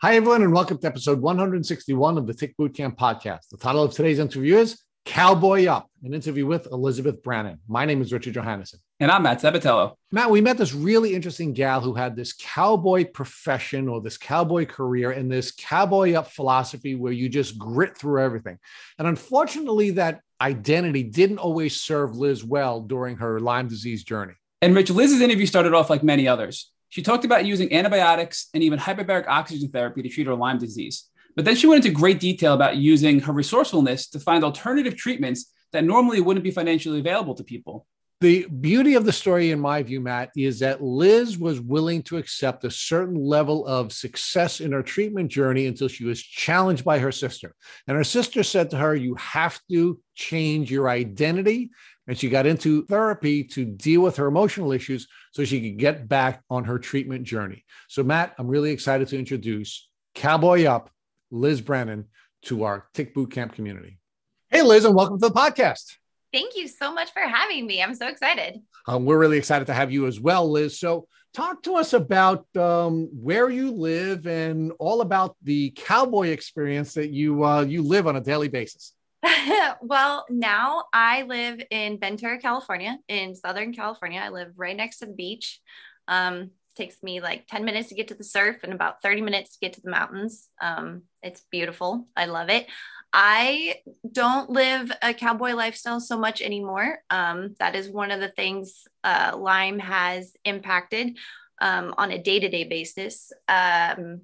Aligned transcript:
Hi, 0.00 0.14
everyone, 0.14 0.42
and 0.42 0.52
welcome 0.52 0.78
to 0.78 0.86
episode 0.86 1.20
161 1.20 2.18
of 2.18 2.28
the 2.28 2.32
Tick 2.32 2.56
Bootcamp 2.56 2.96
podcast. 2.96 3.48
The 3.50 3.56
title 3.56 3.82
of 3.82 3.92
today's 3.92 4.20
interview 4.20 4.56
is 4.58 4.80
Cowboy 5.04 5.66
Up, 5.66 5.90
an 6.04 6.14
interview 6.14 6.46
with 6.46 6.68
Elizabeth 6.70 7.20
Brannon. 7.20 7.58
My 7.66 7.84
name 7.84 8.00
is 8.00 8.12
Richard 8.12 8.34
Johannesson. 8.34 8.76
And 9.00 9.10
I'm 9.10 9.24
Matt 9.24 9.40
Sabatello. 9.40 9.96
Matt, 10.12 10.30
we 10.30 10.40
met 10.40 10.56
this 10.56 10.72
really 10.72 11.16
interesting 11.16 11.52
gal 11.52 11.80
who 11.80 11.94
had 11.94 12.14
this 12.14 12.32
cowboy 12.32 13.06
profession 13.06 13.88
or 13.88 14.00
this 14.00 14.16
cowboy 14.16 14.66
career 14.66 15.10
and 15.10 15.28
this 15.28 15.50
cowboy 15.50 16.12
up 16.12 16.30
philosophy 16.30 16.94
where 16.94 17.12
you 17.12 17.28
just 17.28 17.58
grit 17.58 17.98
through 17.98 18.22
everything. 18.22 18.56
And 19.00 19.08
unfortunately, 19.08 19.90
that 19.90 20.20
identity 20.40 21.02
didn't 21.02 21.38
always 21.38 21.74
serve 21.74 22.16
Liz 22.16 22.44
well 22.44 22.82
during 22.82 23.16
her 23.16 23.40
Lyme 23.40 23.66
disease 23.66 24.04
journey. 24.04 24.34
And 24.62 24.76
Rich, 24.76 24.90
Liz's 24.90 25.22
interview 25.22 25.46
started 25.46 25.74
off 25.74 25.90
like 25.90 26.04
many 26.04 26.28
others. 26.28 26.70
She 26.88 27.02
talked 27.02 27.24
about 27.24 27.44
using 27.44 27.72
antibiotics 27.72 28.48
and 28.54 28.62
even 28.62 28.78
hyperbaric 28.78 29.26
oxygen 29.28 29.68
therapy 29.68 30.02
to 30.02 30.08
treat 30.08 30.26
her 30.26 30.34
Lyme 30.34 30.58
disease. 30.58 31.04
But 31.36 31.44
then 31.44 31.54
she 31.54 31.66
went 31.66 31.84
into 31.84 31.96
great 31.96 32.18
detail 32.18 32.54
about 32.54 32.76
using 32.76 33.20
her 33.20 33.32
resourcefulness 33.32 34.08
to 34.10 34.20
find 34.20 34.42
alternative 34.42 34.96
treatments 34.96 35.52
that 35.72 35.84
normally 35.84 36.20
wouldn't 36.20 36.44
be 36.44 36.50
financially 36.50 36.98
available 36.98 37.34
to 37.34 37.44
people. 37.44 37.86
The 38.20 38.46
beauty 38.46 38.94
of 38.94 39.04
the 39.04 39.12
story, 39.12 39.52
in 39.52 39.60
my 39.60 39.80
view, 39.84 40.00
Matt, 40.00 40.30
is 40.36 40.58
that 40.58 40.82
Liz 40.82 41.38
was 41.38 41.60
willing 41.60 42.02
to 42.04 42.16
accept 42.16 42.64
a 42.64 42.70
certain 42.70 43.14
level 43.14 43.64
of 43.64 43.92
success 43.92 44.60
in 44.60 44.72
her 44.72 44.82
treatment 44.82 45.30
journey 45.30 45.66
until 45.66 45.86
she 45.86 46.04
was 46.04 46.20
challenged 46.20 46.84
by 46.84 46.98
her 46.98 47.12
sister. 47.12 47.54
And 47.86 47.96
her 47.96 48.02
sister 48.02 48.42
said 48.42 48.70
to 48.70 48.76
her, 48.78 48.96
You 48.96 49.14
have 49.14 49.60
to 49.70 50.00
change 50.16 50.68
your 50.68 50.88
identity 50.88 51.70
and 52.08 52.18
she 52.18 52.30
got 52.30 52.46
into 52.46 52.86
therapy 52.86 53.44
to 53.44 53.66
deal 53.66 54.00
with 54.00 54.16
her 54.16 54.26
emotional 54.26 54.72
issues 54.72 55.06
so 55.30 55.44
she 55.44 55.60
could 55.60 55.78
get 55.78 56.08
back 56.08 56.42
on 56.48 56.64
her 56.64 56.78
treatment 56.78 57.22
journey. 57.24 57.64
So, 57.86 58.02
Matt, 58.02 58.34
I'm 58.38 58.48
really 58.48 58.70
excited 58.70 59.08
to 59.08 59.18
introduce 59.18 59.88
Cowboy 60.14 60.64
Up, 60.64 60.90
Liz 61.30 61.60
Brannon, 61.60 62.06
to 62.44 62.64
our 62.64 62.88
Tick 62.94 63.14
Bootcamp 63.14 63.52
community. 63.52 64.00
Hey, 64.48 64.62
Liz, 64.62 64.86
and 64.86 64.94
welcome 64.94 65.20
to 65.20 65.28
the 65.28 65.34
podcast. 65.34 65.96
Thank 66.32 66.56
you 66.56 66.66
so 66.66 66.92
much 66.92 67.12
for 67.12 67.20
having 67.20 67.66
me. 67.66 67.82
I'm 67.82 67.94
so 67.94 68.08
excited. 68.08 68.60
Um, 68.86 69.04
we're 69.04 69.18
really 69.18 69.38
excited 69.38 69.66
to 69.66 69.74
have 69.74 69.92
you 69.92 70.06
as 70.06 70.18
well, 70.18 70.50
Liz. 70.50 70.80
So, 70.80 71.06
talk 71.34 71.62
to 71.64 71.74
us 71.74 71.92
about 71.92 72.46
um, 72.56 73.10
where 73.12 73.50
you 73.50 73.70
live 73.70 74.26
and 74.26 74.72
all 74.78 75.02
about 75.02 75.36
the 75.42 75.70
cowboy 75.76 76.28
experience 76.28 76.94
that 76.94 77.10
you 77.10 77.44
uh, 77.44 77.62
you 77.62 77.82
live 77.82 78.06
on 78.06 78.16
a 78.16 78.20
daily 78.20 78.48
basis. 78.48 78.94
well, 79.82 80.26
now 80.30 80.84
I 80.92 81.22
live 81.22 81.60
in 81.70 81.98
Ventura, 81.98 82.38
California, 82.38 82.98
in 83.08 83.34
Southern 83.34 83.72
California. 83.72 84.20
I 84.20 84.28
live 84.28 84.52
right 84.56 84.76
next 84.76 84.98
to 84.98 85.06
the 85.06 85.12
beach. 85.12 85.60
Um, 86.06 86.50
takes 86.76 87.02
me 87.02 87.20
like 87.20 87.46
10 87.48 87.64
minutes 87.64 87.88
to 87.88 87.94
get 87.94 88.08
to 88.08 88.14
the 88.14 88.24
surf 88.24 88.58
and 88.62 88.72
about 88.72 89.02
30 89.02 89.20
minutes 89.20 89.52
to 89.52 89.58
get 89.60 89.72
to 89.74 89.80
the 89.80 89.90
mountains. 89.90 90.48
Um, 90.62 91.02
it's 91.22 91.42
beautiful. 91.50 92.06
I 92.16 92.26
love 92.26 92.48
it. 92.48 92.68
I 93.12 93.76
don't 94.10 94.50
live 94.50 94.92
a 95.02 95.12
cowboy 95.12 95.54
lifestyle 95.54 95.98
so 95.98 96.18
much 96.18 96.40
anymore. 96.40 97.00
Um, 97.10 97.56
that 97.58 97.74
is 97.74 97.88
one 97.88 98.10
of 98.10 98.20
the 98.20 98.28
things 98.28 98.84
uh, 99.02 99.32
Lyme 99.36 99.78
has 99.80 100.36
impacted 100.44 101.18
um, 101.60 101.94
on 101.98 102.12
a 102.12 102.22
day 102.22 102.38
to 102.38 102.48
day 102.48 102.64
basis. 102.64 103.32
Um, 103.48 104.22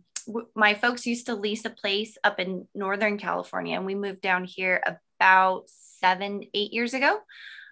my 0.54 0.74
folks 0.74 1.06
used 1.06 1.26
to 1.26 1.34
lease 1.34 1.64
a 1.64 1.70
place 1.70 2.16
up 2.24 2.40
in 2.40 2.66
Northern 2.74 3.18
California, 3.18 3.76
and 3.76 3.86
we 3.86 3.94
moved 3.94 4.20
down 4.20 4.44
here 4.44 4.82
about 4.86 5.64
seven, 5.66 6.44
eight 6.54 6.72
years 6.72 6.94
ago. 6.94 7.18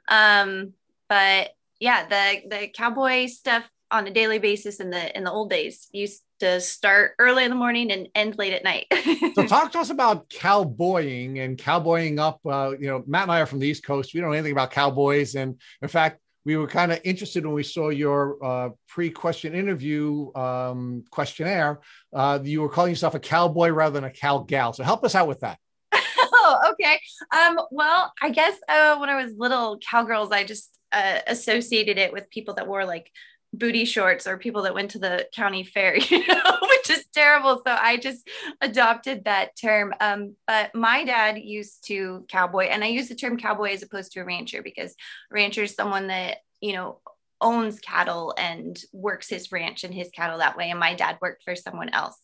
Um, 0.09 0.73
but 1.09 1.51
yeah, 1.81 2.07
the 2.07 2.49
the 2.49 2.69
cowboy 2.69 3.27
stuff 3.27 3.69
on 3.91 4.07
a 4.07 4.11
daily 4.11 4.39
basis 4.39 4.81
in 4.81 4.91
the 4.91 5.17
in 5.17 5.25
the 5.25 5.31
old 5.31 5.51
days 5.51 5.89
used 5.93 6.23
to 6.41 6.61
start 6.61 7.13
early 7.19 7.45
in 7.45 7.51
the 7.51 7.57
morning 7.57 7.93
and 7.93 8.09
end 8.15 8.37
late 8.39 8.53
at 8.53 8.65
night. 8.65 8.87
so 9.35 9.47
talk 9.47 9.71
to 9.73 9.79
us 9.79 9.91
about 9.91 10.29
cowboying 10.29 11.39
and 11.39 11.59
cowboying 11.59 12.19
up. 12.19 12.41
Uh, 12.45 12.73
you 12.81 12.89
know, 12.89 13.05
Matt 13.07 13.25
and 13.25 13.33
I 13.33 13.41
are 13.41 13.47
from 13.47 13.59
the 13.59 13.69
East 13.69 13.85
Coast. 13.85 14.13
We 14.13 14.21
don't 14.21 14.31
know 14.31 14.35
anything 14.35 14.53
about 14.53 14.71
cowboys, 14.71 15.35
and 15.35 15.61
in 15.83 15.89
fact, 15.89 16.22
we 16.45 16.57
were 16.57 16.67
kind 16.67 16.93
of 16.93 17.01
interested 17.05 17.45
when 17.45 17.55
we 17.55 17.63
saw 17.63 17.89
your 17.91 18.45
uh, 18.45 18.71
pre-question 18.89 19.55
interview 19.55 20.33
um, 20.35 21.05
questionnaire. 21.11 21.81
Uh, 22.13 22.39
you 22.43 22.61
were 22.61 22.69
calling 22.69 22.91
yourself 22.91 23.15
a 23.15 23.21
cowboy 23.21 23.69
rather 23.69 23.95
than 23.95 24.05
a 24.05 24.11
cow 24.11 24.39
gal. 24.39 24.73
So 24.73 24.83
help 24.83 25.05
us 25.05 25.15
out 25.15 25.29
with 25.29 25.41
that. 25.41 25.59
oh, 25.95 26.73
okay. 26.73 26.99
Um, 27.37 27.61
well, 27.71 28.13
I 28.21 28.31
guess 28.31 28.57
uh, 28.69 28.97
when 28.99 29.09
I 29.09 29.23
was 29.23 29.35
little, 29.37 29.79
cowgirls, 29.79 30.33
I 30.33 30.45
just 30.45 30.71
uh, 30.91 31.21
associated 31.27 31.99
it 31.99 32.13
with 32.13 32.31
people 32.31 32.55
that 32.55 32.67
wore 32.67 32.85
like 32.85 33.11
booty 33.53 33.85
shorts 33.85 34.27
or 34.27 34.39
people 34.39 34.63
that 34.63 34.75
went 34.75 34.91
to 34.93 34.99
the 34.99 35.29
county 35.35 35.65
fair, 35.65 35.97
you 36.11 36.27
know, 36.27 36.59
which 36.63 36.91
is 36.91 37.05
terrible. 37.13 37.63
So 37.67 37.77
I 37.79 37.97
just 37.97 38.29
adopted 38.61 39.25
that 39.25 39.57
term. 39.57 39.95
Um, 40.01 40.37
but 40.47 40.75
my 40.75 41.05
dad 41.05 41.39
used 41.39 41.87
to 41.89 42.25
cowboy, 42.29 42.65
and 42.65 42.83
I 42.83 42.89
use 42.89 43.09
the 43.09 43.15
term 43.15 43.37
cowboy 43.37 43.73
as 43.73 43.83
opposed 43.83 44.13
to 44.13 44.21
a 44.21 44.25
rancher 44.25 44.63
because 44.63 44.95
rancher 45.31 45.63
is 45.63 45.75
someone 45.75 46.09
that, 46.09 46.39
you 46.61 46.73
know, 46.73 47.01
owns 47.41 47.81
cattle 47.81 48.35
and 48.39 48.81
works 48.93 49.29
his 49.29 49.51
ranch 49.51 49.85
and 49.85 49.93
his 49.93 50.11
cattle 50.11 50.39
that 50.39 50.57
way. 50.57 50.71
And 50.71 50.79
my 50.79 50.95
dad 50.95 51.19
worked 51.21 51.43
for 51.43 51.57
someone 51.57 51.89
else. 51.89 52.17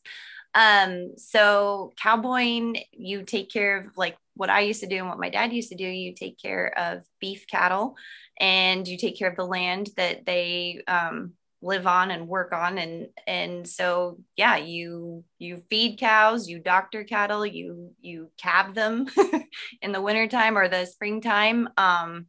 Um, 0.55 1.13
so 1.17 1.93
cowboying, 2.01 2.79
you 2.93 3.23
take 3.25 3.51
care 3.51 3.79
of 3.79 3.97
like 3.97 4.17
what 4.39 4.51
I 4.51 4.61
used 4.61 4.81
to 4.81 4.87
do 4.87 4.97
and 4.97 5.09
what 5.09 5.19
my 5.19 5.31
dad 5.31 5.53
used 5.53 5.71
to 5.71 5.75
do. 5.75 5.85
You 5.85 6.15
take 6.15 6.41
care 6.41 6.73
of 6.79 7.03
beef 7.21 7.47
cattle 7.49 7.97
and 8.41 8.87
you 8.87 8.97
take 8.97 9.19
care 9.19 9.29
of 9.29 9.37
the 9.37 9.45
land 9.45 9.91
that 9.97 10.25
they 10.25 10.81
um, 10.87 11.33
live 11.61 11.89
on 11.89 12.13
and 12.13 12.29
work 12.29 12.53
on 12.53 12.79
and 12.79 13.09
and 13.27 13.67
so 13.67 14.17
yeah 14.37 14.57
you 14.57 15.25
you 15.41 15.61
feed 15.69 15.99
cows 15.99 16.49
you 16.49 16.61
doctor 16.61 17.03
cattle 17.03 17.45
you 17.45 17.91
you 18.01 18.31
calve 18.41 18.75
them 18.75 19.07
in 19.83 19.91
the 19.91 20.01
wintertime 20.01 20.57
or 20.57 20.69
the 20.69 20.87
springtime 20.87 21.69
um 21.77 22.27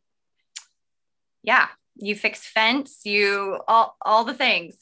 yeah 1.44 1.68
you 1.96 2.16
fix 2.16 2.44
fence 2.44 3.02
you 3.04 3.60
all 3.68 3.96
all 4.02 4.24
the 4.24 4.34
things 4.34 4.78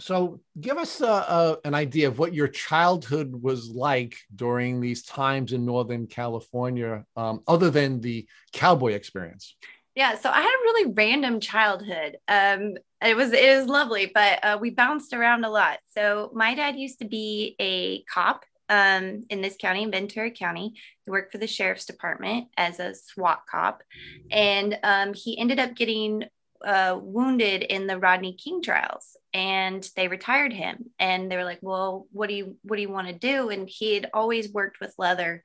so 0.00 0.40
give 0.60 0.78
us 0.78 1.00
uh, 1.00 1.24
uh, 1.28 1.56
an 1.64 1.74
idea 1.74 2.06
of 2.06 2.18
what 2.18 2.32
your 2.32 2.48
childhood 2.48 3.34
was 3.42 3.68
like 3.70 4.16
during 4.34 4.80
these 4.80 5.02
times 5.02 5.52
in 5.52 5.64
northern 5.64 6.06
california 6.06 7.04
um, 7.16 7.42
other 7.46 7.70
than 7.70 8.00
the 8.00 8.26
cowboy 8.52 8.92
experience 8.92 9.56
yeah, 9.98 10.16
so 10.16 10.30
I 10.30 10.40
had 10.40 10.46
a 10.46 10.62
really 10.62 10.92
random 10.92 11.40
childhood. 11.40 12.18
Um, 12.28 12.76
it 13.04 13.16
was 13.16 13.32
it 13.32 13.58
was 13.58 13.66
lovely, 13.66 14.08
but 14.14 14.44
uh, 14.44 14.56
we 14.60 14.70
bounced 14.70 15.12
around 15.12 15.44
a 15.44 15.50
lot. 15.50 15.80
So 15.92 16.30
my 16.32 16.54
dad 16.54 16.76
used 16.76 17.00
to 17.00 17.04
be 17.04 17.56
a 17.58 18.04
cop 18.04 18.44
um, 18.68 19.24
in 19.28 19.40
this 19.40 19.56
county, 19.60 19.82
in 19.82 19.90
Ventura 19.90 20.30
County. 20.30 20.74
He 21.04 21.10
worked 21.10 21.32
for 21.32 21.38
the 21.38 21.48
sheriff's 21.48 21.84
department 21.84 22.46
as 22.56 22.78
a 22.78 22.94
SWAT 22.94 23.40
cop, 23.50 23.82
and 24.30 24.78
um, 24.84 25.14
he 25.14 25.36
ended 25.36 25.58
up 25.58 25.74
getting 25.74 26.22
uh, 26.64 26.98
wounded 27.00 27.62
in 27.62 27.86
the 27.86 27.98
Rodney 27.98 28.34
King 28.34 28.62
trials, 28.62 29.16
and 29.32 29.88
they 29.96 30.08
retired 30.08 30.52
him. 30.52 30.90
And 30.98 31.30
they 31.30 31.36
were 31.36 31.44
like, 31.44 31.60
"Well, 31.62 32.06
what 32.12 32.28
do 32.28 32.34
you 32.34 32.56
what 32.62 32.76
do 32.76 32.82
you 32.82 32.90
want 32.90 33.08
to 33.08 33.12
do?" 33.12 33.50
And 33.50 33.68
he 33.68 33.94
had 33.94 34.10
always 34.12 34.52
worked 34.52 34.80
with 34.80 34.94
leather 34.98 35.42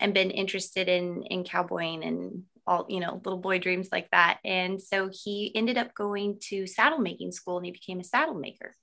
and 0.00 0.14
been 0.14 0.30
interested 0.30 0.88
in 0.88 1.22
in 1.24 1.44
cowboying 1.44 2.04
and 2.04 2.42
all 2.66 2.86
you 2.88 3.00
know 3.00 3.20
little 3.24 3.38
boy 3.38 3.58
dreams 3.58 3.88
like 3.92 4.10
that 4.10 4.38
and 4.44 4.82
so 4.82 5.08
he 5.12 5.52
ended 5.54 5.78
up 5.78 5.94
going 5.94 6.36
to 6.40 6.66
saddle 6.66 6.98
making 6.98 7.30
school 7.30 7.58
and 7.58 7.66
he 7.66 7.72
became 7.72 8.00
a 8.00 8.04
saddle 8.04 8.34
maker 8.34 8.74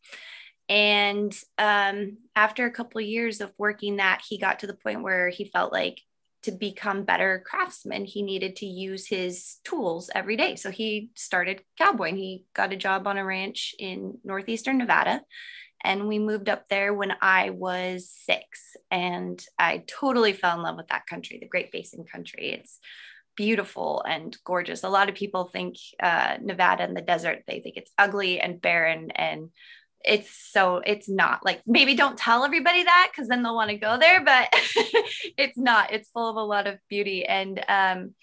and 0.69 1.38
um, 1.57 2.17
after 2.35 2.65
a 2.65 2.71
couple 2.71 3.00
of 3.00 3.05
years 3.05 3.41
of 3.41 3.51
working 3.57 3.97
that 3.97 4.21
he 4.27 4.38
got 4.38 4.59
to 4.59 4.67
the 4.67 4.73
point 4.73 5.03
where 5.03 5.29
he 5.29 5.45
felt 5.45 5.73
like 5.73 6.00
to 6.43 6.51
become 6.51 7.03
better 7.03 7.43
craftsman 7.45 8.05
he 8.05 8.21
needed 8.21 8.55
to 8.55 8.65
use 8.65 9.07
his 9.07 9.57
tools 9.63 10.09
every 10.13 10.35
day 10.35 10.55
so 10.55 10.69
he 10.69 11.09
started 11.15 11.61
cowboying 11.77 12.17
he 12.17 12.45
got 12.53 12.73
a 12.73 12.77
job 12.77 13.07
on 13.07 13.17
a 13.17 13.25
ranch 13.25 13.73
in 13.79 14.17
northeastern 14.23 14.77
nevada 14.77 15.21
and 15.83 16.07
we 16.07 16.17
moved 16.17 16.47
up 16.47 16.69
there 16.69 16.93
when 16.93 17.13
I 17.21 17.49
was 17.49 18.09
six. 18.09 18.77
And 18.89 19.44
I 19.59 19.83
totally 19.85 20.33
fell 20.33 20.56
in 20.56 20.63
love 20.63 20.77
with 20.77 20.88
that 20.88 21.07
country, 21.07 21.39
the 21.39 21.47
Great 21.47 21.71
Basin 21.71 22.06
country. 22.06 22.51
It's 22.51 22.79
beautiful 23.35 24.03
and 24.07 24.35
gorgeous. 24.45 24.83
A 24.83 24.89
lot 24.89 25.09
of 25.09 25.15
people 25.15 25.45
think 25.45 25.75
uh, 26.01 26.38
Nevada 26.41 26.83
and 26.83 26.95
the 26.95 27.01
desert, 27.01 27.44
they 27.47 27.59
think 27.59 27.77
it's 27.77 27.91
ugly 27.97 28.39
and 28.39 28.62
barren 28.62 29.12
and 29.12 29.50
it's 30.03 30.51
so 30.51 30.81
it's 30.85 31.07
not 31.07 31.45
like 31.45 31.61
maybe 31.65 31.95
don't 31.95 32.17
tell 32.17 32.44
everybody 32.44 32.83
that 32.83 33.09
because 33.11 33.27
then 33.27 33.41
they'll 33.41 33.55
want 33.55 33.69
to 33.69 33.77
go 33.77 33.97
there 33.97 34.23
but 34.23 34.50
it's 35.38 35.57
not 35.57 35.94
it's 35.94 36.09
full 36.09 36.29
of 36.29 36.35
a 36.35 36.41
lot 36.41 36.67
of 36.67 36.77
beauty. 36.89 37.25
And 37.25 37.63
um 37.67 38.15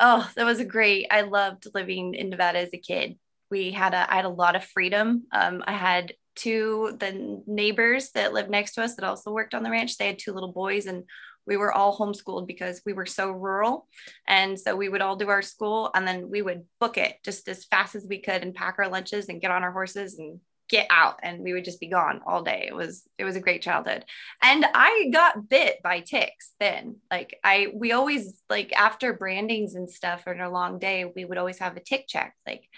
oh 0.00 0.28
that 0.34 0.46
was 0.46 0.60
a 0.60 0.64
great 0.64 1.06
i 1.10 1.20
loved 1.20 1.66
living 1.74 2.14
in 2.14 2.30
nevada 2.30 2.58
as 2.58 2.70
a 2.72 2.78
kid. 2.78 3.18
We 3.50 3.70
had 3.70 3.94
a 3.94 4.10
i 4.10 4.16
had 4.16 4.24
a 4.24 4.30
lot 4.30 4.56
of 4.56 4.64
freedom. 4.64 5.24
Um 5.32 5.62
i 5.66 5.72
had 5.72 6.14
two 6.36 6.96
the 6.98 7.42
neighbors 7.46 8.10
that 8.12 8.32
lived 8.32 8.50
next 8.50 8.74
to 8.74 8.82
us 8.82 8.96
that 8.96 9.04
also 9.04 9.30
worked 9.30 9.54
on 9.54 9.62
the 9.62 9.70
ranch. 9.70 9.96
They 9.96 10.06
had 10.06 10.18
two 10.18 10.32
little 10.32 10.52
boys 10.52 10.86
and 10.86 11.04
we 11.46 11.58
were 11.58 11.72
all 11.72 11.96
homeschooled 11.96 12.46
because 12.46 12.80
we 12.86 12.94
were 12.94 13.04
so 13.04 13.30
rural. 13.30 13.86
And 14.26 14.58
so 14.58 14.74
we 14.74 14.88
would 14.88 15.02
all 15.02 15.16
do 15.16 15.28
our 15.28 15.42
school 15.42 15.90
and 15.94 16.08
then 16.08 16.30
we 16.30 16.40
would 16.40 16.64
book 16.80 16.96
it 16.96 17.18
just 17.22 17.46
as 17.48 17.66
fast 17.66 17.94
as 17.94 18.06
we 18.08 18.18
could 18.18 18.42
and 18.42 18.54
pack 18.54 18.76
our 18.78 18.88
lunches 18.88 19.28
and 19.28 19.42
get 19.42 19.50
on 19.50 19.62
our 19.62 19.72
horses 19.72 20.18
and 20.18 20.40
get 20.68 20.86
out 20.90 21.20
and 21.22 21.40
we 21.40 21.52
would 21.52 21.64
just 21.64 21.80
be 21.80 21.88
gone 21.88 22.20
all 22.26 22.42
day. 22.42 22.64
It 22.66 22.74
was 22.74 23.02
it 23.18 23.24
was 23.24 23.36
a 23.36 23.40
great 23.40 23.62
childhood. 23.62 24.04
And 24.42 24.64
I 24.74 25.08
got 25.12 25.48
bit 25.48 25.82
by 25.82 26.00
ticks 26.00 26.52
then. 26.58 26.96
Like 27.10 27.38
I 27.44 27.68
we 27.74 27.92
always 27.92 28.40
like 28.48 28.72
after 28.72 29.12
brandings 29.12 29.74
and 29.74 29.90
stuff 29.90 30.24
on 30.26 30.40
a 30.40 30.50
long 30.50 30.78
day, 30.78 31.04
we 31.04 31.24
would 31.24 31.38
always 31.38 31.58
have 31.58 31.76
a 31.76 31.80
tick 31.80 32.06
check. 32.08 32.34
Like 32.46 32.68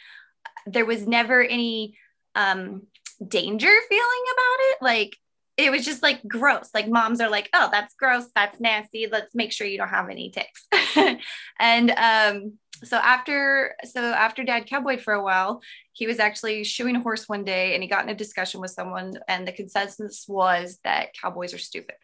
there 0.66 0.86
was 0.86 1.06
never 1.06 1.42
any 1.42 1.96
um 2.34 2.82
danger 3.26 3.72
feeling 3.88 4.24
about 4.32 4.58
it. 4.58 4.76
Like 4.82 5.16
it 5.56 5.70
was 5.70 5.84
just 5.84 6.02
like 6.02 6.26
gross. 6.26 6.70
Like 6.74 6.88
moms 6.88 7.20
are 7.20 7.30
like, 7.30 7.48
oh, 7.54 7.68
that's 7.72 7.94
gross, 7.94 8.26
that's 8.34 8.60
nasty. 8.60 9.06
Let's 9.10 9.34
make 9.34 9.52
sure 9.52 9.66
you 9.66 9.78
don't 9.78 9.88
have 9.88 10.10
any 10.10 10.30
ticks. 10.30 10.66
and 11.58 11.90
um 11.90 12.52
so 12.84 12.96
after 12.98 13.74
so 13.84 14.00
after 14.00 14.44
dad 14.44 14.66
cowboyed 14.66 15.00
for 15.00 15.14
a 15.14 15.22
while 15.22 15.62
he 15.92 16.06
was 16.06 16.18
actually 16.18 16.62
shoeing 16.64 16.96
a 16.96 17.00
horse 17.00 17.28
one 17.28 17.44
day 17.44 17.74
and 17.74 17.82
he 17.82 17.88
got 17.88 18.04
in 18.04 18.10
a 18.10 18.14
discussion 18.14 18.60
with 18.60 18.70
someone 18.70 19.14
and 19.28 19.46
the 19.46 19.52
consensus 19.52 20.26
was 20.28 20.78
that 20.84 21.14
cowboys 21.20 21.54
are 21.54 21.58
stupid 21.58 21.94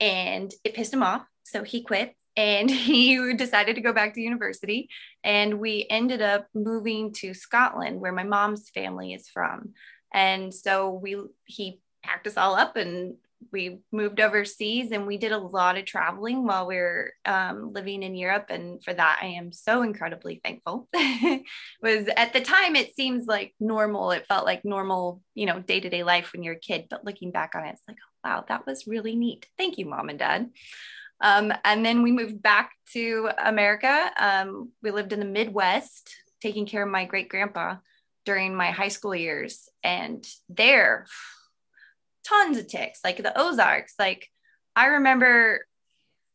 and 0.00 0.52
it 0.64 0.74
pissed 0.74 0.92
him 0.92 1.02
off 1.02 1.22
so 1.44 1.62
he 1.62 1.82
quit 1.82 2.14
and 2.36 2.70
he 2.70 3.34
decided 3.34 3.76
to 3.76 3.82
go 3.82 3.92
back 3.92 4.14
to 4.14 4.20
university 4.20 4.88
and 5.22 5.60
we 5.60 5.86
ended 5.90 6.22
up 6.22 6.46
moving 6.54 7.12
to 7.12 7.34
scotland 7.34 8.00
where 8.00 8.12
my 8.12 8.24
mom's 8.24 8.68
family 8.70 9.12
is 9.12 9.28
from 9.28 9.74
and 10.12 10.52
so 10.52 10.90
we 10.90 11.16
he 11.44 11.80
packed 12.06 12.26
us 12.26 12.36
all 12.36 12.54
up 12.54 12.76
and 12.76 13.16
we 13.52 13.78
moved 13.92 14.20
overseas 14.20 14.92
and 14.92 15.06
we 15.06 15.18
did 15.18 15.32
a 15.32 15.38
lot 15.38 15.76
of 15.76 15.84
traveling 15.84 16.46
while 16.46 16.66
we 16.66 16.76
were 16.76 17.12
um, 17.24 17.72
living 17.72 18.02
in 18.02 18.14
Europe. 18.14 18.46
And 18.48 18.82
for 18.82 18.92
that, 18.92 19.18
I 19.22 19.26
am 19.26 19.52
so 19.52 19.82
incredibly 19.82 20.40
thankful. 20.42 20.88
was 21.82 22.08
at 22.16 22.32
the 22.32 22.40
time, 22.40 22.76
it 22.76 22.94
seems 22.96 23.26
like 23.26 23.54
normal. 23.60 24.10
It 24.10 24.26
felt 24.26 24.46
like 24.46 24.64
normal, 24.64 25.20
you 25.34 25.46
know, 25.46 25.60
day 25.60 25.80
to 25.80 25.88
day 25.88 26.02
life 26.02 26.32
when 26.32 26.42
you're 26.42 26.54
a 26.54 26.58
kid. 26.58 26.86
But 26.88 27.04
looking 27.04 27.30
back 27.30 27.54
on 27.54 27.64
it, 27.64 27.74
it's 27.74 27.82
like, 27.86 27.98
oh, 28.00 28.28
wow, 28.28 28.44
that 28.48 28.66
was 28.66 28.86
really 28.86 29.16
neat. 29.16 29.46
Thank 29.58 29.78
you, 29.78 29.86
mom 29.86 30.08
and 30.08 30.18
dad. 30.18 30.50
Um, 31.20 31.52
and 31.64 31.84
then 31.84 32.02
we 32.02 32.12
moved 32.12 32.42
back 32.42 32.72
to 32.92 33.30
America. 33.38 34.10
Um, 34.18 34.70
we 34.82 34.90
lived 34.90 35.12
in 35.12 35.20
the 35.20 35.26
Midwest, 35.26 36.14
taking 36.42 36.66
care 36.66 36.82
of 36.82 36.90
my 36.90 37.04
great 37.04 37.28
grandpa 37.28 37.76
during 38.24 38.54
my 38.54 38.70
high 38.70 38.88
school 38.88 39.14
years. 39.14 39.68
And 39.82 40.26
there, 40.48 41.06
tons 42.26 42.58
of 42.58 42.66
ticks, 42.66 43.00
like 43.04 43.18
the 43.18 43.38
Ozarks. 43.38 43.94
Like 43.98 44.28
I 44.74 44.86
remember 44.86 45.66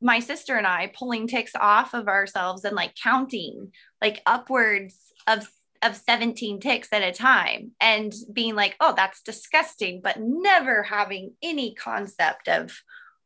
my 0.02 0.20
sister 0.20 0.56
and 0.58 0.66
I 0.66 0.92
pulling 0.98 1.28
ticks 1.28 1.54
off 1.60 1.94
of 1.94 2.08
ourselves 2.08 2.66
and 2.66 2.76
like 2.76 2.96
counting 2.96 3.72
like 4.02 4.22
upwards 4.26 4.98
of 5.28 5.48
of 5.84 5.96
17 5.96 6.60
ticks 6.60 6.90
at 6.92 7.02
a 7.02 7.12
time 7.12 7.72
and 7.82 8.14
being 8.32 8.56
like, 8.56 8.76
oh, 8.80 8.94
that's 8.96 9.24
disgusting, 9.24 10.00
but 10.04 10.20
never 10.20 10.84
having 10.84 11.34
any 11.42 11.74
concept 11.74 12.48
of 12.48 12.72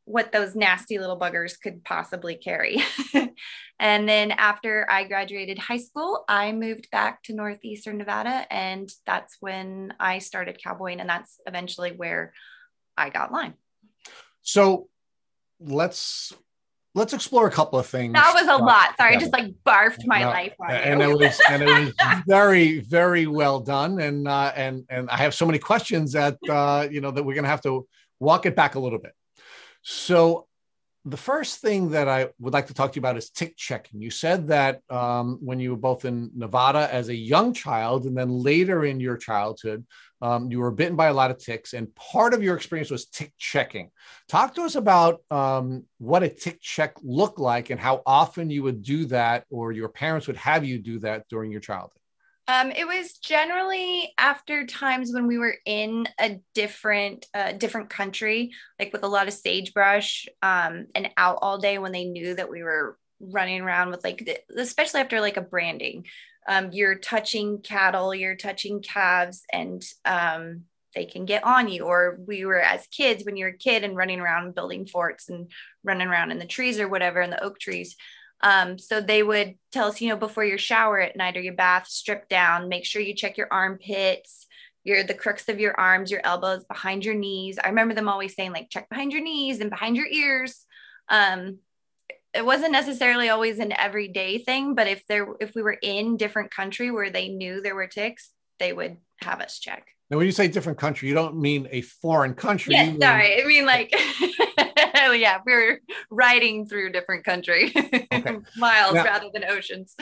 what 0.06 0.32
those 0.32 0.56
nasty 0.56 1.00
little 1.00 1.20
buggers 1.20 1.60
could 1.60 1.84
possibly 1.84 2.36
carry. 2.36 2.82
and 3.80 4.08
then 4.08 4.32
after 4.32 4.88
I 4.90 5.04
graduated 5.04 5.58
high 5.58 5.80
school, 5.80 6.24
I 6.30 6.52
moved 6.52 6.90
back 6.92 7.24
to 7.24 7.34
Northeastern 7.34 7.98
Nevada. 7.98 8.46
And 8.52 8.90
that's 9.06 9.36
when 9.40 9.94
I 10.00 10.20
started 10.20 10.62
cowboying. 10.64 11.02
And 11.02 11.10
that's 11.10 11.40
eventually 11.48 11.92
where 11.92 12.34
I 12.98 13.10
got 13.10 13.32
Lyme. 13.32 13.54
So 14.42 14.88
let's 15.60 16.34
let's 16.94 17.14
explore 17.14 17.48
a 17.48 17.52
couple 17.52 17.78
of 17.78 17.86
things. 17.86 18.14
That 18.14 18.34
was 18.34 18.48
a 18.48 18.64
lot. 18.64 18.96
Sorry, 18.98 19.12
yeah. 19.12 19.18
I 19.18 19.20
just 19.20 19.34
like 19.34 19.54
barfed 19.66 20.06
my 20.06 20.22
no, 20.22 20.30
life 20.30 20.54
on 20.60 20.72
and 20.72 21.02
you. 21.02 21.12
it 21.12 21.20
was 21.20 21.42
and 21.50 21.64
it 21.64 21.68
was 21.68 21.94
very 22.28 22.80
very 22.80 23.28
well 23.28 23.60
done. 23.60 24.00
And 24.00 24.28
uh, 24.28 24.52
and 24.56 24.86
and 24.90 25.10
I 25.10 25.18
have 25.18 25.34
so 25.34 25.46
many 25.46 25.60
questions 25.60 26.14
that 26.14 26.38
uh, 26.50 26.88
you 26.90 27.02
know 27.02 27.12
that 27.12 27.24
we're 27.24 27.36
gonna 27.36 27.48
have 27.48 27.62
to 27.64 27.88
walk 28.20 28.46
it 28.46 28.56
back 28.56 28.76
a 28.76 28.80
little 28.80 29.00
bit. 29.00 29.14
So 29.82 30.48
the 31.08 31.18
first 31.18 31.60
thing 31.60 31.92
that 31.92 32.10
I 32.10 32.30
would 32.40 32.54
like 32.54 32.66
to 32.68 32.74
talk 32.74 32.92
to 32.92 32.96
you 32.96 33.02
about 33.02 33.16
is 33.16 33.30
tick 33.30 33.56
checking. 33.56 34.02
You 34.02 34.10
said 34.10 34.48
that 34.48 34.82
um, 34.90 35.38
when 35.40 35.60
you 35.60 35.70
were 35.70 35.78
both 35.78 36.04
in 36.04 36.32
Nevada 36.36 36.92
as 36.92 37.10
a 37.10 37.16
young 37.16 37.54
child 37.54 38.06
and 38.06 38.18
then 38.18 38.30
later 38.30 38.86
in 38.86 39.00
your 39.00 39.16
childhood, 39.16 39.86
um, 40.24 40.50
you 40.50 40.60
were 40.60 40.72
bitten 40.72 40.96
by 40.96 41.08
a 41.08 41.14
lot 41.14 41.30
of 41.30 41.38
ticks, 41.38 41.74
and 41.74 41.94
part 41.94 42.34
of 42.34 42.42
your 42.42 42.56
experience 42.56 42.90
was 42.90 43.06
tick 43.06 43.32
checking. 43.38 43.92
Talk 44.28 44.56
to 44.56 44.64
us 44.64 44.74
about 44.74 45.22
um, 45.30 45.86
what 46.00 46.24
a 46.24 46.30
tick 46.30 46.60
check 46.60 46.96
looked 47.04 47.38
like 47.38 47.70
and 47.70 47.80
how 47.80 48.02
often 48.08 48.50
you 48.50 48.64
would 48.64 48.82
do 48.82 49.06
that, 49.06 49.46
or 49.52 49.72
your 49.72 49.90
parents 49.90 50.26
would 50.26 50.38
have 50.38 50.66
you 50.66 50.80
do 50.80 50.98
that 51.00 51.28
during 51.30 51.52
your 51.52 51.62
childhood. 51.62 51.92
Um, 52.48 52.72
it 52.72 52.86
was 52.86 53.14
generally 53.14 54.14
after 54.18 54.68
times 54.68 55.12
when 55.12 55.26
we 55.26 55.40
were 55.40 55.56
in 55.66 56.08
a 56.20 56.40
different 56.54 57.26
uh, 57.34 57.54
different 57.54 57.90
country, 57.90 58.52
like 58.80 58.94
with 58.94 59.04
a 59.04 59.08
lot 59.08 59.28
of 59.28 59.34
sagebrush, 59.34 60.28
um, 60.44 60.86
and 60.94 61.10
out 61.18 61.40
all 61.42 61.58
day 61.58 61.80
when 61.80 61.92
they 61.92 62.06
knew 62.06 62.36
that 62.36 62.50
we 62.50 62.62
were 62.62 62.98
running 63.20 63.62
around 63.62 63.90
with 63.90 64.04
like, 64.04 64.46
especially 64.56 65.02
after 65.02 65.22
like 65.22 65.38
a 65.38 65.42
branding, 65.42 66.06
um, 66.48 66.70
you're 66.72 67.00
touching 67.00 67.62
cattle, 67.62 68.14
you're 68.14 68.36
touching 68.36 68.82
calves, 68.82 69.44
and 69.52 69.84
um, 70.06 70.62
they 70.94 71.06
can 71.06 71.26
get 71.26 71.44
on 71.44 71.68
you. 71.68 71.86
Or 71.86 72.20
we 72.28 72.46
were 72.46 72.62
as 72.62 72.86
kids 72.88 73.26
when 73.26 73.38
you're 73.38 73.50
a 73.50 73.58
kid 73.58 73.84
and 73.84 73.98
running 73.98 74.20
around 74.20 74.54
building 74.54 74.86
forts 74.86 75.30
and 75.30 75.52
running 75.84 76.08
around 76.08 76.30
in 76.30 76.38
the 76.38 76.46
trees 76.46 76.80
or 76.80 76.88
whatever 76.88 77.22
in 77.22 77.32
the 77.32 77.44
oak 77.44 77.60
trees 77.60 77.96
um, 78.42 78.78
so 78.78 79.02
they 79.02 79.24
would 79.24 79.56
tell 79.72 79.88
us, 79.88 80.02
you 80.02 80.10
know, 80.10 80.18
before 80.18 80.44
your 80.46 80.58
shower 80.58 81.00
at 81.00 81.16
night 81.16 81.38
or 81.38 81.42
your 81.42 81.56
bath, 81.56 81.88
strip 81.88 82.30
down, 82.30 82.70
make 82.70 82.86
sure 82.86 83.02
you 83.02 83.16
check 83.16 83.38
your 83.38 83.48
armpits, 83.52 84.46
your 84.84 85.04
the 85.04 85.14
crooks 85.14 85.50
of 85.50 85.60
your 85.60 85.80
arms, 85.80 86.12
your 86.12 86.22
elbows, 86.24 86.64
behind 86.66 87.04
your 87.06 87.16
knees. 87.16 87.58
I 87.64 87.70
remember 87.70 87.94
them 87.94 88.10
always 88.10 88.36
saying, 88.36 88.52
like, 88.52 88.70
check 88.70 88.90
behind 88.90 89.12
your 89.12 89.24
knees 89.24 89.60
and 89.60 89.70
behind 89.70 89.96
your 89.96 90.08
ears. 90.08 90.66
Um, 91.10 91.60
it 92.34 92.46
wasn't 92.46 92.74
necessarily 92.74 93.30
always 93.30 93.60
an 93.60 93.72
everyday 93.72 94.38
thing, 94.40 94.76
but 94.76 94.88
if 94.88 95.06
there 95.08 95.28
if 95.40 95.56
we 95.56 95.62
were 95.62 95.78
in 95.82 96.18
different 96.18 96.52
country 96.52 96.92
where 96.92 97.10
they 97.10 97.30
knew 97.30 97.62
there 97.62 97.76
were 97.76 97.88
ticks, 97.88 98.32
they 98.60 98.74
would 98.74 98.98
have 99.22 99.40
us 99.40 99.60
check. 99.60 99.88
Now, 100.10 100.18
when 100.18 100.28
you 100.28 100.32
say 100.32 100.48
different 100.48 100.78
country, 100.78 101.08
you 101.08 101.16
don't 101.16 101.38
mean 101.38 101.68
a 101.72 101.82
foreign 101.82 102.36
country. 102.36 102.74
Yes, 102.74 102.92
mean- 102.92 103.02
sorry. 103.02 103.42
I 103.42 103.48
mean 103.48 103.66
like 103.66 103.92
yeah, 105.12 105.40
we 105.46 105.54
are 105.54 105.80
riding 106.10 106.66
through 106.66 106.92
different 106.92 107.24
country 107.24 107.72
okay. 107.76 108.38
miles 108.58 108.94
now, 108.94 109.04
rather 109.04 109.30
than 109.34 109.44
oceans. 109.44 109.96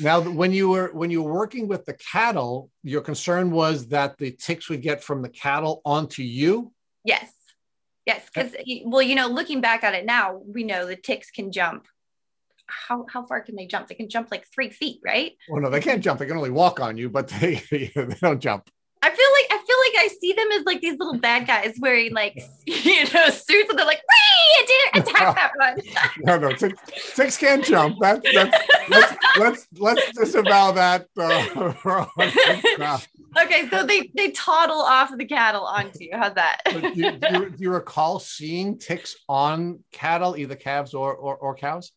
Now, 0.00 0.20
when 0.20 0.52
you 0.52 0.68
were 0.70 0.90
when 0.92 1.10
you 1.10 1.22
were 1.22 1.32
working 1.32 1.68
with 1.68 1.84
the 1.84 1.94
cattle, 1.94 2.70
your 2.82 3.00
concern 3.00 3.50
was 3.50 3.88
that 3.88 4.18
the 4.18 4.32
ticks 4.32 4.68
would 4.68 4.82
get 4.82 5.02
from 5.02 5.22
the 5.22 5.28
cattle 5.28 5.80
onto 5.84 6.22
you. 6.22 6.72
Yes, 7.04 7.32
yes, 8.06 8.22
eh. 8.36 8.42
because 8.42 8.56
well, 8.84 9.02
you 9.02 9.14
know, 9.14 9.28
looking 9.28 9.60
back 9.60 9.84
at 9.84 9.94
it 9.94 10.04
now, 10.04 10.40
we 10.46 10.64
know 10.64 10.86
the 10.86 10.96
ticks 10.96 11.30
can 11.30 11.52
jump. 11.52 11.86
How, 12.66 13.04
how 13.10 13.26
far 13.26 13.40
can 13.40 13.56
they 13.56 13.66
jump? 13.66 13.88
They 13.88 13.96
can 13.96 14.08
jump 14.08 14.28
like 14.30 14.46
three 14.54 14.70
feet, 14.70 15.00
right? 15.04 15.32
Well, 15.48 15.60
no, 15.60 15.70
they 15.70 15.80
can't 15.80 16.04
jump. 16.04 16.20
They 16.20 16.26
can 16.26 16.36
only 16.36 16.50
walk 16.50 16.78
on 16.78 16.96
you, 16.96 17.10
but 17.10 17.28
they 17.28 17.62
they 17.70 17.90
don't 18.20 18.40
jump. 18.40 18.70
I 19.02 19.08
feel 19.08 19.26
like 19.32 19.46
I 19.50 19.64
feel 19.64 19.76
like 19.86 20.04
I 20.04 20.08
see 20.20 20.32
them 20.34 20.52
as 20.52 20.64
like 20.64 20.80
these 20.80 20.98
little 20.98 21.18
bad 21.18 21.46
guys 21.46 21.74
wearing 21.80 22.12
like 22.12 22.36
you 22.66 23.04
know 23.12 23.30
suits, 23.30 23.70
and 23.70 23.78
they're 23.78 23.86
like, 23.86 24.02
"Wee! 24.08 24.29
Didn't 24.66 25.08
attack 25.08 25.34
that 25.36 25.52
one." 25.56 25.80
no, 26.40 26.48
no, 26.48 26.56
six, 26.56 26.80
six 26.94 27.36
can't 27.36 27.64
jump. 27.64 27.98
That, 28.00 28.22
that's 28.34 28.66
let's 28.88 29.16
let's 29.38 29.68
let's 29.78 30.18
disavow 30.18 30.72
that. 30.72 31.06
Uh, 31.16 32.96
okay, 33.42 33.68
so 33.68 33.84
they 33.84 34.10
they 34.14 34.30
toddle 34.30 34.80
off 34.80 35.16
the 35.16 35.24
cattle 35.24 35.64
onto 35.64 36.04
you. 36.04 36.10
How's 36.12 36.34
that? 36.34 36.60
do, 36.66 36.92
you, 36.94 37.12
do, 37.12 37.54
you, 37.56 37.70
recall 37.70 38.18
seeing 38.18 38.78
ticks 38.78 39.16
on 39.28 39.80
cattle, 39.92 40.36
either 40.36 40.56
calves 40.56 40.94
or, 40.94 41.14
or, 41.14 41.36
or 41.36 41.54
cows? 41.54 41.92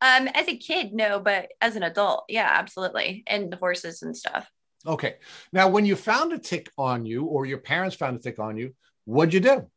Um, 0.00 0.28
as 0.34 0.46
a 0.48 0.56
kid, 0.56 0.92
no, 0.92 1.20
but 1.20 1.48
as 1.60 1.74
an 1.76 1.82
adult, 1.82 2.24
yeah, 2.28 2.48
absolutely, 2.50 3.24
and 3.26 3.50
the 3.50 3.56
horses 3.56 4.02
and 4.02 4.16
stuff. 4.16 4.50
Okay. 4.86 5.16
Now, 5.52 5.68
when 5.68 5.84
you 5.84 5.96
found 5.96 6.32
a 6.32 6.38
tick 6.38 6.70
on 6.78 7.04
you, 7.06 7.24
or 7.24 7.46
your 7.46 7.58
parents 7.58 7.96
found 7.96 8.16
a 8.16 8.20
tick 8.20 8.38
on 8.38 8.56
you, 8.56 8.74
what'd 9.04 9.34
you 9.34 9.40
do? 9.40 9.68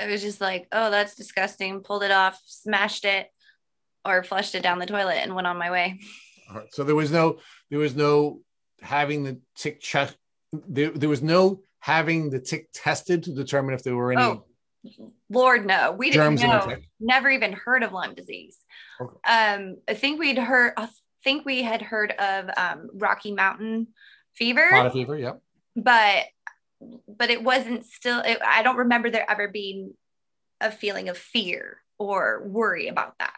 I 0.00 0.06
was 0.10 0.22
just 0.22 0.40
like, 0.40 0.66
oh, 0.72 0.90
that's 0.90 1.14
disgusting. 1.14 1.80
Pulled 1.80 2.02
it 2.02 2.10
off, 2.10 2.40
smashed 2.46 3.04
it, 3.04 3.28
or 4.04 4.22
flushed 4.22 4.54
it 4.54 4.62
down 4.62 4.78
the 4.78 4.86
toilet, 4.86 5.18
and 5.22 5.34
went 5.34 5.46
on 5.46 5.56
my 5.58 5.70
way. 5.70 6.00
Right. 6.52 6.66
So 6.72 6.84
there 6.84 6.96
was 6.96 7.10
no, 7.10 7.38
there 7.70 7.78
was 7.78 7.94
no 7.94 8.40
having 8.80 9.22
the 9.24 9.40
tick 9.56 9.80
check. 9.80 10.14
There, 10.52 10.90
there 10.90 11.08
was 11.08 11.22
no 11.22 11.62
having 11.78 12.30
the 12.30 12.40
tick 12.40 12.68
tested 12.72 13.22
to 13.24 13.32
determine 13.32 13.74
if 13.74 13.82
there 13.82 13.96
were 13.96 14.12
any. 14.12 14.22
Oh, 14.22 14.44
Lord, 15.28 15.66
no. 15.66 15.92
We 15.92 16.10
didn't 16.10 16.40
know. 16.40 16.76
Never 16.98 17.30
even 17.30 17.52
heard 17.52 17.82
of 17.82 17.92
Lyme 17.92 18.14
disease. 18.14 18.58
Okay. 19.00 19.32
Um, 19.32 19.76
I 19.88 19.94
think 19.94 20.18
we'd 20.18 20.38
heard. 20.38 20.72
I 20.76 20.88
think 21.22 21.44
we 21.44 21.62
had 21.62 21.82
heard 21.82 22.12
of 22.12 22.50
um, 22.56 22.88
Rocky 22.94 23.32
Mountain 23.32 23.88
fever. 24.34 24.68
A 24.72 24.76
lot 24.76 24.86
of 24.86 24.92
fever, 24.92 25.18
yeah. 25.18 25.34
But 25.76 26.24
but 27.08 27.30
it 27.30 27.42
wasn't 27.42 27.84
still. 27.84 28.20
It, 28.20 28.38
I 28.44 28.62
don't 28.62 28.76
remember 28.76 29.10
there 29.10 29.30
ever 29.30 29.48
being 29.48 29.94
a 30.60 30.70
feeling 30.70 31.08
of 31.08 31.16
fear 31.16 31.78
or 31.98 32.42
worry 32.44 32.88
about 32.88 33.18
that. 33.18 33.34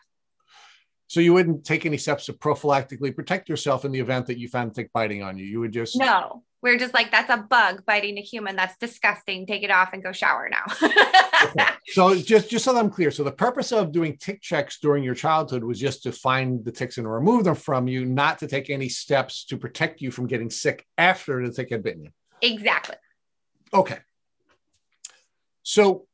So 1.09 1.21
you 1.21 1.35
wouldn't 1.35 1.65
take 1.65 1.85
any 1.85 1.99
steps 1.99 2.27
to 2.27 2.33
prophylactically 2.33 3.15
protect 3.15 3.49
yourself 3.49 3.85
in 3.85 3.93
the 3.93 4.01
event 4.01 4.27
that 4.29 4.39
you 4.39 4.49
found 4.49 4.75
tick 4.75 4.91
biting 4.93 5.23
on 5.23 5.39
you. 5.39 5.45
You 5.45 5.61
would 5.61 5.73
just 5.73 5.97
no, 5.97 6.43
we're 6.63 6.79
just 6.79 6.95
like, 6.95 7.11
that's 7.11 7.29
a 7.29 7.39
bug 7.39 7.85
biting 7.85 8.19
a 8.19 8.23
human. 8.23 8.55
That's 8.55 8.77
disgusting. 8.79 9.47
Take 9.47 9.65
it 9.65 9.71
off 9.71 9.93
and 9.93 10.03
go 10.03 10.13
shower 10.13 10.49
now. 10.49 10.65
okay. 11.45 11.67
So 11.89 12.15
just 12.15 12.49
just 12.49 12.65
so 12.65 12.73
that 12.73 12.79
I'm 12.79 12.89
clear, 12.89 13.11
so 13.11 13.25
the 13.25 13.33
purpose 13.33 13.73
of 13.73 13.91
doing 13.91 14.17
tick 14.17 14.41
checks 14.41 14.79
during 14.79 15.03
your 15.03 15.17
childhood 15.17 15.65
was 15.65 15.79
just 15.79 16.05
to 16.05 16.13
find 16.13 16.65
the 16.65 16.71
ticks 16.71 16.97
and 16.97 17.11
remove 17.11 17.45
them 17.45 17.57
from 17.57 17.89
you, 17.89 18.07
not 18.07 18.39
to 18.39 18.47
take 18.47 18.71
any 18.71 18.89
steps 18.89 19.45
to 19.47 19.59
protect 19.59 20.01
you 20.01 20.13
from 20.13 20.29
getting 20.29 20.49
sick 20.49 20.87
after 20.97 21.45
the 21.45 21.53
tick 21.53 21.71
had 21.71 21.83
bitten 21.83 22.05
you. 22.05 22.11
Exactly. 22.41 22.95
Okay. 23.75 23.99
So 25.62 26.07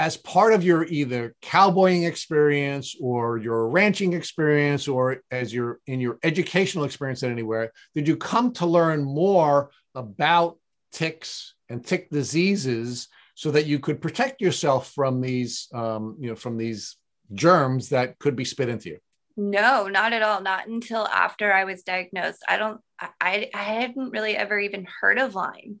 as 0.00 0.16
part 0.16 0.54
of 0.54 0.64
your 0.64 0.84
either 0.84 1.34
cowboying 1.42 2.04
experience 2.04 2.96
or 3.00 3.36
your 3.36 3.68
ranching 3.68 4.14
experience 4.14 4.88
or 4.88 5.22
as 5.30 5.52
your 5.52 5.78
in 5.86 6.00
your 6.00 6.18
educational 6.22 6.84
experience 6.84 7.22
at 7.22 7.30
anywhere 7.30 7.70
did 7.94 8.08
you 8.08 8.16
come 8.16 8.50
to 8.50 8.64
learn 8.64 9.04
more 9.04 9.70
about 9.94 10.56
ticks 10.90 11.54
and 11.68 11.84
tick 11.84 12.08
diseases 12.08 13.08
so 13.34 13.50
that 13.50 13.66
you 13.66 13.78
could 13.78 14.00
protect 14.00 14.40
yourself 14.40 14.90
from 14.92 15.20
these 15.20 15.68
um, 15.74 16.16
you 16.18 16.30
know 16.30 16.36
from 16.36 16.56
these 16.56 16.96
germs 17.34 17.90
that 17.90 18.18
could 18.18 18.36
be 18.36 18.44
spit 18.44 18.70
into 18.70 18.88
you? 18.90 18.98
No 19.36 19.86
not 19.86 20.14
at 20.14 20.22
all. 20.22 20.40
Not 20.40 20.66
until 20.66 21.06
after 21.08 21.52
i 21.52 21.64
was 21.64 21.82
diagnosed. 21.82 22.42
I 22.48 22.56
don't 22.56 22.80
i 23.20 23.50
i 23.54 23.62
hadn't 23.62 24.10
really 24.10 24.36
ever 24.36 24.58
even 24.58 24.86
heard 25.00 25.18
of 25.18 25.34
lyme 25.34 25.78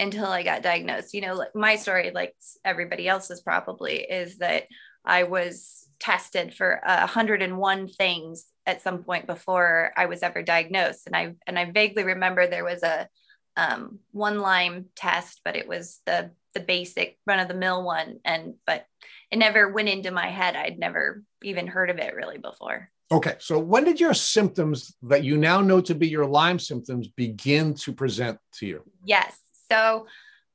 until 0.00 0.26
I 0.26 0.42
got 0.42 0.62
diagnosed. 0.62 1.14
You 1.14 1.20
know, 1.20 1.34
like 1.34 1.54
my 1.54 1.76
story, 1.76 2.10
like 2.12 2.34
everybody 2.64 3.06
else's 3.06 3.42
probably, 3.42 3.98
is 3.98 4.38
that 4.38 4.64
I 5.04 5.24
was 5.24 5.86
tested 6.00 6.54
for 6.54 6.80
uh, 6.84 7.00
101 7.00 7.88
things 7.88 8.46
at 8.66 8.82
some 8.82 9.04
point 9.04 9.26
before 9.26 9.92
I 9.96 10.06
was 10.06 10.22
ever 10.22 10.42
diagnosed. 10.42 11.06
And 11.06 11.14
I 11.14 11.34
and 11.46 11.58
I 11.58 11.70
vaguely 11.70 12.04
remember 12.04 12.46
there 12.46 12.64
was 12.64 12.82
a 12.82 13.08
um, 13.56 13.98
one 14.12 14.40
Lyme 14.40 14.86
test, 14.96 15.42
but 15.44 15.56
it 15.56 15.68
was 15.68 16.00
the 16.06 16.30
the 16.54 16.60
basic 16.60 17.18
run 17.26 17.38
of 17.38 17.48
the 17.48 17.54
mill 17.54 17.84
one. 17.84 18.18
And 18.24 18.54
but 18.66 18.86
it 19.30 19.36
never 19.36 19.70
went 19.70 19.88
into 19.88 20.10
my 20.10 20.28
head. 20.28 20.56
I'd 20.56 20.78
never 20.78 21.22
even 21.42 21.66
heard 21.66 21.90
of 21.90 21.98
it 21.98 22.14
really 22.14 22.38
before. 22.38 22.90
Okay, 23.12 23.34
so 23.40 23.58
when 23.58 23.84
did 23.84 23.98
your 23.98 24.14
symptoms 24.14 24.94
that 25.02 25.24
you 25.24 25.36
now 25.36 25.60
know 25.60 25.80
to 25.80 25.96
be 25.96 26.08
your 26.08 26.26
Lyme 26.26 26.60
symptoms 26.60 27.08
begin 27.08 27.74
to 27.74 27.92
present 27.92 28.38
to 28.54 28.66
you? 28.66 28.84
Yes. 29.04 29.36
So 29.70 30.06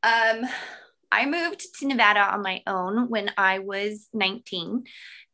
um, 0.03 0.45
I 1.11 1.25
moved 1.25 1.65
to 1.79 1.87
Nevada 1.87 2.19
on 2.19 2.41
my 2.41 2.61
own 2.67 3.09
when 3.09 3.31
I 3.37 3.59
was 3.59 4.09
19 4.13 4.83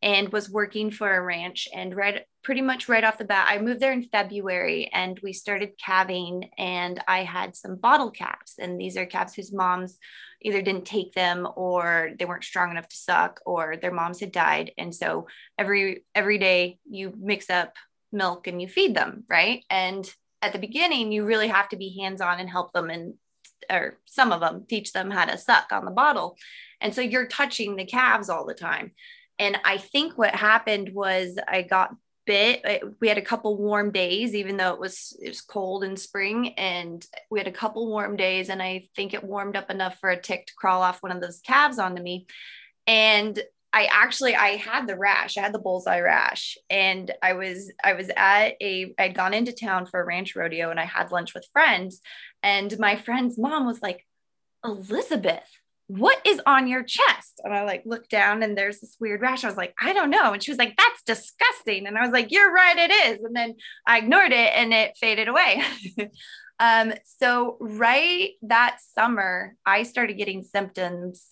and 0.04 0.30
was 0.30 0.50
working 0.50 0.92
for 0.92 1.12
a 1.12 1.22
ranch. 1.22 1.68
And 1.74 1.96
right, 1.96 2.24
pretty 2.44 2.62
much 2.62 2.88
right 2.88 3.04
off 3.04 3.18
the 3.18 3.26
bat, 3.26 3.48
I 3.50 3.60
moved 3.60 3.80
there 3.80 3.92
in 3.92 4.04
February 4.04 4.90
and 4.94 5.20
we 5.24 5.34
started 5.34 5.80
calving. 5.84 6.50
And 6.58 7.04
I 7.08 7.24
had 7.24 7.56
some 7.56 7.76
bottle 7.76 8.12
calves, 8.12 8.56
and 8.60 8.80
these 8.80 8.98
are 8.98 9.06
calves 9.06 9.34
whose 9.34 9.54
moms 9.54 9.98
either 10.44 10.62
didn't 10.62 10.86
take 10.86 11.14
them 11.14 11.48
or 11.56 12.12
they 12.18 12.26
weren't 12.26 12.44
strong 12.44 12.72
enough 12.72 12.88
to 12.88 12.96
suck 12.96 13.40
or 13.46 13.78
their 13.78 13.94
moms 13.94 14.20
had 14.20 14.32
died. 14.32 14.72
And 14.78 14.94
so 14.94 15.28
every 15.58 16.04
every 16.16 16.38
day 16.38 16.80
you 16.90 17.14
mix 17.18 17.50
up 17.50 17.74
milk 18.12 18.48
and 18.48 18.62
you 18.62 18.68
feed 18.68 18.96
them, 18.96 19.24
right? 19.30 19.64
And 19.70 20.08
at 20.42 20.54
the 20.54 20.60
beginning, 20.60 21.12
you 21.12 21.26
really 21.26 21.48
have 21.48 21.70
to 21.70 21.78
be 21.78 21.98
hands 22.00 22.22
on 22.22 22.40
and 22.40 22.50
help 22.50 22.74
them 22.74 22.90
and 22.90 23.14
or 23.70 23.98
some 24.06 24.32
of 24.32 24.42
them 24.42 24.66
teach 24.68 24.94
them 24.94 25.12
how 25.12 25.26
to 25.26 25.38
suck 25.38 25.72
on 25.72 25.86
the 25.86 25.92
bottle. 25.92 26.38
And 26.80 26.94
so 26.94 27.02
you're 27.02 27.28
touching 27.28 27.76
the 27.76 27.86
calves 27.86 28.30
all 28.30 28.46
the 28.46 28.54
time. 28.54 28.92
And 29.40 29.58
I 29.66 29.78
think 29.78 30.18
what 30.18 30.36
happened 30.36 30.94
was 30.94 31.38
I 31.48 31.64
got 31.64 31.96
bit. 32.26 32.84
We 33.00 33.08
had 33.08 33.18
a 33.18 33.24
couple 33.24 33.58
warm 33.58 33.92
days, 33.92 34.36
even 34.36 34.58
though 34.58 34.74
it 34.74 34.80
was 34.80 35.18
it 35.22 35.28
was 35.28 35.42
cold 35.42 35.84
in 35.84 35.98
spring, 35.98 36.54
and 36.58 37.06
we 37.30 37.40
had 37.40 37.48
a 37.48 37.52
couple 37.52 37.88
warm 37.88 38.16
days. 38.16 38.50
And 38.50 38.62
I 38.62 38.88
think 38.96 39.14
it 39.14 39.24
warmed 39.24 39.56
up 39.56 39.70
enough 39.70 40.00
for 40.00 40.10
a 40.10 40.22
tick 40.22 40.48
to 40.48 40.54
crawl 40.56 40.82
off 40.82 41.02
one 41.02 41.12
of 41.12 41.22
those 41.22 41.42
calves 41.42 41.80
onto 41.80 42.02
me. 42.02 42.28
And 42.88 43.40
I 43.74 43.86
actually 43.86 44.36
I 44.36 44.58
had 44.58 44.88
the 44.88 44.98
rash. 44.98 45.38
I 45.38 45.42
had 45.42 45.54
the 45.54 45.60
bullseye 45.60 46.02
rash, 46.02 46.58
and 46.70 47.12
I 47.22 47.34
was 47.34 47.72
I 47.84 47.94
was 47.94 48.10
at 48.16 48.56
a 48.62 48.94
I'd 48.98 49.16
gone 49.16 49.34
into 49.34 49.54
town 49.54 49.86
for 49.86 50.02
a 50.02 50.06
ranch 50.06 50.36
rodeo, 50.36 50.70
and 50.72 50.80
I 50.80 50.86
had 50.86 51.12
lunch 51.12 51.34
with 51.34 51.48
friends, 51.54 52.02
and 52.44 52.78
my 52.80 52.98
friend's 52.98 53.38
mom 53.38 53.66
was 53.66 53.82
like, 53.82 54.06
Elizabeth, 54.64 55.48
what 55.88 56.20
is 56.26 56.42
on 56.46 56.68
your 56.68 56.84
chest? 56.84 57.40
And 57.44 57.54
I 57.54 57.64
like 57.64 57.84
looked 57.86 58.10
down, 58.10 58.44
and 58.44 58.58
there's 58.58 58.82
this 58.82 58.98
weird 59.00 59.22
rash. 59.22 59.44
I 59.44 59.48
was 59.48 59.58
like, 59.58 59.74
I 59.82 59.94
don't 59.94 60.10
know, 60.10 60.34
and 60.34 60.44
she 60.44 60.52
was 60.52 60.58
like, 60.58 60.76
That's 60.78 61.04
disgusting, 61.04 61.88
and 61.88 61.98
I 61.98 62.02
was 62.02 62.12
like, 62.12 62.32
You're 62.32 62.52
right, 62.52 62.78
it 62.78 62.92
is. 62.92 63.24
And 63.24 63.36
then 63.36 63.56
I 63.88 64.00
ignored 64.00 64.34
it, 64.34 64.52
and 64.54 64.74
it 64.74 64.98
faded 64.98 65.30
away. 65.30 65.64
um, 66.60 66.94
so 67.20 67.58
right 67.62 68.32
that 68.42 68.80
summer, 68.94 69.56
I 69.66 69.84
started 69.84 70.18
getting 70.18 70.44
symptoms 70.44 71.28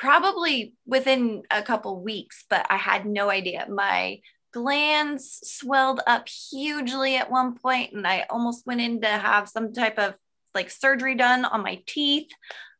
probably 0.00 0.72
within 0.86 1.42
a 1.50 1.62
couple 1.62 2.02
weeks, 2.02 2.46
but 2.48 2.66
I 2.70 2.78
had 2.78 3.04
no 3.04 3.28
idea. 3.28 3.66
My 3.68 4.20
glands 4.50 5.40
swelled 5.44 6.00
up 6.06 6.26
hugely 6.26 7.16
at 7.16 7.30
one 7.30 7.58
point, 7.58 7.92
and 7.92 8.06
I 8.06 8.24
almost 8.30 8.66
went 8.66 8.80
in 8.80 9.02
to 9.02 9.08
have 9.08 9.46
some 9.46 9.74
type 9.74 9.98
of 9.98 10.14
like 10.54 10.70
surgery 10.70 11.16
done 11.16 11.44
on 11.44 11.62
my 11.62 11.82
teeth. 11.86 12.30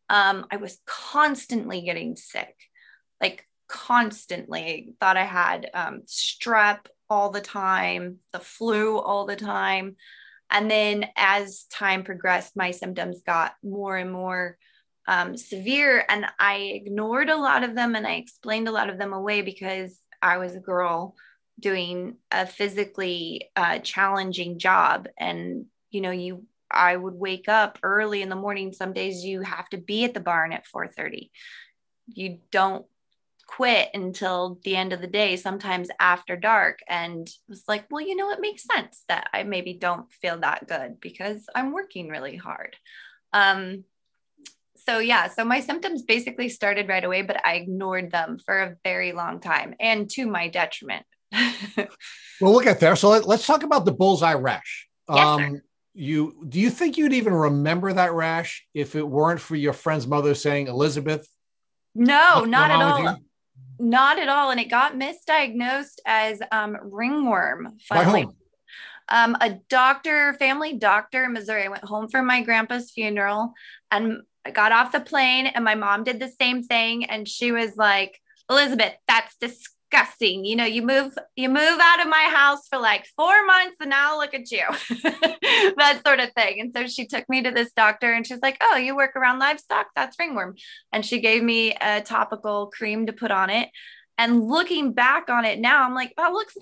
Um, 0.08 0.46
I 0.50 0.56
was 0.56 0.78
constantly 0.86 1.82
getting 1.82 2.16
sick, 2.16 2.56
like 3.20 3.46
constantly. 3.68 4.94
Thought 4.98 5.18
I 5.18 5.24
had 5.24 5.70
um, 5.74 6.02
strep 6.06 6.86
all 7.10 7.28
the 7.28 7.42
time, 7.42 8.16
the 8.32 8.40
flu 8.40 8.98
all 8.98 9.26
the 9.26 9.36
time. 9.36 9.96
And 10.50 10.70
then 10.70 11.06
as 11.16 11.66
time 11.70 12.02
progressed, 12.02 12.56
my 12.56 12.70
symptoms 12.70 13.20
got 13.20 13.52
more 13.62 13.98
and 13.98 14.10
more 14.10 14.56
um, 15.10 15.36
severe. 15.36 16.04
And 16.08 16.24
I 16.38 16.54
ignored 16.54 17.28
a 17.28 17.36
lot 17.36 17.64
of 17.64 17.74
them 17.74 17.96
and 17.96 18.06
I 18.06 18.12
explained 18.12 18.68
a 18.68 18.72
lot 18.72 18.88
of 18.88 18.96
them 18.96 19.12
away 19.12 19.42
because 19.42 19.98
I 20.22 20.38
was 20.38 20.54
a 20.54 20.60
girl 20.60 21.16
doing 21.58 22.16
a 22.30 22.46
physically 22.46 23.50
uh, 23.56 23.80
challenging 23.80 24.60
job. 24.60 25.08
And, 25.18 25.66
you 25.90 26.00
know, 26.00 26.12
you, 26.12 26.44
I 26.70 26.94
would 26.94 27.14
wake 27.14 27.48
up 27.48 27.80
early 27.82 28.22
in 28.22 28.28
the 28.28 28.36
morning. 28.36 28.72
Some 28.72 28.92
days 28.92 29.24
you 29.24 29.42
have 29.42 29.68
to 29.70 29.78
be 29.78 30.04
at 30.04 30.14
the 30.14 30.20
barn 30.20 30.52
at 30.52 30.64
4:30. 30.72 31.30
You 32.06 32.38
don't 32.52 32.86
quit 33.48 33.88
until 33.94 34.60
the 34.62 34.76
end 34.76 34.92
of 34.92 35.00
the 35.00 35.08
day, 35.08 35.34
sometimes 35.34 35.88
after 35.98 36.36
dark. 36.36 36.78
And 36.88 37.28
was 37.48 37.64
like, 37.66 37.86
well, 37.90 38.00
you 38.00 38.14
know, 38.14 38.30
it 38.30 38.40
makes 38.40 38.62
sense 38.62 39.02
that 39.08 39.28
I 39.32 39.42
maybe 39.42 39.74
don't 39.74 40.10
feel 40.12 40.38
that 40.38 40.68
good 40.68 41.00
because 41.00 41.46
I'm 41.52 41.72
working 41.72 42.08
really 42.08 42.36
hard. 42.36 42.76
Um, 43.32 43.84
so 44.90 44.98
yeah 44.98 45.28
so 45.28 45.44
my 45.44 45.60
symptoms 45.60 46.02
basically 46.02 46.48
started 46.48 46.88
right 46.88 47.04
away 47.04 47.22
but 47.22 47.44
i 47.46 47.54
ignored 47.54 48.10
them 48.10 48.38
for 48.44 48.60
a 48.60 48.76
very 48.82 49.12
long 49.12 49.40
time 49.40 49.74
and 49.80 50.10
to 50.10 50.26
my 50.26 50.48
detriment. 50.48 51.06
Well 52.40 52.52
look 52.52 52.66
at 52.66 52.80
there. 52.80 52.96
So 52.96 53.10
let, 53.10 53.28
us 53.28 53.46
talk 53.46 53.64
about 53.64 53.84
the 53.84 53.92
bullseye 53.92 54.32
rash. 54.32 54.88
Yes, 55.10 55.18
um, 55.18 55.40
sir. 55.40 55.62
you 55.92 56.46
do 56.48 56.58
you 56.58 56.70
think 56.70 56.96
you'd 56.96 57.12
even 57.12 57.34
remember 57.34 57.92
that 57.92 58.14
rash 58.14 58.66
if 58.72 58.96
it 58.96 59.06
weren't 59.06 59.40
for 59.40 59.56
your 59.56 59.74
friend's 59.74 60.06
mother 60.06 60.34
saying 60.34 60.66
elizabeth 60.66 61.28
no 61.94 62.46
not 62.46 62.70
at 62.70 62.80
all. 62.80 63.18
not 63.78 64.18
at 64.18 64.28
all. 64.28 64.50
And 64.50 64.58
it 64.58 64.70
got 64.70 64.94
misdiagnosed 64.94 65.98
as 66.06 66.40
um, 66.50 66.78
ringworm 66.82 67.76
finally 67.86 68.26
um, 69.10 69.36
a 69.40 69.58
doctor, 69.68 70.34
family 70.34 70.74
doctor 70.74 71.24
in 71.24 71.32
Missouri. 71.32 71.64
I 71.64 71.68
went 71.68 71.84
home 71.84 72.08
for 72.08 72.22
my 72.22 72.42
grandpa's 72.42 72.90
funeral 72.90 73.52
and 73.90 74.22
I 74.44 74.50
got 74.50 74.72
off 74.72 74.92
the 74.92 75.00
plane 75.00 75.46
and 75.46 75.64
my 75.64 75.74
mom 75.74 76.04
did 76.04 76.20
the 76.20 76.32
same 76.40 76.62
thing. 76.62 77.04
And 77.04 77.28
she 77.28 77.52
was 77.52 77.76
like, 77.76 78.20
Elizabeth, 78.48 78.94
that's 79.06 79.36
disgusting. 79.36 80.44
You 80.44 80.56
know, 80.56 80.64
you 80.64 80.82
move, 80.82 81.16
you 81.36 81.48
move 81.48 81.78
out 81.80 82.00
of 82.00 82.08
my 82.08 82.28
house 82.32 82.66
for 82.68 82.78
like 82.78 83.06
four 83.16 83.44
months 83.44 83.76
and 83.80 83.90
now 83.90 84.18
look 84.18 84.34
at 84.34 84.50
you. 84.50 84.62
that 85.76 86.00
sort 86.06 86.20
of 86.20 86.32
thing. 86.32 86.60
And 86.60 86.72
so 86.74 86.86
she 86.86 87.06
took 87.06 87.28
me 87.28 87.42
to 87.42 87.50
this 87.50 87.72
doctor 87.72 88.12
and 88.12 88.26
she's 88.26 88.40
like, 88.42 88.56
Oh, 88.62 88.76
you 88.76 88.96
work 88.96 89.14
around 89.16 89.38
livestock? 89.38 89.88
That's 89.94 90.18
ringworm. 90.18 90.54
And 90.92 91.04
she 91.04 91.20
gave 91.20 91.42
me 91.42 91.74
a 91.80 92.00
topical 92.00 92.68
cream 92.68 93.06
to 93.06 93.12
put 93.12 93.30
on 93.30 93.50
it. 93.50 93.68
And 94.20 94.44
looking 94.44 94.92
back 94.92 95.30
on 95.30 95.46
it 95.46 95.58
now, 95.60 95.82
I'm 95.82 95.94
like, 95.94 96.12
that 96.18 96.32
looks 96.32 96.54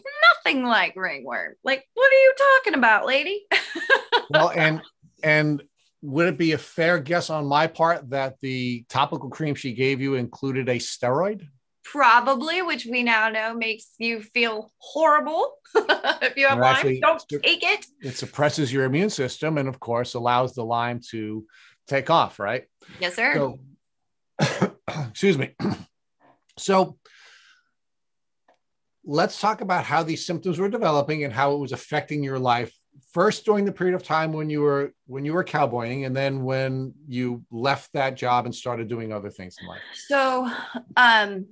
nothing 0.45 0.63
like 0.63 0.95
ringworm. 0.95 1.55
Like, 1.65 1.85
what 1.95 2.13
are 2.13 2.17
you 2.17 2.35
talking 2.39 2.75
about, 2.75 3.05
lady? 3.05 3.47
well, 4.31 4.51
and 4.51 4.81
and 5.25 5.65
would 6.03 6.29
it 6.29 6.39
be 6.39 6.53
a 6.53 6.59
fair 6.59 6.99
guess 6.99 7.31
on 7.31 7.47
my 7.47 7.67
part 7.67 8.11
that 8.11 8.39
the 8.41 8.85
topical 8.89 9.31
cream 9.31 9.55
she 9.55 9.73
gave 9.73 10.01
you 10.01 10.15
included 10.15 10.69
a 10.69 10.77
steroid? 10.77 11.47
Probably, 11.85 12.61
which 12.63 12.87
we 12.87 13.03
now 13.03 13.31
know 13.31 13.55
makes 13.55 13.89
you 13.99 14.21
feel 14.21 14.71
horrible. 14.79 15.55
if 15.75 16.37
you 16.37 16.47
have 16.47 16.59
Lyme, 16.59 17.01
don't 17.01 17.23
take 17.43 17.63
it. 17.63 17.87
It 18.03 18.17
suppresses 18.17 18.73
your 18.73 18.85
immune 18.85 19.11
system 19.11 19.59
and, 19.59 19.69
of 19.69 19.81
course, 19.81 20.15
allows 20.15 20.55
the 20.55 20.65
Lyme 20.65 21.01
to 21.11 21.47
take 21.87 22.11
off, 22.11 22.39
right? 22.39 22.65
Yes, 23.01 23.17
sir. 23.17 23.33
So, 23.35 24.75
excuse 25.09 25.39
me. 25.39 25.55
so, 26.59 26.99
let's 29.05 29.41
talk 29.41 29.63
about 29.63 29.85
how 29.85 30.03
these 30.03 30.27
symptoms 30.27 30.59
were 30.59 30.69
developing 30.69 31.25
and 31.25 31.33
how 31.33 31.55
it 31.55 31.59
was 31.59 31.73
affecting 31.73 32.23
your 32.23 32.39
life 32.39 32.78
first 33.19 33.45
during 33.45 33.65
the 33.65 33.73
period 33.73 33.97
of 33.97 34.05
time 34.05 34.33
when 34.33 34.49
you 34.49 34.61
were 34.61 34.93
when 35.07 35.25
you 35.25 35.33
were 35.33 35.43
cowboying 35.43 36.05
and 36.05 36.15
then 36.15 36.45
when 36.45 36.95
you 37.09 37.45
left 37.51 37.93
that 37.93 38.15
job 38.15 38.45
and 38.45 38.55
started 38.55 38.87
doing 38.87 39.13
other 39.13 39.29
things 39.29 39.57
in 39.61 39.67
life 39.67 39.81
so 40.07 40.49
um 40.97 41.45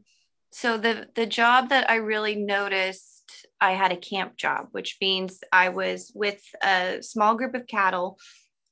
so 0.53 0.79
the 0.79 1.09
the 1.17 1.27
job 1.27 1.71
that 1.71 1.91
i 1.91 1.97
really 1.97 2.37
noticed 2.37 3.49
i 3.61 3.73
had 3.73 3.91
a 3.91 3.97
camp 3.97 4.37
job 4.37 4.69
which 4.71 4.97
means 5.01 5.41
i 5.51 5.69
was 5.69 6.13
with 6.15 6.41
a 6.63 6.99
small 7.01 7.35
group 7.35 7.55
of 7.57 7.67
cattle 7.67 8.17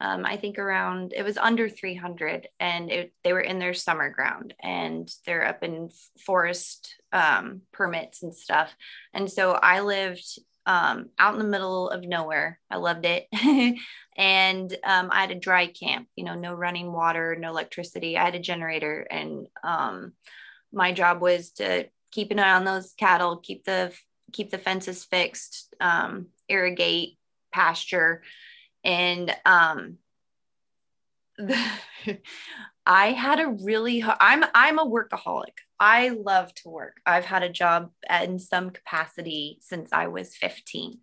um, 0.00 0.26
I 0.26 0.36
think 0.36 0.58
around 0.58 1.14
it 1.16 1.22
was 1.22 1.38
under 1.38 1.68
300, 1.68 2.48
and 2.58 2.90
it, 2.90 3.14
they 3.22 3.32
were 3.32 3.40
in 3.40 3.60
their 3.60 3.72
summer 3.72 4.10
ground, 4.10 4.52
and 4.60 5.08
they're 5.24 5.46
up 5.46 5.62
in 5.62 5.88
forest 6.18 6.96
um, 7.12 7.62
permits 7.72 8.22
and 8.22 8.34
stuff. 8.34 8.74
And 9.14 9.30
so 9.30 9.52
I 9.52 9.80
lived 9.80 10.40
um, 10.66 11.10
out 11.18 11.34
in 11.34 11.38
the 11.38 11.48
middle 11.48 11.90
of 11.90 12.04
nowhere. 12.04 12.58
I 12.70 12.76
loved 12.76 13.06
it, 13.06 13.28
and 14.16 14.72
um, 14.84 15.10
I 15.10 15.20
had 15.20 15.30
a 15.30 15.36
dry 15.36 15.66
camp. 15.66 16.08
You 16.16 16.24
know, 16.24 16.34
no 16.34 16.54
running 16.54 16.92
water, 16.92 17.36
no 17.38 17.50
electricity. 17.50 18.16
I 18.16 18.24
had 18.24 18.34
a 18.34 18.40
generator, 18.40 19.06
and 19.10 19.46
um, 19.62 20.12
my 20.72 20.92
job 20.92 21.20
was 21.20 21.50
to 21.52 21.86
keep 22.10 22.30
an 22.30 22.38
eye 22.38 22.54
on 22.54 22.64
those 22.64 22.94
cattle, 22.98 23.38
keep 23.38 23.64
the 23.64 23.92
keep 24.32 24.50
the 24.50 24.58
fences 24.58 25.04
fixed, 25.04 25.74
um, 25.80 26.28
irrigate 26.48 27.18
pasture 27.52 28.22
and 28.84 29.34
um 29.46 29.98
I 32.86 33.12
had 33.12 33.40
a 33.40 33.48
really 33.48 34.04
I'm 34.04 34.44
I'm 34.54 34.78
a 34.78 34.86
workaholic. 34.86 35.63
I 35.80 36.10
love 36.10 36.54
to 36.56 36.68
work. 36.68 37.00
I've 37.04 37.24
had 37.24 37.42
a 37.42 37.48
job 37.48 37.90
in 38.22 38.38
some 38.38 38.70
capacity 38.70 39.58
since 39.60 39.92
I 39.92 40.06
was 40.08 40.36
15. 40.36 41.00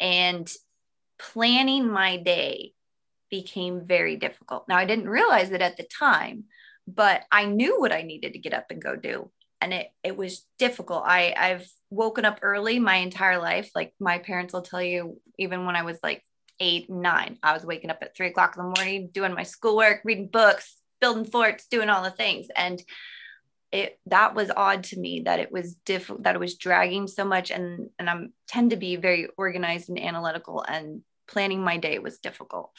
And 0.00 0.50
planning 1.18 1.88
my 1.88 2.16
day 2.16 2.72
became 3.30 3.86
very 3.86 4.16
difficult. 4.16 4.68
Now 4.68 4.76
I 4.76 4.84
didn't 4.84 5.08
realize 5.08 5.50
it 5.52 5.62
at 5.62 5.76
the 5.76 5.84
time, 5.84 6.44
but 6.86 7.22
I 7.30 7.44
knew 7.44 7.78
what 7.78 7.92
I 7.92 8.02
needed 8.02 8.32
to 8.32 8.38
get 8.38 8.54
up 8.54 8.66
and 8.70 8.82
go 8.82 8.96
do. 8.96 9.30
And 9.60 9.74
it 9.74 9.88
it 10.02 10.16
was 10.16 10.46
difficult. 10.58 11.04
I 11.06 11.34
I've 11.36 11.70
woken 11.90 12.24
up 12.24 12.40
early 12.42 12.78
my 12.78 12.96
entire 12.96 13.38
life. 13.38 13.70
Like 13.74 13.92
my 14.00 14.18
parents 14.18 14.54
will 14.54 14.62
tell 14.62 14.82
you, 14.82 15.20
even 15.38 15.66
when 15.66 15.76
I 15.76 15.82
was 15.82 15.98
like 16.02 16.24
eight, 16.60 16.90
nine. 16.90 17.38
I 17.42 17.52
was 17.52 17.64
waking 17.64 17.90
up 17.90 17.98
at 18.02 18.16
three 18.16 18.28
o'clock 18.28 18.56
in 18.56 18.62
the 18.62 18.74
morning, 18.76 19.10
doing 19.12 19.34
my 19.34 19.42
schoolwork, 19.42 20.00
reading 20.04 20.28
books, 20.28 20.76
building 21.00 21.24
forts, 21.24 21.66
doing 21.66 21.88
all 21.88 22.02
the 22.02 22.10
things. 22.10 22.48
And 22.54 22.82
it 23.72 23.98
that 24.06 24.34
was 24.34 24.50
odd 24.54 24.84
to 24.84 24.98
me 24.98 25.20
that 25.20 25.38
it 25.38 25.52
was 25.52 25.74
different 25.86 26.24
that 26.24 26.34
it 26.34 26.40
was 26.40 26.56
dragging 26.56 27.06
so 27.06 27.24
much 27.24 27.50
and 27.50 27.90
and 27.98 28.10
I'm 28.10 28.32
tend 28.48 28.70
to 28.70 28.76
be 28.76 28.96
very 28.96 29.28
organized 29.36 29.88
and 29.88 29.98
analytical 29.98 30.64
and 30.66 31.02
planning 31.28 31.62
my 31.62 31.76
day 31.76 31.98
was 31.98 32.18
difficult. 32.18 32.70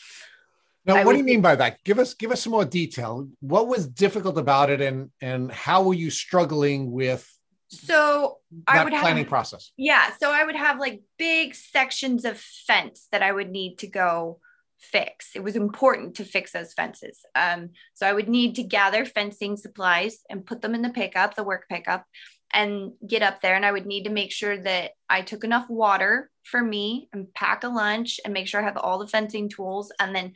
Now, 0.86 0.96
I 0.96 1.06
what 1.06 1.14
do 1.14 1.20
you 1.20 1.24
mean 1.24 1.42
by 1.42 1.56
that? 1.56 1.84
Give 1.84 2.00
us 2.00 2.14
give 2.14 2.32
us 2.32 2.42
some 2.42 2.52
more 2.52 2.66
detail. 2.66 3.28
What 3.40 3.68
was 3.68 3.88
difficult 3.88 4.38
about 4.38 4.70
it, 4.70 4.82
and 4.82 5.12
and 5.22 5.52
how 5.52 5.84
were 5.84 5.94
you 5.94 6.10
struggling 6.10 6.92
with 6.92 7.28
so 7.72 8.40
I 8.68 8.84
would 8.84 8.92
planning 8.92 9.24
have, 9.24 9.30
process. 9.30 9.72
Yeah. 9.78 10.12
So 10.20 10.30
I 10.30 10.44
would 10.44 10.56
have 10.56 10.80
like 10.80 11.04
big 11.18 11.56
sections 11.56 12.26
of 12.26 12.38
fence 12.38 13.08
that 13.12 13.24
I 13.24 13.32
would 13.32 13.50
need 13.50 13.78
to 13.80 13.88
go 13.88 14.40
fix. 14.82 15.32
It 15.36 15.44
was 15.44 15.56
important 15.56 16.16
to 16.16 16.26
fix 16.26 16.52
those 16.52 16.74
fences. 16.74 17.20
Um, 17.36 17.70
so 17.94 18.08
I 18.08 18.14
would 18.14 18.28
need 18.28 18.56
to 18.56 18.64
gather 18.64 19.06
fencing 19.06 19.58
supplies 19.58 20.20
and 20.30 20.46
put 20.46 20.62
them 20.62 20.76
in 20.76 20.82
the 20.82 20.90
pickup, 20.90 21.36
the 21.36 21.44
work 21.44 21.68
pickup, 21.70 22.06
and 22.52 22.92
get 23.08 23.22
up 23.22 23.42
there. 23.42 23.56
And 23.56 23.66
I 23.66 23.72
would 23.72 23.86
need 23.86 24.04
to 24.04 24.10
make 24.10 24.32
sure 24.32 24.58
that 24.58 24.92
I 25.10 25.22
took 25.22 25.44
enough 25.44 25.70
water 25.70 26.30
for 26.44 26.62
me 26.62 27.08
and 27.14 27.34
pack 27.34 27.64
a 27.64 27.70
lunch 27.70 28.20
and 28.26 28.34
make 28.34 28.48
sure 28.48 28.62
I 28.62 28.66
have 28.66 28.78
all 28.78 29.00
the 29.00 29.08
fencing 29.08 29.50
tools 29.50 29.92
and 30.00 30.16
then 30.16 30.34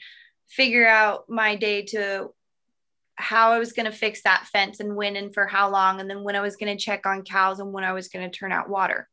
figure 0.47 0.87
out 0.87 1.25
my 1.27 1.55
day 1.55 1.83
to 1.83 2.31
how 3.15 3.51
I 3.51 3.59
was 3.59 3.73
going 3.73 3.85
to 3.85 3.97
fix 3.97 4.23
that 4.23 4.47
fence 4.51 4.79
and 4.79 4.95
when 4.95 5.15
and 5.15 5.33
for 5.33 5.47
how 5.47 5.69
long, 5.69 5.99
and 5.99 6.09
then 6.09 6.23
when 6.23 6.35
I 6.35 6.41
was 6.41 6.57
going 6.57 6.75
to 6.75 6.83
check 6.83 7.05
on 7.05 7.23
cows 7.23 7.59
and 7.59 7.71
when 7.71 7.83
I 7.83 7.93
was 7.93 8.09
going 8.09 8.29
to 8.29 8.37
turn 8.37 8.51
out 8.51 8.69
water. 8.69 9.07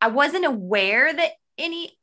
I 0.00 0.08
wasn't 0.08 0.44
aware 0.44 1.12
that 1.12 1.32
any 1.56 1.97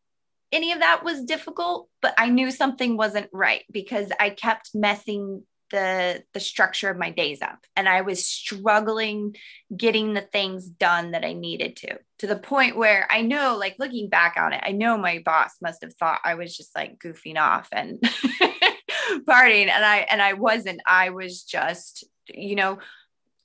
any 0.51 0.71
of 0.71 0.79
that 0.79 1.03
was 1.03 1.23
difficult, 1.23 1.89
but 2.01 2.13
I 2.17 2.29
knew 2.29 2.51
something 2.51 2.97
wasn't 2.97 3.29
right 3.33 3.63
because 3.71 4.11
I 4.19 4.29
kept 4.29 4.71
messing 4.73 5.43
the 5.71 6.23
the 6.33 6.39
structure 6.39 6.89
of 6.89 6.97
my 6.97 7.09
days 7.09 7.41
up. 7.41 7.65
And 7.75 7.89
I 7.89 8.01
was 8.01 8.25
struggling 8.25 9.35
getting 9.75 10.13
the 10.13 10.21
things 10.21 10.67
done 10.67 11.11
that 11.11 11.25
I 11.25 11.33
needed 11.33 11.75
to 11.77 11.97
to 12.19 12.27
the 12.27 12.35
point 12.35 12.77
where 12.77 13.07
I 13.09 13.21
know 13.21 13.57
like 13.57 13.75
looking 13.79 14.07
back 14.07 14.35
on 14.37 14.53
it 14.53 14.61
I 14.63 14.71
know 14.71 14.97
my 14.97 15.21
boss 15.25 15.55
must 15.61 15.81
have 15.81 15.93
thought 15.95 16.21
I 16.23 16.35
was 16.35 16.55
just 16.55 16.75
like 16.75 16.99
goofing 16.99 17.37
off 17.37 17.67
and 17.71 17.99
partying. 19.27 19.69
And 19.69 19.83
I 19.85 20.05
and 20.09 20.21
I 20.21 20.33
wasn't. 20.33 20.81
I 20.85 21.09
was 21.09 21.43
just 21.43 22.05
you 22.27 22.55
know 22.55 22.79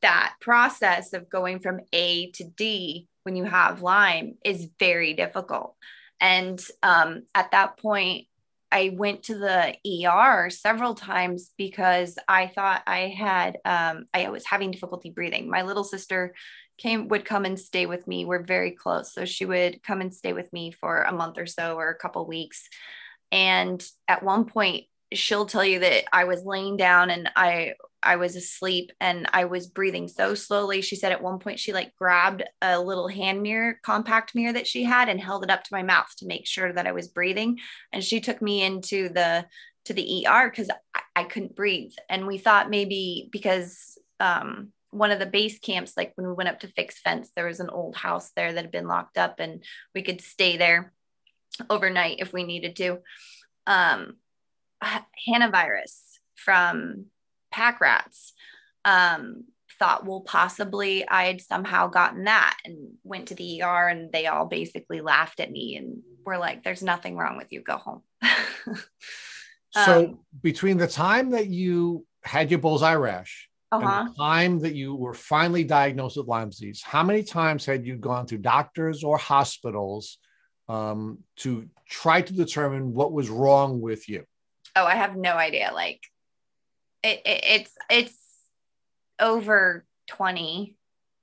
that 0.03 0.35
process 0.41 1.13
of 1.13 1.29
going 1.29 1.61
from 1.61 1.81
A 1.93 2.31
to 2.33 2.45
D 2.45 3.09
when 3.23 3.37
you 3.37 3.45
have 3.45 3.83
Lyme 3.83 4.37
is 4.45 4.69
very 4.79 5.15
difficult 5.15 5.75
and 6.21 6.63
um, 6.83 7.23
at 7.35 7.51
that 7.53 7.79
point 7.79 8.27
I 8.73 8.95
went 8.95 9.25
to 9.25 9.35
the 9.37 9.75
ER 10.07 10.49
several 10.51 10.95
times 10.95 11.51
because 11.59 12.17
I 12.29 12.47
thought 12.47 12.83
I 12.87 13.09
had 13.09 13.59
um, 13.65 14.07
I 14.15 14.29
was 14.29 14.47
having 14.47 14.71
difficulty 14.71 15.11
breathing. 15.11 15.51
My 15.51 15.63
little 15.63 15.85
sister 15.85 16.35
came 16.79 17.09
would 17.09 17.25
come 17.25 17.45
and 17.45 17.59
stay 17.59 17.87
with 17.87 18.07
me. 18.07 18.25
We're 18.25 18.45
very 18.45 18.71
close, 18.71 19.13
so 19.13 19.25
she 19.25 19.45
would 19.45 19.83
come 19.83 20.01
and 20.01 20.15
stay 20.15 20.33
with 20.33 20.53
me 20.53 20.71
for 20.71 21.03
a 21.03 21.13
month 21.13 21.39
or 21.39 21.47
so 21.47 21.77
or 21.77 21.91
a 21.91 21.99
couple 21.99 22.27
weeks. 22.27 22.69
And 23.33 23.85
at 24.09 24.23
one 24.23 24.45
point, 24.45 24.85
she'll 25.13 25.47
tell 25.47 25.65
you 25.65 25.81
that 25.81 26.05
I 26.13 26.25
was 26.25 26.45
laying 26.45 26.77
down 26.77 27.11
and 27.11 27.31
I 27.35 27.75
I 28.03 28.17
was 28.17 28.37
asleep 28.37 28.93
and 29.01 29.29
I 29.33 29.45
was 29.45 29.67
breathing 29.67 30.09
so 30.09 30.35
slowly. 30.35 30.81
She 30.81 30.97
said 30.97 31.13
at 31.13 31.23
one 31.23 31.39
point 31.39 31.59
she 31.59 31.73
like 31.73 31.95
grabbed 31.97 32.43
a 32.63 32.81
little 32.81 33.09
hand 33.09 33.43
mirror, 33.43 33.79
compact 33.83 34.35
mirror 34.35 34.53
that 34.53 34.67
she 34.67 34.85
had 34.85 35.09
and 35.09 35.21
held 35.21 35.45
it 35.45 35.51
up 35.51 35.65
to 35.65 35.75
my 35.75 35.83
mouth 35.83 36.09
to 36.19 36.27
make 36.27 36.47
sure 36.47 36.73
that 36.73 36.87
I 36.87 36.93
was 36.93 37.09
breathing. 37.09 37.59
And 37.93 38.03
she 38.03 38.21
took 38.21 38.41
me 38.41 38.63
into 38.63 39.09
the 39.09 39.47
to 39.87 39.95
the 39.95 40.27
ER 40.27 40.51
because 40.51 40.71
I, 40.95 41.01
I, 41.17 41.25
couldn't 41.25 41.57
breathe. 41.57 41.93
And 42.09 42.27
we 42.27 42.37
thought 42.37 42.69
maybe 42.69 43.29
because 43.33 43.99
um, 44.21 44.73
one 44.91 45.11
of 45.11 45.19
the 45.19 45.27
base 45.27 45.59
camps, 45.59 45.95
like 45.97 46.13
when 46.17 46.27
we 46.27 46.35
went 46.35 46.51
up 46.51 46.61
to 46.61 46.69
fix 46.69 47.01
fence, 47.01 47.31
there 47.35 47.47
was 47.47 47.61
an 47.61 47.71
old 47.71 47.97
house 47.97 48.31
there 48.37 48.53
that 48.53 48.63
had 48.63 48.71
been 48.71 48.87
locked 48.87 49.17
up 49.17 49.41
and 49.41 49.65
we 49.95 50.03
could 50.03 50.21
stay 50.21 50.59
there 50.59 50.93
overnight 51.71 52.19
if 52.21 52.33
we 52.33 52.45
needed 52.45 52.77
to. 52.77 52.99
Um, 53.67 54.17
Hanta 54.83 55.51
virus 55.51 56.21
from 56.37 57.07
pack 57.51 57.81
rats 57.81 58.33
um, 58.85 59.45
thought 59.79 60.05
well 60.07 60.21
possibly 60.21 61.07
i 61.09 61.25
had 61.25 61.41
somehow 61.41 61.87
gotten 61.87 62.25
that 62.25 62.59
and 62.65 62.93
went 63.03 63.29
to 63.29 63.35
the 63.35 63.63
er 63.63 63.89
and 63.89 64.13
they 64.13 64.27
all 64.27 64.47
basically 64.47 65.01
laughed 65.01 65.41
at 65.41 65.51
me 65.51 65.77
and 65.77 66.03
were 66.25 66.39
like 66.39 66.63
there's 66.63 66.83
nothing 66.83 67.17
wrong 67.17 67.37
with 67.37 67.53
you. 67.53 67.63
Go 67.63 67.77
home. 67.77 68.03
So 69.73 70.07
um, 70.07 70.19
between 70.43 70.79
the 70.79 70.89
time 70.89 71.31
that 71.31 71.47
you 71.47 72.05
had 72.25 72.51
your 72.51 72.59
bullseye 72.59 72.97
rash 72.97 73.49
uh-huh. 73.71 73.87
and 73.87 74.11
the 74.11 74.15
time 74.19 74.59
that 74.63 74.75
you 74.75 74.97
were 74.97 75.15
finally 75.15 75.63
diagnosed 75.63 76.17
with 76.17 76.27
lyme 76.27 76.51
disease 76.51 76.83
how 76.85 77.05
many 77.05 77.23
times 77.23 77.65
had 77.65 77.87
you 77.87 77.97
gone 77.97 78.27
to 78.27 78.37
doctors 78.37 79.05
or 79.05 79.17
hospitals 79.17 80.19
um, 80.69 81.19
to 81.37 81.69
try 81.89 82.21
to 82.21 82.33
determine 82.33 82.95
what 82.95 83.13
was 83.13 83.31
wrong 83.31 83.81
with 83.81 84.09
you? 84.09 84.25
Oh 84.75 84.85
i 84.85 84.97
have 84.97 85.15
no 85.15 85.35
idea. 85.35 85.71
Like 85.73 86.01
it, 87.03 87.21
it, 87.25 87.45
it's 87.45 87.73
it's 87.89 88.17
over 89.19 89.85
20 90.09 90.77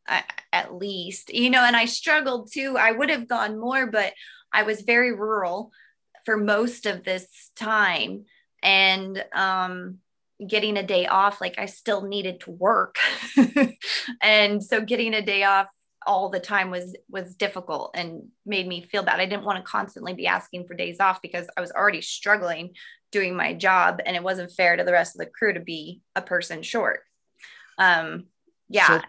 uh, 0.08 0.22
at 0.54 0.74
least 0.74 1.34
you 1.34 1.50
know 1.50 1.63
and 1.63 1.76
i 1.76 1.86
struggled 1.86 2.52
too. 2.52 2.78
I 2.78 2.92
would 2.92 3.10
have 3.10 3.28
gone 3.28 3.60
more 3.60 3.88
but 3.88 4.13
i 4.54 4.63
was 4.63 4.82
very 4.82 5.13
rural 5.13 5.72
for 6.26 6.38
most 6.38 6.86
of 6.86 7.04
this 7.04 7.52
time. 7.56 8.26
And 8.62 9.24
um 9.34 10.00
getting 10.46 10.78
a 10.78 10.84
day 10.84 11.08
off 11.08 11.42
like 11.42 11.58
i 11.58 11.66
still 11.66 12.04
needed 12.04 12.42
to 12.42 12.52
work. 12.52 12.96
And 14.22 14.63
so 14.63 14.82
getting 14.82 15.13
a 15.13 15.22
day 15.22 15.44
off 15.44 15.68
all 16.06 16.30
the 16.30 16.40
time 16.40 16.70
was 16.72 16.96
was 17.10 17.36
difficult 17.36 17.92
and 17.94 18.28
made 18.46 18.68
me 18.68 18.82
feel 18.82 19.04
bad. 19.04 19.20
I 19.20 19.26
didn't 19.26 19.44
want 19.46 19.58
to 19.58 19.70
constantly 19.70 20.13
be 20.13 20.28
asking 20.28 20.66
for 20.66 20.74
days 20.74 21.00
off 21.00 21.22
because 21.22 21.48
i 21.58 21.62
was 21.62 21.72
already 21.72 22.02
struggling 22.02 22.74
doing 23.12 23.36
my 23.36 23.54
job 23.54 24.02
and 24.06 24.15
it 24.15 24.24
wasn't 24.24 24.52
fair 24.52 24.76
to 24.76 24.84
the 24.84 24.91
rest 24.91 25.15
of 25.15 25.20
the 25.20 25.32
crew 25.32 25.54
to 25.54 25.60
be 25.60 26.02
a 26.15 26.22
person 26.22 26.62
short. 26.62 27.02
Um 27.78 28.26
yeah. 28.70 29.00
So 29.00 29.02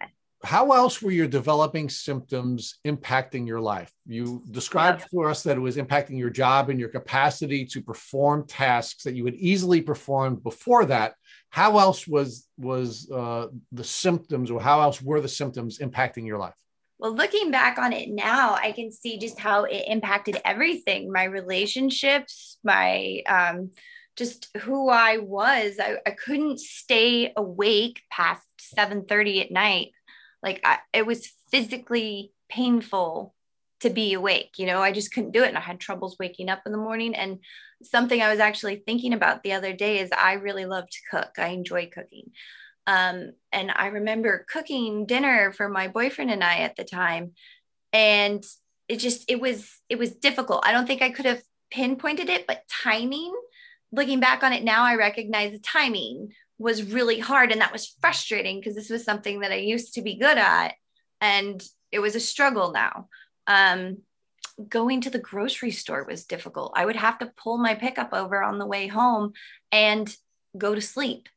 how 0.45 0.71
else 0.71 1.03
were 1.03 1.11
your 1.11 1.27
developing 1.27 1.89
symptoms 1.89 2.79
impacting 2.87 3.47
your 3.47 3.61
life? 3.61 3.93
You 4.07 4.43
described 4.51 5.01
yep. 5.01 5.11
for 5.11 5.29
us 5.29 5.43
that 5.43 5.57
it 5.57 5.61
was 5.61 5.77
impacting 5.77 6.17
your 6.17 6.31
job 6.31 6.71
and 6.71 6.79
your 6.79 6.91
capacity 6.91 7.65
to 7.67 7.83
perform 7.83 8.47
tasks 8.47 9.03
that 9.03 9.17
you 9.17 9.25
had 9.25 9.35
easily 9.35 9.81
performed 9.81 10.45
before 10.45 10.85
that. 10.87 11.15
How 11.51 11.79
else 11.79 12.07
was 12.07 12.47
was 12.57 13.11
uh, 13.11 13.49
the 13.73 13.85
symptoms 13.85 14.51
or 14.51 14.61
how 14.61 14.81
else 14.81 15.03
were 15.03 15.21
the 15.21 15.29
symptoms 15.29 15.79
impacting 15.79 16.25
your 16.25 16.39
life 16.39 16.55
Well, 16.99 17.15
looking 17.15 17.51
back 17.53 17.79
on 17.79 17.93
it 17.93 18.09
now, 18.09 18.55
I 18.55 18.73
can 18.73 18.91
see 18.91 19.19
just 19.19 19.39
how 19.39 19.65
it 19.65 19.85
impacted 19.87 20.41
everything 20.45 21.13
my 21.13 21.25
relationships, 21.25 22.59
my 22.65 23.23
um, 23.27 23.71
just 24.17 24.49
who 24.59 24.89
I 24.89 25.19
was. 25.19 25.79
I, 25.81 25.99
I 26.05 26.11
couldn't 26.11 26.59
stay 26.59 27.33
awake 27.37 28.03
past 28.11 28.43
7 28.61 29.05
30 29.07 29.43
at 29.43 29.51
night. 29.53 29.93
Like 30.43 30.61
I, 30.65 30.79
it 30.93 31.07
was 31.07 31.31
physically 31.53 32.33
painful 32.49 33.35
to 33.81 33.91
be 33.91 34.15
awake. 34.15 34.55
You 34.59 34.67
know, 34.67 34.81
I 34.81 34.91
just 34.91 35.13
couldn't 35.13 35.31
do 35.31 35.45
it. 35.45 35.49
And 35.49 35.59
I 35.59 35.61
had 35.61 35.79
troubles 35.79 36.17
waking 36.19 36.49
up 36.49 36.63
in 36.67 36.73
the 36.73 36.79
morning. 36.79 37.15
And 37.15 37.39
something 37.83 38.21
I 38.21 38.31
was 38.31 38.41
actually 38.41 38.83
thinking 38.85 39.13
about 39.13 39.45
the 39.45 39.53
other 39.53 39.73
day 39.73 40.01
is 40.01 40.11
I 40.11 40.33
really 40.35 40.67
love 40.67 40.87
to 40.91 40.99
cook. 41.17 41.31
I 41.39 41.49
enjoy 41.49 41.89
cooking. 41.93 42.33
Um, 42.89 43.33
and 43.53 43.71
I 43.71 43.89
remember 43.89 44.47
cooking 44.51 45.05
dinner 45.05 45.53
for 45.53 45.69
my 45.69 45.89
boyfriend 45.89 46.31
and 46.31 46.43
I 46.43 46.61
at 46.61 46.75
the 46.75 46.85
time. 46.85 47.33
And 47.93 48.43
it 48.89 48.97
just, 48.97 49.31
it 49.31 49.39
was, 49.39 49.71
it 49.91 49.99
was 49.99 50.15
difficult. 50.15 50.65
I 50.65 50.73
don't 50.73 50.87
think 50.87 51.03
I 51.03 51.11
could 51.11 51.27
have 51.27 51.43
pinpointed 51.71 52.31
it, 52.31 52.47
but 52.47 52.63
timing, 52.83 53.35
looking 53.93 54.21
back 54.21 54.43
on 54.43 54.55
it 54.55 54.65
now, 54.65 54.85
I 54.85 54.95
recognize 54.95 55.53
the 55.53 55.59
timing 55.59 56.31
was 56.59 56.83
really 56.83 57.19
hard. 57.19 57.53
And 57.53 57.61
that 57.61 57.75
was 57.75 57.95
frustrating 58.01 58.59
because 58.59 58.75
this 58.75 58.89
was 58.89 59.05
something 59.05 59.41
that 59.41 59.53
I 59.53 59.57
used 59.57 59.93
to 59.95 60.03
be 60.03 60.17
good 60.17 60.39
at. 60.39 60.73
And 61.21 61.63
it 61.93 61.99
was 61.99 62.15
a 62.15 62.21
struggle 62.21 62.73
now. 62.73 63.09
Um, 63.47 63.99
going 64.67 65.03
to 65.03 65.11
the 65.11 65.19
grocery 65.19 65.73
store 65.73 66.07
was 66.09 66.25
difficult. 66.25 66.73
I 66.75 66.87
would 66.87 66.97
have 66.97 67.19
to 67.19 67.33
pull 67.37 67.59
my 67.59 67.75
pickup 67.75 68.15
over 68.15 68.43
on 68.43 68.57
the 68.57 68.67
way 68.67 68.87
home 68.87 69.35
and 69.71 70.11
go 70.57 70.75
to 70.75 70.81
sleep 70.81 71.29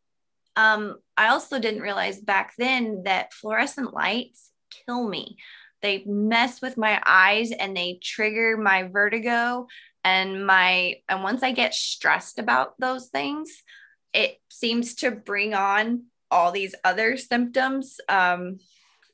um, 0.55 0.97
I 1.17 1.29
also 1.29 1.59
didn't 1.59 1.81
realize 1.81 2.19
back 2.19 2.53
then 2.57 3.03
that 3.05 3.33
fluorescent 3.33 3.93
lights 3.93 4.51
kill 4.85 5.07
me. 5.07 5.37
They 5.81 6.03
mess 6.05 6.61
with 6.61 6.77
my 6.77 7.01
eyes 7.05 7.51
and 7.51 7.75
they 7.75 7.99
trigger 8.01 8.57
my 8.57 8.83
vertigo 8.83 9.67
and 10.03 10.45
my 10.45 10.95
and 11.07 11.23
once 11.23 11.43
I 11.43 11.51
get 11.51 11.73
stressed 11.73 12.39
about 12.39 12.79
those 12.79 13.07
things, 13.07 13.63
it 14.13 14.37
seems 14.49 14.95
to 14.95 15.11
bring 15.11 15.53
on 15.53 16.05
all 16.29 16.51
these 16.51 16.75
other 16.83 17.17
symptoms. 17.17 17.99
Um, 18.09 18.59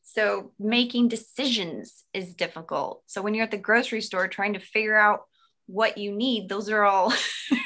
so 0.03 0.51
making 0.57 1.09
decisions 1.09 2.05
is 2.13 2.33
difficult. 2.33 3.03
So 3.07 3.21
when 3.21 3.33
you're 3.33 3.43
at 3.43 3.51
the 3.51 3.57
grocery 3.57 4.01
store 4.01 4.27
trying 4.27 4.53
to 4.53 4.59
figure 4.59 4.97
out 4.97 5.21
what 5.65 5.97
you 5.97 6.13
need, 6.13 6.47
those 6.47 6.69
are 6.69 6.83
all 6.83 7.13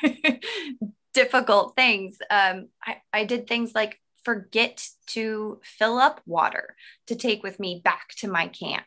difficult 1.14 1.76
things. 1.76 2.18
Um, 2.30 2.68
I, 2.86 2.98
I 3.14 3.26
did 3.26 3.48
things 3.48 3.74
like 3.76 4.00
forget 4.24 4.88
to 5.08 5.60
fill 5.64 5.98
up 5.98 6.22
water 6.26 6.76
to 7.08 7.16
take 7.16 7.44
with 7.44 7.60
me 7.60 7.82
back 7.84 8.10
to 8.18 8.28
my 8.28 8.48
camp. 8.48 8.86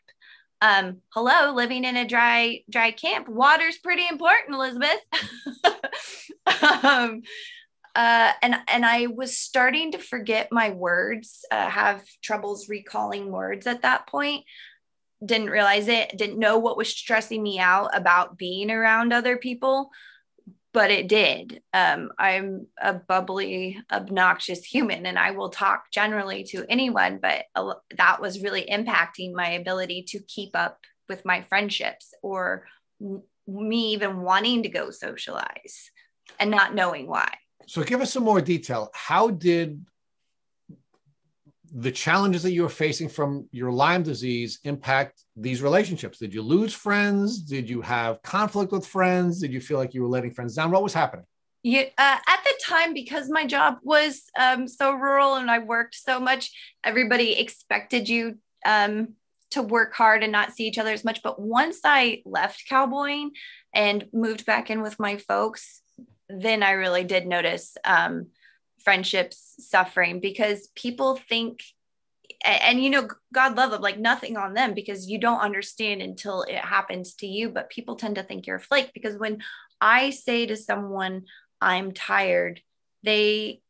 Um, 0.61 1.01
hello, 1.09 1.53
living 1.53 1.83
in 1.83 1.97
a 1.97 2.07
dry, 2.07 2.61
dry 2.69 2.91
camp. 2.91 3.27
Water's 3.27 3.77
pretty 3.77 4.07
important, 4.07 4.55
Elizabeth. 4.55 5.01
um, 6.83 7.21
uh, 7.93 8.31
and 8.41 8.55
and 8.67 8.85
I 8.85 9.07
was 9.07 9.37
starting 9.37 9.91
to 9.91 9.97
forget 9.97 10.49
my 10.51 10.71
words, 10.71 11.45
uh, 11.51 11.69
have 11.69 12.03
troubles 12.21 12.67
recalling 12.67 13.31
words 13.31 13.67
at 13.67 13.83
that 13.83 14.07
point. 14.07 14.43
Didn't 15.25 15.49
realize 15.49 15.87
it. 15.87 16.17
Didn't 16.17 16.39
know 16.39 16.57
what 16.57 16.77
was 16.77 16.89
stressing 16.89 17.41
me 17.41 17.59
out 17.59 17.95
about 17.95 18.37
being 18.37 18.71
around 18.71 19.13
other 19.13 19.37
people 19.37 19.91
but 20.75 20.91
it 20.91 21.07
did. 21.07 21.61
Um, 21.73 22.09
I'm 22.19 22.67
a 22.81 22.93
bubbly, 22.93 23.79
obnoxious 23.89 24.61
human, 24.65 25.05
and 25.05 25.17
I 25.17 25.31
will 25.31 25.49
talk 25.49 25.85
generally 25.89 26.43
to 26.49 26.65
anyone, 26.67 27.19
but 27.21 27.45
a, 27.55 27.75
that 27.97 28.19
was 28.19 28.43
really 28.43 28.67
impacting 28.69 29.31
my 29.31 29.51
ability 29.51 30.03
to 30.09 30.19
keep 30.19 30.53
up 30.53 30.81
with 31.07 31.23
my 31.23 31.43
friendships 31.43 32.13
or 32.21 32.65
m- 33.01 33.23
me 33.47 33.93
even 33.93 34.19
wanting 34.19 34.63
to 34.63 34.69
go 34.69 34.91
socialize 34.91 35.91
and 36.41 36.51
not 36.51 36.75
knowing 36.75 37.07
why. 37.07 37.31
So, 37.67 37.81
give 37.81 38.01
us 38.01 38.11
some 38.11 38.25
more 38.25 38.41
detail. 38.41 38.89
How 38.93 39.29
did 39.29 39.81
the 41.73 41.91
challenges 41.91 42.43
that 42.43 42.51
you 42.51 42.63
were 42.63 42.69
facing 42.69 43.07
from 43.07 43.47
your 43.53 43.71
Lyme 43.71 44.03
disease 44.03 44.59
impact 44.65 45.23
these 45.35 45.61
relationships? 45.61 46.17
Did 46.17 46.33
you 46.33 46.41
lose 46.41 46.73
friends? 46.73 47.39
Did 47.39 47.69
you 47.69 47.81
have 47.81 48.21
conflict 48.21 48.71
with 48.71 48.85
friends? 48.85 49.41
Did 49.41 49.51
you 49.51 49.59
feel 49.59 49.77
like 49.77 49.93
you 49.93 50.01
were 50.01 50.07
letting 50.07 50.31
friends 50.31 50.55
down? 50.55 50.71
What 50.71 50.83
was 50.83 50.93
happening? 50.93 51.25
Yeah, 51.63 51.85
uh, 51.97 52.17
at 52.27 52.43
the 52.43 52.53
time, 52.63 52.93
because 52.93 53.27
my 53.27 53.45
job 53.45 53.77
was 53.81 54.23
um, 54.39 54.67
so 54.67 54.93
rural 54.93 55.35
and 55.35 55.49
I 55.49 55.59
worked 55.59 55.95
so 55.95 56.19
much, 56.19 56.51
everybody 56.83 57.39
expected 57.39 58.07
you 58.07 58.37
um, 58.65 59.15
to 59.51 59.63
work 59.63 59.95
hard 59.95 60.21
and 60.21 60.31
not 60.31 60.53
see 60.53 60.67
each 60.67 60.77
other 60.77 60.91
as 60.91 61.03
much. 61.03 61.23
But 61.23 61.41
once 61.41 61.79
I 61.83 62.21
left 62.23 62.69
cowboying 62.69 63.31
and 63.73 64.05
moved 64.13 64.45
back 64.45 64.69
in 64.69 64.81
with 64.81 64.99
my 64.99 65.17
folks, 65.17 65.81
then 66.29 66.61
I 66.61 66.71
really 66.71 67.03
did 67.03 67.25
notice 67.25 67.77
um, 67.83 68.27
friendships 68.83 69.55
suffering 69.57 70.19
because 70.19 70.67
people 70.75 71.15
think 71.15 71.63
and, 72.43 72.61
and, 72.61 72.83
you 72.83 72.89
know 72.89 73.07
god 73.33 73.55
love 73.55 73.71
them 73.71 73.81
like 73.81 73.99
nothing 73.99 74.37
on 74.37 74.53
them 74.53 74.73
because 74.73 75.09
you 75.09 75.17
don't 75.17 75.41
understand 75.41 76.01
until 76.01 76.43
it 76.43 76.57
happens 76.57 77.15
to 77.15 77.27
you 77.27 77.49
but 77.49 77.69
people 77.69 77.95
tend 77.95 78.15
to 78.15 78.23
think 78.23 78.45
you're 78.47 78.57
a 78.57 78.61
flake 78.61 78.91
because 78.93 79.17
when 79.17 79.41
i 79.81 80.09
say 80.09 80.45
to 80.45 80.55
someone 80.55 81.23
i'm 81.61 81.91
tired 81.91 82.61
they 83.03 83.61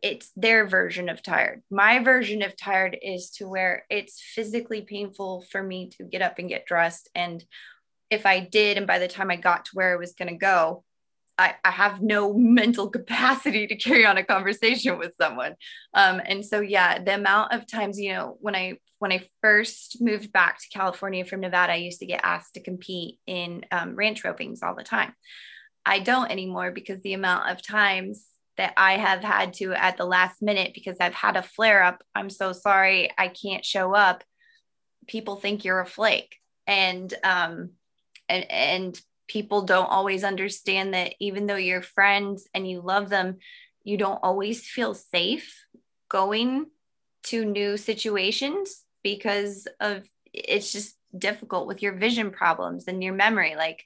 it's 0.00 0.30
their 0.36 0.64
version 0.64 1.08
of 1.08 1.24
tired. 1.24 1.60
My 1.68 1.98
version 1.98 2.42
of 2.42 2.56
tired 2.56 2.96
is 3.02 3.30
to 3.30 3.48
where 3.48 3.84
it's 3.90 4.22
physically 4.22 4.82
painful 4.82 5.44
for 5.50 5.60
me 5.60 5.90
to 5.96 6.04
get 6.04 6.22
up 6.22 6.38
and 6.38 6.48
get 6.48 6.66
dressed. 6.66 7.10
And 7.16 7.44
if 8.12 8.26
i 8.26 8.38
did 8.38 8.76
and 8.76 8.86
by 8.86 8.98
the 8.98 9.08
time 9.08 9.30
i 9.30 9.36
got 9.36 9.64
to 9.64 9.70
where 9.72 9.92
i 9.92 9.96
was 9.96 10.12
going 10.12 10.28
to 10.28 10.36
go 10.36 10.84
I, 11.42 11.56
I 11.64 11.72
have 11.72 12.00
no 12.00 12.32
mental 12.32 12.88
capacity 12.88 13.66
to 13.66 13.74
carry 13.76 14.06
on 14.06 14.16
a 14.16 14.24
conversation 14.24 14.98
with 14.98 15.14
someone. 15.20 15.56
Um, 15.92 16.20
and 16.24 16.44
so, 16.44 16.60
yeah, 16.60 17.02
the 17.02 17.16
amount 17.16 17.52
of 17.52 17.66
times, 17.66 17.98
you 17.98 18.12
know, 18.12 18.36
when 18.40 18.54
I 18.54 18.78
when 19.00 19.10
I 19.10 19.28
first 19.40 20.00
moved 20.00 20.32
back 20.32 20.60
to 20.60 20.68
California 20.68 21.24
from 21.24 21.40
Nevada, 21.40 21.72
I 21.72 21.76
used 21.76 21.98
to 21.98 22.06
get 22.06 22.20
asked 22.22 22.54
to 22.54 22.62
compete 22.62 23.18
in 23.26 23.64
um, 23.72 23.96
ranch 23.96 24.22
ropings 24.22 24.62
all 24.62 24.76
the 24.76 24.84
time. 24.84 25.12
I 25.84 25.98
don't 25.98 26.30
anymore 26.30 26.70
because 26.70 27.02
the 27.02 27.14
amount 27.14 27.50
of 27.50 27.66
times 27.66 28.24
that 28.58 28.72
I 28.76 28.98
have 28.98 29.24
had 29.24 29.54
to 29.54 29.72
at 29.72 29.96
the 29.96 30.04
last 30.04 30.40
minute 30.40 30.70
because 30.72 30.98
I've 31.00 31.14
had 31.14 31.36
a 31.36 31.42
flare 31.42 31.82
up. 31.82 32.04
I'm 32.14 32.30
so 32.30 32.52
sorry, 32.52 33.10
I 33.18 33.26
can't 33.26 33.64
show 33.64 33.92
up. 33.92 34.22
People 35.08 35.34
think 35.34 35.64
you're 35.64 35.80
a 35.80 35.86
flake, 35.86 36.36
and 36.68 37.12
um, 37.24 37.70
and 38.28 38.48
and 38.48 39.00
people 39.32 39.62
don't 39.62 39.86
always 39.86 40.24
understand 40.24 40.92
that 40.92 41.14
even 41.18 41.46
though 41.46 41.56
you're 41.56 41.80
friends 41.80 42.46
and 42.52 42.68
you 42.68 42.82
love 42.82 43.08
them, 43.08 43.38
you 43.82 43.96
don't 43.96 44.20
always 44.22 44.66
feel 44.66 44.92
safe 44.92 45.64
going 46.10 46.66
to 47.22 47.46
new 47.46 47.78
situations 47.78 48.82
because 49.02 49.66
of 49.80 50.06
it's 50.34 50.70
just 50.70 50.96
difficult 51.16 51.66
with 51.66 51.82
your 51.82 51.94
vision 51.94 52.30
problems 52.30 52.88
and 52.88 53.02
your 53.02 53.14
memory. 53.14 53.56
Like 53.56 53.82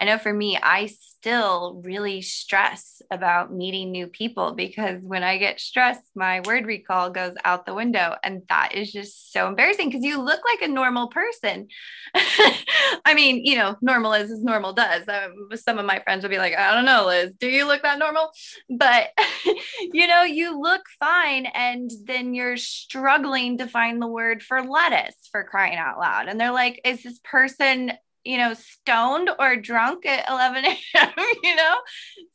I 0.00 0.06
know 0.06 0.16
for 0.16 0.32
me, 0.32 0.58
I 0.60 0.86
still 0.86 1.82
really 1.84 2.22
stress 2.22 3.02
about 3.10 3.52
meeting 3.52 3.90
new 3.90 4.06
people 4.06 4.52
because 4.52 4.98
when 5.02 5.22
I 5.22 5.36
get 5.36 5.60
stressed, 5.60 6.00
my 6.14 6.40
word 6.40 6.64
recall 6.64 7.10
goes 7.10 7.34
out 7.44 7.66
the 7.66 7.74
window. 7.74 8.14
And 8.24 8.40
that 8.48 8.74
is 8.74 8.90
just 8.90 9.30
so 9.30 9.46
embarrassing 9.46 9.90
because 9.90 10.02
you 10.02 10.22
look 10.22 10.40
like 10.50 10.62
a 10.62 10.72
normal 10.72 11.08
person. 11.08 11.68
I 12.14 13.12
mean, 13.14 13.44
you 13.44 13.56
know, 13.56 13.76
normal 13.82 14.14
as, 14.14 14.30
as 14.30 14.42
normal 14.42 14.72
does. 14.72 15.06
Um, 15.06 15.50
some 15.54 15.78
of 15.78 15.84
my 15.84 15.98
friends 15.98 16.22
will 16.22 16.30
be 16.30 16.38
like, 16.38 16.56
I 16.56 16.74
don't 16.74 16.86
know, 16.86 17.04
Liz, 17.06 17.34
do 17.38 17.48
you 17.48 17.66
look 17.66 17.82
that 17.82 17.98
normal? 17.98 18.30
But, 18.70 19.10
you 19.92 20.06
know, 20.06 20.22
you 20.22 20.58
look 20.58 20.86
fine. 20.98 21.44
And 21.44 21.90
then 22.06 22.32
you're 22.32 22.56
struggling 22.56 23.58
to 23.58 23.66
find 23.66 24.00
the 24.00 24.06
word 24.06 24.42
for 24.42 24.62
lettuce 24.62 25.28
for 25.30 25.44
crying 25.44 25.76
out 25.76 25.98
loud. 25.98 26.28
And 26.28 26.40
they're 26.40 26.52
like, 26.52 26.80
is 26.86 27.02
this 27.02 27.20
person 27.22 27.92
you 28.24 28.38
know, 28.38 28.54
stoned 28.54 29.30
or 29.38 29.56
drunk 29.56 30.06
at 30.06 30.28
11 30.28 30.64
a.m., 30.94 31.10
you 31.42 31.56
know? 31.56 31.76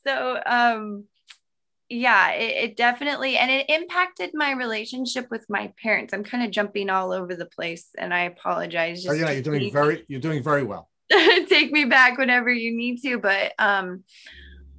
So, 0.06 0.41
um, 0.45 1.06
yeah, 1.89 2.32
it, 2.32 2.63
it, 2.63 2.78
definitely, 2.78 3.38
and 3.38 3.52
it 3.52 3.69
impacted 3.69 4.32
my 4.34 4.52
relationship 4.52 5.28
with 5.30 5.45
my 5.50 5.71
parents. 5.82 6.13
I'm 6.13 6.24
kind 6.24 6.43
of 6.43 6.52
jumping 6.52 6.89
all 6.89 7.12
over 7.12 7.36
the 7.36 7.45
place 7.45 7.89
and 7.98 8.13
I 8.13 8.21
apologize. 8.21 9.04
Just 9.04 9.13
oh, 9.13 9.13
yeah, 9.13 9.32
you're 9.32 9.41
doing 9.41 9.71
very, 9.71 10.04
you're 10.08 10.21
doing 10.21 10.41
very 10.41 10.63
well. 10.63 10.89
take 11.12 11.71
me 11.71 11.86
back 11.86 12.17
whenever 12.17 12.52
you 12.52 12.76
need 12.76 13.02
to. 13.04 13.19
But, 13.19 13.54
um, 13.60 14.04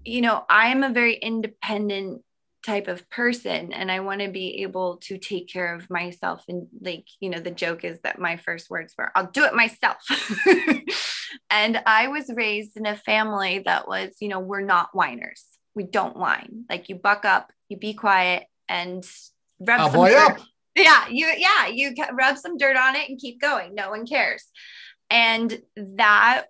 you 0.05 0.21
know, 0.21 0.45
I 0.49 0.69
am 0.69 0.83
a 0.83 0.93
very 0.93 1.15
independent 1.15 2.23
type 2.67 2.89
of 2.89 3.09
person 3.09 3.73
and 3.73 3.91
I 3.91 4.01
want 4.01 4.21
to 4.21 4.29
be 4.29 4.63
able 4.63 4.97
to 5.05 5.17
take 5.17 5.49
care 5.49 5.75
of 5.75 5.89
myself. 5.89 6.43
And 6.49 6.67
like, 6.81 7.07
you 7.21 7.31
know, 7.31 7.39
the 7.39 7.53
joke 7.53 7.85
is 7.85 7.99
that 8.03 8.19
my 8.19 8.37
first 8.37 8.69
words 8.69 8.95
were, 8.99 9.13
I'll 9.15 9.31
do 9.31 9.45
it 9.45 9.55
myself. 9.55 9.99
and 11.51 11.81
I 11.87 12.09
was 12.09 12.31
raised 12.35 12.77
in 12.77 12.85
a 12.85 12.97
family 12.97 13.63
that 13.65 13.87
was, 13.87 14.17
you 14.21 14.29
know, 14.29 14.41
we're 14.41 14.63
not 14.63 14.91
whiners. 14.93 15.45
We 15.77 15.85
don't 15.85 16.17
whine. 16.17 16.65
Like 16.69 16.89
you 16.89 16.97
buck 16.97 17.25
up, 17.25 17.53
you 17.69 17.77
be 17.77 17.95
quiet 17.95 18.45
and 18.69 19.05
rev 19.61 19.81
oh, 19.83 19.93
boy 19.93 20.15
up. 20.15 20.39
yeah, 20.75 21.07
you 21.09 21.33
yeah, 21.37 21.69
you 21.69 21.95
rub 22.13 22.37
some 22.37 22.57
dirt 22.57 22.77
on 22.77 22.97
it 22.97 23.09
and 23.09 23.19
keep 23.19 23.41
going. 23.41 23.75
No 23.75 23.91
one 23.91 24.07
cares. 24.07 24.45
And 25.09 25.57
that 25.77 26.47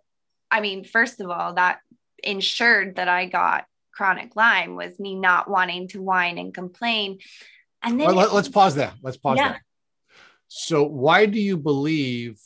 I 0.50 0.61
mean, 0.61 0.85
first 0.85 1.20
of 1.20 1.29
all, 1.29 1.55
that 1.55 1.81
ensured 2.22 2.96
that 2.96 3.09
I 3.09 3.26
got 3.26 3.66
chronic 3.96 4.37
Lyme 4.37 4.76
was 4.76 4.98
me 5.00 5.14
not 5.14 5.48
wanting 5.48 5.88
to 5.88 6.02
whine 6.02 6.38
and 6.38 6.52
complain. 6.52 7.18
And 7.82 7.98
then 7.98 8.09
well, 8.09 8.16
let, 8.16 8.32
us 8.32 8.48
pause 8.48 8.74
there. 8.74 8.92
Let's 9.02 9.16
pause 9.16 9.38
yeah. 9.38 9.48
there. 9.48 9.64
So, 10.48 10.85
why 10.85 11.26
do 11.26 11.40
you 11.40 11.56
believe 11.56 12.38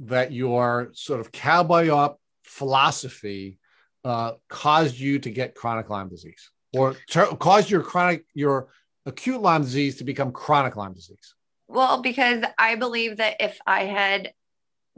that 0.00 0.32
your 0.32 0.90
sort 0.92 1.20
of 1.20 1.32
cowboy 1.32 1.88
up 1.88 2.18
philosophy 2.44 3.58
uh, 4.04 4.32
caused 4.48 4.98
you 4.98 5.18
to 5.20 5.30
get 5.30 5.54
chronic 5.54 5.88
Lyme 5.88 6.08
disease, 6.08 6.50
or 6.74 6.96
ter- 7.10 7.34
caused 7.36 7.70
your 7.70 7.82
chronic 7.82 8.24
your 8.34 8.68
acute 9.06 9.40
Lyme 9.40 9.62
disease 9.62 9.96
to 9.96 10.04
become 10.04 10.32
chronic 10.32 10.76
Lyme 10.76 10.94
disease? 10.94 11.34
Well, 11.68 12.02
because 12.02 12.44
I 12.58 12.74
believe 12.76 13.16
that 13.16 13.36
if 13.40 13.58
I 13.66 13.84
had 13.84 14.32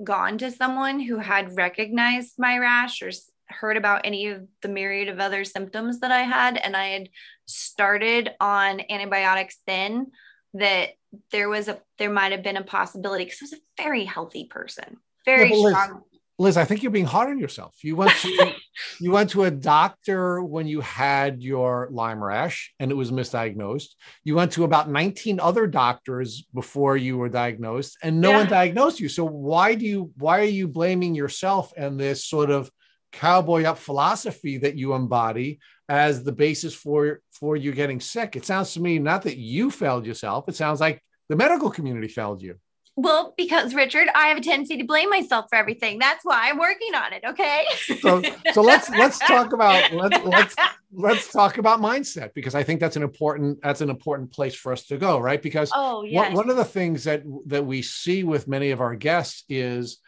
gone 0.02 0.38
to 0.38 0.50
someone 0.50 0.98
who 1.00 1.18
had 1.18 1.57
recognized 1.57 2.35
my 2.38 2.59
rash 2.59 3.00
or 3.02 3.12
heard 3.48 3.76
about 3.76 4.02
any 4.04 4.28
of 4.28 4.46
the 4.62 4.68
myriad 4.68 5.09
of 5.09 5.20
other 5.20 5.44
symptoms 5.44 6.00
that 6.00 6.11
I 6.11 6.22
had, 6.22 6.57
and 6.57 6.76
I 6.76 6.88
had 6.88 7.09
started 7.46 8.30
on 8.40 8.80
antibiotics 8.88 9.59
then, 9.66 10.12
that 10.54 10.90
there 11.30 11.48
was 11.48 11.68
a 11.68 11.80
there 11.98 12.11
might 12.11 12.33
have 12.33 12.42
been 12.42 12.57
a 12.57 12.64
possibility 12.64 13.24
because 13.24 13.38
I 13.42 13.44
was 13.44 13.52
a 13.54 13.83
very 13.83 14.04
healthy 14.04 14.44
person, 14.44 14.96
very 15.24 15.54
yeah, 15.54 15.70
strong. 15.70 16.02
Liz, 16.37 16.57
I 16.57 16.64
think 16.64 16.83
you're 16.83 16.90
being 16.90 17.04
hard 17.04 17.30
on 17.30 17.38
yourself. 17.38 17.76
You 17.85 17.94
went 17.94 18.11
to 18.11 18.52
you 19.00 19.12
went 19.12 19.30
to 19.30 19.44
a 19.44 19.50
doctor 19.50 20.42
when 20.42 20.66
you 20.66 20.80
had 20.80 21.42
your 21.42 21.88
Lyme 21.92 22.22
rash 22.22 22.72
and 22.80 22.90
it 22.90 22.94
was 22.94 23.12
misdiagnosed. 23.12 23.90
You 24.24 24.35
went 24.35 24.52
to 24.52 24.64
about 24.64 24.90
19 24.90 25.38
other 25.38 25.66
doctors 25.66 26.42
before 26.52 26.96
you 26.96 27.18
were 27.18 27.28
diagnosed 27.28 27.98
and 28.02 28.20
no 28.20 28.30
yeah. 28.30 28.38
one 28.38 28.48
diagnosed 28.48 28.98
you. 28.98 29.09
So 29.09 29.24
why 29.24 29.76
do 29.76 29.87
you 29.87 30.11
why 30.16 30.40
are 30.40 30.44
you 30.44 30.66
blaming 30.66 31.14
yourself 31.14 31.72
and 31.76 31.98
this 31.98 32.24
sort 32.24 32.50
of 32.50 32.68
cowboy 33.14 33.64
up 33.64 33.79
philosophy 33.79 34.59
that 34.59 34.77
you 34.77 34.94
embody 34.94 35.61
as 35.88 36.24
the 36.24 36.33
basis 36.33 36.74
for 36.74 37.20
for 37.33 37.57
you 37.57 37.72
getting 37.72 38.00
sick? 38.00 38.37
It 38.37 38.44
sounds 38.44 38.74
to 38.74 38.81
me 38.81 38.98
not 38.98 39.22
that 39.22 39.37
you 39.37 39.70
failed 39.70 40.07
yourself. 40.07 40.48
It 40.48 40.57
sounds 40.57 40.81
like 40.81 41.03
the 41.29 41.37
medical 41.37 41.70
community 41.70 42.09
failed 42.09 42.42
you. 42.42 42.57
Well, 42.96 43.35
because 43.37 43.74
Richard, 43.74 44.09
I 44.14 44.29
have 44.29 44.38
a 44.38 44.40
tendency 44.40 44.77
to 44.77 44.85
blame 44.85 45.11
myself 45.11 45.46
for 45.50 45.57
everything. 45.57 45.98
That's 45.98 46.24
why 46.24 46.48
I'm 46.48 46.59
working 46.59 46.94
on 46.94 47.12
it. 47.12 47.24
Okay. 47.27 47.64
so, 48.00 48.22
so 48.53 48.62
let's 48.62 48.88
let's 48.90 49.18
talk 49.18 49.53
about 49.53 49.92
let's 49.92 50.24
let's 50.24 50.57
let's 50.92 51.33
talk 51.33 51.59
about 51.59 51.81
mindset 51.81 52.33
because 52.35 52.55
I 52.55 52.62
think 52.62 52.79
that's 52.79 52.94
an 52.94 53.03
important 53.03 53.59
that's 53.62 53.81
an 53.81 53.90
important 53.90 54.31
place 54.31 54.55
for 54.55 54.72
us 54.72 54.87
to 54.87 54.96
go, 54.96 55.18
right? 55.18 55.42
Because 55.42 55.72
oh, 55.74 56.05
yes. 56.05 56.27
one, 56.27 56.35
one 56.35 56.50
of 56.50 56.57
the 56.57 56.64
things 56.64 57.05
that 57.05 57.24
that 57.46 57.66
we 57.66 57.83
see 57.83 58.22
with 58.22 58.46
many 58.46 58.70
of 58.70 58.81
our 58.81 58.94
guests 58.94 59.42
is 59.48 59.98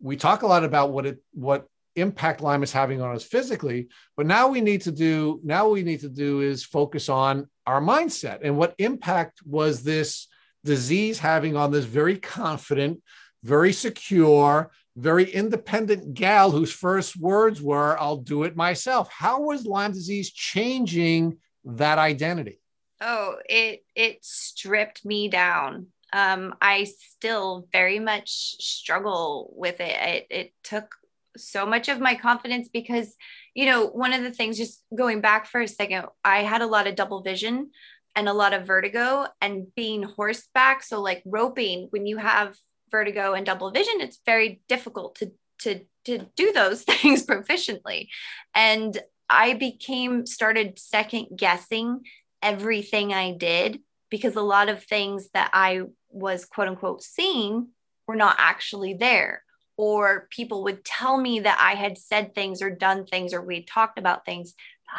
we 0.00 0.16
talk 0.16 0.42
a 0.42 0.46
lot 0.48 0.64
about 0.64 0.90
what 0.90 1.06
it 1.06 1.22
what 1.32 1.68
impact 1.96 2.40
Lyme 2.40 2.62
is 2.62 2.72
having 2.72 3.00
on 3.00 3.14
us 3.14 3.24
physically, 3.24 3.88
but 4.16 4.26
now 4.26 4.48
we 4.48 4.60
need 4.60 4.82
to 4.82 4.92
do 4.92 5.40
now 5.44 5.68
we 5.68 5.82
need 5.82 6.00
to 6.00 6.08
do 6.08 6.40
is 6.40 6.64
focus 6.64 7.08
on 7.08 7.48
our 7.66 7.80
mindset 7.80 8.40
and 8.42 8.56
what 8.56 8.74
impact 8.78 9.40
was 9.44 9.82
this 9.82 10.28
disease 10.64 11.18
having 11.18 11.56
on 11.56 11.70
this 11.70 11.84
very 11.84 12.18
confident, 12.18 13.00
very 13.42 13.72
secure, 13.72 14.70
very 14.96 15.30
independent 15.30 16.14
gal 16.14 16.50
whose 16.50 16.72
first 16.72 17.16
words 17.16 17.60
were, 17.60 17.98
I'll 17.98 18.18
do 18.18 18.44
it 18.44 18.56
myself. 18.56 19.10
How 19.10 19.42
was 19.42 19.66
Lyme 19.66 19.92
disease 19.92 20.30
changing 20.30 21.38
that 21.64 21.98
identity? 21.98 22.60
Oh, 23.00 23.36
it 23.48 23.84
it 23.96 24.24
stripped 24.24 25.04
me 25.04 25.28
down. 25.28 25.88
Um, 26.12 26.54
I 26.60 26.84
still 26.84 27.66
very 27.72 27.98
much 27.98 28.28
struggle 28.60 29.52
with 29.56 29.80
it. 29.80 29.96
it. 29.96 30.26
It 30.30 30.52
took 30.62 30.94
so 31.36 31.66
much 31.66 31.88
of 31.88 32.00
my 32.00 32.14
confidence 32.14 32.68
because, 32.72 33.16
you 33.54 33.66
know, 33.66 33.86
one 33.86 34.12
of 34.12 34.22
the 34.22 34.30
things, 34.30 34.56
just 34.56 34.82
going 34.94 35.20
back 35.20 35.46
for 35.46 35.60
a 35.60 35.68
second, 35.68 36.06
I 36.24 36.42
had 36.42 36.62
a 36.62 36.66
lot 36.66 36.86
of 36.86 36.94
double 36.94 37.22
vision 37.22 37.70
and 38.14 38.28
a 38.28 38.32
lot 38.32 38.52
of 38.52 38.66
vertigo 38.66 39.26
and 39.40 39.74
being 39.74 40.02
horseback. 40.02 40.82
So 40.82 41.00
like 41.00 41.22
roping, 41.24 41.88
when 41.90 42.06
you 42.06 42.18
have 42.18 42.56
vertigo 42.90 43.32
and 43.32 43.46
double 43.46 43.70
vision, 43.70 43.94
it's 44.00 44.20
very 44.26 44.60
difficult 44.68 45.16
to 45.16 45.32
to 45.60 45.80
to 46.04 46.26
do 46.36 46.52
those 46.52 46.82
things 46.84 47.24
proficiently. 47.26 48.08
And 48.54 48.98
I 49.28 49.54
became 49.54 50.26
started 50.26 50.78
second 50.78 51.28
guessing 51.36 52.02
everything 52.42 53.12
I 53.14 53.32
did 53.32 53.80
because 54.10 54.36
a 54.36 54.42
lot 54.42 54.68
of 54.68 54.84
things 54.84 55.30
that 55.32 55.50
I 55.54 55.82
was 56.10 56.44
quote 56.44 56.68
unquote 56.68 57.02
seeing 57.02 57.68
were 58.06 58.16
not 58.16 58.36
actually 58.38 58.94
there. 58.94 59.42
Or 59.84 60.28
people 60.30 60.62
would 60.62 60.84
tell 60.84 61.18
me 61.18 61.40
that 61.40 61.58
I 61.60 61.74
had 61.74 61.98
said 61.98 62.36
things 62.36 62.62
or 62.62 62.70
done 62.70 63.04
things 63.04 63.34
or 63.34 63.42
we 63.42 63.64
talked 63.64 63.98
about 63.98 64.24
things 64.24 64.54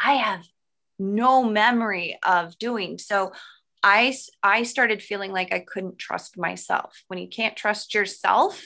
I 0.06 0.15
have 0.15 0.46
no 1.00 1.41
memory 1.41 2.19
of 2.22 2.58
doing. 2.58 2.98
So 2.98 3.32
I 3.82 4.13
I 4.43 4.63
started 4.63 5.02
feeling 5.02 5.32
like 5.32 5.54
I 5.54 5.60
couldn't 5.60 6.00
trust 6.00 6.38
myself. 6.38 7.02
When 7.08 7.17
you 7.17 7.30
can't 7.30 7.56
trust 7.56 7.93
yourself 7.93 8.62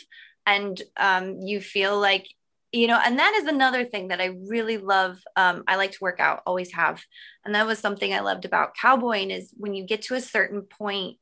and 0.47 0.81
um, 0.97 1.39
you 1.41 1.61
feel 1.61 1.99
like 1.99 2.25
you 2.71 2.87
know, 2.87 2.99
and 3.03 3.19
that 3.19 3.33
is 3.35 3.45
another 3.45 3.85
thing 3.85 4.07
that 4.07 4.19
I 4.19 4.37
really 4.49 4.77
love. 4.79 5.19
Um, 5.35 5.65
I 5.67 5.75
like 5.75 5.91
to 5.91 5.99
work 6.01 6.19
out, 6.19 6.41
always 6.47 6.73
have, 6.73 6.99
and 7.45 7.53
that 7.53 7.67
was 7.67 7.77
something 7.77 8.11
I 8.11 8.21
loved 8.21 8.43
about 8.43 8.75
cowboying. 8.75 9.29
Is 9.29 9.53
when 9.55 9.75
you 9.75 9.85
get 9.85 10.01
to 10.03 10.15
a 10.15 10.21
certain 10.21 10.63
point 10.63 11.17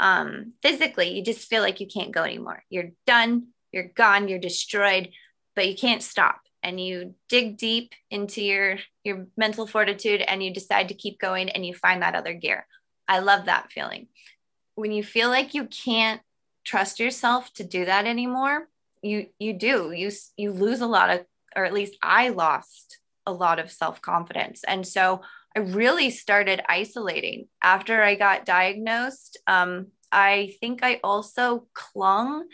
um, 0.00 0.54
physically, 0.62 1.14
you 1.14 1.22
just 1.22 1.48
feel 1.48 1.62
like 1.62 1.80
you 1.80 1.86
can't 1.86 2.12
go 2.12 2.24
anymore. 2.24 2.64
You're 2.70 2.92
done. 3.06 3.48
You're 3.72 3.88
gone. 3.94 4.28
You're 4.28 4.38
destroyed, 4.38 5.10
but 5.54 5.68
you 5.68 5.76
can't 5.76 6.02
stop. 6.02 6.40
And 6.62 6.80
you 6.80 7.14
dig 7.28 7.56
deep 7.56 7.92
into 8.10 8.42
your 8.42 8.78
your 9.04 9.26
mental 9.36 9.66
fortitude 9.66 10.20
and 10.22 10.42
you 10.42 10.52
decide 10.52 10.88
to 10.88 10.94
keep 10.94 11.20
going 11.20 11.48
and 11.50 11.64
you 11.64 11.74
find 11.74 12.02
that 12.02 12.14
other 12.14 12.34
gear. 12.34 12.66
I 13.06 13.20
love 13.20 13.46
that 13.46 13.70
feeling. 13.70 14.08
When 14.74 14.92
you 14.92 15.02
feel 15.02 15.28
like 15.28 15.54
you 15.54 15.66
can't 15.66 16.20
trust 16.64 17.00
yourself 17.00 17.52
to 17.54 17.64
do 17.64 17.84
that 17.84 18.06
anymore 18.06 18.68
you 19.02 19.26
you 19.38 19.52
do. 19.52 19.92
You 19.92 20.10
you 20.36 20.52
lose 20.52 20.80
a 20.80 20.86
lot 20.86 21.10
of 21.10 21.24
or 21.56 21.64
at 21.64 21.72
least 21.72 21.96
i 22.02 22.28
lost 22.28 22.98
a 23.26 23.32
lot 23.32 23.58
of 23.58 23.70
self-confidence. 23.70 24.64
And 24.64 24.86
so 24.86 25.22
i 25.56 25.60
really 25.60 26.10
started 26.10 26.62
isolating. 26.68 27.48
After 27.62 28.02
i 28.02 28.14
got 28.14 28.46
diagnosed 28.46 29.38
um, 29.46 29.88
i 30.10 30.54
think 30.60 30.82
i 30.82 31.00
also 31.04 31.66
clung 31.74 32.44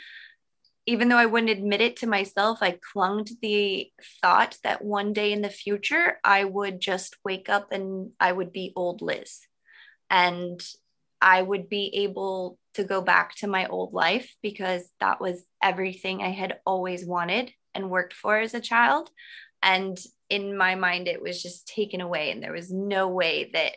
even 0.86 1.08
though 1.08 1.16
I 1.16 1.26
wouldn't 1.26 1.50
admit 1.50 1.80
it 1.80 1.96
to 1.98 2.06
myself, 2.06 2.58
I 2.60 2.78
clung 2.92 3.24
to 3.24 3.34
the 3.40 3.90
thought 4.20 4.58
that 4.64 4.84
one 4.84 5.12
day 5.12 5.32
in 5.32 5.40
the 5.40 5.48
future, 5.48 6.18
I 6.22 6.44
would 6.44 6.80
just 6.80 7.16
wake 7.24 7.48
up 7.48 7.72
and 7.72 8.10
I 8.20 8.32
would 8.32 8.52
be 8.52 8.72
old 8.76 9.00
Liz. 9.00 9.40
And 10.10 10.62
I 11.22 11.40
would 11.40 11.70
be 11.70 11.90
able 12.02 12.58
to 12.74 12.84
go 12.84 13.00
back 13.00 13.34
to 13.36 13.46
my 13.46 13.66
old 13.66 13.94
life 13.94 14.34
because 14.42 14.86
that 15.00 15.20
was 15.20 15.42
everything 15.62 16.22
I 16.22 16.30
had 16.30 16.58
always 16.66 17.06
wanted 17.06 17.50
and 17.74 17.90
worked 17.90 18.12
for 18.12 18.38
as 18.38 18.52
a 18.52 18.60
child. 18.60 19.10
And 19.62 19.98
in 20.28 20.56
my 20.56 20.74
mind, 20.74 21.08
it 21.08 21.22
was 21.22 21.42
just 21.42 21.66
taken 21.66 22.02
away. 22.02 22.30
And 22.30 22.42
there 22.42 22.52
was 22.52 22.70
no 22.70 23.08
way 23.08 23.50
that 23.54 23.72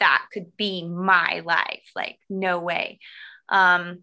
that 0.00 0.26
could 0.32 0.56
be 0.56 0.88
my 0.88 1.42
life. 1.44 1.84
Like, 1.94 2.18
no 2.30 2.60
way. 2.60 2.98
Um, 3.50 4.00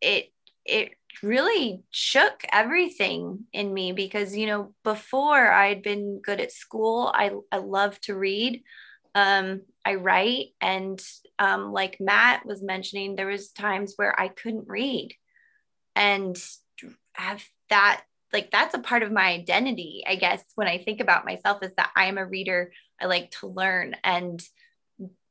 it, 0.00 0.32
it 0.64 0.92
really 1.22 1.82
shook 1.90 2.44
everything 2.52 3.44
in 3.52 3.72
me 3.72 3.92
because 3.92 4.36
you 4.36 4.46
know 4.46 4.74
before 4.84 5.50
i'd 5.52 5.82
been 5.82 6.20
good 6.22 6.40
at 6.40 6.52
school 6.52 7.10
i, 7.14 7.30
I 7.50 7.58
love 7.58 8.00
to 8.02 8.14
read. 8.14 8.62
Um, 9.14 9.62
i 9.84 9.94
write 9.94 10.48
and 10.60 11.00
um, 11.38 11.72
like 11.72 11.96
matt 12.00 12.46
was 12.46 12.62
mentioning 12.62 13.16
there 13.16 13.26
was 13.26 13.50
times 13.50 13.94
where 13.96 14.18
i 14.18 14.28
couldn't 14.28 14.68
read. 14.68 15.14
And 15.96 16.36
have 17.14 17.44
that 17.70 18.02
like 18.32 18.52
that's 18.52 18.74
a 18.74 18.78
part 18.78 19.02
of 19.02 19.10
my 19.10 19.32
identity 19.32 20.04
i 20.06 20.14
guess 20.14 20.44
when 20.54 20.68
i 20.68 20.78
think 20.78 21.00
about 21.00 21.24
myself 21.24 21.60
is 21.62 21.72
that 21.76 21.90
i 21.96 22.04
am 22.04 22.18
a 22.18 22.26
reader. 22.26 22.70
I 23.00 23.06
like 23.06 23.30
to 23.40 23.46
learn. 23.46 23.96
And 24.02 24.42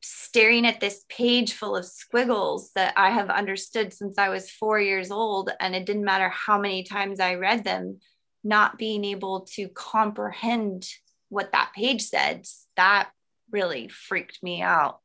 staring 0.01 0.65
at 0.65 0.79
this 0.79 1.03
page 1.09 1.53
full 1.53 1.75
of 1.75 1.85
squiggles 1.85 2.71
that 2.75 2.93
I 2.95 3.09
have 3.09 3.29
understood 3.29 3.93
since 3.93 4.17
I 4.17 4.29
was 4.29 4.51
four 4.51 4.79
years 4.79 5.11
old. 5.11 5.51
And 5.59 5.75
it 5.75 5.85
didn't 5.85 6.05
matter 6.05 6.29
how 6.29 6.59
many 6.59 6.83
times 6.83 7.19
I 7.19 7.35
read 7.35 7.63
them, 7.63 7.99
not 8.43 8.77
being 8.77 9.03
able 9.03 9.41
to 9.55 9.67
comprehend 9.69 10.87
what 11.29 11.51
that 11.51 11.71
page 11.75 12.03
said, 12.03 12.45
that 12.75 13.09
really 13.51 13.87
freaked 13.87 14.41
me 14.41 14.61
out. 14.61 14.99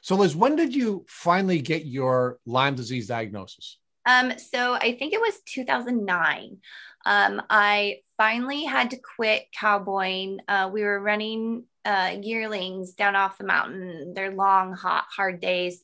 So, 0.00 0.16
Liz, 0.16 0.36
when 0.36 0.56
did 0.56 0.74
you 0.74 1.04
finally 1.08 1.60
get 1.60 1.86
your 1.86 2.38
Lyme 2.46 2.74
disease 2.74 3.06
diagnosis? 3.06 3.78
Um, 4.06 4.38
so 4.38 4.74
I 4.74 4.96
think 4.98 5.14
it 5.14 5.20
was 5.20 5.40
2009. 5.46 6.58
Um, 7.06 7.42
I 7.48 8.00
finally 8.16 8.64
had 8.64 8.90
to 8.90 8.98
quit 9.16 9.46
cowboying. 9.58 10.40
Uh, 10.46 10.70
we 10.72 10.82
were 10.82 11.00
running 11.00 11.64
uh, 11.84 12.16
yearlings 12.20 12.94
down 12.94 13.16
off 13.16 13.38
the 13.38 13.44
mountain. 13.44 14.14
They're 14.14 14.32
long, 14.32 14.74
hot, 14.74 15.04
hard 15.14 15.40
days. 15.40 15.82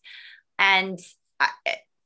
And 0.59 0.99
I, 1.39 1.49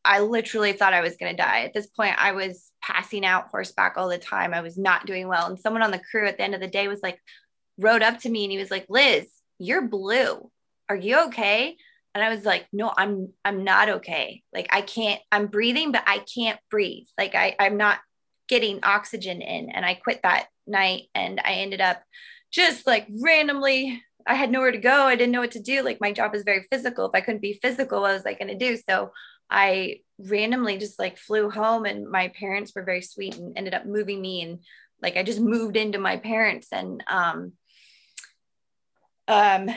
I 0.05 0.21
literally 0.21 0.73
thought 0.73 0.93
I 0.93 1.01
was 1.01 1.17
going 1.17 1.35
to 1.35 1.43
die. 1.43 1.63
At 1.63 1.75
this 1.75 1.87
point, 1.87 2.15
I 2.19 2.33
was 2.33 2.71
passing 2.83 3.25
out 3.25 3.49
horseback 3.51 3.95
all 3.97 4.09
the 4.09 4.19
time. 4.19 4.53
I 4.53 4.61
was 4.61 4.77
not 4.77 5.07
doing 5.07 5.29
well. 5.29 5.47
And 5.47 5.59
someone 5.59 5.83
on 5.83 5.91
the 5.91 6.03
crew 6.11 6.27
at 6.27 6.37
the 6.37 6.45
end 6.45 6.55
of 6.55 6.61
the 6.61 6.67
day 6.67 6.89
was 6.89 7.03
like, 7.03 7.19
rode 7.79 8.03
up 8.03 8.21
to 8.21 8.29
me 8.29 8.45
and 8.45 8.53
he 8.53 8.59
was 8.59 8.71
like, 8.71 8.87
Liz, 8.89 9.27
you're 9.59 9.89
blue. 9.89 10.51
Are 10.89 10.97
you 10.97 11.27
okay? 11.27 11.77
And 12.15 12.23
I 12.23 12.29
was 12.29 12.45
like, 12.45 12.67
no, 12.73 12.93
I'm 12.97 13.33
I'm 13.45 13.65
not 13.65 13.89
okay. 13.89 14.43
Like 14.53 14.69
I 14.71 14.83
can't, 14.83 15.21
I'm 15.33 15.47
breathing, 15.47 15.91
but 15.91 16.05
I 16.07 16.19
can't 16.19 16.61
breathe. 16.71 17.07
Like 17.19 17.35
I, 17.35 17.57
I'm 17.59 17.77
not 17.77 17.99
getting 18.49 18.81
oxygen 18.83 19.41
in. 19.41 19.71
And 19.71 19.85
I 19.85 19.95
quit 19.95 20.21
that 20.23 20.47
night 20.67 21.05
and 21.15 21.41
I 21.43 21.55
ended 21.55 21.81
up 21.81 22.03
just 22.55 22.87
like 22.87 23.09
randomly 23.21 24.01
I 24.27 24.35
had 24.37 24.51
nowhere 24.51 24.73
to 24.73 24.79
go. 24.79 25.03
I 25.03 25.17
didn't 25.17 25.33
know 25.33 25.41
what 25.41 25.51
to 25.51 25.61
do. 25.61 25.83
Like 25.83 26.01
my 26.01 26.13
job 26.13 26.35
is 26.35 26.45
very 26.45 26.65
physical. 26.71 27.07
If 27.07 27.15
I 27.15 27.21
couldn't 27.21 27.43
be 27.43 27.59
physical, 27.61 28.01
what 28.01 28.15
was 28.15 28.25
I 28.25 28.35
going 28.35 28.49
to 28.49 28.55
do? 28.55 28.79
So 28.89 29.13
I 29.51 30.01
randomly 30.19 30.79
just 30.79 30.99
like 30.99 31.19
flew 31.19 31.51
home 31.51 31.85
and 31.85 32.09
my 32.09 32.29
parents 32.29 32.73
were 32.75 32.85
very 32.85 33.03
sweet 33.03 33.37
and 33.37 33.59
ended 33.59 33.75
up 33.75 33.85
moving 33.85 34.23
me 34.23 34.43
and 34.43 34.61
like 35.03 35.17
I 35.17 35.23
just 35.23 35.41
moved 35.41 35.77
into 35.77 35.99
my 35.99 36.17
parents 36.17 36.69
and 36.73 37.05
um 37.09 37.53
um 39.29 39.69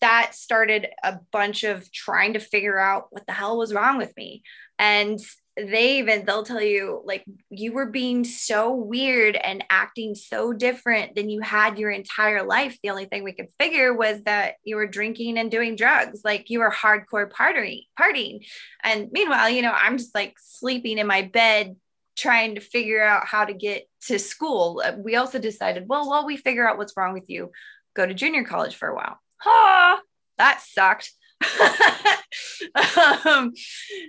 that 0.00 0.34
started 0.34 0.86
a 1.02 1.18
bunch 1.32 1.64
of 1.64 1.90
trying 1.90 2.34
to 2.34 2.38
figure 2.38 2.78
out 2.78 3.06
what 3.10 3.26
the 3.26 3.32
hell 3.32 3.58
was 3.58 3.74
wrong 3.74 3.98
with 3.98 4.16
me 4.16 4.42
and 4.78 5.18
they 5.56 5.98
even 5.98 6.24
they'll 6.24 6.42
tell 6.42 6.60
you 6.60 7.00
like 7.04 7.24
you 7.48 7.72
were 7.72 7.86
being 7.86 8.24
so 8.24 8.74
weird 8.74 9.36
and 9.36 9.64
acting 9.70 10.14
so 10.14 10.52
different 10.52 11.14
than 11.14 11.30
you 11.30 11.40
had 11.40 11.78
your 11.78 11.90
entire 11.90 12.42
life. 12.42 12.76
The 12.82 12.90
only 12.90 13.04
thing 13.04 13.22
we 13.22 13.32
could 13.32 13.48
figure 13.58 13.94
was 13.94 14.22
that 14.24 14.54
you 14.64 14.76
were 14.76 14.88
drinking 14.88 15.38
and 15.38 15.50
doing 15.50 15.76
drugs 15.76 16.22
like 16.24 16.50
you 16.50 16.58
were 16.58 16.72
hardcore 16.72 17.30
partying 17.30 17.84
partying. 17.98 18.46
And 18.82 19.10
meanwhile 19.12 19.48
you 19.48 19.62
know 19.62 19.72
i'm 19.72 19.98
just 19.98 20.14
like 20.14 20.34
sleeping 20.38 20.98
in 20.98 21.06
my 21.06 21.22
bed 21.22 21.76
trying 22.16 22.54
to 22.54 22.60
figure 22.60 23.02
out 23.02 23.26
how 23.26 23.44
to 23.44 23.52
get 23.52 23.88
to 24.06 24.18
school. 24.18 24.80
Uh, 24.84 24.92
we 24.96 25.16
also 25.16 25.38
decided 25.38 25.88
well 25.88 26.08
while 26.08 26.26
we 26.26 26.36
figure 26.36 26.68
out 26.68 26.78
what's 26.78 26.96
wrong 26.96 27.12
with 27.12 27.28
you 27.28 27.50
go 27.94 28.06
to 28.06 28.14
junior 28.14 28.44
college 28.44 28.74
for 28.74 28.88
a 28.88 28.94
while. 28.94 29.18
Ah 29.44 30.00
that 30.38 30.60
sucked 30.60 31.12
um, 33.24 33.52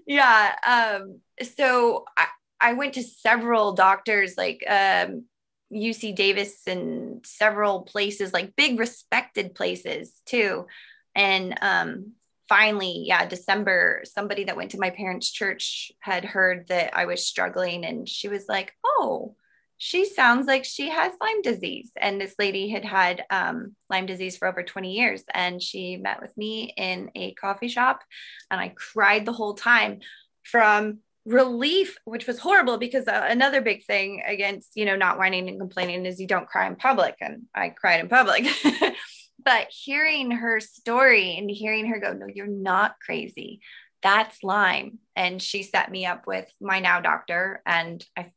yeah. 0.07 0.55
Um, 0.65 1.21
so 1.55 2.05
I, 2.17 2.27
I 2.59 2.73
went 2.73 2.93
to 2.93 3.03
several 3.03 3.73
doctors 3.73 4.35
like 4.37 4.63
um, 4.67 5.25
UC 5.73 6.15
Davis 6.15 6.61
and 6.67 7.25
several 7.25 7.83
places, 7.83 8.33
like 8.33 8.55
big 8.55 8.79
respected 8.79 9.55
places 9.55 10.13
too. 10.25 10.65
And 11.13 11.57
um, 11.61 12.13
finally, 12.47 13.03
yeah, 13.05 13.25
December, 13.25 14.03
somebody 14.05 14.45
that 14.45 14.57
went 14.57 14.71
to 14.71 14.79
my 14.79 14.89
parents' 14.89 15.31
church 15.31 15.91
had 15.99 16.25
heard 16.25 16.67
that 16.67 16.95
I 16.95 17.05
was 17.05 17.25
struggling 17.25 17.85
and 17.85 18.07
she 18.07 18.27
was 18.27 18.45
like, 18.47 18.73
Oh, 18.85 19.35
she 19.77 20.05
sounds 20.05 20.47
like 20.47 20.63
she 20.63 20.89
has 20.89 21.11
Lyme 21.19 21.41
disease. 21.41 21.91
And 21.97 22.19
this 22.19 22.35
lady 22.39 22.69
had 22.69 22.85
had 22.85 23.25
um, 23.29 23.75
Lyme 23.89 24.05
disease 24.05 24.37
for 24.37 24.47
over 24.47 24.63
20 24.63 24.93
years. 24.93 25.23
And 25.33 25.61
she 25.61 25.97
met 25.97 26.21
with 26.21 26.35
me 26.37 26.73
in 26.77 27.11
a 27.15 27.33
coffee 27.33 27.67
shop. 27.67 28.01
And 28.49 28.59
I 28.59 28.69
cried 28.69 29.25
the 29.25 29.33
whole 29.33 29.53
time 29.53 29.99
from 30.43 30.99
relief, 31.25 31.97
which 32.05 32.27
was 32.27 32.39
horrible 32.39 32.77
because 32.77 33.07
uh, 33.07 33.25
another 33.27 33.61
big 33.61 33.83
thing 33.83 34.21
against, 34.25 34.71
you 34.75 34.85
know, 34.85 34.95
not 34.95 35.17
whining 35.17 35.49
and 35.49 35.59
complaining 35.59 36.05
is 36.05 36.19
you 36.19 36.27
don't 36.27 36.47
cry 36.47 36.67
in 36.67 36.75
public. 36.75 37.15
And 37.19 37.43
I 37.53 37.69
cried 37.69 37.99
in 37.99 38.07
public. 38.07 38.45
but 39.43 39.67
hearing 39.69 40.31
her 40.31 40.59
story 40.59 41.37
and 41.37 41.49
hearing 41.49 41.87
her 41.87 41.99
go, 41.99 42.13
no, 42.13 42.27
you're 42.33 42.47
not 42.47 42.95
crazy. 43.03 43.59
That's 44.01 44.43
Lyme. 44.43 44.99
And 45.15 45.41
she 45.41 45.63
set 45.63 45.89
me 45.89 46.05
up 46.05 46.27
with 46.27 46.47
my 46.61 46.79
now 46.79 47.01
doctor. 47.01 47.61
And 47.65 48.05
I 48.15 48.31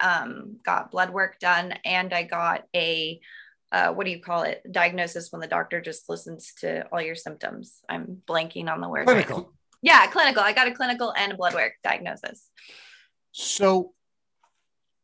um, 0.00 0.56
got 0.64 0.90
blood 0.90 1.10
work 1.10 1.38
done 1.38 1.74
and 1.84 2.12
I 2.12 2.22
got 2.24 2.64
a 2.74 3.20
uh, 3.72 3.92
what 3.92 4.04
do 4.04 4.12
you 4.12 4.20
call 4.20 4.42
it? 4.42 4.62
Diagnosis 4.70 5.32
when 5.32 5.40
the 5.40 5.48
doctor 5.48 5.80
just 5.80 6.08
listens 6.08 6.52
to 6.60 6.86
all 6.92 7.02
your 7.02 7.16
symptoms. 7.16 7.80
I'm 7.88 8.22
blanking 8.24 8.68
on 8.68 8.80
the 8.80 8.88
word. 8.88 9.06
Clinical. 9.06 9.38
Right 9.38 9.46
yeah, 9.84 10.06
clinical. 10.06 10.42
I 10.42 10.54
got 10.54 10.66
a 10.66 10.72
clinical 10.72 11.12
and 11.14 11.32
a 11.32 11.36
blood 11.36 11.52
work 11.52 11.74
diagnosis. 11.84 12.48
So, 13.32 13.92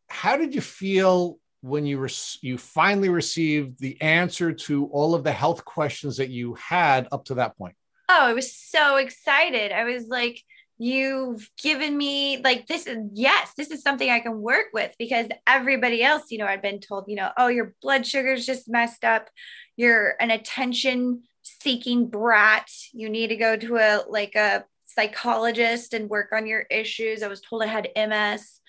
how 0.09 0.39
did 0.39 0.55
you 0.55 0.63
feel 0.63 1.39
when 1.61 1.85
you 1.85 1.99
re- 1.99 2.39
you 2.41 2.57
finally 2.57 3.11
received 3.11 3.79
the 3.79 4.01
answer 4.01 4.53
to 4.53 4.87
all 4.87 5.15
of 5.15 5.23
the 5.23 5.33
health 5.33 5.67
questions 5.67 6.17
that 6.17 6.31
you 6.31 6.55
had 6.55 7.09
up 7.13 7.27
to 7.27 7.35
that 7.35 7.59
point? 7.59 7.75
Oh, 8.09 8.23
I 8.23 8.33
was 8.33 8.57
so 8.57 8.97
excited. 8.97 9.71
I 9.71 9.85
was 9.85 10.07
like, 10.09 10.43
you've 10.83 11.51
given 11.63 11.95
me 11.95 12.41
like 12.43 12.67
this 12.67 12.87
is 12.87 12.97
yes 13.13 13.53
this 13.55 13.71
is 13.71 13.83
something 13.83 14.09
i 14.09 14.19
can 14.19 14.41
work 14.41 14.65
with 14.73 14.95
because 14.99 15.27
everybody 15.47 16.03
else 16.03 16.31
you 16.31 16.39
know 16.39 16.47
i'd 16.47 16.63
been 16.63 16.81
told 16.81 17.05
you 17.07 17.17
know 17.17 17.31
oh 17.37 17.49
your 17.49 17.75
blood 17.83 18.07
sugar's 18.07 18.47
just 18.47 18.67
messed 18.67 19.05
up. 19.05 19.29
You're 19.77 20.15
an 20.21 20.31
attention 20.31 21.23
seeking 21.43 22.09
brat. 22.09 22.71
You 22.93 23.09
need 23.09 23.29
to 23.29 23.37
go 23.37 23.57
to 23.57 23.77
a 23.77 24.05
like 24.09 24.35
a 24.35 24.65
psychologist 24.87 25.95
and 25.95 26.11
work 26.11 26.31
on 26.33 26.47
your 26.47 26.63
issues. 26.71 27.23
I 27.23 27.29
was 27.29 27.41
told 27.41 27.63
i 27.63 27.67
had 27.67 27.89
ms 27.95 28.61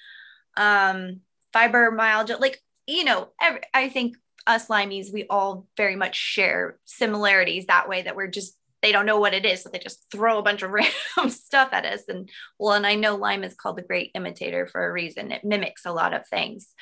um 0.57 1.21
fibromyalgia 1.55 2.39
like 2.39 2.59
you 2.87 3.05
know 3.05 3.29
every, 3.41 3.61
i 3.73 3.87
think 3.87 4.17
us 4.47 4.67
Lymies 4.67 5.13
we 5.13 5.25
all 5.29 5.67
very 5.77 5.95
much 5.95 6.15
share 6.15 6.77
similarities 6.85 7.67
that 7.67 7.87
way 7.87 8.01
that 8.01 8.15
we're 8.15 8.27
just 8.27 8.57
they 8.81 8.91
don't 8.91 9.05
know 9.05 9.19
what 9.19 9.33
it 9.33 9.45
is 9.45 9.61
so 9.61 9.69
they 9.69 9.79
just 9.79 10.05
throw 10.11 10.39
a 10.39 10.43
bunch 10.43 10.61
of 10.61 10.71
random 10.71 11.29
stuff 11.29 11.69
at 11.71 11.85
us. 11.85 12.03
And 12.07 12.29
well 12.59 12.73
and 12.73 12.85
i 12.85 12.95
know 12.95 13.15
Lyme 13.15 13.43
is 13.43 13.55
called 13.55 13.77
the 13.77 13.83
great 13.83 14.11
imitator 14.15 14.67
for 14.67 14.85
a 14.85 14.91
reason. 14.91 15.31
It 15.31 15.43
mimics 15.43 15.85
a 15.85 15.93
lot 15.93 16.13
of 16.13 16.27
things. 16.27 16.73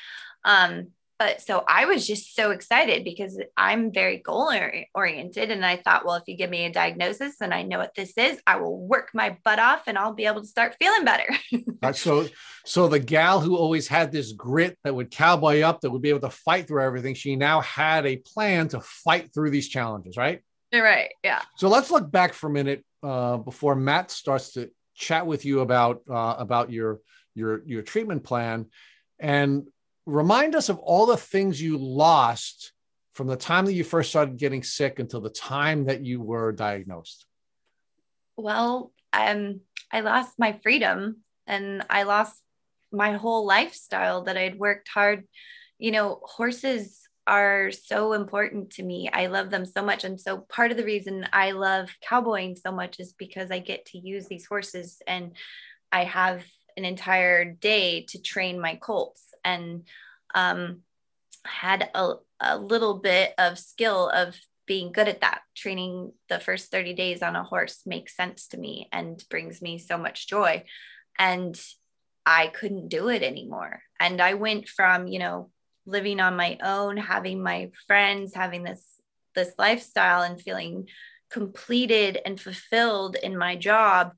Um, 0.45 0.89
but 1.19 1.41
so 1.41 1.63
i 1.67 1.85
was 1.85 2.07
just 2.07 2.33
so 2.33 2.49
excited 2.49 3.03
because 3.03 3.39
i'm 3.57 3.91
very 3.91 4.17
goal 4.17 4.51
oriented 4.95 5.51
and 5.51 5.65
i 5.65 5.75
thought 5.75 6.05
well 6.05 6.15
if 6.15 6.23
you 6.25 6.35
give 6.35 6.49
me 6.49 6.65
a 6.65 6.71
diagnosis 6.71 7.35
and 7.41 7.53
i 7.53 7.61
know 7.61 7.77
what 7.77 7.93
this 7.93 8.17
is 8.17 8.39
i 8.47 8.55
will 8.55 8.79
work 8.79 9.09
my 9.13 9.37
butt 9.43 9.59
off 9.59 9.83
and 9.85 9.97
i'll 9.97 10.13
be 10.13 10.25
able 10.25 10.41
to 10.41 10.47
start 10.47 10.75
feeling 10.79 11.05
better. 11.05 11.27
So 11.93 12.27
so 12.65 12.89
the 12.89 12.99
gal 12.99 13.39
who 13.39 13.55
always 13.55 13.87
had 13.87 14.11
this 14.11 14.33
grit 14.33 14.77
that 14.83 14.93
would 14.93 15.11
cowboy 15.11 15.61
up 15.61 15.79
that 15.79 15.89
would 15.89 16.01
be 16.01 16.09
able 16.09 16.19
to 16.19 16.29
fight 16.29 16.67
through 16.67 16.83
everything 16.83 17.13
she 17.13 17.37
now 17.37 17.61
had 17.61 18.05
a 18.05 18.17
plan 18.17 18.67
to 18.69 18.81
fight 18.81 19.33
through 19.33 19.51
these 19.51 19.69
challenges 19.69 20.17
right 20.17 20.41
Right. 20.73 21.09
Yeah. 21.23 21.41
So 21.57 21.67
let's 21.67 21.89
look 21.89 22.11
back 22.11 22.33
for 22.33 22.47
a 22.47 22.51
minute 22.51 22.83
uh, 23.01 23.37
before 23.37 23.75
Matt 23.75 24.11
starts 24.11 24.53
to 24.53 24.69
chat 24.95 25.25
with 25.25 25.45
you 25.45 25.61
about 25.61 26.01
uh, 26.09 26.35
about 26.37 26.71
your 26.71 26.99
your 27.33 27.63
your 27.65 27.81
treatment 27.81 28.23
plan, 28.23 28.67
and 29.19 29.67
remind 30.05 30.55
us 30.55 30.69
of 30.69 30.77
all 30.79 31.05
the 31.05 31.17
things 31.17 31.61
you 31.61 31.77
lost 31.77 32.73
from 33.13 33.27
the 33.27 33.35
time 33.35 33.65
that 33.65 33.73
you 33.73 33.83
first 33.83 34.09
started 34.09 34.37
getting 34.37 34.63
sick 34.63 34.99
until 34.99 35.21
the 35.21 35.29
time 35.29 35.85
that 35.85 36.01
you 36.01 36.21
were 36.21 36.51
diagnosed. 36.51 37.25
Well, 38.37 38.91
um, 39.11 39.61
I 39.91 40.01
lost 40.01 40.37
my 40.37 40.59
freedom, 40.61 41.17
and 41.47 41.83
I 41.89 42.03
lost 42.03 42.39
my 42.91 43.13
whole 43.13 43.45
lifestyle 43.45 44.23
that 44.23 44.37
I'd 44.37 44.59
worked 44.59 44.87
hard. 44.87 45.27
You 45.79 45.91
know, 45.91 46.19
horses 46.23 47.08
are 47.29 47.71
so 47.71 48.13
important 48.13 48.71
to 48.71 48.83
me. 48.83 49.09
I 49.13 49.27
love 49.27 49.49
them 49.49 49.65
so 49.65 49.83
much. 49.83 50.03
And 50.03 50.19
so 50.19 50.39
part 50.49 50.71
of 50.71 50.77
the 50.77 50.83
reason 50.83 51.27
I 51.31 51.51
love 51.51 51.89
cowboying 52.01 52.55
so 52.55 52.71
much 52.71 52.99
is 52.99 53.13
because 53.13 53.51
I 53.51 53.59
get 53.59 53.85
to 53.87 53.99
use 53.99 54.27
these 54.27 54.45
horses 54.45 55.01
and 55.07 55.33
I 55.91 56.03
have 56.05 56.43
an 56.75 56.85
entire 56.85 57.45
day 57.45 58.05
to 58.09 58.21
train 58.21 58.59
my 58.59 58.75
colts. 58.75 59.33
And 59.45 59.83
um, 60.35 60.81
had 61.45 61.89
a, 61.95 62.13
a 62.39 62.57
little 62.57 62.95
bit 62.95 63.33
of 63.37 63.59
skill 63.59 64.09
of 64.09 64.35
being 64.65 64.91
good 64.91 65.07
at 65.07 65.21
that. 65.21 65.41
Training 65.55 66.13
the 66.29 66.39
first 66.39 66.71
30 66.71 66.93
days 66.93 67.21
on 67.21 67.35
a 67.35 67.43
horse 67.43 67.81
makes 67.85 68.15
sense 68.15 68.47
to 68.49 68.57
me 68.57 68.87
and 68.91 69.23
brings 69.29 69.61
me 69.61 69.77
so 69.77 69.97
much 69.97 70.27
joy. 70.27 70.63
And 71.17 71.59
I 72.25 72.47
couldn't 72.47 72.89
do 72.89 73.09
it 73.09 73.23
anymore. 73.23 73.81
And 73.99 74.21
I 74.21 74.35
went 74.35 74.67
from, 74.67 75.07
you 75.07 75.19
know, 75.19 75.49
living 75.85 76.19
on 76.19 76.35
my 76.35 76.57
own, 76.63 76.97
having 76.97 77.41
my 77.41 77.71
friends, 77.87 78.33
having 78.33 78.63
this 78.63 78.83
this 79.35 79.53
lifestyle 79.57 80.21
and 80.23 80.41
feeling 80.41 80.87
completed 81.29 82.19
and 82.25 82.39
fulfilled 82.39 83.15
in 83.15 83.37
my 83.37 83.55
job 83.55 84.13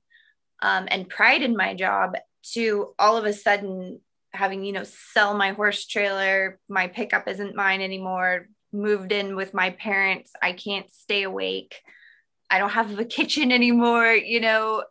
um, 0.61 0.87
and 0.89 1.09
pride 1.09 1.41
in 1.41 1.55
my 1.55 1.73
job 1.73 2.15
to 2.53 2.93
all 2.97 3.17
of 3.17 3.25
a 3.25 3.33
sudden 3.33 3.99
having 4.33 4.63
you 4.63 4.71
know 4.71 4.83
sell 4.83 5.35
my 5.35 5.51
horse 5.51 5.85
trailer 5.85 6.59
my 6.69 6.87
pickup 6.87 7.27
isn't 7.27 7.55
mine 7.55 7.81
anymore 7.81 8.47
moved 8.71 9.11
in 9.11 9.35
with 9.35 9.53
my 9.53 9.71
parents 9.71 10.31
i 10.41 10.53
can't 10.53 10.89
stay 10.91 11.23
awake 11.23 11.81
i 12.49 12.57
don't 12.57 12.69
have 12.69 12.97
a 12.97 13.05
kitchen 13.17 13.51
anymore 13.51 14.13
you 14.13 14.39
know 14.39 14.83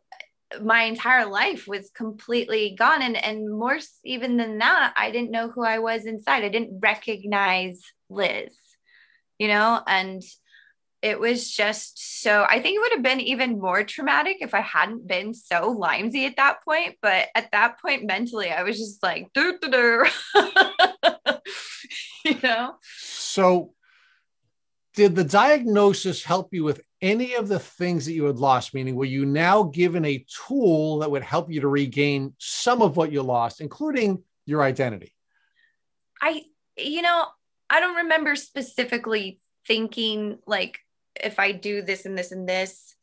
my 0.62 0.82
entire 0.82 1.26
life 1.26 1.66
was 1.68 1.90
completely 1.90 2.74
gone 2.76 3.02
and 3.02 3.16
and 3.16 3.48
more 3.48 3.78
even 4.04 4.36
than 4.36 4.58
that 4.58 4.92
i 4.96 5.10
didn't 5.10 5.30
know 5.30 5.48
who 5.48 5.64
i 5.64 5.78
was 5.78 6.06
inside 6.06 6.44
i 6.44 6.48
didn't 6.48 6.80
recognize 6.80 7.80
liz 8.08 8.54
you 9.38 9.46
know 9.48 9.80
and 9.86 10.22
it 11.02 11.18
was 11.18 11.50
just 11.50 12.22
so 12.22 12.44
I 12.48 12.60
think 12.60 12.76
it 12.76 12.80
would 12.80 12.92
have 12.92 13.02
been 13.02 13.20
even 13.20 13.58
more 13.58 13.82
traumatic 13.84 14.38
if 14.40 14.52
I 14.52 14.60
hadn't 14.60 15.06
been 15.06 15.32
so 15.32 15.74
limesy 15.74 16.26
at 16.26 16.36
that 16.36 16.62
point. 16.62 16.96
But 17.00 17.28
at 17.34 17.50
that 17.52 17.80
point, 17.80 18.04
mentally, 18.04 18.50
I 18.50 18.62
was 18.62 18.78
just 18.78 19.02
like, 19.02 19.28
you 19.34 19.50
know? 22.42 22.74
So, 22.98 23.72
did 24.94 25.16
the 25.16 25.24
diagnosis 25.24 26.22
help 26.22 26.52
you 26.52 26.64
with 26.64 26.82
any 27.02 27.34
of 27.34 27.48
the 27.48 27.58
things 27.58 28.06
that 28.06 28.12
you 28.12 28.24
had 28.24 28.38
lost? 28.38 28.74
Meaning, 28.74 28.94
were 28.94 29.04
you 29.04 29.24
now 29.26 29.64
given 29.64 30.04
a 30.04 30.24
tool 30.48 30.98
that 30.98 31.10
would 31.10 31.22
help 31.22 31.50
you 31.50 31.60
to 31.60 31.68
regain 31.68 32.34
some 32.38 32.82
of 32.82 32.96
what 32.96 33.12
you 33.12 33.22
lost, 33.22 33.60
including 33.60 34.22
your 34.46 34.62
identity? 34.62 35.14
I, 36.20 36.42
you 36.76 37.02
know, 37.02 37.26
I 37.68 37.80
don't 37.80 37.96
remember 37.96 38.36
specifically 38.36 39.40
thinking 39.66 40.38
like 40.46 40.80
if 41.14 41.38
I 41.38 41.52
do 41.52 41.82
this 41.82 42.04
and 42.04 42.16
this 42.16 42.32
and 42.32 42.48
this, 42.48 42.94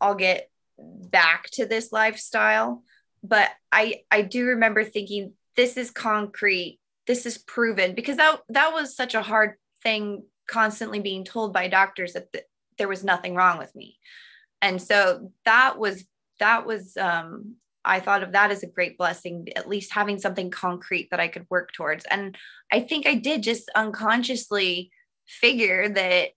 I'll 0.00 0.14
get 0.14 0.50
back 0.78 1.50
to 1.52 1.66
this 1.66 1.92
lifestyle. 1.92 2.82
But 3.22 3.50
I 3.72 4.02
I 4.10 4.22
do 4.22 4.46
remember 4.46 4.84
thinking 4.84 5.32
this 5.56 5.76
is 5.76 5.90
concrete, 5.90 6.80
this 7.06 7.26
is 7.26 7.38
proven 7.38 7.94
because 7.94 8.16
that 8.16 8.40
that 8.50 8.72
was 8.72 8.94
such 8.94 9.14
a 9.14 9.22
hard 9.22 9.54
thing 9.82 10.24
constantly 10.46 11.00
being 11.00 11.24
told 11.24 11.52
by 11.52 11.68
doctors 11.68 12.12
that 12.12 12.32
th- 12.32 12.44
there 12.78 12.88
was 12.88 13.04
nothing 13.04 13.34
wrong 13.34 13.58
with 13.58 13.74
me. 13.74 13.98
And 14.62 14.80
so 14.80 15.32
that 15.44 15.78
was 15.78 16.04
that 16.38 16.66
was 16.66 16.96
um 16.96 17.56
I 17.84 18.00
thought 18.00 18.24
of 18.24 18.32
that 18.32 18.50
as 18.50 18.62
a 18.62 18.68
great 18.68 18.98
blessing, 18.98 19.48
at 19.54 19.68
least 19.68 19.92
having 19.92 20.18
something 20.18 20.50
concrete 20.50 21.08
that 21.10 21.20
I 21.20 21.28
could 21.28 21.46
work 21.48 21.72
towards. 21.72 22.04
And 22.06 22.36
I 22.72 22.80
think 22.80 23.06
I 23.06 23.14
did 23.14 23.44
just 23.44 23.70
unconsciously 23.76 24.90
figure 25.26 25.88
that 25.88 26.30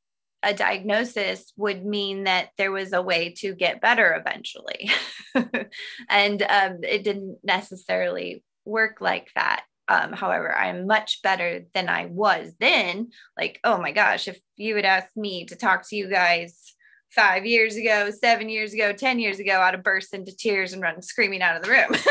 a 0.44 0.54
diagnosis 0.54 1.52
would 1.58 1.86
mean 1.86 2.26
that 2.26 2.50
there 2.58 2.72
was 2.72 2.94
a 2.94 3.02
way 3.02 3.34
to 3.40 3.54
get 3.56 3.82
better 3.82 4.14
eventually. 4.14 4.92
and 6.10 6.42
um, 6.44 6.80
it 6.84 7.04
didn't 7.04 7.40
necessarily 7.44 8.44
work 8.64 9.02
like 9.02 9.30
that. 9.36 9.64
Um, 9.90 10.14
however, 10.14 10.56
I'm 10.56 10.88
much 10.88 11.22
better 11.24 11.66
than 11.74 11.90
I 11.90 12.06
was 12.06 12.54
then. 12.60 13.10
Like, 13.38 13.60
oh 13.64 13.82
my 13.82 13.92
gosh, 13.92 14.28
if 14.28 14.40
you 14.56 14.76
had 14.76 14.86
asked 14.86 15.18
me 15.18 15.46
to 15.46 15.56
talk 15.56 15.90
to 15.90 15.96
you 15.96 16.08
guys 16.10 16.76
five 17.10 17.46
years 17.46 17.76
ago, 17.76 18.12
seven 18.12 18.50
years 18.50 18.74
ago, 18.74 18.94
10 18.94 19.20
years 19.20 19.40
ago, 19.40 19.60
I'd 19.60 19.74
have 19.74 19.84
burst 19.84 20.14
into 20.14 20.36
tears 20.36 20.74
and 20.74 20.82
run 20.82 21.02
screaming 21.02 21.42
out 21.42 21.58
of 21.58 21.64
the 21.64 21.72
room. 21.72 21.96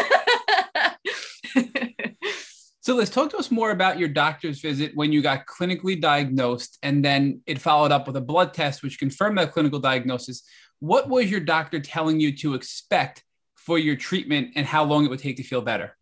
So 2.88 2.94
let's 2.94 3.10
talk 3.10 3.28
to 3.32 3.36
us 3.36 3.50
more 3.50 3.70
about 3.70 3.98
your 3.98 4.08
doctor's 4.08 4.62
visit 4.62 4.92
when 4.94 5.12
you 5.12 5.20
got 5.20 5.44
clinically 5.44 6.00
diagnosed 6.00 6.78
and 6.82 7.04
then 7.04 7.42
it 7.44 7.60
followed 7.60 7.92
up 7.92 8.06
with 8.06 8.16
a 8.16 8.20
blood 8.22 8.54
test 8.54 8.82
which 8.82 8.98
confirmed 8.98 9.36
that 9.36 9.52
clinical 9.52 9.78
diagnosis. 9.78 10.42
What 10.80 11.06
was 11.06 11.30
your 11.30 11.40
doctor 11.40 11.80
telling 11.80 12.18
you 12.18 12.34
to 12.38 12.54
expect 12.54 13.24
for 13.56 13.78
your 13.78 13.94
treatment 13.94 14.52
and 14.56 14.64
how 14.64 14.84
long 14.84 15.04
it 15.04 15.10
would 15.10 15.18
take 15.18 15.36
to 15.36 15.42
feel 15.42 15.60
better? 15.60 15.97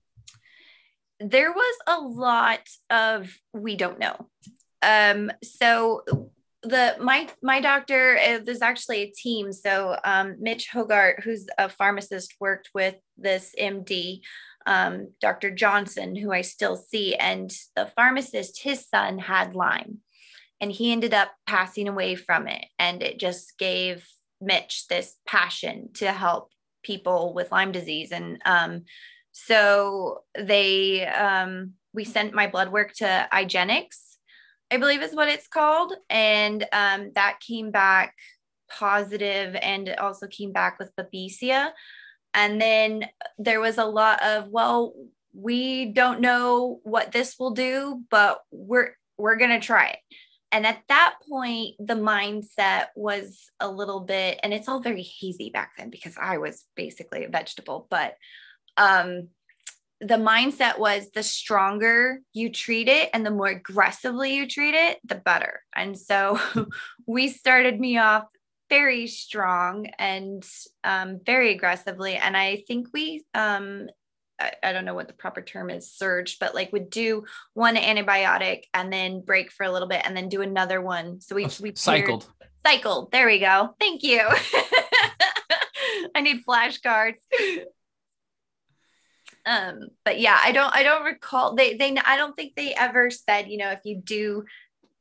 There 1.21 1.53
was 1.53 1.77
a 1.87 1.99
lot 1.99 2.61
of 2.91 3.33
we 3.53 3.77
don't 3.77 3.99
know. 3.99 4.29
Um, 4.83 5.33
so 5.43 6.05
the 6.63 6.97
my 7.01 7.29
my 7.43 7.61
doctor 7.61 8.19
uh, 8.19 8.41
there's 8.45 8.63
actually 8.63 9.03
a 9.03 9.13
team 9.13 9.53
so 9.53 9.97
um, 10.05 10.37
mitch 10.41 10.69
hogart 10.69 11.23
who's 11.23 11.47
a 11.59 11.69
pharmacist 11.69 12.35
worked 12.41 12.71
with 12.75 12.97
this 13.17 13.55
md 13.61 14.21
um, 14.67 15.13
Dr. 15.21 15.51
Johnson, 15.51 16.17
who 16.17 16.33
I 16.33 16.41
still 16.41 16.77
see, 16.77 17.15
and 17.15 17.51
the 17.77 17.87
pharmacist, 17.97 18.63
his 18.63 18.87
son 18.87 19.19
had 19.19 19.55
Lyme, 19.55 19.99
and 20.61 20.73
he 20.73 20.93
ended 20.93 21.15
up 21.15 21.31
passing 21.47 21.89
away 21.89 22.17
from 22.17 22.49
it. 22.49 22.65
And 22.79 23.03
it 23.03 23.19
just 23.19 23.57
gave 23.59 24.07
Mitch 24.41 24.89
this 24.89 25.17
passion 25.27 25.91
to 25.95 26.11
help 26.11 26.51
people 26.83 27.33
with 27.33 27.53
Lyme 27.53 27.73
disease. 27.73 28.11
And 28.11 28.43
um, 28.45 28.85
so 29.39 30.23
they, 30.35 31.07
um, 31.07 31.75
we 31.93 32.05
sent 32.05 32.33
my 32.33 32.47
blood 32.47 32.73
work 32.73 32.95
to 32.95 33.29
IGeneX, 33.31 33.89
I 34.71 34.79
believe 34.79 35.03
is 35.03 35.15
what 35.15 35.29
it's 35.29 35.47
called, 35.47 35.93
and 36.09 36.67
um, 36.73 37.13
that 37.15 37.39
came 37.47 37.71
back 37.71 38.15
positive, 38.71 39.55
and 39.61 39.89
it 39.89 39.99
also 39.99 40.27
came 40.27 40.53
back 40.53 40.79
with 40.79 40.91
Babesia. 40.97 41.73
And 42.33 42.59
then 42.59 43.05
there 43.37 43.61
was 43.61 43.77
a 43.77 43.85
lot 43.85 44.23
of, 44.23 44.49
well, 44.49 44.95
we 45.35 45.93
don't 45.93 46.23
know 46.23 46.81
what 46.83 47.13
this 47.13 47.37
will 47.39 47.53
do, 47.53 48.03
but 48.11 48.41
we're 48.51 48.97
we're 49.19 49.37
going 49.37 49.61
to 49.61 49.65
try 49.65 49.89
it. 49.89 49.99
And 50.51 50.67
at 50.67 50.83
that 50.89 51.17
point, 51.29 51.75
the 51.79 51.95
mindset 51.95 52.87
was 52.97 53.51
a 53.61 53.71
little 53.71 54.01
bit, 54.01 54.41
and 54.43 54.55
it's 54.55 54.67
all 54.67 54.81
very 54.81 55.03
hazy 55.03 55.51
back 55.51 55.73
then 55.77 55.91
because 55.91 56.17
I 56.19 56.39
was 56.39 56.65
basically 56.75 57.25
a 57.25 57.29
vegetable, 57.29 57.87
but 57.91 58.15
um, 58.77 59.29
the 60.01 60.17
mindset 60.17 60.79
was 60.79 61.11
the 61.11 61.23
stronger 61.23 62.21
you 62.33 62.51
treat 62.51 62.89
it 62.89 63.09
and 63.15 63.25
the 63.25 63.31
more 63.31 63.49
aggressively 63.49 64.35
you 64.35 64.47
treat 64.47 64.75
it, 64.75 64.99
the 65.05 65.15
better. 65.15 65.63
And 65.75 65.99
so 65.99 66.39
we 67.07 67.29
started 67.29 67.81
me 67.81 67.99
off 67.99 68.25
very 68.69 69.07
strong 69.07 69.87
and 69.99 70.45
um, 70.85 71.21
very 71.25 71.53
aggressively. 71.53 72.17
And 72.17 72.37
I 72.37 72.65
think 72.69 72.89
we, 72.93 73.25
um, 73.33 73.89
I, 74.39 74.53
I, 74.63 74.73
don't 74.73 74.85
know 74.85 74.95
what 74.95 75.07
the 75.07 75.15
proper 75.15 75.41
term 75.41 75.71
is, 75.71 75.91
surge, 75.91 76.39
but 76.39 76.55
like 76.55 76.73
would 76.73 76.91
do 76.91 77.25
one 77.55 77.77
antibiotic 77.77 78.65
and 78.75 78.93
then 78.93 79.21
break 79.21 79.51
for 79.51 79.65
a 79.65 79.71
little 79.71 79.89
bit 79.89 80.03
and 80.05 80.17
then 80.17 80.29
do 80.29 80.43
another 80.43 80.83
one. 80.83 81.21
So 81.21 81.37
we, 81.37 81.47
oh, 81.47 81.51
we 81.63 81.75
cycled. 81.75 82.29
cycled. 82.67 83.13
There 83.13 83.27
we 83.27 83.39
go. 83.39 83.75
Thank 83.81 84.03
you. 84.03 84.21
I 86.15 86.21
need 86.21 86.45
flashcards. 86.45 87.15
Um 89.47 89.89
but 90.05 90.21
yeah 90.21 90.39
i 90.43 90.53
don't 90.53 90.75
i 90.75 90.83
don't 90.83 91.05
recall 91.05 91.55
they 91.55 91.77
they 91.77 91.97
i 92.05 92.17
don't 92.17 92.35
think 92.35 92.55
they 92.55 92.75
ever 92.75 93.11
said 93.11 93.49
you 93.49 93.57
know 93.57 93.71
if 93.71 93.81
you 93.85 94.01
do 94.03 94.45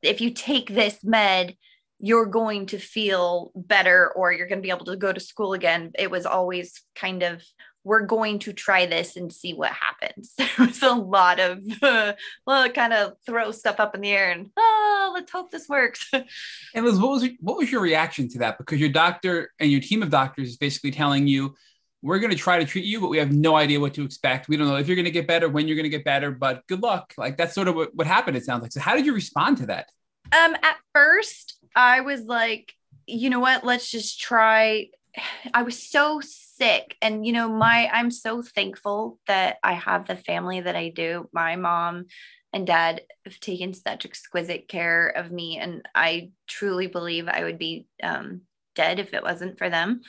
if 0.02 0.20
you 0.20 0.30
take 0.30 0.68
this 0.68 1.02
med 1.02 1.56
you're 1.98 2.26
going 2.26 2.66
to 2.66 2.78
feel 2.78 3.52
better 3.54 4.12
or 4.14 4.32
you're 4.32 4.48
going 4.48 4.58
to 4.58 4.62
be 4.62 4.70
able 4.70 4.84
to 4.84 4.96
go 4.96 5.12
to 5.12 5.20
school 5.20 5.54
again. 5.54 5.92
It 5.98 6.10
was 6.10 6.26
always 6.26 6.82
kind 6.94 7.22
of, 7.22 7.42
we're 7.84 8.04
going 8.04 8.40
to 8.40 8.52
try 8.52 8.84
this 8.86 9.16
and 9.16 9.32
see 9.32 9.54
what 9.54 9.72
happens. 9.72 10.34
There 10.56 10.66
was 10.66 10.82
a 10.82 10.92
lot 10.92 11.40
of, 11.40 11.62
uh, 11.82 12.12
well, 12.46 12.68
kind 12.70 12.92
of 12.92 13.14
throw 13.24 13.50
stuff 13.52 13.80
up 13.80 13.94
in 13.94 14.00
the 14.02 14.10
air 14.10 14.30
and, 14.30 14.50
oh, 14.56 15.12
let's 15.14 15.30
hope 15.32 15.50
this 15.50 15.68
works. 15.68 16.10
and 16.74 16.84
Liz, 16.84 16.98
what 16.98 17.12
was, 17.12 17.28
what 17.40 17.56
was 17.56 17.72
your 17.72 17.80
reaction 17.80 18.28
to 18.30 18.38
that? 18.40 18.58
Because 18.58 18.78
your 18.78 18.90
doctor 18.90 19.52
and 19.58 19.70
your 19.70 19.80
team 19.80 20.02
of 20.02 20.10
doctors 20.10 20.48
is 20.48 20.56
basically 20.56 20.90
telling 20.90 21.26
you, 21.26 21.54
we're 22.06 22.20
going 22.20 22.30
to 22.30 22.36
try 22.36 22.58
to 22.58 22.64
treat 22.64 22.84
you, 22.84 23.00
but 23.00 23.10
we 23.10 23.18
have 23.18 23.32
no 23.32 23.56
idea 23.56 23.80
what 23.80 23.92
to 23.94 24.04
expect. 24.04 24.48
We 24.48 24.56
don't 24.56 24.68
know 24.68 24.76
if 24.76 24.86
you're 24.86 24.94
going 24.94 25.06
to 25.06 25.10
get 25.10 25.26
better, 25.26 25.48
when 25.48 25.66
you're 25.66 25.76
going 25.76 25.90
to 25.90 25.96
get 25.96 26.04
better, 26.04 26.30
but 26.30 26.64
good 26.68 26.80
luck. 26.80 27.12
Like 27.18 27.36
that's 27.36 27.52
sort 27.52 27.66
of 27.66 27.74
what, 27.74 27.94
what 27.94 28.06
happened, 28.06 28.36
it 28.36 28.44
sounds 28.44 28.62
like. 28.62 28.72
So 28.72 28.80
how 28.80 28.94
did 28.94 29.04
you 29.04 29.12
respond 29.12 29.56
to 29.58 29.66
that? 29.66 29.90
Um, 30.32 30.54
at 30.62 30.76
first, 30.94 31.58
I 31.74 32.02
was 32.02 32.22
like, 32.22 32.72
you 33.06 33.28
know 33.28 33.40
what? 33.40 33.64
Let's 33.64 33.90
just 33.90 34.20
try. 34.20 34.88
I 35.52 35.62
was 35.62 35.82
so 35.82 36.20
sick. 36.22 36.96
And, 37.02 37.26
you 37.26 37.32
know, 37.32 37.48
my, 37.48 37.88
I'm 37.92 38.10
so 38.10 38.40
thankful 38.40 39.18
that 39.26 39.56
I 39.64 39.72
have 39.72 40.06
the 40.06 40.16
family 40.16 40.60
that 40.60 40.76
I 40.76 40.90
do. 40.90 41.28
My 41.32 41.56
mom 41.56 42.06
and 42.52 42.66
dad 42.66 43.02
have 43.24 43.40
taken 43.40 43.74
such 43.74 44.04
exquisite 44.04 44.68
care 44.68 45.08
of 45.08 45.32
me. 45.32 45.58
And 45.58 45.88
I 45.94 46.30
truly 46.46 46.86
believe 46.86 47.26
I 47.28 47.42
would 47.44 47.58
be 47.58 47.86
um, 48.02 48.42
dead 48.74 49.00
if 49.00 49.12
it 49.12 49.22
wasn't 49.22 49.58
for 49.58 49.68
them. 49.68 50.02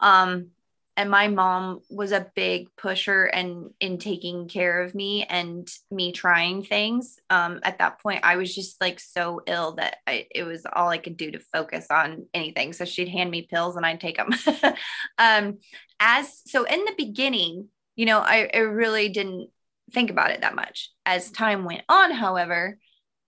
Um, 0.00 0.48
and 0.96 1.10
my 1.10 1.28
mom 1.28 1.80
was 1.90 2.12
a 2.12 2.30
big 2.36 2.68
pusher 2.76 3.24
and 3.24 3.70
in 3.80 3.98
taking 3.98 4.46
care 4.48 4.82
of 4.82 4.94
me 4.94 5.24
and 5.24 5.68
me 5.90 6.12
trying 6.12 6.62
things. 6.62 7.18
Um, 7.30 7.60
at 7.62 7.78
that 7.78 8.00
point 8.00 8.20
i 8.22 8.36
was 8.36 8.54
just 8.54 8.80
like 8.80 9.00
so 9.00 9.40
ill 9.46 9.72
that 9.72 9.96
I, 10.06 10.26
it 10.30 10.44
was 10.44 10.66
all 10.70 10.88
i 10.88 10.98
could 10.98 11.16
do 11.16 11.30
to 11.32 11.38
focus 11.38 11.86
on 11.90 12.26
anything. 12.32 12.72
So 12.72 12.84
she'd 12.84 13.08
hand 13.08 13.30
me 13.30 13.42
pills 13.42 13.76
and 13.76 13.84
i'd 13.84 14.00
take 14.00 14.16
them 14.16 14.30
um, 15.18 15.58
as 16.00 16.42
so 16.46 16.64
in 16.64 16.84
the 16.84 16.94
beginning 16.96 17.68
you 17.96 18.06
know 18.06 18.18
I, 18.18 18.50
I 18.52 18.58
really 18.58 19.08
didn't 19.08 19.50
think 19.92 20.10
about 20.10 20.30
it 20.30 20.40
that 20.40 20.54
much. 20.54 20.90
As 21.04 21.30
time 21.30 21.64
went 21.64 21.82
on 21.88 22.10
however 22.12 22.78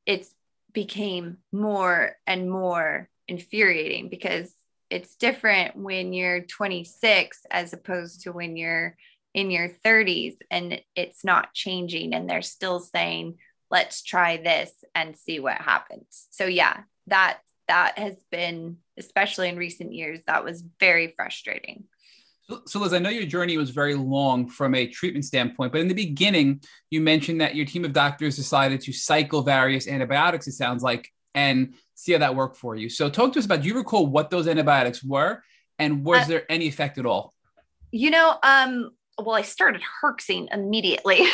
it 0.07 0.27
became 0.73 1.39
more 1.53 2.13
and 2.27 2.51
more 2.51 3.09
infuriating 3.29 4.09
because 4.09 4.53
it's 4.91 5.17
different 5.17 5.77
when 5.77 6.13
you're 6.13 6.41
26 6.41 7.43
as 7.51 7.73
opposed 7.73 8.23
to 8.23 8.33
when 8.33 8.57
you're 8.57 8.97
in 9.35 9.51
your 9.51 9.69
30s 9.69 10.37
and 10.51 10.81
it's 10.95 11.25
not 11.25 11.53
changing 11.53 12.15
and 12.15 12.29
they're 12.29 12.43
still 12.43 12.81
saying 12.81 13.37
let's 13.71 14.03
try 14.03 14.37
this 14.37 14.73
and 14.95 15.17
see 15.17 15.41
what 15.41 15.61
happens. 15.61 16.27
So 16.31 16.47
yeah 16.47 16.81
that 17.09 17.39
that 17.69 17.99
has 17.99 18.17
been 18.31 18.79
especially 18.97 19.49
in 19.49 19.57
recent 19.57 19.93
years 19.93 20.21
that 20.27 20.45
was 20.45 20.65
very 20.81 21.13
frustrating. 21.17 21.85
So, 22.67 22.79
liz 22.79 22.93
i 22.93 23.01
know 23.01 23.11
your 23.11 23.27
journey 23.27 23.59
was 23.59 23.71
very 23.71 23.97
long 23.97 24.49
from 24.49 24.77
a 24.77 24.87
treatment 24.87 25.25
standpoint 25.25 25.73
but 25.73 25.81
in 25.81 25.89
the 25.89 25.95
beginning 25.95 26.61
you 26.91 27.01
mentioned 27.01 27.41
that 27.41 27.57
your 27.57 27.67
team 27.67 27.85
of 27.85 27.93
doctors 27.93 28.37
decided 28.37 28.81
to 28.83 28.93
cycle 28.93 29.43
various 29.43 29.89
antibiotics 29.89 30.47
it 30.47 30.53
sounds 30.53 30.83
like 30.83 31.11
and 31.35 31.75
see 31.97 32.13
how 32.13 32.19
that 32.19 32.37
worked 32.37 32.57
for 32.57 32.77
you. 32.77 32.89
So 32.89 33.11
talk 33.11 33.33
to 33.33 33.39
us 33.41 33.47
about, 33.47 33.63
do 33.63 33.69
you 33.69 33.75
recall 33.75 34.07
what 34.07 34.31
those 34.31 34.47
antibiotics 34.47 35.03
were 35.03 35.43
and 35.79 36.05
was 36.05 36.25
Uh, 36.25 36.29
there 36.29 36.45
any 36.49 36.67
effect 36.67 36.99
at 36.99 37.07
all? 37.07 37.35
You 37.91 38.11
know, 38.11 38.39
um, 38.43 38.91
well, 39.19 39.35
I 39.35 39.43
started 39.43 39.81
herxing 40.03 40.53
immediately 40.53 41.27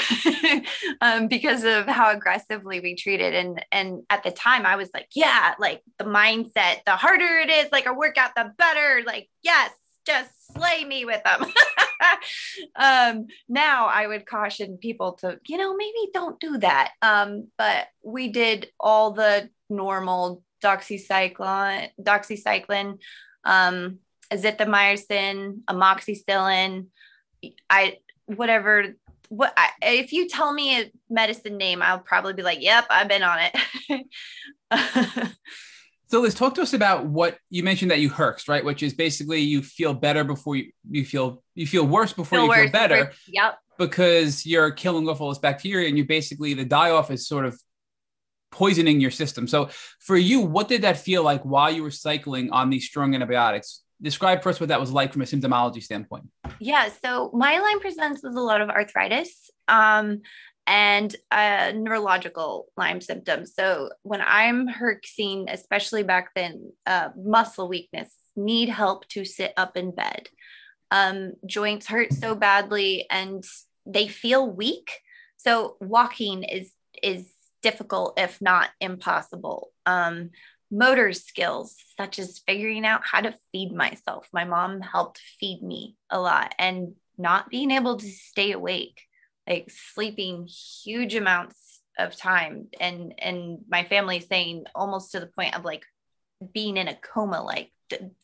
um, 1.01 1.27
because 1.27 1.65
of 1.65 1.87
how 1.87 2.13
aggressively 2.13 2.79
we 2.79 2.95
treated. 2.95 3.35
And 3.35 3.65
and 3.73 4.03
at 4.09 4.23
the 4.23 4.31
time 4.31 4.65
I 4.65 4.77
was 4.77 4.89
like, 4.95 5.09
yeah, 5.17 5.55
like 5.59 5.83
the 5.99 6.05
mindset, 6.05 6.85
the 6.87 6.93
harder 6.93 7.39
it 7.39 7.51
is, 7.51 7.67
like 7.73 7.87
a 7.87 7.93
workout, 7.93 8.37
the 8.37 8.53
better. 8.57 9.03
Like, 9.05 9.29
yes, 9.43 9.73
just 10.07 10.31
slay 10.55 10.85
me 10.85 11.05
with 11.05 11.25
them. 11.25 11.45
um, 12.77 13.27
now 13.49 13.87
I 13.87 14.07
would 14.07 14.27
caution 14.27 14.79
people 14.79 15.15
to, 15.15 15.41
you 15.47 15.59
know, 15.59 15.75
maybe 15.75 16.11
don't 16.15 16.39
do 16.39 16.59
that. 16.59 16.93
Um, 17.03 17.49
but 17.59 17.89
we 18.05 18.29
did 18.29 18.69
all 18.79 19.11
the 19.11 19.51
normal 19.69 20.45
doxycycline, 20.63 21.89
doxycycline, 22.01 22.99
um, 23.45 23.99
azithromycin, 24.33 25.61
amoxicillin, 25.69 26.87
I 27.69 27.99
whatever 28.27 28.95
what 29.29 29.53
I, 29.57 29.69
if 29.83 30.13
you 30.13 30.29
tell 30.29 30.53
me 30.53 30.81
a 30.81 30.93
medicine 31.11 31.57
name, 31.57 31.83
I'll 31.83 31.99
probably 31.99 32.35
be 32.35 32.43
like, 32.43 32.63
"Yep, 32.63 32.87
I've 32.91 33.09
been 33.09 33.23
on 33.23 33.39
it." 33.41 34.07
So 36.09 36.21
let's 36.21 36.35
talk 36.35 36.55
to 36.57 36.61
us 36.63 36.75
about 36.75 37.07
what 37.07 37.39
you 37.49 37.63
mentioned 37.63 37.91
that 37.91 38.01
you 38.01 38.11
herxed, 38.11 38.47
right? 38.47 38.63
Which 38.63 38.83
is 38.83 38.93
basically 38.93 39.41
you 39.41 39.63
feel 39.63 39.95
better 39.95 40.25
before 40.25 40.57
you, 40.57 40.71
you 40.91 41.07
feel 41.07 41.43
you 41.55 41.67
feel 41.67 41.87
worse 41.87 42.13
before 42.13 42.37
Feel 42.37 42.43
you 42.45 42.49
worse 42.51 42.61
feel 42.65 42.71
better 42.71 42.97
before- 43.07 43.15
Yep. 43.29 43.59
because 43.79 44.45
you're 44.45 44.71
killing 44.73 45.09
off 45.09 45.23
all 45.23 45.31
this 45.31 45.39
bacteria 45.39 45.89
and 45.89 45.97
you 45.97 46.05
basically 46.05 46.53
the 46.53 46.67
die 46.67 46.91
off 46.91 47.11
is 47.11 47.27
sort 47.27 47.47
of 47.47 47.59
poisoning 48.53 49.01
your 49.01 49.11
system. 49.11 49.49
So 49.49 49.71
for 49.99 50.17
you, 50.17 50.41
what 50.41 50.69
did 50.69 50.83
that 50.83 50.99
feel 50.99 51.25
like 51.25 51.43
while 51.43 51.73
you 51.73 51.83
were 51.83 51.91
cycling 51.91 52.51
on 52.51 52.71
these 52.71 52.87
strong 52.87 53.15
antibiotics? 53.15 53.81
Describe 54.01 54.43
first 54.43 54.61
what 54.61 54.69
that 54.69 54.81
was 54.81 54.93
like 54.93 55.13
from 55.13 55.23
a 55.23 55.25
symptomology 55.25 55.83
standpoint. 55.83 56.25
Yeah. 56.61 56.89
So 57.05 57.31
my 57.33 57.59
Lyme 57.59 57.81
presents 57.81 58.23
with 58.23 58.37
a 58.37 58.41
lot 58.41 58.61
of 58.61 58.69
arthritis 58.69 59.51
um, 59.69 60.23
and 60.67 61.15
uh, 61.31 61.73
neurological 61.75 62.67
Lyme 62.77 63.01
symptoms. 63.01 63.55
So 63.55 63.91
when 64.03 64.21
I'm 64.25 64.69
herxing, 64.69 65.47
especially 65.49 66.03
back 66.03 66.31
then, 66.37 66.73
uh, 66.87 67.09
muscle 67.17 67.69
weakness, 67.69 68.15
need 68.37 68.69
help 68.69 69.09
to 69.09 69.25
sit 69.25 69.53
up 69.57 69.77
in 69.77 69.93
bed. 69.93 70.29
Um, 70.91 71.33
joints 71.47 71.87
hurt 71.87 72.13
so 72.13 72.35
badly 72.35 73.07
and 73.11 73.43
they 73.87 74.09
feel 74.09 74.49
weak. 74.49 74.91
So 75.39 75.77
walking 75.81 76.45
is 76.45 76.73
is 77.03 77.27
difficult, 77.63 78.19
if 78.19 78.41
not 78.41 78.71
impossible. 78.81 79.73
Um, 79.87 80.31
motor 80.71 81.13
skills 81.13 81.77
such 81.99 82.19
as 82.19 82.43
figuring 82.47 82.87
out 82.87 83.03
how 83.05 83.21
to 83.21 83.35
feed 83.53 83.73
myself. 83.73 84.27
My 84.33 84.45
mom 84.45 84.81
helped 84.81 85.21
feed 85.39 85.63
me 85.63 85.97
a 86.11 86.19
lot 86.19 86.55
and 86.59 86.95
not 87.19 87.51
being 87.51 87.71
able 87.71 87.99
to 87.99 88.07
stay 88.07 88.53
awake, 88.53 89.03
like 89.47 89.71
sleeping 89.71 90.47
huge 90.47 91.15
amounts 91.15 91.81
of 91.99 92.17
time 92.17 92.69
and 92.81 93.15
and 93.19 93.59
my 93.69 93.85
family 93.85 94.19
saying 94.19 94.65
almost 94.75 95.13
to 95.13 95.21
the 95.21 95.27
point 95.27 95.55
of 95.55 95.63
like 95.63 95.85
being 96.55 96.79
in 96.79 96.89
a 96.89 96.95
coma 96.95 97.43
like 97.43 97.71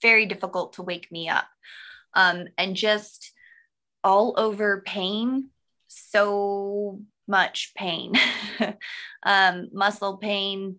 very 0.00 0.24
difficult 0.24 0.72
to 0.72 0.82
wake 0.82 1.12
me 1.12 1.28
up. 1.28 1.44
Um 2.14 2.46
and 2.56 2.74
just 2.74 3.32
all 4.02 4.34
over 4.38 4.80
pain 4.86 5.50
so 5.88 7.02
much 7.28 7.72
pain. 7.76 8.12
Um 9.24 9.68
muscle 9.72 10.16
pain 10.16 10.76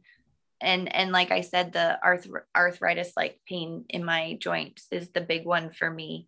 and 0.61 0.93
and 0.93 1.11
like 1.11 1.31
i 1.31 1.41
said 1.41 1.71
the 1.71 1.99
arth- 2.03 2.27
arthritis 2.55 3.13
like 3.15 3.39
pain 3.47 3.85
in 3.89 4.03
my 4.03 4.37
joints 4.39 4.87
is 4.91 5.09
the 5.09 5.21
big 5.21 5.45
one 5.45 5.71
for 5.71 5.89
me. 5.89 6.27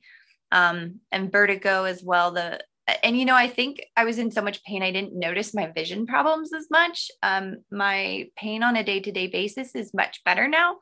Um 0.51 0.99
and 1.11 1.31
vertigo 1.31 1.85
as 1.85 2.03
well 2.03 2.31
the 2.31 2.61
and 3.03 3.17
you 3.17 3.25
know 3.25 3.35
i 3.35 3.47
think 3.47 3.81
i 3.95 4.03
was 4.03 4.17
in 4.19 4.31
so 4.31 4.41
much 4.41 4.63
pain 4.63 4.83
i 4.83 4.91
didn't 4.91 5.17
notice 5.17 5.53
my 5.53 5.67
vision 5.67 6.05
problems 6.05 6.53
as 6.53 6.67
much. 6.69 7.09
Um 7.23 7.57
my 7.71 8.29
pain 8.35 8.63
on 8.63 8.75
a 8.75 8.83
day-to-day 8.83 9.27
basis 9.27 9.75
is 9.75 9.93
much 9.93 10.23
better 10.23 10.47
now. 10.47 10.77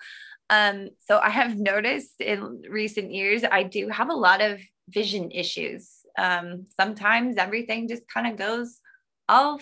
Um 0.49 0.89
so 1.07 1.19
i 1.19 1.29
have 1.29 1.57
noticed 1.73 2.21
in 2.21 2.63
recent 2.69 3.13
years 3.13 3.43
i 3.43 3.63
do 3.63 3.89
have 3.89 4.09
a 4.09 4.13
lot 4.27 4.41
of 4.41 4.61
vision 4.89 5.31
issues. 5.31 5.89
Um 6.17 6.65
sometimes 6.79 7.37
everything 7.37 7.87
just 7.87 8.07
kind 8.07 8.27
of 8.27 8.35
goes 8.35 8.79
all 9.29 9.59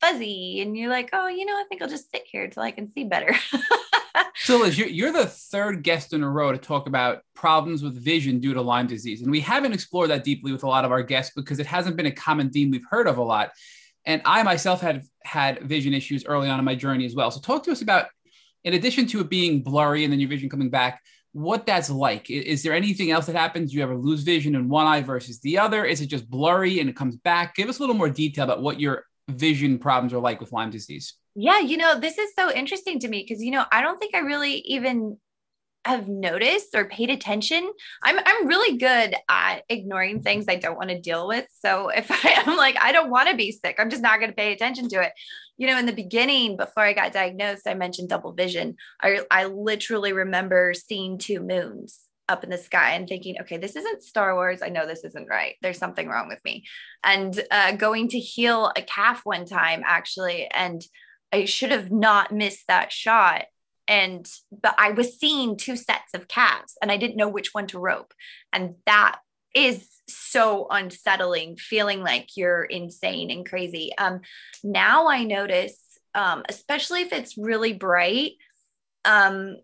fuzzy 0.00 0.60
and 0.60 0.76
you're 0.76 0.90
like 0.90 1.10
oh 1.12 1.26
you 1.26 1.44
know 1.46 1.54
i 1.54 1.64
think 1.68 1.82
i'll 1.82 1.88
just 1.88 2.10
sit 2.10 2.22
here 2.30 2.44
until 2.44 2.62
i 2.62 2.70
can 2.70 2.86
see 2.86 3.04
better 3.04 3.34
So 4.38 4.58
Liz, 4.58 4.78
you're, 4.78 4.88
you're 4.88 5.12
the 5.12 5.26
third 5.26 5.82
guest 5.82 6.12
in 6.12 6.22
a 6.22 6.30
row 6.30 6.52
to 6.52 6.58
talk 6.58 6.86
about 6.86 7.22
problems 7.34 7.82
with 7.82 7.94
vision 7.94 8.38
due 8.38 8.54
to 8.54 8.62
Lyme 8.62 8.86
disease. 8.86 9.22
And 9.22 9.30
we 9.30 9.40
haven't 9.40 9.72
explored 9.72 10.10
that 10.10 10.24
deeply 10.24 10.52
with 10.52 10.62
a 10.62 10.68
lot 10.68 10.84
of 10.84 10.92
our 10.92 11.02
guests 11.02 11.32
because 11.34 11.58
it 11.58 11.66
hasn't 11.66 11.96
been 11.96 12.06
a 12.06 12.12
common 12.12 12.50
theme 12.50 12.70
we've 12.70 12.86
heard 12.88 13.08
of 13.08 13.18
a 13.18 13.22
lot. 13.22 13.50
And 14.04 14.22
I 14.24 14.42
myself 14.42 14.80
had 14.80 15.02
had 15.24 15.62
vision 15.62 15.94
issues 15.94 16.24
early 16.26 16.48
on 16.48 16.58
in 16.58 16.64
my 16.64 16.74
journey 16.74 17.06
as 17.06 17.14
well. 17.14 17.30
So 17.30 17.40
talk 17.40 17.64
to 17.64 17.72
us 17.72 17.82
about, 17.82 18.06
in 18.62 18.74
addition 18.74 19.06
to 19.08 19.20
it 19.20 19.28
being 19.28 19.62
blurry 19.62 20.04
and 20.04 20.12
then 20.12 20.20
your 20.20 20.28
vision 20.28 20.48
coming 20.48 20.70
back, 20.70 21.02
what 21.36 21.66
that's 21.66 21.90
like. 21.90 22.28
I- 22.30 22.34
Is 22.34 22.62
there 22.62 22.72
anything 22.72 23.10
else 23.10 23.26
that 23.26 23.36
happens? 23.36 23.74
You 23.74 23.82
ever 23.82 23.94
lose 23.94 24.22
vision 24.22 24.54
in 24.54 24.68
one 24.70 24.86
eye 24.86 25.02
versus 25.02 25.38
the 25.40 25.58
other? 25.58 25.84
Is 25.84 26.00
it 26.00 26.06
just 26.06 26.30
blurry 26.30 26.80
and 26.80 26.88
it 26.88 26.96
comes 26.96 27.16
back? 27.16 27.54
Give 27.54 27.68
us 27.68 27.78
a 27.78 27.82
little 27.82 27.94
more 27.94 28.08
detail 28.08 28.44
about 28.44 28.62
what 28.62 28.80
your 28.80 29.04
vision 29.28 29.78
problems 29.78 30.14
are 30.14 30.18
like 30.18 30.40
with 30.40 30.52
Lyme 30.52 30.70
disease. 30.70 31.14
Yeah, 31.34 31.58
you 31.58 31.76
know, 31.76 32.00
this 32.00 32.16
is 32.16 32.30
so 32.34 32.50
interesting 32.50 33.00
to 33.00 33.08
me 33.08 33.22
because 33.22 33.42
you 33.42 33.50
know, 33.50 33.66
I 33.70 33.82
don't 33.82 33.98
think 33.98 34.14
I 34.14 34.20
really 34.20 34.54
even 34.60 35.18
have 35.84 36.08
noticed 36.08 36.74
or 36.74 36.86
paid 36.86 37.10
attention. 37.10 37.70
I'm 38.02 38.18
I'm 38.18 38.46
really 38.46 38.78
good 38.78 39.14
at 39.28 39.60
ignoring 39.68 40.22
things 40.22 40.46
I 40.48 40.56
don't 40.56 40.76
want 40.78 40.88
to 40.88 40.98
deal 40.98 41.28
with. 41.28 41.44
So 41.60 41.90
if 41.90 42.10
I 42.24 42.42
am 42.46 42.56
like 42.56 42.76
I 42.80 42.92
don't 42.92 43.10
want 43.10 43.28
to 43.28 43.36
be 43.36 43.52
sick, 43.52 43.76
I'm 43.78 43.90
just 43.90 44.02
not 44.02 44.20
going 44.20 44.30
to 44.30 44.36
pay 44.36 44.52
attention 44.52 44.88
to 44.88 45.02
it. 45.02 45.12
You 45.56 45.66
know, 45.68 45.78
in 45.78 45.86
the 45.86 45.92
beginning 45.92 46.56
before 46.56 46.84
I 46.84 46.92
got 46.92 47.12
diagnosed, 47.12 47.66
I 47.66 47.74
mentioned 47.74 48.08
double 48.08 48.32
vision. 48.32 48.76
I 49.00 49.20
I 49.30 49.46
literally 49.46 50.12
remember 50.12 50.74
seeing 50.74 51.18
two 51.18 51.40
moons 51.40 52.00
up 52.28 52.44
in 52.44 52.50
the 52.50 52.58
sky 52.58 52.92
and 52.92 53.08
thinking, 53.08 53.36
okay, 53.40 53.56
this 53.56 53.76
isn't 53.76 54.02
Star 54.02 54.34
Wars. 54.34 54.60
I 54.62 54.68
know 54.68 54.86
this 54.86 55.04
isn't 55.04 55.28
right. 55.28 55.54
There's 55.62 55.78
something 55.78 56.08
wrong 56.08 56.28
with 56.28 56.40
me. 56.44 56.64
And 57.04 57.40
uh, 57.50 57.72
going 57.72 58.08
to 58.08 58.18
heal 58.18 58.72
a 58.76 58.82
calf 58.82 59.20
one 59.24 59.46
time 59.46 59.82
actually 59.84 60.48
and 60.52 60.82
I 61.32 61.44
should 61.44 61.70
have 61.70 61.90
not 61.90 62.32
missed 62.32 62.64
that 62.68 62.92
shot. 62.92 63.44
And 63.88 64.28
but 64.50 64.74
I 64.78 64.90
was 64.90 65.18
seeing 65.18 65.56
two 65.56 65.76
sets 65.76 66.14
of 66.14 66.28
calves 66.28 66.76
and 66.82 66.90
I 66.90 66.96
didn't 66.96 67.16
know 67.16 67.28
which 67.28 67.54
one 67.54 67.68
to 67.68 67.78
rope. 67.78 68.12
And 68.52 68.76
that 68.86 69.18
is 69.54 69.88
so 70.08 70.66
unsettling, 70.70 71.56
feeling 71.56 72.02
like 72.02 72.36
you're 72.36 72.64
insane 72.64 73.30
and 73.30 73.48
crazy. 73.48 73.92
Um, 73.98 74.20
now 74.62 75.08
I 75.08 75.24
notice, 75.24 75.76
um, 76.14 76.44
especially 76.48 77.02
if 77.02 77.12
it's 77.12 77.36
really 77.36 77.72
bright, 77.72 78.32
um, 79.04 79.56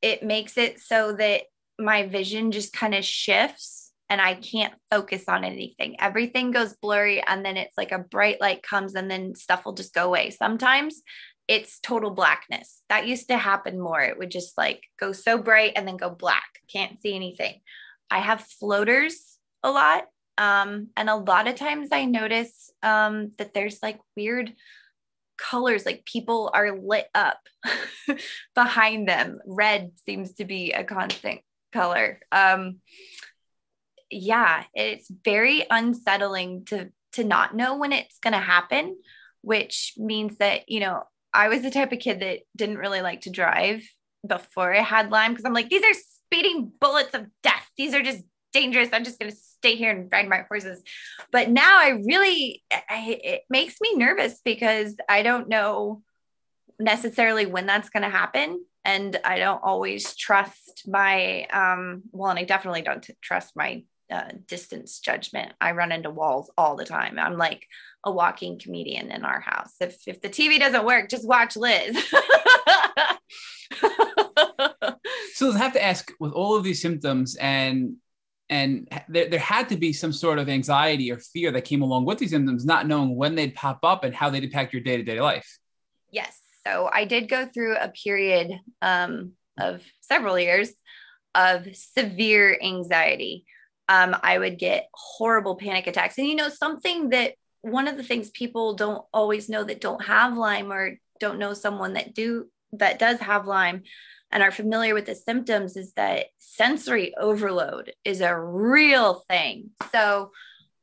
it 0.00 0.22
makes 0.22 0.58
it 0.58 0.80
so 0.80 1.12
that 1.14 1.42
my 1.78 2.06
vision 2.06 2.52
just 2.52 2.72
kind 2.72 2.94
of 2.94 3.04
shifts 3.04 3.92
and 4.08 4.20
I 4.20 4.34
can't 4.34 4.74
focus 4.90 5.24
on 5.28 5.44
anything. 5.44 5.96
Everything 5.98 6.50
goes 6.50 6.74
blurry 6.74 7.22
and 7.22 7.44
then 7.44 7.56
it's 7.56 7.78
like 7.78 7.92
a 7.92 7.98
bright 7.98 8.40
light 8.40 8.62
comes 8.62 8.94
and 8.94 9.10
then 9.10 9.34
stuff 9.34 9.64
will 9.64 9.72
just 9.72 9.94
go 9.94 10.06
away. 10.06 10.30
Sometimes 10.30 11.02
it's 11.48 11.80
total 11.80 12.10
blackness. 12.10 12.82
That 12.88 13.06
used 13.06 13.28
to 13.28 13.38
happen 13.38 13.80
more. 13.80 14.00
It 14.00 14.18
would 14.18 14.30
just 14.30 14.58
like 14.58 14.82
go 14.98 15.12
so 15.12 15.38
bright 15.38 15.72
and 15.76 15.88
then 15.88 15.96
go 15.96 16.10
black. 16.10 16.60
Can't 16.70 17.00
see 17.00 17.14
anything. 17.14 17.60
I 18.10 18.18
have 18.18 18.42
floaters 18.42 19.38
a 19.62 19.70
lot. 19.70 20.04
Um, 20.38 20.88
and 20.96 21.10
a 21.10 21.16
lot 21.16 21.46
of 21.46 21.56
times 21.56 21.88
I 21.92 22.04
notice 22.04 22.70
um, 22.82 23.32
that 23.38 23.54
there's 23.54 23.82
like 23.82 24.00
weird 24.16 24.54
colors, 25.36 25.84
like 25.84 26.04
people 26.04 26.50
are 26.54 26.78
lit 26.78 27.06
up 27.14 27.38
behind 28.54 29.08
them. 29.08 29.40
Red 29.46 29.92
seems 30.06 30.34
to 30.34 30.44
be 30.44 30.72
a 30.72 30.84
constant 30.84 31.40
color. 31.72 32.20
Um, 32.30 32.78
yeah, 34.10 34.64
it's 34.74 35.10
very 35.24 35.64
unsettling 35.70 36.64
to 36.66 36.90
to 37.12 37.24
not 37.24 37.54
know 37.54 37.76
when 37.76 37.92
it's 37.92 38.18
going 38.18 38.32
to 38.32 38.38
happen, 38.38 38.96
which 39.42 39.94
means 39.98 40.38
that, 40.38 40.68
you 40.68 40.80
know, 40.80 41.02
I 41.32 41.48
was 41.48 41.62
the 41.62 41.70
type 41.70 41.92
of 41.92 41.98
kid 41.98 42.20
that 42.20 42.40
didn't 42.56 42.78
really 42.78 43.02
like 43.02 43.22
to 43.22 43.30
drive 43.30 43.82
before 44.26 44.74
I 44.74 44.80
had 44.80 45.10
Lyme 45.10 45.32
because 45.32 45.44
I'm 45.44 45.52
like, 45.52 45.68
these 45.68 45.82
are 45.82 45.94
speeding 45.94 46.72
bullets 46.80 47.14
of 47.14 47.26
death. 47.42 47.68
These 47.76 47.94
are 47.94 48.02
just 48.02 48.22
dangerous. 48.52 48.90
I'm 48.92 49.04
just 49.04 49.18
going 49.18 49.30
to 49.30 49.36
stay 49.62 49.76
here 49.76 49.92
and 49.92 50.10
ride 50.10 50.28
my 50.28 50.44
horses. 50.48 50.82
But 51.30 51.48
now 51.48 51.78
I 51.78 52.00
really, 52.04 52.64
I, 52.72 53.20
it 53.22 53.42
makes 53.48 53.80
me 53.80 53.94
nervous 53.94 54.40
because 54.44 54.96
I 55.08 55.22
don't 55.22 55.48
know 55.48 56.02
necessarily 56.80 57.46
when 57.46 57.66
that's 57.66 57.90
going 57.90 58.02
to 58.02 58.08
happen. 58.08 58.64
And 58.84 59.20
I 59.24 59.38
don't 59.38 59.62
always 59.62 60.16
trust 60.16 60.82
my, 60.88 61.44
um, 61.44 62.02
well, 62.10 62.30
and 62.30 62.40
I 62.40 62.42
definitely 62.42 62.82
don't 62.82 63.04
t- 63.04 63.14
trust 63.22 63.52
my 63.54 63.84
uh, 64.10 64.30
distance 64.48 64.98
judgment. 64.98 65.52
I 65.60 65.70
run 65.72 65.92
into 65.92 66.10
walls 66.10 66.50
all 66.58 66.74
the 66.74 66.84
time. 66.84 67.20
I'm 67.20 67.36
like 67.38 67.68
a 68.02 68.10
walking 68.10 68.58
comedian 68.58 69.12
in 69.12 69.24
our 69.24 69.40
house. 69.40 69.74
If 69.80 69.96
if 70.08 70.20
the 70.20 70.28
TV 70.28 70.58
doesn't 70.58 70.84
work, 70.84 71.08
just 71.08 71.26
watch 71.26 71.56
Liz. 71.56 71.96
so 75.34 75.52
I 75.52 75.58
have 75.58 75.72
to 75.74 75.82
ask 75.82 76.10
with 76.18 76.32
all 76.32 76.56
of 76.56 76.64
these 76.64 76.82
symptoms 76.82 77.36
and 77.36 77.94
and 78.52 78.88
there, 79.08 79.28
there 79.30 79.40
had 79.40 79.70
to 79.70 79.76
be 79.76 79.94
some 79.94 80.12
sort 80.12 80.38
of 80.38 80.46
anxiety 80.50 81.10
or 81.10 81.18
fear 81.18 81.50
that 81.52 81.62
came 81.64 81.80
along 81.80 82.04
with 82.04 82.18
these 82.18 82.32
symptoms, 82.32 82.66
not 82.66 82.86
knowing 82.86 83.16
when 83.16 83.34
they'd 83.34 83.54
pop 83.54 83.80
up 83.82 84.04
and 84.04 84.14
how 84.14 84.28
they'd 84.28 84.44
impact 84.44 84.74
your 84.74 84.82
day-to-day 84.82 85.20
life. 85.20 85.58
Yes. 86.10 86.38
So 86.66 86.90
I 86.92 87.06
did 87.06 87.30
go 87.30 87.46
through 87.46 87.76
a 87.76 87.88
period 87.88 88.60
um, 88.82 89.32
of 89.58 89.82
several 90.02 90.38
years 90.38 90.70
of 91.34 91.66
severe 91.74 92.58
anxiety. 92.62 93.46
Um, 93.88 94.14
I 94.22 94.38
would 94.38 94.58
get 94.58 94.90
horrible 94.92 95.56
panic 95.56 95.86
attacks. 95.86 96.18
And 96.18 96.26
you 96.26 96.36
know, 96.36 96.50
something 96.50 97.08
that 97.08 97.32
one 97.62 97.88
of 97.88 97.96
the 97.96 98.02
things 98.02 98.28
people 98.30 98.74
don't 98.74 99.02
always 99.14 99.48
know 99.48 99.64
that 99.64 99.80
don't 99.80 100.04
have 100.04 100.36
Lyme 100.36 100.70
or 100.70 100.98
don't 101.20 101.38
know 101.38 101.54
someone 101.54 101.94
that 101.94 102.14
do 102.14 102.50
that 102.72 102.98
does 102.98 103.18
have 103.20 103.46
Lyme 103.46 103.82
and 104.32 104.42
are 104.42 104.50
familiar 104.50 104.94
with 104.94 105.06
the 105.06 105.14
symptoms 105.14 105.76
is 105.76 105.92
that 105.92 106.26
sensory 106.38 107.14
overload 107.16 107.92
is 108.04 108.20
a 108.20 108.36
real 108.36 109.22
thing. 109.28 109.70
So 109.92 110.32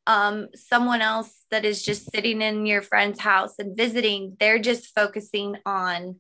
um, 0.06 0.48
someone 0.56 1.02
else 1.02 1.46
that 1.52 1.66
is 1.66 1.84
just 1.84 2.12
sitting 2.12 2.42
in 2.42 2.66
your 2.66 2.82
friend's 2.82 3.20
house 3.20 3.56
and 3.60 3.76
visiting, 3.76 4.38
they're 4.40 4.60
just 4.60 4.94
focusing 4.96 5.56
on 5.66 6.18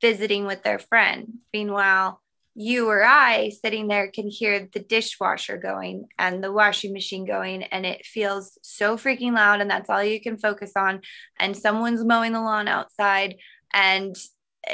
visiting 0.00 0.44
with 0.46 0.62
their 0.62 0.78
friend. 0.78 1.38
Meanwhile, 1.52 2.20
you 2.54 2.88
or 2.88 3.04
I 3.04 3.50
sitting 3.50 3.88
there 3.88 4.10
can 4.10 4.28
hear 4.28 4.66
the 4.72 4.80
dishwasher 4.80 5.58
going 5.58 6.06
and 6.18 6.42
the 6.42 6.52
washing 6.52 6.94
machine 6.94 7.26
going, 7.26 7.64
and 7.64 7.84
it 7.84 8.06
feels 8.06 8.58
so 8.62 8.96
freaking 8.96 9.34
loud, 9.34 9.60
and 9.60 9.70
that's 9.70 9.90
all 9.90 10.02
you 10.02 10.20
can 10.20 10.38
focus 10.38 10.72
on. 10.74 11.02
And 11.38 11.54
someone's 11.54 12.02
mowing 12.02 12.32
the 12.32 12.40
lawn 12.40 12.68
outside, 12.68 13.36
and 13.74 14.16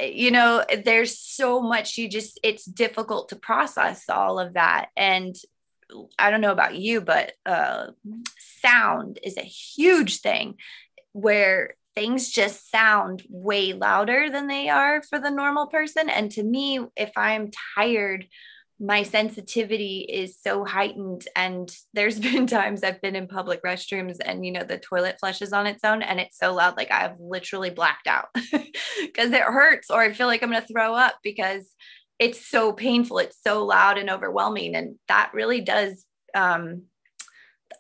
you 0.01 0.31
know, 0.31 0.65
there's 0.85 1.19
so 1.19 1.61
much 1.61 1.99
you 1.99 2.09
just, 2.09 2.41
it's 2.43 2.65
difficult 2.65 3.29
to 3.29 3.37
process 3.37 4.09
all 4.09 4.39
of 4.39 4.55
that. 4.55 4.89
And 4.97 5.35
I 6.19 6.31
don't 6.31 6.41
know 6.41 6.53
about 6.53 6.77
you, 6.77 7.01
but 7.01 7.33
uh, 7.45 7.89
sound 8.61 9.19
is 9.23 9.37
a 9.37 9.43
huge 9.43 10.21
thing 10.21 10.55
where 11.13 11.77
things 11.95 12.31
just 12.31 12.71
sound 12.71 13.23
way 13.29 13.75
louder 13.75 14.31
than 14.31 14.47
they 14.47 14.69
are 14.69 15.03
for 15.03 15.19
the 15.19 15.31
normal 15.31 15.67
person. 15.67 16.09
And 16.09 16.31
to 16.33 16.43
me, 16.43 16.81
if 16.97 17.13
I'm 17.17 17.51
tired, 17.77 18.27
my 18.83 19.05
sensitivity 19.05 20.01
is 20.01 20.37
so 20.43 20.65
heightened. 20.65 21.27
And 21.37 21.75
there's 21.95 22.19
been 22.21 22.47
times 22.47 22.83
I've 22.83 23.01
been 23.01 23.17
in 23.17 23.29
public 23.29 23.63
restrooms 23.63 24.17
and, 24.23 24.45
you 24.45 24.53
know, 24.53 24.65
the 24.65 24.79
toilet 24.79 25.17
flushes 25.21 25.53
on 25.53 25.67
its 25.67 25.85
own 25.85 26.03
and 26.03 26.19
it's 26.19 26.37
so 26.37 26.53
loud, 26.53 26.77
like 26.77 26.91
I've 26.91 27.19
literally 27.21 27.71
blacked 27.71 28.09
out 28.09 28.27
because 28.35 29.31
it 29.31 29.43
hurts 29.43 29.89
or 29.89 30.01
I 30.01 30.13
feel 30.13 30.27
like 30.27 30.43
I'm 30.43 30.51
going 30.51 30.61
to 30.61 30.73
throw 30.73 30.95
up 30.95 31.15
because 31.23 31.71
it's 32.19 32.45
so 32.45 32.73
painful. 32.73 33.19
It's 33.19 33.39
so 33.43 33.65
loud 33.65 33.99
and 33.99 34.11
overwhelming. 34.11 34.75
And 34.75 34.97
that 35.09 35.31
really 35.33 35.61
does, 35.61 36.05
um, 36.35 36.83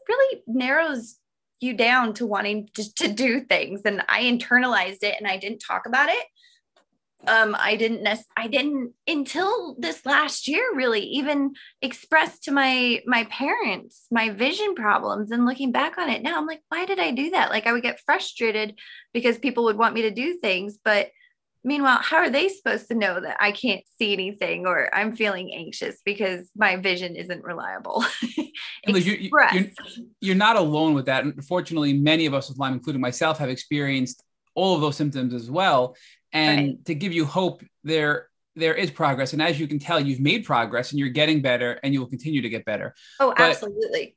really 0.09 0.43
narrows 0.47 1.19
you 1.61 1.75
down 1.75 2.13
to 2.15 2.27
wanting 2.27 2.69
to, 2.75 2.95
to 2.95 3.09
do 3.09 3.41
things. 3.41 3.83
And 3.85 4.03
I 4.09 4.23
internalized 4.23 5.03
it 5.03 5.17
and 5.19 5.27
I 5.27 5.37
didn't 5.37 5.63
talk 5.67 5.87
about 5.87 6.09
it. 6.09 6.25
Um, 7.27 7.57
I 7.59 7.77
didn't 7.77 8.07
I 8.37 8.49
didn't 8.49 8.93
until 9.07 9.77
this 9.79 10.05
last 10.05 10.49
year 10.49 10.63
really 10.75 11.03
even 11.03 11.53
express 11.81 12.39
to 12.41 12.53
my 12.53 13.01
my 13.07 13.25
parents 13.25 14.07
my 14.11 14.31
vision 14.31 14.75
problems 14.75 15.31
and 15.31 15.47
looking 15.47 15.73
back 15.73 15.99
on 15.99 16.09
it 16.09 16.23
now 16.23 16.37
I'm 16.37 16.47
like 16.47 16.63
why 16.69 16.85
did 16.85 16.99
I 16.99 17.13
do 17.13 17.31
that? 17.31 17.51
Like 17.51 17.67
I 17.67 17.73
would 17.73 17.83
get 17.83 18.01
frustrated 18.05 18.75
because 19.13 19.39
people 19.39 19.65
would 19.65 19.79
want 19.79 19.95
me 19.95 20.03
to 20.03 20.11
do 20.11 20.39
things 20.39 20.79
but 20.85 21.11
meanwhile 21.65 21.99
how 22.03 22.17
are 22.17 22.31
they 22.31 22.49
supposed 22.49 22.89
to 22.89 22.95
know 22.95 23.21
that 23.21 23.37
i 23.39 23.53
can't 23.53 23.85
see 23.97 24.13
anything 24.13 24.67
or 24.67 24.93
i'm 24.93 25.15
feeling 25.15 25.55
anxious 25.55 26.01
because 26.05 26.45
my 26.57 26.77
vision 26.77 27.15
isn't 27.15 27.45
reliable? 27.45 28.05
You're, 28.89 28.99
you're, 28.99 29.67
you're, 30.21 30.35
not 30.35 30.57
alone 30.57 30.95
with 30.95 31.07
that. 31.07 31.25
Unfortunately 31.25 31.93
many 31.93 32.27
of 32.27 32.35
us 32.35 32.49
with 32.49 32.59
lyme 32.59 32.73
including 32.73 33.01
myself 33.01 33.39
have 33.39 33.49
experienced 33.49 34.25
all 34.55 34.75
of 34.75 34.81
those 34.81 34.97
symptoms 34.97 35.33
as 35.35 35.51
well 35.51 35.97
and 36.33 36.61
right. 36.61 36.85
to 36.87 36.95
give 36.95 37.13
you 37.13 37.25
hope 37.25 37.63
there 37.85 38.29
there 38.55 38.75
is 38.75 38.91
progress. 38.91 39.33
And 39.33 39.41
as 39.41 39.59
you 39.59 39.67
can 39.67 39.79
tell 39.79 39.99
you've 39.99 40.21
made 40.21 40.45
progress 40.45 40.91
and 40.91 40.99
you're 40.99 41.09
getting 41.09 41.41
better 41.41 41.81
and 41.83 41.95
you 41.95 42.01
will 42.01 42.09
continue 42.09 42.43
to 42.43 42.49
get 42.49 42.65
better. 42.65 42.95
Oh 43.19 43.33
but 43.37 43.51
absolutely. 43.51 44.17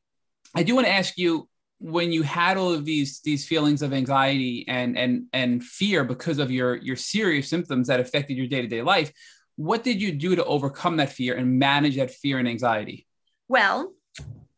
I 0.53 0.63
do 0.63 0.76
want 0.76 0.88
to 0.88 0.93
ask 0.93 1.18
you 1.18 1.47
when 1.80 2.11
you 2.11 2.24
had 2.24 2.57
all 2.57 2.74
of 2.74 2.86
these 2.86 3.20
these 3.22 3.45
feelings 3.45 3.82
of 3.82 3.93
anxiety 3.93 4.66
and 4.68 4.97
and 4.97 5.26
and 5.34 5.63
fear 5.63 6.03
because 6.03 6.39
of 6.39 6.51
your 6.51 6.76
your 6.76 6.95
serious 6.95 7.49
symptoms 7.49 7.88
that 7.88 7.99
affected 7.99 8.38
your 8.38 8.47
day-to-day 8.47 8.82
life 8.82 9.11
what 9.57 9.84
did 9.84 10.01
you 10.01 10.11
do 10.11 10.36
to 10.36 10.43
overcome 10.45 10.97
that 10.97 11.09
fear 11.09 11.36
and 11.36 11.57
manage 11.59 11.95
that 11.95 12.11
fear 12.11 12.39
and 12.39 12.47
anxiety? 12.47 13.05
Well 13.47 13.93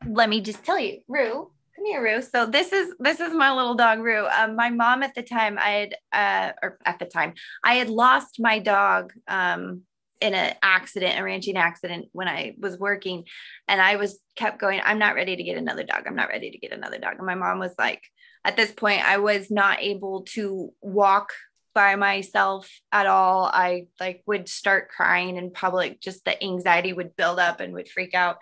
let 0.06 0.30
me 0.30 0.42
just 0.42 0.64
tell 0.64 0.80
you 0.80 1.02
rue 1.08 1.52
come 1.78 1.86
here 1.86 2.04
rue 2.04 2.22
so 2.22 2.46
this 2.46 2.74
is 2.74 2.94
this 3.00 3.20
is 3.20 3.34
my 3.34 3.54
little 3.54 3.76
dog 3.76 4.00
rue 4.00 4.26
um, 4.28 4.56
my 4.56 4.70
mom 4.70 5.04
at 5.04 5.14
the 5.16 5.24
time 5.24 5.58
i 5.60 5.70
had 5.70 5.96
uh 6.12 6.52
or 6.62 6.78
at 6.86 7.00
the 7.00 7.06
time 7.06 7.34
i 7.64 7.76
had 7.76 7.90
lost 7.90 8.38
my 8.40 8.60
dog 8.60 9.14
um 9.28 9.84
in 10.22 10.34
an 10.34 10.56
accident, 10.62 11.20
a 11.20 11.24
ranching 11.24 11.58
accident 11.58 12.08
when 12.12 12.28
I 12.28 12.56
was 12.60 12.78
working. 12.78 13.26
And 13.68 13.82
I 13.82 13.98
was 13.98 14.20
kept 14.36 14.60
going, 14.60 14.82
I'm 14.84 15.00
not 15.00 15.16
ready 15.16 15.36
to 15.36 15.44
get 15.44 15.58
another 15.58 15.84
dog. 15.84 16.04
I'm 16.08 16.16
not 16.16 16.30
ready 16.30 16.52
to 16.52 16.58
get 16.58 16.72
another 16.72 16.98
dog. 16.98 17.16
And 17.18 17.26
my 17.26 17.36
mom 17.36 17.60
was 17.60 17.74
like, 17.78 18.02
at 18.44 18.56
this 18.56 18.72
point, 18.72 19.08
I 19.08 19.18
was 19.18 19.52
not 19.52 19.82
able 19.82 20.24
to 20.34 20.74
walk 20.82 21.30
by 21.78 21.96
myself 21.96 22.68
at 22.92 23.06
all. 23.06 23.52
I 23.54 23.86
like 24.00 24.24
would 24.26 24.50
start 24.50 24.90
crying 24.90 25.38
in 25.38 25.52
public, 25.52 26.02
just 26.02 26.26
the 26.26 26.44
anxiety 26.44 26.92
would 26.92 27.16
build 27.16 27.38
up 27.38 27.60
and 27.60 27.72
would 27.76 27.88
freak 27.88 28.16
out. 28.16 28.38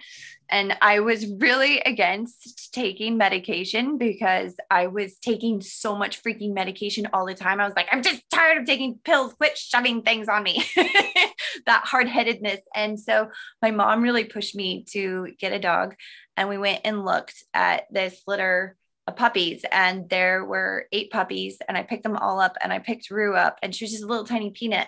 And 0.48 0.78
I 0.82 1.02
was 1.02 1.28
really 1.28 1.82
against 1.82 2.74
taking 2.74 3.18
medication 3.18 3.98
because 3.98 4.56
I 4.72 4.88
was 4.88 5.18
taking 5.18 5.60
so 5.60 5.98
much 5.98 6.24
freaking 6.24 6.54
medication 6.54 7.10
all 7.12 7.26
the 7.26 7.34
time. 7.34 7.60
I 7.60 7.66
was 7.66 7.76
like, 7.76 7.90
I'm 7.92 8.04
just 8.04 8.24
tired 8.32 8.60
of 8.60 8.66
taking 8.66 9.00
pills. 9.04 9.34
Quit 9.34 9.58
shoving 9.58 10.02
things 10.02 10.30
on 10.30 10.42
me. 10.42 10.64
that 11.66 11.84
hard 11.84 12.08
headedness. 12.08 12.62
And 12.74 12.98
so 12.98 13.32
my 13.62 13.72
mom 13.72 14.02
really 14.02 14.24
pushed 14.24 14.56
me 14.56 14.86
to 14.92 15.34
get 15.38 15.52
a 15.52 15.60
dog. 15.60 15.96
And 16.38 16.48
we 16.48 16.58
went 16.58 16.84
and 16.86 17.04
looked 17.04 17.44
at 17.54 17.92
this 17.92 18.22
litter 18.28 18.78
puppies 19.12 19.64
and 19.72 20.10
there 20.10 20.44
were 20.46 20.88
eight 20.92 21.12
puppies 21.12 21.60
and 21.68 21.78
I 21.78 21.84
picked 21.84 22.04
them 22.04 22.18
all 22.18 22.40
up 22.40 22.58
and 22.62 22.74
I 22.74 22.80
picked 22.80 23.12
Rue 23.12 23.36
up 23.36 23.60
and 23.62 23.74
she 23.74 23.86
was 23.86 23.92
just 23.92 24.04
a 24.04 24.08
little 24.08 24.26
tiny 24.26 24.50
peanut 24.50 24.88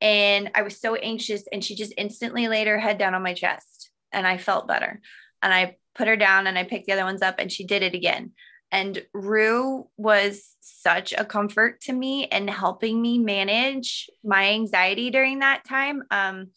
and 0.00 0.50
I 0.54 0.62
was 0.62 0.80
so 0.80 0.94
anxious 0.94 1.44
and 1.52 1.62
she 1.64 1.74
just 1.74 1.92
instantly 1.96 2.46
laid 2.46 2.68
her 2.68 2.78
head 2.78 2.98
down 2.98 3.14
on 3.14 3.22
my 3.22 3.34
chest 3.34 3.90
and 4.12 4.26
I 4.26 4.38
felt 4.38 4.68
better 4.68 5.00
and 5.42 5.52
I 5.52 5.76
put 5.96 6.08
her 6.08 6.16
down 6.16 6.46
and 6.46 6.56
I 6.56 6.64
picked 6.64 6.86
the 6.86 6.92
other 6.92 7.04
ones 7.04 7.22
up 7.22 7.36
and 7.38 7.50
she 7.50 7.64
did 7.64 7.82
it 7.82 7.94
again 7.94 8.32
and 8.70 9.04
Rue 9.12 9.88
was 9.96 10.54
such 10.60 11.12
a 11.16 11.24
comfort 11.24 11.80
to 11.82 11.92
me 11.92 12.26
and 12.26 12.48
helping 12.48 13.02
me 13.02 13.18
manage 13.18 14.08
my 14.22 14.50
anxiety 14.50 15.10
during 15.10 15.40
that 15.40 15.64
time 15.64 16.04
um, 16.12 16.50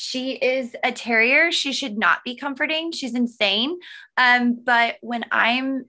she 0.00 0.34
is 0.34 0.76
a 0.84 0.92
terrier. 0.92 1.50
She 1.50 1.72
should 1.72 1.98
not 1.98 2.22
be 2.24 2.36
comforting. 2.36 2.92
She's 2.92 3.16
insane. 3.16 3.80
Um, 4.16 4.60
but 4.64 4.94
when 5.00 5.24
I'm 5.32 5.86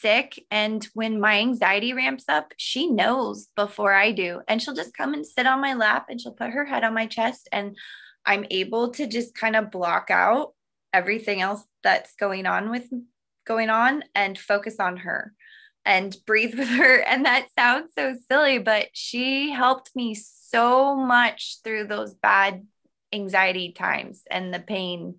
sick 0.00 0.44
and 0.50 0.86
when 0.94 1.20
my 1.20 1.38
anxiety 1.38 1.92
ramps 1.92 2.24
up, 2.28 2.52
she 2.56 2.88
knows 2.88 3.48
before 3.56 3.92
I 3.92 4.12
do. 4.12 4.40
And 4.48 4.60
she'll 4.60 4.74
just 4.74 4.96
come 4.96 5.14
and 5.14 5.26
sit 5.26 5.46
on 5.46 5.60
my 5.60 5.74
lap 5.74 6.06
and 6.08 6.20
she'll 6.20 6.32
put 6.32 6.50
her 6.50 6.64
head 6.64 6.84
on 6.84 6.94
my 6.94 7.06
chest. 7.06 7.48
And 7.52 7.76
I'm 8.24 8.46
able 8.50 8.90
to 8.92 9.06
just 9.06 9.34
kind 9.34 9.56
of 9.56 9.70
block 9.70 10.10
out 10.10 10.54
everything 10.92 11.40
else 11.40 11.64
that's 11.82 12.14
going 12.16 12.46
on 12.46 12.70
with 12.70 12.88
going 13.46 13.70
on 13.70 14.04
and 14.14 14.38
focus 14.38 14.76
on 14.78 14.98
her 14.98 15.34
and 15.84 16.16
breathe 16.26 16.54
with 16.58 16.68
her. 16.68 17.00
And 17.00 17.24
that 17.24 17.48
sounds 17.58 17.90
so 17.96 18.14
silly, 18.30 18.58
but 18.58 18.88
she 18.92 19.50
helped 19.50 19.90
me 19.94 20.14
so 20.14 20.94
much 20.94 21.58
through 21.64 21.86
those 21.86 22.14
bad 22.14 22.66
anxiety 23.12 23.72
times 23.72 24.22
and 24.30 24.52
the 24.52 24.60
pain. 24.60 25.16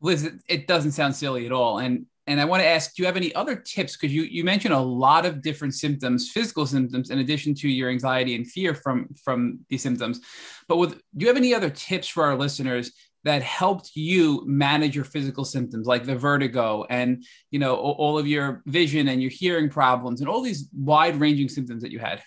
Liz, 0.00 0.30
it 0.48 0.66
doesn't 0.66 0.92
sound 0.92 1.14
silly 1.14 1.46
at 1.46 1.52
all. 1.52 1.78
And 1.78 2.06
and 2.26 2.40
I 2.40 2.44
want 2.44 2.62
to 2.62 2.68
ask, 2.68 2.94
do 2.94 3.02
you 3.02 3.06
have 3.06 3.16
any 3.16 3.34
other 3.34 3.56
tips? 3.56 3.96
Because 3.96 4.14
you, 4.14 4.22
you 4.22 4.44
mentioned 4.44 4.74
a 4.74 4.78
lot 4.78 5.26
of 5.26 5.42
different 5.42 5.74
symptoms, 5.74 6.30
physical 6.30 6.66
symptoms, 6.66 7.10
in 7.10 7.18
addition 7.18 7.54
to 7.56 7.68
your 7.68 7.90
anxiety 7.90 8.34
and 8.34 8.46
fear 8.46 8.74
from, 8.74 9.08
from 9.24 9.60
these 9.68 9.82
symptoms. 9.82 10.20
But 10.68 10.76
with, 10.76 10.92
do 10.94 11.24
you 11.24 11.28
have 11.28 11.36
any 11.36 11.54
other 11.54 11.70
tips 11.70 12.08
for 12.08 12.24
our 12.24 12.36
listeners 12.36 12.92
that 13.24 13.42
helped 13.42 13.90
you 13.94 14.42
manage 14.46 14.94
your 14.94 15.04
physical 15.04 15.44
symptoms 15.44 15.86
like 15.86 16.04
the 16.04 16.16
vertigo 16.16 16.86
and 16.88 17.22
you 17.50 17.58
know 17.58 17.76
all 17.76 18.18
of 18.18 18.26
your 18.26 18.62
vision 18.64 19.08
and 19.08 19.20
your 19.20 19.30
hearing 19.30 19.68
problems 19.68 20.20
and 20.20 20.28
all 20.30 20.40
these 20.40 20.70
wide 20.74 21.16
ranging 21.16 21.46
symptoms 21.46 21.82
that 21.82 21.92
you 21.92 21.98
had 21.98 22.22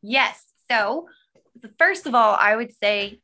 yes 0.00 0.44
so 0.70 1.08
first 1.76 2.06
of 2.06 2.14
all 2.14 2.36
i 2.38 2.54
would 2.54 2.72
say 2.72 3.18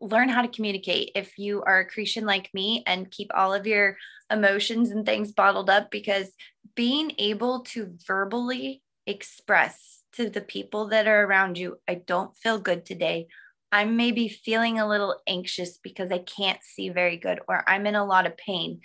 learn 0.00 0.28
how 0.28 0.42
to 0.42 0.48
communicate 0.48 1.12
if 1.14 1.38
you 1.38 1.62
are 1.62 1.80
a 1.80 1.86
Cretan 1.86 2.24
like 2.24 2.48
me 2.54 2.82
and 2.86 3.10
keep 3.10 3.30
all 3.34 3.52
of 3.52 3.66
your 3.66 3.96
emotions 4.30 4.90
and 4.90 5.04
things 5.04 5.32
bottled 5.32 5.70
up 5.70 5.90
because 5.90 6.30
being 6.74 7.12
able 7.18 7.60
to 7.60 7.94
verbally 8.06 8.82
express 9.06 10.02
to 10.14 10.30
the 10.30 10.40
people 10.40 10.88
that 10.88 11.06
are 11.06 11.24
around 11.24 11.58
you, 11.58 11.78
I 11.88 11.94
don't 11.94 12.36
feel 12.36 12.58
good 12.58 12.84
today. 12.84 13.28
I'm 13.72 13.96
maybe 13.96 14.28
feeling 14.28 14.78
a 14.78 14.88
little 14.88 15.16
anxious 15.26 15.78
because 15.78 16.10
I 16.10 16.18
can't 16.18 16.62
see 16.62 16.88
very 16.88 17.16
good 17.16 17.40
or 17.48 17.62
I'm 17.68 17.86
in 17.86 17.94
a 17.94 18.04
lot 18.04 18.26
of 18.26 18.36
pain. 18.36 18.80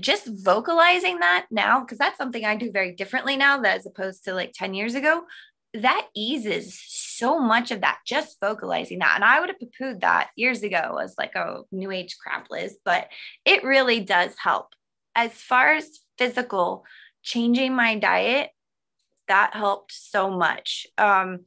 Just 0.00 0.26
vocalizing 0.26 1.20
that 1.20 1.46
now, 1.50 1.80
because 1.80 1.98
that's 1.98 2.16
something 2.16 2.44
I 2.44 2.56
do 2.56 2.72
very 2.72 2.94
differently 2.94 3.36
now 3.36 3.60
that 3.60 3.78
as 3.78 3.86
opposed 3.86 4.24
to 4.24 4.34
like 4.34 4.52
10 4.54 4.74
years 4.74 4.94
ago, 4.94 5.24
that 5.74 6.08
eases 6.14 6.80
so 6.86 7.38
much 7.38 7.70
of 7.70 7.82
that, 7.82 7.98
just 8.06 8.38
vocalizing 8.40 9.00
that. 9.00 9.12
And 9.16 9.24
I 9.24 9.40
would 9.40 9.50
have 9.50 9.60
poo 9.60 9.68
pooed 9.78 10.00
that 10.00 10.30
years 10.36 10.62
ago 10.62 10.98
as 11.02 11.14
like 11.18 11.34
a 11.34 11.60
new 11.72 11.90
age 11.90 12.16
crap, 12.22 12.48
Liz, 12.50 12.78
but 12.84 13.08
it 13.44 13.64
really 13.64 14.00
does 14.00 14.34
help. 14.42 14.68
As 15.14 15.32
far 15.32 15.74
as 15.74 16.00
physical, 16.16 16.84
changing 17.22 17.74
my 17.74 17.96
diet, 17.96 18.50
that 19.26 19.54
helped 19.54 19.92
so 19.92 20.30
much. 20.30 20.86
Um, 20.96 21.40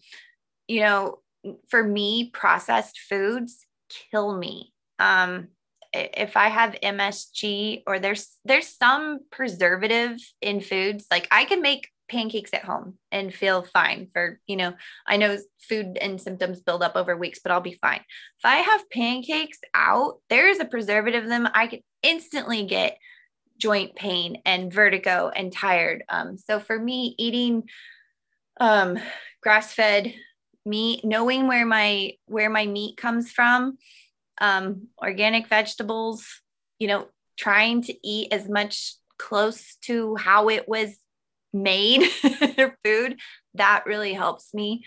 you 0.67 0.82
know, 0.82 1.19
for 1.69 1.84
me, 1.84 2.30
processed 2.30 2.99
foods 3.09 3.65
kill 4.11 4.38
me. 4.38 4.74
Um, 4.99 5.47
if 5.93 6.38
I 6.38 6.47
have 6.47 6.78
MSG 6.82 7.84
or 7.86 7.99
there's 7.99 8.38
there's 8.45 8.67
some 8.67 9.19
preservative 9.32 10.17
in 10.41 10.61
foods, 10.61 11.05
like 11.11 11.28
I 11.32 11.45
can 11.45 11.61
make 11.61 11.89
pancakes 12.12 12.51
at 12.53 12.66
home 12.66 12.97
and 13.12 13.34
feel 13.34 13.64
fine 13.64 14.09
for, 14.14 14.39
you 14.45 14.57
know, 14.57 14.74
I 15.07 15.18
know 15.18 15.38
food 15.68 15.97
and 15.99 16.22
symptoms 16.22 16.59
build 16.59 16.84
up 16.84 16.95
over 16.95 17.16
weeks, 17.16 17.39
but 17.41 17.51
I'll 17.51 17.62
be 17.62 17.80
fine. 17.82 18.01
If 18.38 18.45
I 18.45 18.57
have 18.57 18.89
pancakes 18.89 19.59
out, 19.74 20.20
there 20.30 20.49
is 20.49 20.59
a 20.59 20.66
preservative 20.66 21.24
in 21.24 21.30
them, 21.30 21.47
I 21.53 21.68
can 21.68 21.80
instantly 22.03 22.66
get 22.66 22.97
joint 23.57 23.95
pain 23.95 24.41
and 24.45 24.74
vertigo 24.74 25.32
and 25.34 25.53
tired. 25.53 26.03
Um, 26.09 26.38
so 26.38 26.59
for 26.59 26.78
me, 26.78 27.16
eating 27.18 27.64
um, 28.59 28.99
grass 29.41 29.74
fed 29.74 30.14
meat, 30.66 31.05
knowing 31.05 31.47
where 31.47 31.66
my 31.66 32.14
where 32.26 32.49
my 32.49 32.66
meat 32.66 32.97
comes 32.97 33.32
from, 33.32 33.78
um, 34.39 34.88
organic 35.01 35.47
vegetables, 35.47 36.28
you 36.78 36.88
know, 36.88 37.07
trying 37.38 37.82
to 37.84 38.07
eat 38.07 38.34
as 38.34 38.49
much 38.49 38.95
close 39.18 39.76
to 39.84 40.16
how 40.16 40.49
it 40.49 40.68
was 40.68 40.97
made 41.54 42.04
food, 42.86 43.20
that 43.56 43.84
really 43.86 44.14
helps 44.14 44.54
me. 44.54 44.84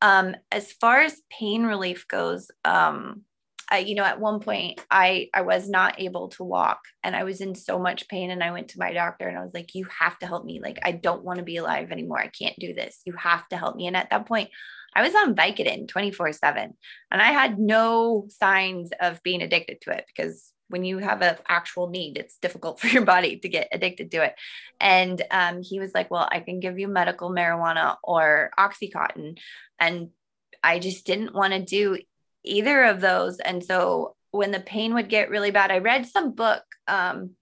Um, 0.00 0.34
as 0.50 0.72
far 0.72 1.00
as 1.00 1.22
pain 1.30 1.64
relief 1.64 2.06
goes, 2.08 2.50
um, 2.64 3.22
I, 3.70 3.78
you 3.78 3.94
know, 3.94 4.04
at 4.04 4.20
one 4.20 4.40
point 4.40 4.80
I 4.90 5.30
I 5.32 5.42
was 5.42 5.68
not 5.68 5.98
able 5.98 6.28
to 6.30 6.44
walk 6.44 6.80
and 7.02 7.16
I 7.16 7.24
was 7.24 7.40
in 7.40 7.54
so 7.54 7.78
much 7.78 8.06
pain 8.08 8.30
and 8.30 8.42
I 8.42 8.50
went 8.50 8.68
to 8.68 8.78
my 8.78 8.92
doctor 8.92 9.26
and 9.26 9.38
I 9.38 9.42
was 9.42 9.54
like, 9.54 9.74
you 9.74 9.86
have 9.98 10.18
to 10.18 10.26
help 10.26 10.44
me. 10.44 10.60
Like, 10.60 10.78
I 10.82 10.92
don't 10.92 11.24
want 11.24 11.38
to 11.38 11.44
be 11.44 11.56
alive 11.56 11.90
anymore. 11.90 12.18
I 12.18 12.28
can't 12.28 12.58
do 12.58 12.74
this. 12.74 13.00
You 13.06 13.14
have 13.16 13.48
to 13.48 13.56
help 13.56 13.76
me. 13.76 13.86
And 13.86 13.96
at 13.96 14.10
that 14.10 14.26
point, 14.26 14.50
I 14.94 15.02
was 15.02 15.14
on 15.14 15.34
Vicodin 15.34 15.88
24 15.88 16.32
7 16.32 16.74
and 17.10 17.22
I 17.22 17.32
had 17.32 17.58
no 17.58 18.26
signs 18.28 18.90
of 19.00 19.22
being 19.22 19.40
addicted 19.40 19.80
to 19.82 19.90
it 19.92 20.04
because 20.06 20.51
when 20.72 20.84
you 20.84 20.98
have 20.98 21.22
an 21.22 21.36
actual 21.48 21.88
need, 21.88 22.18
it's 22.18 22.38
difficult 22.38 22.80
for 22.80 22.88
your 22.88 23.04
body 23.04 23.36
to 23.38 23.48
get 23.48 23.68
addicted 23.72 24.10
to 24.12 24.24
it. 24.24 24.34
And 24.80 25.22
um, 25.30 25.62
he 25.62 25.78
was 25.78 25.92
like, 25.94 26.10
Well, 26.10 26.28
I 26.30 26.40
can 26.40 26.60
give 26.60 26.78
you 26.78 26.88
medical 26.88 27.30
marijuana 27.30 27.96
or 28.02 28.50
Oxycontin. 28.58 29.38
And 29.78 30.10
I 30.62 30.78
just 30.78 31.06
didn't 31.06 31.34
want 31.34 31.52
to 31.52 31.60
do 31.60 31.98
either 32.44 32.84
of 32.84 33.00
those. 33.00 33.38
And 33.38 33.62
so 33.62 34.16
when 34.30 34.50
the 34.50 34.60
pain 34.60 34.94
would 34.94 35.08
get 35.08 35.30
really 35.30 35.50
bad, 35.50 35.70
I 35.70 35.78
read 35.78 36.06
some 36.06 36.32
book 36.32 36.62
um, 36.88 37.32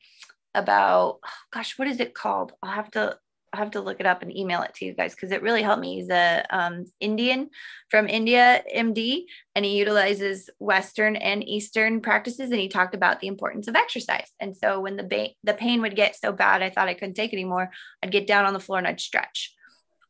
about, 0.55 1.21
gosh, 1.53 1.79
what 1.79 1.89
is 1.89 2.01
it 2.01 2.15
called? 2.15 2.53
I'll 2.63 2.73
have 2.73 2.91
to 2.93 3.19
I'll 3.53 3.59
have 3.59 3.73
to 3.73 3.81
look 3.81 3.99
it 3.99 4.07
up 4.07 4.23
and 4.23 4.37
email 4.37 4.63
it 4.63 4.75
to 4.75 4.85
you 4.85 4.95
guys 4.95 5.15
because 5.15 5.33
it 5.33 5.43
really 5.43 5.63
helped 5.63 5.81
me. 5.81 5.97
He's 5.97 6.11
a 6.11 6.45
um, 6.51 6.85
Indian 7.01 7.51
from 7.89 8.09
India, 8.09 8.63
MD, 8.75 9.25
and 9.55 9.65
he 9.65 9.77
utilizes 9.77 10.49
Western 10.59 11.17
and 11.17 11.47
Eastern 11.47 12.01
practices. 12.01 12.51
And 12.51 12.61
he 12.61 12.69
talked 12.69 12.95
about 12.95 13.21
the 13.21 13.27
importance 13.27 13.67
of 13.67 13.75
exercise. 13.75 14.31
And 14.39 14.57
so 14.57 14.81
when 14.81 14.97
the 14.97 15.03
ba- 15.03 15.31
the 15.43 15.55
pain 15.55 15.81
would 15.83 15.97
get 15.97 16.15
so 16.15 16.33
bad, 16.33 16.63
I 16.63 16.71
thought 16.71 16.89
I 16.89 16.95
couldn't 16.95 17.15
take 17.15 17.33
it 17.33 17.37
anymore. 17.37 17.71
I'd 18.03 18.13
get 18.13 18.27
down 18.27 18.45
on 18.45 18.53
the 18.53 18.61
floor 18.61 18.79
and 18.79 18.87
I'd 18.87 19.01
stretch, 19.01 19.55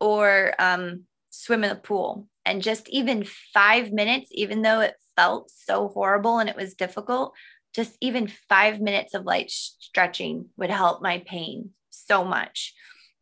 or 0.01 0.55
um, 0.59 1.05
swim 1.31 1.65
in 1.65 1.71
the 1.71 1.77
pool. 1.77 2.29
And 2.45 2.63
just 2.63 2.89
even 2.91 3.27
five 3.55 3.93
minutes, 3.93 4.29
even 4.33 4.63
though 4.63 4.81
it 4.81 4.95
felt 5.17 5.51
so 5.51 5.89
horrible 5.89 6.39
and 6.39 6.49
it 6.49 6.57
was 6.57 6.75
difficult, 6.75 7.35
just 7.75 7.97
even 8.01 8.31
five 8.49 8.81
minutes 8.81 9.15
of 9.15 9.25
light 9.25 9.51
stretching 9.51 10.47
would 10.57 10.71
help 10.71 11.03
my 11.03 11.23
pain 11.27 11.71
so 11.91 12.25
much. 12.25 12.75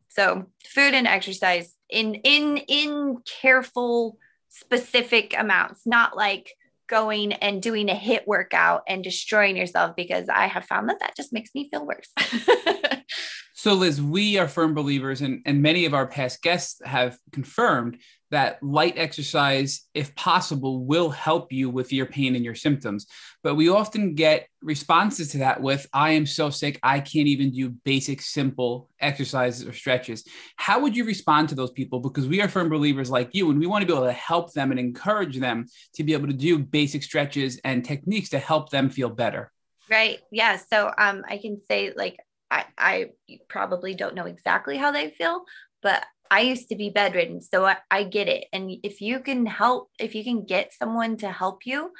So 0.09 0.45
food 0.65 0.93
and 0.93 1.07
exercise 1.07 1.75
in 1.89 2.15
in 2.15 2.57
in 2.57 3.17
careful 3.41 4.17
specific 4.49 5.35
amounts, 5.37 5.85
not 5.85 6.17
like 6.17 6.53
going 6.87 7.33
and 7.33 7.61
doing 7.61 7.89
a 7.89 7.93
HIIT 7.93 8.25
workout 8.25 8.81
and 8.87 9.03
destroying 9.03 9.55
yourself 9.55 9.95
because 9.95 10.27
I 10.27 10.47
have 10.47 10.65
found 10.65 10.89
that 10.89 10.99
that 10.99 11.15
just 11.15 11.31
makes 11.31 11.51
me 11.53 11.69
feel 11.69 11.85
worse. 11.85 12.11
so 13.59 13.73
Liz, 13.73 14.01
we 14.01 14.37
are 14.37 14.47
firm 14.47 14.73
believers 14.73 15.19
and 15.19 15.41
and 15.45 15.61
many 15.61 15.83
of 15.83 15.93
our 15.93 16.07
past 16.07 16.41
guests 16.41 16.79
have 16.85 17.17
confirmed 17.33 17.97
that 18.31 18.63
light 18.63 18.93
exercise, 18.95 19.81
if 19.93 20.15
possible, 20.15 20.85
will 20.85 21.09
help 21.09 21.51
you 21.51 21.69
with 21.69 21.91
your 21.91 22.05
pain 22.05 22.37
and 22.37 22.45
your 22.45 22.55
symptoms. 22.55 23.05
But 23.43 23.55
we 23.55 23.67
often 23.67 24.15
get 24.15 24.47
responses 24.61 25.31
to 25.31 25.39
that 25.39 25.61
with, 25.61 25.85
I 25.91 26.11
am 26.11 26.25
so 26.25 26.49
sick, 26.49 26.79
I 26.83 27.01
can't 27.01 27.27
even 27.27 27.51
do 27.51 27.71
basic, 27.83 28.21
simple 28.21 28.89
exercises 29.01 29.67
or 29.67 29.73
stretches. 29.73 30.23
How 30.55 30.79
would 30.79 30.95
you 30.95 31.03
respond 31.03 31.49
to 31.49 31.55
those 31.55 31.71
people? 31.71 31.99
Because 31.99 32.29
we 32.29 32.41
are 32.41 32.47
firm 32.47 32.69
believers 32.69 33.09
like 33.09 33.31
you, 33.33 33.49
and 33.49 33.59
we 33.59 33.67
want 33.67 33.81
to 33.81 33.87
be 33.87 33.93
able 33.93 34.05
to 34.05 34.13
help 34.13 34.53
them 34.53 34.71
and 34.71 34.79
encourage 34.79 35.37
them 35.37 35.65
to 35.95 36.05
be 36.05 36.13
able 36.13 36.27
to 36.27 36.33
do 36.33 36.59
basic 36.59 37.03
stretches 37.03 37.59
and 37.65 37.83
techniques 37.83 38.29
to 38.29 38.39
help 38.39 38.69
them 38.69 38.89
feel 38.89 39.09
better. 39.09 39.51
Right. 39.89 40.19
Yeah. 40.31 40.57
So 40.71 40.93
um, 40.97 41.25
I 41.27 41.39
can 41.39 41.57
say, 41.67 41.91
like, 41.93 42.19
I, 42.51 42.65
I 42.77 43.09
probably 43.47 43.93
don't 43.93 44.15
know 44.15 44.25
exactly 44.25 44.77
how 44.77 44.91
they 44.91 45.09
feel, 45.09 45.43
but 45.81 46.03
I 46.31 46.41
used 46.41 46.69
to 46.69 46.75
be 46.75 46.89
bedridden, 46.89 47.41
so 47.41 47.65
I, 47.65 47.77
I, 47.89 48.03
get 48.03 48.27
it. 48.27 48.45
And 48.53 48.71
if 48.83 49.01
you 49.01 49.19
can 49.19 49.45
help, 49.45 49.89
if 49.99 50.13
you 50.13 50.23
can 50.23 50.45
get 50.45 50.73
someone 50.73 51.17
to 51.17 51.31
help 51.31 51.65
you 51.65 51.91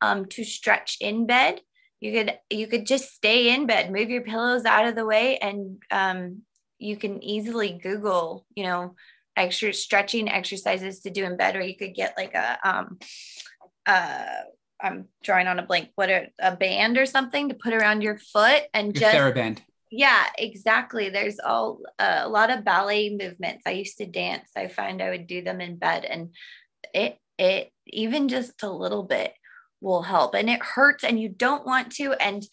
um, 0.00 0.26
to 0.26 0.44
stretch 0.44 0.98
in 1.00 1.26
bed, 1.26 1.60
you 2.00 2.12
could 2.12 2.38
you 2.50 2.66
could 2.66 2.86
just 2.86 3.14
stay 3.14 3.52
in 3.52 3.66
bed, 3.66 3.90
move 3.90 4.10
your 4.10 4.22
pillows 4.22 4.64
out 4.64 4.86
of 4.86 4.94
the 4.94 5.06
way, 5.06 5.38
and 5.38 5.82
um, 5.90 6.42
you 6.78 6.96
can 6.96 7.22
easily 7.24 7.80
Google, 7.82 8.46
you 8.54 8.64
know, 8.64 8.94
extra 9.36 9.72
stretching 9.72 10.28
exercises 10.28 11.00
to 11.00 11.10
do 11.10 11.24
in 11.24 11.36
bed, 11.36 11.56
or 11.56 11.62
you 11.62 11.76
could 11.76 11.94
get 11.94 12.14
like 12.16 12.34
a 12.34 12.58
um, 12.62 12.98
uh, 13.86 14.42
I'm 14.80 15.06
drawing 15.24 15.48
on 15.48 15.58
a 15.58 15.66
blank, 15.66 15.90
what 15.94 16.10
a, 16.10 16.28
a 16.38 16.54
band 16.54 16.98
or 16.98 17.06
something 17.06 17.48
to 17.48 17.54
put 17.54 17.72
around 17.72 18.02
your 18.02 18.18
foot 18.18 18.62
and 18.72 18.94
your 18.94 19.10
just 19.10 19.34
band 19.34 19.62
yeah 19.90 20.24
exactly. 20.36 21.10
There's 21.10 21.38
all 21.38 21.80
uh, 21.98 22.22
a 22.24 22.28
lot 22.28 22.50
of 22.50 22.64
ballet 22.64 23.10
movements. 23.10 23.62
I 23.66 23.70
used 23.70 23.98
to 23.98 24.06
dance. 24.06 24.50
I 24.56 24.68
find 24.68 25.02
i 25.02 25.10
would 25.10 25.26
do 25.26 25.42
them 25.42 25.60
in 25.60 25.76
bed 25.76 26.04
and 26.04 26.30
it 26.94 27.18
it 27.38 27.70
even 27.86 28.28
just 28.28 28.62
a 28.62 28.70
little 28.70 29.04
bit 29.04 29.32
will 29.80 30.02
help 30.02 30.34
and 30.34 30.50
it 30.50 30.62
hurts 30.62 31.04
and 31.04 31.20
you 31.20 31.28
don't 31.28 31.66
want 31.66 31.92
to 31.92 32.12
and 32.14 32.44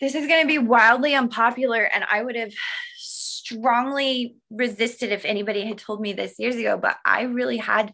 this 0.00 0.14
is 0.14 0.26
going 0.26 0.42
to 0.42 0.48
be 0.48 0.58
wildly 0.58 1.14
unpopular 1.14 1.82
and 1.82 2.04
i 2.10 2.22
would 2.22 2.34
have 2.34 2.52
strongly 2.96 4.36
resisted 4.50 5.12
if 5.12 5.24
anybody 5.24 5.64
had 5.64 5.78
told 5.78 6.00
me 6.00 6.12
this 6.12 6.38
years 6.38 6.56
ago 6.56 6.76
but 6.76 6.96
i 7.04 7.22
really 7.22 7.56
had 7.56 7.92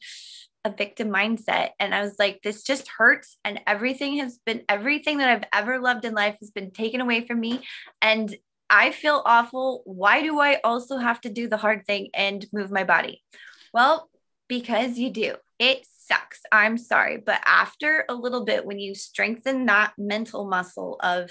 a 0.65 0.71
victim 0.71 1.09
mindset 1.09 1.71
and 1.79 1.95
i 1.95 2.01
was 2.01 2.15
like 2.19 2.41
this 2.43 2.63
just 2.63 2.89
hurts 2.89 3.37
and 3.45 3.61
everything 3.67 4.17
has 4.17 4.39
been 4.47 4.63
everything 4.69 5.19
that 5.19 5.29
i've 5.29 5.49
ever 5.53 5.79
loved 5.79 6.05
in 6.05 6.15
life 6.15 6.37
has 6.41 6.51
been 6.51 6.71
taken 6.71 7.01
away 7.01 7.27
from 7.27 7.39
me 7.39 7.63
and 8.01 8.35
I 8.69 8.91
feel 8.91 9.23
awful. 9.25 9.83
Why 9.85 10.23
do 10.23 10.41
I 10.41 10.61
also 10.65 10.99
have 10.99 11.21
to 11.23 11.31
do 11.31 11.49
the 11.49 11.57
hard 11.57 11.87
thing 11.87 12.11
and 12.15 12.45
move 12.53 12.71
my 12.71 12.85
body? 12.85 13.23
Well, 13.73 14.09
because 14.49 14.99
you 14.99 15.11
do. 15.11 15.37
It 15.59 15.87
sucks. 16.07 16.41
I'm 16.51 16.79
sorry. 16.79 17.19
But 17.19 17.41
after 17.45 18.05
a 18.09 18.15
little 18.15 18.45
bit, 18.45 18.65
when 18.65 18.79
you 18.79 18.95
strengthen 18.95 19.67
that 19.67 19.93
mental 19.99 20.49
muscle 20.49 20.97
of, 21.01 21.31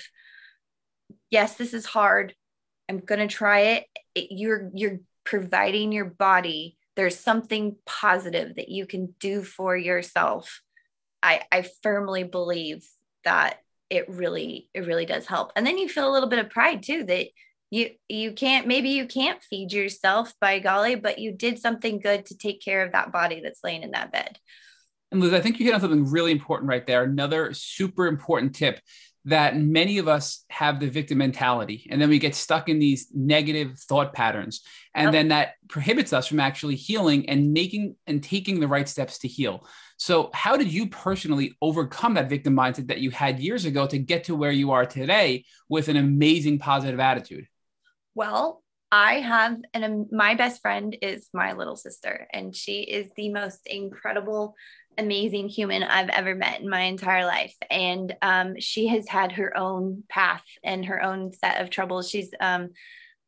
yes, 1.30 1.56
this 1.56 1.74
is 1.74 1.86
hard. 1.86 2.34
I'm 2.90 3.00
going 3.00 3.28
to 3.28 3.34
try 3.34 3.60
it. 3.60 3.86
it. 4.14 4.28
You're, 4.32 4.70
you're 4.74 5.00
providing 5.24 5.92
your 5.92 6.06
body. 6.06 6.78
There's 6.96 7.20
something 7.20 7.76
positive 7.86 8.56
that 8.56 8.70
you 8.70 8.86
can 8.86 9.14
do 9.20 9.44
for 9.44 9.76
yourself. 9.76 10.62
I, 11.22 11.42
I 11.52 11.68
firmly 11.84 12.24
believe 12.24 12.88
that 13.24 13.60
it 13.90 14.10
really 14.10 14.70
it 14.74 14.86
really 14.86 15.06
does 15.06 15.26
help. 15.26 15.52
And 15.56 15.66
then 15.66 15.78
you 15.78 15.88
feel 15.88 16.10
a 16.10 16.14
little 16.14 16.30
bit 16.30 16.40
of 16.40 16.50
pride 16.50 16.84
too 16.84 17.04
that 17.06 17.28
you 17.72 17.90
you 18.08 18.32
can't 18.32 18.68
maybe 18.68 18.90
you 18.90 19.08
can't 19.08 19.42
feed 19.44 19.74
yourself 19.74 20.34
by 20.40 20.60
golly 20.60 20.96
but 20.96 21.20
you 21.20 21.32
did 21.32 21.60
something 21.60 22.00
good 22.00 22.26
to 22.28 22.38
take 22.38 22.62
care 22.64 22.86
of 22.86 22.92
that 22.92 23.12
body 23.12 23.42
that's 23.42 23.64
laying 23.64 23.84
in 23.84 23.92
that 23.92 24.12
bed. 24.12 24.38
And 25.12 25.22
liz 25.22 25.34
i 25.34 25.40
think 25.40 25.60
you 25.60 25.66
hit 25.66 25.74
on 25.74 25.82
something 25.82 26.10
really 26.10 26.32
important 26.32 26.70
right 26.70 26.86
there. 26.86 27.04
Another 27.04 27.54
super 27.54 28.08
important 28.08 28.56
tip 28.56 28.80
that 29.26 29.58
many 29.58 29.98
of 29.98 30.08
us 30.08 30.46
have 30.52 30.80
the 30.80 30.88
victim 30.88 31.18
mentality 31.18 31.88
and 31.90 32.00
then 32.00 32.10
we 32.10 32.20
get 32.20 32.36
stuck 32.36 32.70
in 32.70 32.78
these 32.78 33.08
negative 33.14 33.78
thought 33.80 34.14
patterns 34.14 34.62
and 34.94 35.12
then 35.12 35.30
that 35.30 35.54
prohibits 35.68 36.14
us 36.14 36.28
from 36.28 36.40
actually 36.40 36.76
healing 36.76 37.28
and 37.28 37.52
making 37.52 37.96
and 38.06 38.24
taking 38.24 38.60
the 38.60 38.68
right 38.68 38.88
steps 38.88 39.18
to 39.18 39.28
heal 39.28 39.66
so 39.98 40.30
how 40.34 40.58
did 40.58 40.72
you 40.72 40.88
personally 40.88 41.56
overcome 41.62 42.14
that 42.14 42.30
victim 42.30 42.56
mindset 42.56 42.88
that 42.88 43.00
you 43.00 43.10
had 43.12 43.40
years 43.40 43.66
ago 43.66 43.88
to 43.88 43.98
get 43.98 44.24
to 44.26 44.36
where 44.36 44.52
you 44.52 44.72
are 44.72 44.86
today 44.86 45.44
with 45.70 45.88
an 45.88 45.98
amazing 45.98 46.60
positive 46.60 47.00
attitude 47.00 47.48
well 48.14 48.62
I 48.92 49.16
have, 49.16 49.58
and 49.74 50.06
my 50.12 50.36
best 50.36 50.62
friend 50.62 50.96
is 51.02 51.28
my 51.34 51.52
little 51.52 51.76
sister, 51.76 52.28
and 52.32 52.56
she 52.56 52.82
is 52.82 53.10
the 53.18 53.30
most 53.30 53.66
incredible 53.66 54.56
amazing 54.98 55.50
human 55.50 55.84
I've 55.84 56.10
ever 56.10 56.36
met 56.36 56.62
in 56.62 56.70
my 56.70 56.82
entire 56.82 57.26
life. 57.26 57.56
And 57.70 58.16
um, 58.22 58.60
she 58.60 58.88
has 58.88 59.08
had 59.08 59.34
her 59.34 59.58
own 59.58 60.04
path 60.10 60.44
and 60.64 60.86
her 60.86 61.04
own 61.04 61.34
set 61.34 61.62
of 61.62 61.70
troubles. 61.70 62.10
She's 62.10 62.32
um, 62.40 62.70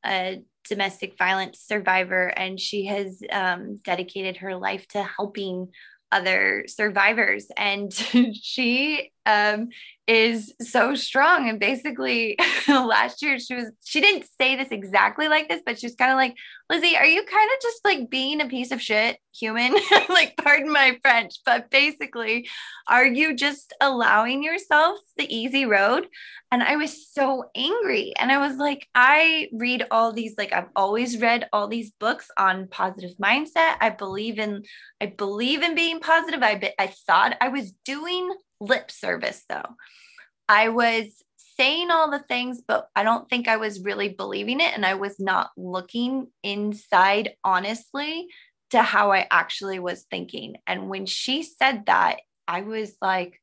a 0.06 0.42
domestic 0.70 1.18
violence 1.18 1.60
survivor, 1.60 2.28
and 2.28 2.60
she 2.60 2.86
has 2.86 3.22
um, 3.32 3.78
dedicated 3.84 4.38
her 4.38 4.56
life 4.56 4.88
to 4.90 5.04
helping 5.04 5.70
other 6.12 6.66
survivors. 6.68 7.48
And 7.58 7.94
she 8.34 9.12
um, 9.28 9.70
is 10.08 10.54
so 10.62 10.96
strong. 10.96 11.50
And 11.50 11.60
basically, 11.60 12.40
last 12.68 13.22
year 13.22 13.38
she 13.40 13.56
was, 13.56 13.72
she 13.84 14.00
didn't 14.00 14.26
say 14.40 14.56
this 14.56 14.70
exactly 14.72 15.28
like 15.28 15.50
this, 15.50 15.62
but 15.66 15.78
she's 15.78 15.96
kind 15.96 16.12
of 16.12 16.16
like, 16.16 16.36
Lizzie, 16.70 16.96
are 16.96 17.06
you 17.06 17.24
kind 17.24 17.50
of 17.54 17.62
just 17.62 17.84
like 17.84 18.10
being 18.10 18.40
a 18.40 18.48
piece 18.48 18.72
of 18.72 18.82
shit 18.82 19.18
human? 19.38 19.76
like, 20.10 20.36
pardon 20.38 20.72
my 20.72 20.98
French, 21.02 21.36
but 21.46 21.70
basically, 21.70 22.48
are 22.88 23.06
you 23.06 23.36
just 23.36 23.74
allowing 23.82 24.44
yourself 24.44 24.98
the 25.18 25.34
easy 25.34 25.66
road? 25.66 26.08
And 26.52 26.64
I 26.64 26.78
was 26.78 27.12
so 27.12 27.46
angry. 27.56 28.14
And 28.18 28.32
I 28.32 28.38
was 28.38 28.56
like, 28.56 28.88
I 28.96 29.50
read 29.52 29.86
all 29.92 30.14
these, 30.14 30.36
like, 30.38 30.54
I've 30.54 30.70
always 30.78 31.20
read 31.20 31.50
all 31.52 31.68
these 31.68 31.92
books 32.00 32.30
on 32.38 32.70
positive 32.70 33.12
mindset. 33.22 33.76
I 33.82 33.90
believe 33.90 34.40
in, 34.40 34.64
I 35.02 35.08
believe 35.08 35.64
in 35.64 35.76
being 35.76 36.00
positive. 36.00 36.42
I, 36.42 36.74
I 36.80 36.88
thought 36.88 37.36
I 37.42 37.50
was 37.50 37.74
doing 37.84 38.34
lip 38.60 38.92
service 38.92 39.44
though. 39.50 39.76
I 40.50 40.70
was 40.70 41.24
saying 41.58 41.90
all 41.90 42.12
the 42.12 42.20
things, 42.20 42.62
but 42.66 42.88
I 42.96 43.04
don't 43.04 43.30
think 43.30 43.48
I 43.48 43.58
was 43.58 43.84
really 43.84 44.10
believing 44.10 44.60
it. 44.60 44.74
And 44.74 44.86
I 44.86 44.94
was 44.94 45.20
not 45.20 45.52
looking 45.58 46.28
inside 46.44 47.34
honestly 47.44 48.28
to 48.70 48.82
how 48.82 49.12
I 49.12 49.28
actually 49.32 49.80
was 49.80 50.04
thinking. 50.04 50.58
And 50.68 50.90
when 50.90 51.06
she 51.06 51.44
said 51.44 51.86
that, 51.88 52.18
I 52.48 52.62
was 52.62 52.96
like, 53.02 53.42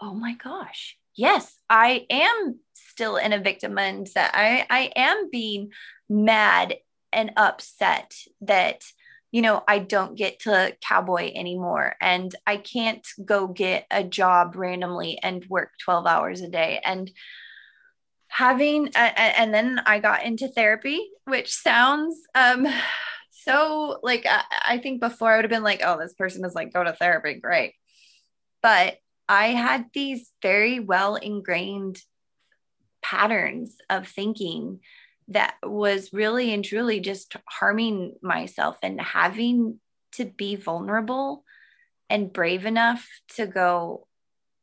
oh 0.00 0.14
my 0.14 0.34
gosh, 0.34 0.96
yes, 1.14 1.56
I 1.68 2.06
am 2.10 2.60
still 2.74 3.16
in 3.16 3.32
a 3.32 3.40
victim 3.40 3.72
mindset. 3.72 4.30
I, 4.34 4.66
I 4.68 4.92
am 4.96 5.30
being 5.30 5.70
mad 6.08 6.76
and 7.12 7.32
upset 7.36 8.14
that 8.40 8.82
you 9.32 9.40
know, 9.40 9.64
I 9.66 9.78
don't 9.78 10.14
get 10.16 10.40
to 10.40 10.76
cowboy 10.86 11.32
anymore 11.34 11.96
and 12.02 12.32
I 12.46 12.58
can't 12.58 13.06
go 13.24 13.48
get 13.48 13.86
a 13.90 14.04
job 14.04 14.54
randomly 14.54 15.18
and 15.22 15.44
work 15.48 15.70
12 15.82 16.06
hours 16.06 16.42
a 16.42 16.48
day. 16.48 16.80
And 16.84 17.10
having, 18.28 18.88
uh, 18.88 19.12
and 19.16 19.52
then 19.52 19.80
I 19.86 20.00
got 20.00 20.24
into 20.24 20.48
therapy, 20.48 21.10
which 21.24 21.52
sounds, 21.52 22.20
um, 22.34 22.66
so 23.30 23.98
like 24.02 24.24
I, 24.28 24.42
I 24.68 24.78
think 24.78 25.00
before 25.00 25.32
I 25.32 25.36
would 25.36 25.46
have 25.46 25.50
been 25.50 25.64
like, 25.64 25.80
oh, 25.82 25.98
this 25.98 26.12
person 26.12 26.44
is 26.44 26.54
like, 26.54 26.74
go 26.74 26.84
to 26.84 26.92
therapy, 26.92 27.34
great. 27.34 27.72
But 28.62 28.98
I 29.28 29.48
had 29.48 29.86
these 29.94 30.30
very 30.42 30.78
well 30.78 31.16
ingrained 31.16 31.98
patterns 33.02 33.76
of 33.88 34.06
thinking 34.06 34.80
that 35.28 35.56
was 35.62 36.12
really 36.12 36.52
and 36.52 36.64
truly 36.64 37.00
just 37.00 37.36
harming 37.48 38.14
myself 38.22 38.76
and 38.82 39.00
having 39.00 39.80
to 40.12 40.24
be 40.24 40.56
vulnerable 40.56 41.44
and 42.10 42.32
brave 42.32 42.66
enough 42.66 43.06
to 43.36 43.46
go, 43.46 44.06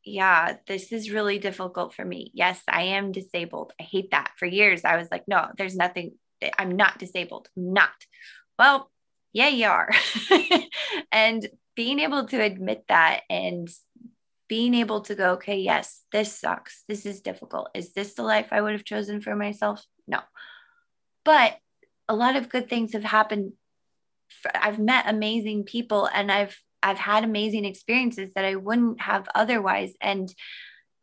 yeah, 0.04 0.56
this 0.66 0.92
is 0.92 1.10
really 1.10 1.38
difficult 1.38 1.94
for 1.94 2.04
me. 2.04 2.30
Yes, 2.34 2.62
I 2.68 2.82
am 2.82 3.12
disabled. 3.12 3.72
I 3.80 3.82
hate 3.82 4.12
that. 4.12 4.32
For 4.38 4.46
years, 4.46 4.84
I 4.84 4.96
was 4.96 5.08
like, 5.10 5.24
no, 5.26 5.48
there's 5.58 5.76
nothing. 5.76 6.12
I'm 6.58 6.76
not 6.76 6.98
disabled. 6.98 7.48
I'm 7.56 7.72
not. 7.72 7.90
Well, 8.58 8.90
yeah, 9.32 9.48
you 9.48 9.66
are. 9.66 9.90
and 11.12 11.46
being 11.74 12.00
able 12.00 12.26
to 12.26 12.42
admit 12.42 12.84
that 12.88 13.22
and 13.28 13.68
being 14.50 14.74
able 14.74 15.00
to 15.02 15.14
go, 15.14 15.34
okay, 15.34 15.58
yes, 15.58 16.02
this 16.10 16.36
sucks. 16.36 16.82
This 16.88 17.06
is 17.06 17.20
difficult. 17.20 17.70
Is 17.72 17.92
this 17.92 18.14
the 18.14 18.24
life 18.24 18.48
I 18.50 18.60
would 18.60 18.72
have 18.72 18.84
chosen 18.84 19.20
for 19.20 19.36
myself? 19.36 19.86
No. 20.08 20.18
But 21.24 21.56
a 22.08 22.16
lot 22.16 22.34
of 22.34 22.48
good 22.48 22.68
things 22.68 22.92
have 22.94 23.04
happened. 23.04 23.52
I've 24.52 24.80
met 24.80 25.04
amazing 25.08 25.64
people 25.64 26.08
and 26.12 26.32
I've 26.32 26.60
I've 26.82 26.98
had 26.98 27.22
amazing 27.22 27.64
experiences 27.64 28.32
that 28.34 28.44
I 28.44 28.56
wouldn't 28.56 29.02
have 29.02 29.28
otherwise 29.36 29.92
and 30.00 30.34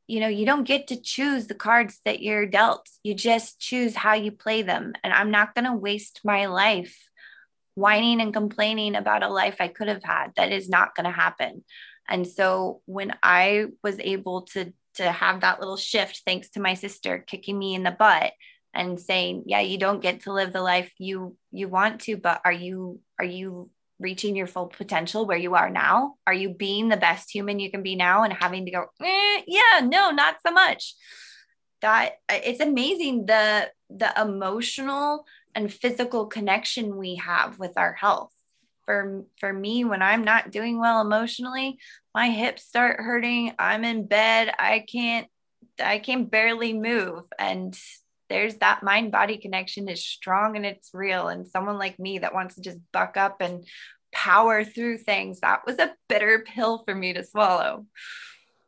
you 0.08 0.20
know, 0.20 0.28
you 0.28 0.46
don't 0.46 0.68
get 0.68 0.88
to 0.88 1.02
choose 1.02 1.48
the 1.48 1.56
cards 1.56 2.00
that 2.06 2.22
you're 2.22 2.46
dealt. 2.46 2.90
You 3.04 3.14
just 3.14 3.60
choose 3.60 3.96
how 3.96 4.14
you 4.14 4.32
play 4.32 4.62
them. 4.62 4.94
And 5.04 5.14
I'm 5.14 5.32
not 5.32 5.54
going 5.54 5.66
to 5.66 5.74
waste 5.74 6.22
my 6.24 6.46
life 6.46 6.98
whining 7.76 8.22
and 8.22 8.34
complaining 8.34 8.96
about 8.96 9.22
a 9.22 9.28
life 9.28 9.58
I 9.60 9.68
could 9.68 9.90
have 9.90 10.04
had. 10.04 10.32
That 10.38 10.54
is 10.54 10.70
not 10.70 10.96
going 10.96 11.06
to 11.06 11.12
happen. 11.12 11.66
And 12.08 12.28
so 12.28 12.82
when 12.86 13.14
I 13.22 13.68
was 13.84 14.00
able 14.00 14.44
to 14.54 14.74
to 14.96 15.12
have 15.12 15.42
that 15.42 15.60
little 15.60 15.78
shift 15.78 16.24
thanks 16.26 16.50
to 16.50 16.60
my 16.60 16.74
sister 16.74 17.20
kicking 17.20 17.58
me 17.58 17.76
in 17.76 17.84
the 17.84 17.92
butt 17.92 18.34
and 18.74 19.00
saying 19.00 19.44
yeah 19.46 19.60
you 19.60 19.78
don't 19.78 20.02
get 20.02 20.22
to 20.22 20.34
live 20.34 20.52
the 20.52 20.62
life 20.62 20.92
you 20.98 21.38
you 21.52 21.68
want 21.68 22.02
to 22.02 22.18
but 22.18 22.42
are 22.44 22.52
you 22.52 23.00
are 23.20 23.26
you 23.26 23.70
reaching 24.00 24.36
your 24.36 24.48
full 24.48 24.68
potential 24.68 25.26
where 25.26 25.38
you 25.38 25.56
are 25.56 25.70
now? 25.70 26.16
Are 26.26 26.34
you 26.34 26.50
being 26.50 26.90
the 26.90 26.98
best 26.98 27.34
human 27.34 27.60
you 27.60 27.72
can 27.72 27.84
be 27.84 27.96
now 27.96 28.24
and 28.24 28.34
having 28.34 28.66
to 28.66 28.72
go 28.72 28.86
eh, 29.02 29.42
yeah 29.48 29.80
no 29.84 30.12
not 30.12 30.38
so 30.46 30.52
much? 30.52 30.96
That 31.82 32.14
it's 32.30 32.60
amazing 32.60 33.26
the 33.26 33.72
the 33.90 34.12
emotional 34.20 35.26
and 35.56 35.74
physical 35.74 36.28
connection 36.28 36.98
we 36.98 37.16
have 37.16 37.60
with 37.60 37.78
our 37.78 37.94
health 37.94 38.34
for 38.88 39.24
for 39.40 39.54
me 39.54 39.84
when 39.84 40.02
i'm 40.02 40.24
not 40.24 40.50
doing 40.50 40.80
well 40.80 41.02
emotionally 41.02 41.78
my 42.16 42.32
hips 42.32 42.64
start 42.64 43.00
hurting 43.00 43.54
i'm 43.60 43.84
in 43.84 44.08
bed 44.08 44.52
i 44.58 44.84
can't 44.92 45.28
i 45.80 46.00
can 46.00 46.26
barely 46.26 46.74
move 46.74 47.26
and 47.38 47.78
there's 48.30 48.56
that 48.58 48.84
mind 48.84 49.12
body 49.12 49.38
connection 49.38 49.88
is 49.88 50.06
strong 50.06 50.56
and 50.56 50.66
it's 50.66 50.90
real. 50.94 51.28
And 51.28 51.48
someone 51.48 51.78
like 51.78 52.00
me 52.00 52.20
that 52.20 52.34
wants 52.34 52.56
to 52.56 52.62
just 52.62 52.80
buck 52.92 53.18
up 53.18 53.42
and 53.42 53.66
power 54.12 54.64
through 54.64 55.00
things, 55.00 55.42
that 55.42 55.62
was 55.66 55.80
a 55.80 55.94
bitter 56.10 56.44
pill 56.46 56.84
for 56.84 56.94
me 56.94 57.14
to 57.14 57.24
swallow. 57.24 57.86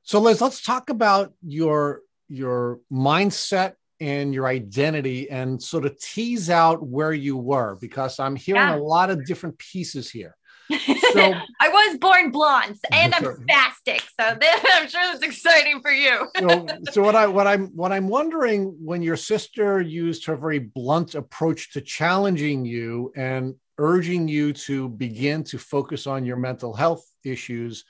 So 0.04 0.20
Liz, 0.20 0.42
let's 0.42 0.62
talk 0.62 0.90
about 0.90 1.34
your 1.42 2.02
your 2.28 2.80
mindset 2.92 3.74
and 4.00 4.34
your 4.34 4.48
identity 4.48 5.30
and 5.30 5.62
sort 5.62 5.86
of 5.86 6.00
tease 6.00 6.50
out 6.50 6.82
where 6.86 7.14
you 7.14 7.38
were 7.38 7.78
because 7.82 8.20
I'm 8.20 8.36
hearing 8.36 8.62
yeah. 8.62 8.76
a 8.76 8.80
lot 8.80 9.10
of 9.10 9.26
different 9.26 9.58
pieces 9.58 10.10
here. 10.10 10.36
So, 11.12 11.34
I 11.60 11.70
was 11.70 11.98
born 11.98 12.30
blonde 12.30 12.78
and 12.92 13.16
I'm 13.16 13.24
spastic, 13.24 14.02
so 14.20 14.38
I'm 14.74 14.88
sure 14.88 15.02
that's 15.02 15.24
exciting 15.24 15.82
for 15.82 15.90
you. 15.90 16.28
so, 16.38 16.68
so 16.92 17.02
what 17.02 17.16
I 17.16 17.26
what 17.26 17.48
I'm 17.48 17.70
what 17.70 17.92
I'm 17.92 18.08
wondering 18.08 18.76
when 18.80 19.02
your 19.02 19.18
sister 19.18 19.82
used 19.82 20.28
her 20.28 20.36
very 20.36 20.60
blunt 20.60 21.16
approach 21.16 21.74
to 21.74 21.82
challenging 21.82 22.64
you 22.64 23.12
and 23.16 23.56
urging 23.80 24.28
you 24.28 24.54
to 24.54 24.90
begin 24.90 25.44
to 25.46 25.58
focus 25.58 26.06
on 26.06 26.28
your 26.28 26.38
mental 26.38 26.76
health 26.76 27.04
issues 27.24 27.86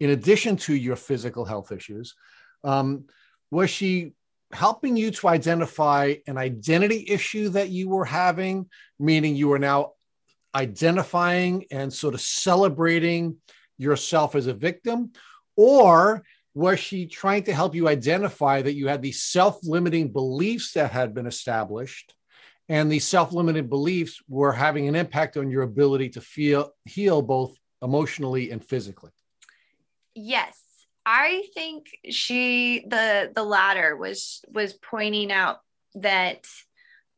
in 0.00 0.10
addition 0.10 0.56
to 0.56 0.74
your 0.74 0.96
physical 0.96 1.44
health 1.44 1.70
issues, 1.70 2.14
um, 2.64 3.04
was 3.50 3.70
she 3.70 4.12
helping 4.52 4.96
you 4.96 5.10
to 5.12 5.28
identify 5.28 6.14
an 6.26 6.36
identity 6.36 7.04
issue 7.08 7.50
that 7.50 7.68
you 7.68 7.88
were 7.88 8.04
having, 8.04 8.68
meaning 8.98 9.36
you 9.36 9.52
are 9.52 9.58
now 9.58 9.92
identifying 10.54 11.66
and 11.70 11.92
sort 11.92 12.14
of 12.14 12.20
celebrating 12.20 13.36
yourself 13.78 14.34
as 14.34 14.46
a 14.46 14.54
victim? 14.54 15.12
Or 15.56 16.24
was 16.54 16.80
she 16.80 17.06
trying 17.06 17.44
to 17.44 17.54
help 17.54 17.74
you 17.74 17.88
identify 17.88 18.62
that 18.62 18.74
you 18.74 18.88
had 18.88 19.02
these 19.02 19.22
self 19.22 19.58
limiting 19.62 20.12
beliefs 20.12 20.72
that 20.72 20.90
had 20.90 21.14
been 21.14 21.26
established? 21.26 22.14
And 22.68 22.90
these 22.90 23.06
self 23.06 23.32
limiting 23.32 23.68
beliefs 23.68 24.20
were 24.28 24.52
having 24.52 24.88
an 24.88 24.94
impact 24.94 25.36
on 25.36 25.50
your 25.50 25.62
ability 25.62 26.10
to 26.10 26.20
feel 26.20 26.72
heal 26.84 27.22
both 27.22 27.56
emotionally 27.82 28.50
and 28.50 28.64
physically. 28.64 29.10
Yes. 30.14 30.69
I 31.12 31.42
think 31.54 31.86
she 32.08 32.84
the 32.86 33.32
the 33.34 33.42
latter 33.42 33.96
was 33.96 34.44
was 34.46 34.74
pointing 34.74 35.32
out 35.32 35.58
that 35.96 36.46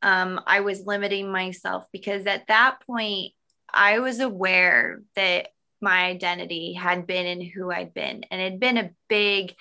um, 0.00 0.40
I 0.46 0.60
was 0.60 0.86
limiting 0.86 1.30
myself 1.30 1.84
because 1.92 2.26
at 2.26 2.46
that 2.46 2.78
point, 2.86 3.32
I 3.70 3.98
was 3.98 4.20
aware 4.20 5.02
that 5.14 5.48
my 5.82 6.06
identity 6.06 6.72
had 6.72 7.06
been 7.06 7.26
in 7.26 7.42
who 7.42 7.70
I'd 7.70 7.92
been, 7.92 8.24
and 8.30 8.40
it 8.40 8.52
had 8.52 8.60
been 8.60 8.78
a 8.78 8.90
big 9.10 9.54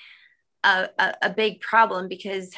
a, 0.63 0.87
a, 0.97 1.13
a 1.23 1.29
big 1.29 1.59
problem 1.59 2.07
because 2.07 2.53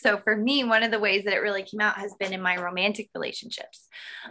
so 0.00 0.16
for 0.16 0.34
me 0.34 0.64
one 0.64 0.82
of 0.82 0.90
the 0.90 1.00
ways 1.00 1.24
that 1.24 1.34
it 1.34 1.42
really 1.42 1.62
came 1.62 1.80
out 1.80 1.98
has 1.98 2.14
been 2.18 2.32
in 2.32 2.40
my 2.40 2.56
romantic 2.56 3.10
relationships. 3.14 3.86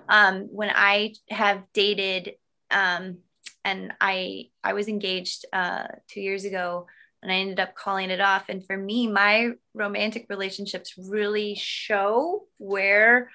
Um, 0.09 0.47
when 0.49 0.71
i 0.73 1.13
have 1.29 1.61
dated 1.73 2.33
um, 2.71 3.19
and 3.65 3.93
i 4.01 4.45
i 4.63 4.73
was 4.73 4.87
engaged 4.87 5.45
uh, 5.53 5.87
two 6.07 6.21
years 6.21 6.45
ago 6.45 6.87
and 7.21 7.31
i 7.31 7.35
ended 7.35 7.59
up 7.59 7.75
calling 7.75 8.09
it 8.09 8.21
off. 8.21 8.49
And 8.49 8.65
for 8.65 8.77
me 8.77 9.07
my 9.07 9.51
romantic 9.73 10.27
relationships 10.29 10.93
really 10.97 11.55
show 11.55 12.45
where 12.57 13.29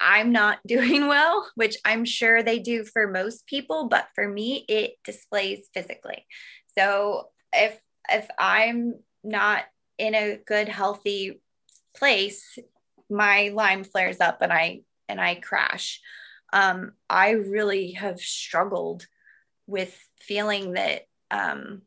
i'm 0.00 0.32
not 0.32 0.58
doing 0.66 1.06
well 1.06 1.48
which 1.54 1.76
i'm 1.84 2.04
sure 2.04 2.42
they 2.42 2.58
do 2.58 2.84
for 2.84 3.06
most 3.06 3.46
people 3.46 3.88
but 3.88 4.08
for 4.14 4.26
me 4.26 4.64
it 4.68 4.94
displays 5.04 5.68
physically. 5.74 6.26
So 6.76 7.28
if 7.52 7.78
if 8.10 8.28
i'm 8.38 8.94
not 9.22 9.64
in 9.98 10.14
a 10.14 10.38
good 10.44 10.68
healthy 10.68 11.40
place 11.96 12.58
my 13.10 13.50
Lyme 13.54 13.84
flares 13.84 14.20
up 14.20 14.42
and 14.42 14.52
i 14.52 14.82
and 15.08 15.20
i 15.20 15.34
crash. 15.34 16.00
Um, 16.52 16.92
i 17.10 17.30
really 17.30 17.92
have 17.92 18.20
struggled 18.20 19.06
with 19.66 19.96
feeling 20.20 20.72
that 20.72 21.02
um, 21.30 21.82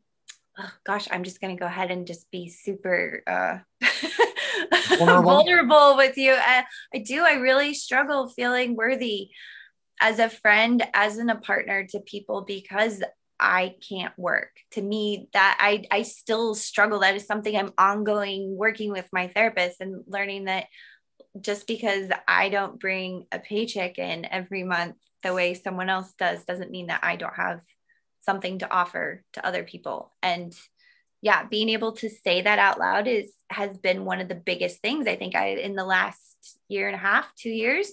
oh 0.58 0.70
gosh 0.84 1.08
i'm 1.10 1.24
just 1.24 1.40
going 1.40 1.54
to 1.54 1.60
go 1.60 1.66
ahead 1.66 1.90
and 1.90 2.06
just 2.06 2.30
be 2.30 2.48
super 2.48 3.22
uh, 3.26 3.58
vulnerable. 4.96 5.22
vulnerable. 5.22 5.96
with 5.96 6.18
you 6.18 6.32
I, 6.32 6.64
I 6.94 6.98
do 6.98 7.24
i 7.24 7.34
really 7.34 7.74
struggle 7.74 8.28
feeling 8.28 8.74
worthy 8.74 9.30
as 10.00 10.18
a 10.18 10.28
friend 10.28 10.84
as 10.94 11.18
in 11.18 11.30
a 11.30 11.36
partner 11.36 11.86
to 11.90 12.00
people 12.00 12.42
because 12.42 13.02
I 13.40 13.76
can't 13.88 14.18
work. 14.18 14.50
To 14.72 14.82
me, 14.82 15.28
that 15.32 15.58
I 15.60 15.84
I 15.90 16.02
still 16.02 16.54
struggle. 16.54 17.00
That 17.00 17.14
is 17.14 17.26
something 17.26 17.56
I'm 17.56 17.72
ongoing 17.78 18.56
working 18.56 18.90
with 18.90 19.08
my 19.12 19.28
therapist 19.28 19.80
and 19.80 20.02
learning 20.08 20.46
that 20.46 20.66
just 21.40 21.66
because 21.66 22.10
I 22.26 22.48
don't 22.48 22.80
bring 22.80 23.26
a 23.30 23.38
paycheck 23.38 23.98
in 23.98 24.24
every 24.24 24.64
month 24.64 24.96
the 25.22 25.34
way 25.34 25.54
someone 25.54 25.88
else 25.88 26.12
does 26.18 26.44
doesn't 26.44 26.70
mean 26.70 26.88
that 26.88 27.02
I 27.02 27.16
don't 27.16 27.34
have 27.34 27.60
something 28.20 28.58
to 28.58 28.72
offer 28.72 29.24
to 29.34 29.46
other 29.46 29.64
people. 29.64 30.12
And 30.22 30.54
yeah, 31.20 31.44
being 31.44 31.68
able 31.68 31.92
to 31.92 32.08
say 32.08 32.42
that 32.42 32.58
out 32.58 32.78
loud 32.78 33.08
is 33.08 33.32
has 33.50 33.76
been 33.78 34.04
one 34.04 34.20
of 34.20 34.28
the 34.28 34.34
biggest 34.34 34.80
things 34.80 35.06
I 35.06 35.16
think 35.16 35.34
I 35.34 35.48
in 35.48 35.74
the 35.74 35.84
last 35.84 36.58
year 36.68 36.86
and 36.86 36.94
a 36.94 36.98
half, 36.98 37.34
2 37.36 37.50
years, 37.50 37.90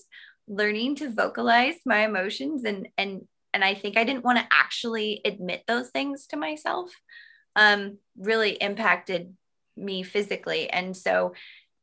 learning 0.48 0.96
to 0.96 1.10
vocalize 1.10 1.76
my 1.86 2.06
emotions 2.06 2.64
and 2.66 2.88
and 2.98 3.28
and 3.54 3.64
I 3.64 3.74
think 3.74 3.96
I 3.98 4.04
didn't 4.04 4.26
want 4.26 4.38
to 4.38 4.48
actually 4.52 5.22
admit 5.24 5.64
those 5.66 5.90
things 5.90 6.28
to 6.28 6.38
myself 6.38 6.92
um, 7.56 8.00
really 8.18 8.52
impacted 8.52 9.34
me 9.78 10.04
physically. 10.04 10.70
And 10.70 10.96
so 10.96 11.34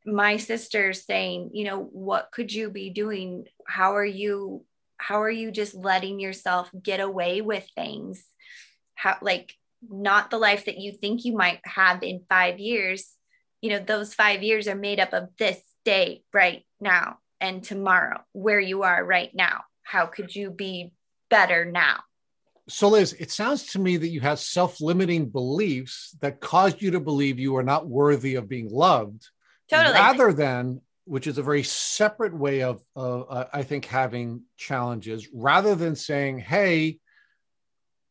my 0.05 0.37
sister 0.37 0.93
saying, 0.93 1.51
you 1.55 1.65
know, 1.65 1.81
what 1.81 2.31
could 2.31 2.53
you 2.53 2.69
be 2.71 2.91
doing? 2.91 3.47
How 3.67 3.97
are 3.97 4.05
you? 4.05 4.65
How 5.03 5.23
are 5.23 5.31
you 5.31 5.51
just 5.51 5.75
letting 5.75 6.21
yourself 6.21 6.71
get 6.81 7.01
away 7.01 7.41
with 7.41 7.67
things? 7.75 8.25
How 8.95 9.17
like 9.21 9.55
not 9.89 10.31
the 10.31 10.39
life 10.39 10.67
that 10.67 10.79
you 10.79 10.93
think 10.93 11.25
you 11.25 11.37
might 11.37 11.61
have 11.65 12.03
in 12.03 12.25
five 12.29 12.59
years. 12.61 13.13
You 13.61 13.71
know, 13.71 13.79
those 13.81 14.15
five 14.15 14.43
years 14.43 14.69
are 14.69 14.77
made 14.77 15.01
up 15.01 15.13
of 15.13 15.29
this 15.39 15.61
day 15.85 16.23
right 16.33 16.65
now 16.81 17.19
and 17.41 17.63
tomorrow, 17.63 18.21
where 18.33 18.61
you 18.61 18.85
are 18.85 19.05
right 19.05 19.31
now. 19.35 19.63
How 19.83 20.07
could 20.07 20.35
you 20.35 20.51
be 20.51 20.93
better 21.33 21.65
now. 21.65 22.01
So, 22.69 22.89
Liz, 22.89 23.15
it 23.15 23.31
sounds 23.31 23.73
to 23.73 23.79
me 23.79 23.97
that 23.97 24.09
you 24.09 24.21
have 24.21 24.39
self 24.39 24.81
limiting 24.81 25.31
beliefs 25.31 26.15
that 26.21 26.41
caused 26.41 26.83
you 26.83 26.93
to 26.93 27.01
believe 27.01 27.41
you 27.41 27.57
are 27.57 27.63
not 27.63 27.89
worthy 27.89 28.35
of 28.37 28.49
being 28.49 28.69
loved. 28.69 29.29
Totally. 29.69 29.95
Rather 29.95 30.33
than, 30.33 30.83
which 31.05 31.27
is 31.27 31.39
a 31.39 31.43
very 31.43 31.63
separate 31.63 32.35
way 32.35 32.63
of, 32.63 32.83
uh, 32.97 33.45
I 33.53 33.63
think, 33.63 33.87
having 33.87 34.43
challenges, 34.57 35.29
rather 35.33 35.75
than 35.75 35.97
saying, 35.97 36.39
hey, 36.39 36.99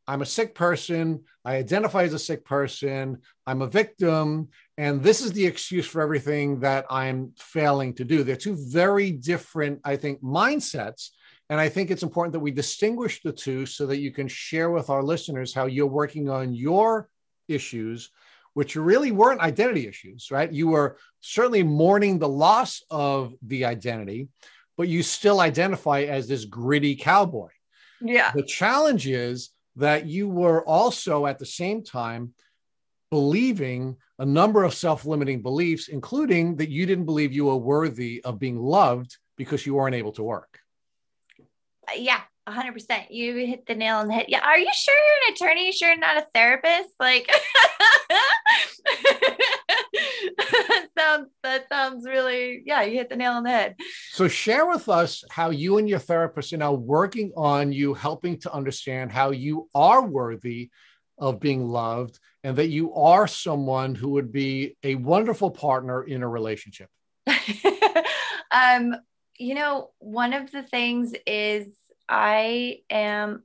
I'm 0.08 0.22
a 0.22 0.26
sick 0.26 0.56
person. 0.56 1.24
I 1.46 1.56
identify 1.56 2.04
as 2.04 2.14
a 2.14 2.20
sick 2.20 2.44
person. 2.44 3.20
I'm 3.48 3.62
a 3.62 3.68
victim. 3.68 4.50
And 4.78 5.02
this 5.02 5.22
is 5.22 5.32
the 5.32 5.46
excuse 5.46 5.86
for 5.86 6.02
everything 6.02 6.60
that 6.62 6.86
I'm 6.90 7.34
failing 7.38 7.94
to 7.96 8.04
do. 8.04 8.24
They're 8.24 8.36
two 8.36 8.58
very 8.70 9.12
different, 9.12 9.80
I 9.86 9.96
think, 9.96 10.22
mindsets 10.22 11.10
and 11.52 11.60
I 11.60 11.68
think 11.68 11.92
it's 11.92 12.02
important 12.02 12.32
that 12.32 12.40
we 12.40 12.52
distinguish 12.52 13.22
the 13.22 13.34
two 13.34 13.66
so 13.66 13.86
that 13.88 14.00
you 14.00 14.12
can 14.12 14.30
share 14.30 14.72
with 14.72 14.90
our 14.90 15.04
listeners 15.04 15.54
how 15.54 15.66
you're 15.66 15.86
working 15.86 16.30
on 16.30 16.54
your 16.54 17.10
issues, 17.50 18.10
which 18.54 18.76
really 18.76 19.12
weren't 19.12 19.42
identity 19.42 19.88
issues, 19.88 20.30
right? 20.32 20.52
You 20.52 20.68
were 20.68 20.98
certainly 21.22 21.64
mourning 21.64 22.20
the 22.20 22.30
loss 22.30 22.84
of 22.90 23.34
the 23.42 23.66
identity, 23.66 24.28
but 24.78 24.88
you 24.88 25.04
still 25.04 25.40
identify 25.40 26.02
as 26.02 26.28
this 26.28 26.46
gritty 26.46 26.96
cowboy. 26.96 27.50
Yeah. 28.02 28.32
The 28.34 28.44
challenge 28.44 29.08
is 29.08 29.52
that 29.78 30.06
you 30.06 30.28
were 30.28 30.66
also 30.66 31.26
at 31.26 31.40
the 31.40 31.46
same 31.46 31.84
time 31.84 32.34
believing 33.10 33.98
a 34.20 34.26
number 34.26 34.64
of 34.64 34.74
self 34.74 35.06
limiting 35.06 35.42
beliefs, 35.42 35.88
including 35.88 36.58
that 36.58 36.70
you 36.70 36.86
didn't 36.86 37.06
believe 37.06 37.32
you 37.32 37.46
were 37.46 37.58
worthy 37.58 38.22
of 38.24 38.40
being 38.40 38.58
loved 38.58 39.18
because 39.38 39.66
you 39.66 39.76
weren't 39.76 39.96
able 39.96 40.12
to 40.14 40.24
work 40.24 40.62
yeah, 41.98 42.22
100%. 42.48 43.08
You 43.10 43.46
hit 43.46 43.66
the 43.66 43.76
nail 43.76 43.98
on 43.98 44.08
the 44.08 44.14
head. 44.14 44.26
Yeah. 44.28 44.42
Are 44.42 44.58
you 44.58 44.70
sure 44.74 44.96
you're 44.96 45.28
an 45.28 45.34
attorney? 45.34 45.72
Sure 45.72 45.98
not 45.98 46.18
a 46.18 46.26
therapist? 46.34 46.90
Like, 47.00 47.28
that 50.38 50.88
sounds, 50.98 51.28
really, 52.06 52.64
yeah, 52.66 52.84
you 52.84 52.94
hit 52.94 53.10
the 53.10 53.16
nail 53.16 53.34
on 53.34 53.44
the 53.44 53.50
head. 53.50 53.76
So, 54.12 54.28
share 54.28 54.66
with 54.66 54.90
us 54.90 55.24
how 55.30 55.50
you 55.50 55.78
and 55.78 55.88
your 55.88 56.00
therapist 56.00 56.54
are 56.54 56.58
now 56.58 56.74
working 56.74 57.32
on 57.36 57.72
you, 57.72 57.94
helping 57.94 58.40
to 58.42 58.54
understand 58.54 59.12
how 59.12 59.32
you 59.32 59.70
are 59.74 60.06
worthy 60.06 60.70
of 61.18 61.40
being 61.40 61.68
loved 61.68 62.20
and 62.44 62.56
that 62.58 62.70
you 62.70 62.94
are 62.96 63.28
someone 63.28 63.96
who 63.96 64.10
would 64.10 64.32
be 64.32 64.76
a 64.84 64.96
wonderful 64.96 65.52
partner 65.52 66.04
in 66.04 66.24
a 66.24 66.28
relationship. 66.28 66.90
um, 68.52 68.96
you 69.38 69.56
know, 69.56 69.92
one 70.00 70.34
of 70.34 70.52
the 70.52 70.64
things 70.64 71.14
is 71.28 71.68
I 72.10 72.80
am 72.90 73.44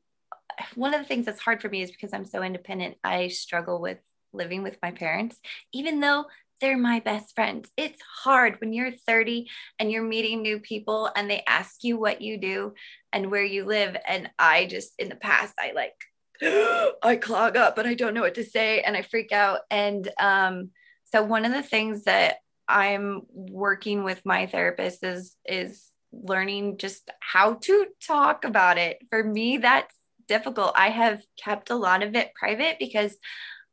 one 0.74 0.94
of 0.94 1.00
the 1.00 1.06
things 1.06 1.26
that's 1.26 1.40
hard 1.40 1.60
for 1.60 1.68
me 1.68 1.82
is 1.82 1.90
because 1.90 2.12
I'm 2.12 2.24
so 2.24 2.42
independent. 2.42 2.96
I 3.04 3.28
struggle 3.28 3.80
with 3.80 3.98
living 4.32 4.62
with 4.62 4.78
my 4.82 4.90
parents, 4.90 5.38
even 5.72 6.00
though 6.00 6.26
they're 6.60 6.78
my 6.78 7.00
best 7.00 7.34
friends. 7.34 7.70
It's 7.76 8.00
hard 8.22 8.60
when 8.60 8.72
you're 8.72 8.92
30 8.92 9.48
and 9.78 9.90
you're 9.90 10.02
meeting 10.02 10.42
new 10.42 10.58
people 10.58 11.10
and 11.14 11.30
they 11.30 11.42
ask 11.46 11.82
you 11.82 11.98
what 11.98 12.22
you 12.22 12.38
do 12.38 12.74
and 13.12 13.30
where 13.30 13.44
you 13.44 13.64
live. 13.64 13.96
And 14.06 14.30
I 14.38 14.66
just, 14.66 14.92
in 14.98 15.08
the 15.08 15.16
past, 15.16 15.54
I 15.58 15.72
like, 15.72 15.94
I 17.02 17.16
clog 17.16 17.56
up 17.56 17.78
and 17.78 17.86
I 17.86 17.94
don't 17.94 18.14
know 18.14 18.22
what 18.22 18.34
to 18.34 18.44
say 18.44 18.80
and 18.80 18.96
I 18.96 19.02
freak 19.02 19.32
out. 19.32 19.60
And 19.70 20.08
um, 20.20 20.70
so 21.12 21.22
one 21.22 21.44
of 21.44 21.52
the 21.52 21.62
things 21.62 22.04
that 22.04 22.36
I'm 22.68 23.22
working 23.30 24.02
with 24.04 24.24
my 24.24 24.46
therapist 24.46 25.04
is 25.04 25.36
is 25.46 25.86
learning 26.12 26.78
just 26.78 27.10
how 27.20 27.54
to 27.54 27.86
talk 28.04 28.44
about 28.44 28.78
it. 28.78 28.98
For 29.10 29.22
me, 29.22 29.58
that's 29.58 29.94
difficult. 30.26 30.72
I 30.74 30.90
have 30.90 31.22
kept 31.42 31.70
a 31.70 31.76
lot 31.76 32.02
of 32.02 32.14
it 32.14 32.34
private 32.34 32.76
because 32.78 33.16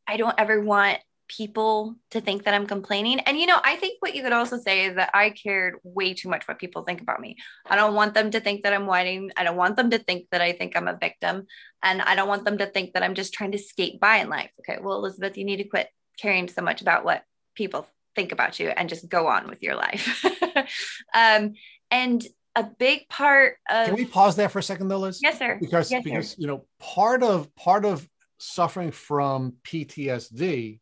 I 0.08 0.18
don't 0.18 0.36
ever 0.38 0.62
want 0.62 1.00
people 1.36 1.96
to 2.12 2.22
think 2.22 2.44
that 2.44 2.54
I'm 2.54 2.68
complaining. 2.68 3.20
And 3.22 3.40
you 3.40 3.46
know, 3.46 3.60
I 3.64 3.76
think 3.76 3.98
what 4.00 4.16
you 4.16 4.22
could 4.22 4.34
also 4.34 4.58
say 4.58 4.86
is 4.86 4.96
that 4.96 5.12
I 5.14 5.32
cared 5.32 5.76
way 5.84 6.14
too 6.14 6.30
much 6.30 6.48
what 6.48 6.60
people 6.60 6.84
think 6.84 7.02
about 7.02 7.20
me. 7.20 7.38
I 7.66 7.76
don't 7.76 7.96
want 7.96 8.14
them 8.14 8.32
to 8.32 8.40
think 8.40 8.64
that 8.64 8.74
I'm 8.74 8.86
whining. 8.86 9.32
I 9.36 9.44
don't 9.44 9.58
want 9.58 9.76
them 9.76 9.90
to 9.92 9.98
think 9.98 10.28
that 10.32 10.42
I 10.42 10.52
think 10.54 10.76
I'm 10.76 10.88
a 10.88 10.98
victim. 10.98 11.48
And 11.82 12.02
I 12.02 12.16
don't 12.16 12.28
want 12.28 12.46
them 12.46 12.60
to 12.60 12.66
think 12.66 12.94
that 12.94 13.04
I'm 13.04 13.16
just 13.16 13.34
trying 13.34 13.52
to 13.54 13.58
skate 13.58 14.00
by 14.00 14.18
in 14.18 14.30
life. 14.30 14.52
Okay, 14.60 14.80
well, 14.82 14.98
Elizabeth, 14.98 15.38
you 15.38 15.46
need 15.46 15.58
to 15.58 15.64
quit 15.64 15.90
caring 16.20 16.48
so 16.48 16.62
much 16.62 16.82
about 16.82 17.04
what 17.04 17.24
people 17.56 17.88
think 18.16 18.32
about 18.32 18.60
you 18.60 18.70
and 18.70 18.90
just 18.90 19.10
go 19.10 19.28
on 19.28 19.48
with 19.48 19.64
your 19.64 19.76
life. 19.76 20.26
um, 21.14 21.54
and 21.90 22.26
a 22.56 22.64
big 22.64 23.10
part 23.10 23.58
of 23.70 23.88
Can 23.88 23.96
we 23.96 24.06
pause 24.06 24.36
there 24.36 24.50
for 24.50 24.60
a 24.60 24.64
second 24.64 24.88
though, 24.88 25.00
Liz? 25.00 25.20
Yes, 25.22 25.40
sir. 25.40 25.58
Because 25.60 25.90
yes, 25.92 26.04
because 26.04 26.30
sir. 26.32 26.36
you 26.38 26.48
know, 26.48 26.66
part 26.80 27.24
of 27.24 27.54
part 27.56 27.86
of 27.86 28.08
suffering 28.38 28.92
from 28.92 29.54
PTSD 29.64 30.80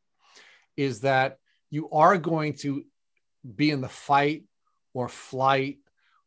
is 0.78 1.01
that 1.01 1.38
you 1.69 1.89
are 1.91 2.17
going 2.17 2.53
to 2.53 2.84
be 3.55 3.72
in 3.72 3.82
the 3.82 3.89
fight 3.89 4.43
or 4.93 5.07
flight 5.07 5.80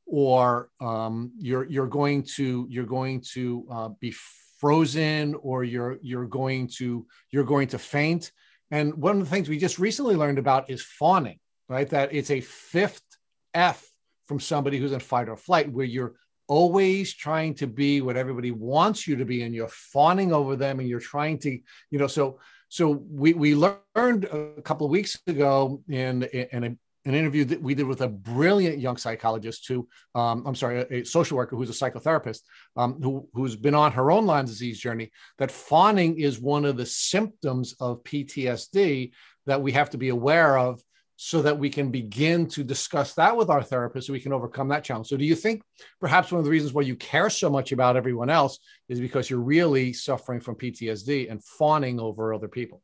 or 0.06 0.70
um, 0.80 1.32
you're 1.38 1.64
you're 1.64 1.86
going 1.86 2.22
to 2.22 2.66
you're 2.68 2.84
going 2.84 3.22
to 3.32 3.66
uh, 3.70 3.88
be 4.00 4.14
frozen 4.58 5.34
or 5.36 5.64
you're 5.64 5.98
you're 6.02 6.26
going 6.26 6.66
to 6.66 7.06
you're 7.30 7.44
going 7.44 7.68
to 7.68 7.78
faint 7.78 8.32
and 8.70 8.94
one 8.94 9.20
of 9.20 9.24
the 9.24 9.30
things 9.30 9.48
we 9.48 9.58
just 9.58 9.78
recently 9.78 10.16
learned 10.16 10.38
about 10.38 10.68
is 10.68 10.82
fawning, 10.82 11.38
right? 11.68 11.88
That 11.90 12.12
it's 12.12 12.32
a 12.32 12.40
fifth 12.40 13.04
F 13.52 13.86
from 14.26 14.40
somebody 14.40 14.78
who's 14.78 14.90
in 14.90 14.98
fight 14.98 15.28
or 15.28 15.36
flight, 15.36 15.70
where 15.70 15.86
you're 15.86 16.14
always 16.48 17.14
trying 17.14 17.54
to 17.54 17.68
be 17.68 18.00
what 18.00 18.16
everybody 18.16 18.50
wants 18.50 19.06
you 19.06 19.14
to 19.16 19.24
be, 19.24 19.42
and 19.42 19.54
you're 19.54 19.68
fawning 19.68 20.32
over 20.32 20.56
them, 20.56 20.80
and 20.80 20.88
you're 20.88 20.98
trying 20.98 21.38
to, 21.38 21.50
you 21.90 21.98
know, 21.98 22.08
so 22.08 22.40
so 22.74 22.90
we 23.08 23.34
we 23.34 23.54
learned 23.54 24.24
a 24.24 24.60
couple 24.62 24.84
of 24.84 24.90
weeks 24.90 25.16
ago 25.28 25.80
in 25.88 26.24
in 26.24 26.64
a 26.64 26.76
an 27.06 27.14
interview 27.14 27.44
that 27.44 27.62
we 27.62 27.74
did 27.74 27.86
with 27.86 28.00
a 28.00 28.08
brilliant 28.08 28.78
young 28.78 28.96
psychologist 28.96 29.68
who, 29.68 29.86
um, 30.14 30.42
I'm 30.46 30.54
sorry, 30.54 30.80
a, 30.80 30.86
a, 30.90 31.04
social 31.04 31.36
worker 31.36 31.54
who's 31.54 31.68
a 31.68 31.72
psychotherapist, 31.72 32.40
um, 32.78 32.98
who, 33.02 33.28
who's 33.34 33.56
been 33.56 33.74
on 33.74 33.92
her 33.92 34.10
own 34.10 34.24
Lyme 34.24 34.46
disease 34.46 34.80
journey, 34.80 35.12
that 35.36 35.50
fawning 35.50 36.18
is 36.18 36.40
one 36.40 36.64
of 36.64 36.78
the 36.78 36.86
symptoms 36.86 37.74
of 37.78 38.02
PTSD 38.04 39.12
that 39.44 39.60
we 39.60 39.72
have 39.72 39.90
to 39.90 39.98
be 39.98 40.08
aware 40.08 40.56
of 40.56 40.80
so 41.16 41.42
that 41.42 41.58
we 41.58 41.70
can 41.70 41.90
begin 41.90 42.46
to 42.48 42.64
discuss 42.64 43.14
that 43.14 43.36
with 43.36 43.48
our 43.48 43.62
therapist 43.62 44.06
so 44.06 44.12
we 44.12 44.20
can 44.20 44.32
overcome 44.32 44.68
that 44.68 44.82
challenge. 44.82 45.06
So, 45.06 45.16
do 45.16 45.24
you 45.24 45.36
think 45.36 45.62
perhaps 46.00 46.32
one 46.32 46.40
of 46.40 46.44
the 46.44 46.50
reasons 46.50 46.72
why 46.72 46.82
you 46.82 46.96
care 46.96 47.30
so 47.30 47.48
much 47.48 47.72
about 47.72 47.96
everyone 47.96 48.30
else 48.30 48.58
is 48.88 49.00
because 49.00 49.30
you're 49.30 49.40
really 49.40 49.92
suffering 49.92 50.40
from 50.40 50.56
PTSD 50.56 51.30
and 51.30 51.42
fawning 51.42 52.00
over 52.00 52.34
other 52.34 52.48
people? 52.48 52.82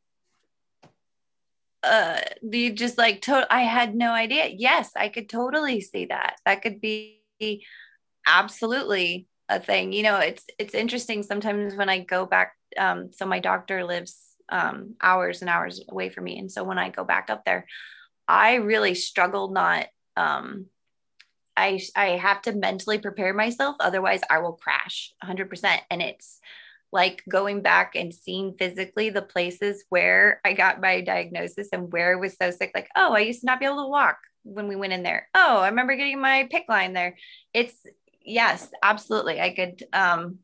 Uh, 1.83 2.21
you 2.43 2.73
just 2.73 2.99
like, 2.99 3.23
to- 3.23 3.53
I 3.53 3.63
had 3.63 3.95
no 3.95 4.13
idea. 4.13 4.47
Yes, 4.47 4.93
I 4.95 5.09
could 5.09 5.29
totally 5.29 5.81
see 5.81 6.07
that. 6.07 6.37
That 6.45 6.63
could 6.63 6.81
be 6.81 7.65
absolutely 8.27 9.27
a 9.49 9.59
thing. 9.59 9.93
You 9.93 10.05
know, 10.05 10.19
it's 10.19 10.45
it's 10.59 10.75
interesting 10.75 11.23
sometimes 11.23 11.75
when 11.75 11.89
I 11.89 12.01
go 12.01 12.27
back. 12.27 12.53
Um, 12.79 13.11
so 13.13 13.27
my 13.27 13.41
doctor 13.41 13.85
lives 13.85 14.17
um, 14.49 14.95
hours 15.03 15.41
and 15.41 15.51
hours 15.51 15.83
away 15.89 16.11
from 16.11 16.25
me, 16.25 16.39
and 16.39 16.53
so 16.53 16.63
when 16.63 16.79
I 16.79 16.91
go 16.91 17.03
back 17.03 17.31
up 17.31 17.45
there 17.45 17.67
I 18.31 18.55
really 18.55 18.95
struggle 18.95 19.51
not 19.51 19.89
um 20.17 20.67
I 21.57 21.81
I 21.97 22.11
have 22.11 22.43
to 22.43 22.53
mentally 22.53 22.99
prepare 22.99 23.35
myself 23.35 23.77
otherwise 23.81 24.21
I 24.31 24.39
will 24.39 24.53
crash 24.53 25.13
100% 25.25 25.79
and 25.91 26.01
it's 26.01 26.39
like 26.93 27.23
going 27.29 27.63
back 27.63 27.95
and 27.97 28.15
seeing 28.15 28.55
physically 28.59 29.11
the 29.11 29.23
places 29.23 29.85
where 29.89 30.41
I 30.45 30.53
got 30.53 30.81
my 30.81 31.01
diagnosis 31.01 31.69
and 31.73 31.93
where 31.93 32.13
I 32.13 32.21
was 32.21 32.37
so 32.41 32.51
sick. 32.53 32.71
Like 32.73 32.89
oh 32.97 33.13
I 33.13 33.21
used 33.21 33.41
to 33.41 33.47
not 33.47 33.59
be 33.59 33.67
able 33.67 33.83
to 33.83 33.89
walk 33.89 34.19
when 34.45 34.69
we 34.69 34.77
went 34.77 34.93
in 34.93 35.03
there. 35.03 35.29
Oh 35.35 35.59
I 35.59 35.69
remember 35.69 35.97
getting 35.97 36.21
my 36.21 36.49
PICC 36.53 36.69
line 36.69 36.93
there. 36.93 37.17
It's 37.53 37.75
yes 38.25 38.69
absolutely. 38.81 39.41
I 39.41 39.55
could 39.55 39.83
um 39.93 40.39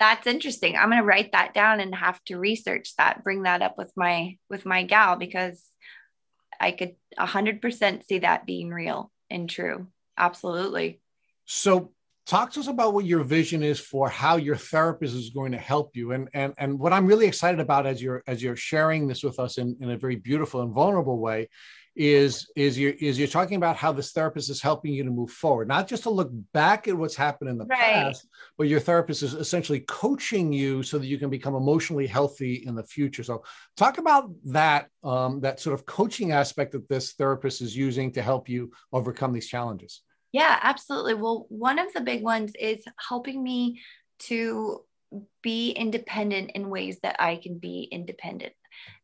that's 0.00 0.26
interesting. 0.26 0.76
I'm 0.76 0.90
going 0.90 1.02
to 1.02 1.06
write 1.06 1.32
that 1.32 1.54
down 1.54 1.80
and 1.80 1.92
have 1.92 2.22
to 2.26 2.38
research 2.38 2.94
that 2.98 3.24
bring 3.24 3.42
that 3.42 3.62
up 3.62 3.76
with 3.76 3.92
my 3.96 4.36
with 4.48 4.64
my 4.64 4.84
gal 4.84 5.16
because 5.16 5.60
I 6.60 6.72
could 6.72 6.96
100% 7.18 8.06
see 8.06 8.20
that 8.20 8.46
being 8.46 8.70
real 8.70 9.10
and 9.30 9.48
true. 9.48 9.88
Absolutely. 10.16 11.00
So, 11.44 11.92
talk 12.26 12.52
to 12.52 12.60
us 12.60 12.66
about 12.66 12.92
what 12.92 13.06
your 13.06 13.24
vision 13.24 13.62
is 13.62 13.80
for 13.80 14.08
how 14.08 14.36
your 14.36 14.56
therapist 14.56 15.14
is 15.14 15.30
going 15.30 15.52
to 15.52 15.58
help 15.58 15.96
you 15.96 16.12
and 16.12 16.28
and 16.34 16.52
and 16.58 16.78
what 16.78 16.92
i'm 16.92 17.06
really 17.06 17.26
excited 17.26 17.58
about 17.58 17.86
as 17.86 18.02
you're 18.02 18.22
as 18.26 18.42
you're 18.42 18.54
sharing 18.54 19.08
this 19.08 19.22
with 19.22 19.38
us 19.38 19.56
in, 19.56 19.74
in 19.80 19.90
a 19.90 19.96
very 19.96 20.16
beautiful 20.16 20.60
and 20.60 20.74
vulnerable 20.74 21.18
way 21.18 21.48
is 21.98 22.50
is 22.56 22.78
you 22.78 22.94
is 23.00 23.18
you're 23.18 23.28
talking 23.28 23.56
about 23.56 23.76
how 23.76 23.92
this 23.92 24.12
therapist 24.12 24.48
is 24.48 24.62
helping 24.62 24.92
you 24.92 25.02
to 25.02 25.10
move 25.10 25.30
forward 25.30 25.66
not 25.66 25.88
just 25.88 26.04
to 26.04 26.10
look 26.10 26.30
back 26.52 26.86
at 26.86 26.96
what's 26.96 27.16
happened 27.16 27.50
in 27.50 27.58
the 27.58 27.64
right. 27.66 27.78
past 27.78 28.28
but 28.56 28.68
your 28.68 28.80
therapist 28.80 29.22
is 29.22 29.34
essentially 29.34 29.80
coaching 29.80 30.52
you 30.52 30.82
so 30.82 30.98
that 30.98 31.06
you 31.06 31.18
can 31.18 31.30
become 31.30 31.54
emotionally 31.54 32.06
healthy 32.06 32.64
in 32.66 32.74
the 32.74 32.82
future. 32.82 33.22
So 33.22 33.44
talk 33.76 33.98
about 33.98 34.30
that 34.46 34.88
um, 35.04 35.40
that 35.40 35.60
sort 35.60 35.74
of 35.74 35.86
coaching 35.86 36.32
aspect 36.32 36.72
that 36.72 36.88
this 36.88 37.12
therapist 37.12 37.60
is 37.60 37.76
using 37.76 38.12
to 38.12 38.22
help 38.22 38.48
you 38.48 38.72
overcome 38.92 39.32
these 39.32 39.46
challenges. 39.46 40.02
Yeah 40.32 40.58
absolutely. 40.62 41.14
Well 41.14 41.46
one 41.48 41.78
of 41.78 41.92
the 41.92 42.00
big 42.00 42.22
ones 42.22 42.52
is 42.58 42.84
helping 43.08 43.42
me 43.42 43.80
to 44.20 44.82
be 45.42 45.70
independent 45.70 46.50
in 46.50 46.68
ways 46.68 46.98
that 47.02 47.16
i 47.18 47.36
can 47.36 47.58
be 47.58 47.88
independent 47.90 48.52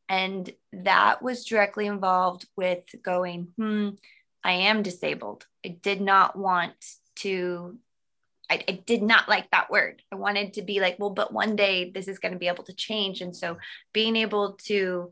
and 0.09 0.51
that 0.73 1.23
was 1.23 1.45
directly 1.45 1.87
involved 1.87 2.47
with 2.57 2.85
going, 3.03 3.49
hmm, 3.57 3.91
I 4.43 4.53
am 4.53 4.83
disabled. 4.83 5.47
I 5.65 5.71
did 5.71 6.01
not 6.01 6.37
want 6.37 6.75
to, 7.17 7.79
I, 8.51 8.63
I, 8.69 8.73
did 8.85 9.03
not 9.03 9.29
like 9.29 9.51
that 9.51 9.71
word. 9.71 10.03
I 10.13 10.17
wanted 10.17 10.55
to 10.55 10.63
be 10.63 10.81
like, 10.81 10.99
well, 10.99 11.11
but 11.11 11.33
one 11.33 11.57
day 11.57 11.91
this 11.91 12.09
is 12.09 12.19
going 12.19 12.33
to 12.33 12.39
be 12.39 12.49
able 12.49 12.65
to 12.65 12.75
change. 12.75 13.23
And 13.23 13.35
so 13.35 13.57
being 13.95 14.17
able 14.17 14.59
to 14.65 15.11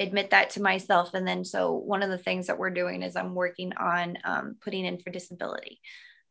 admit 0.00 0.30
that 0.30 0.50
to 0.50 0.62
myself. 0.62 1.14
And 1.14 1.26
then, 1.26 1.44
so 1.44 1.72
one 1.72 2.02
of 2.02 2.10
the 2.10 2.18
things 2.18 2.48
that 2.48 2.58
we're 2.58 2.70
doing 2.70 3.02
is 3.02 3.14
I'm 3.14 3.36
working 3.36 3.72
on 3.74 4.18
um, 4.24 4.56
putting 4.60 4.84
in 4.84 4.98
for 4.98 5.10
disability. 5.10 5.80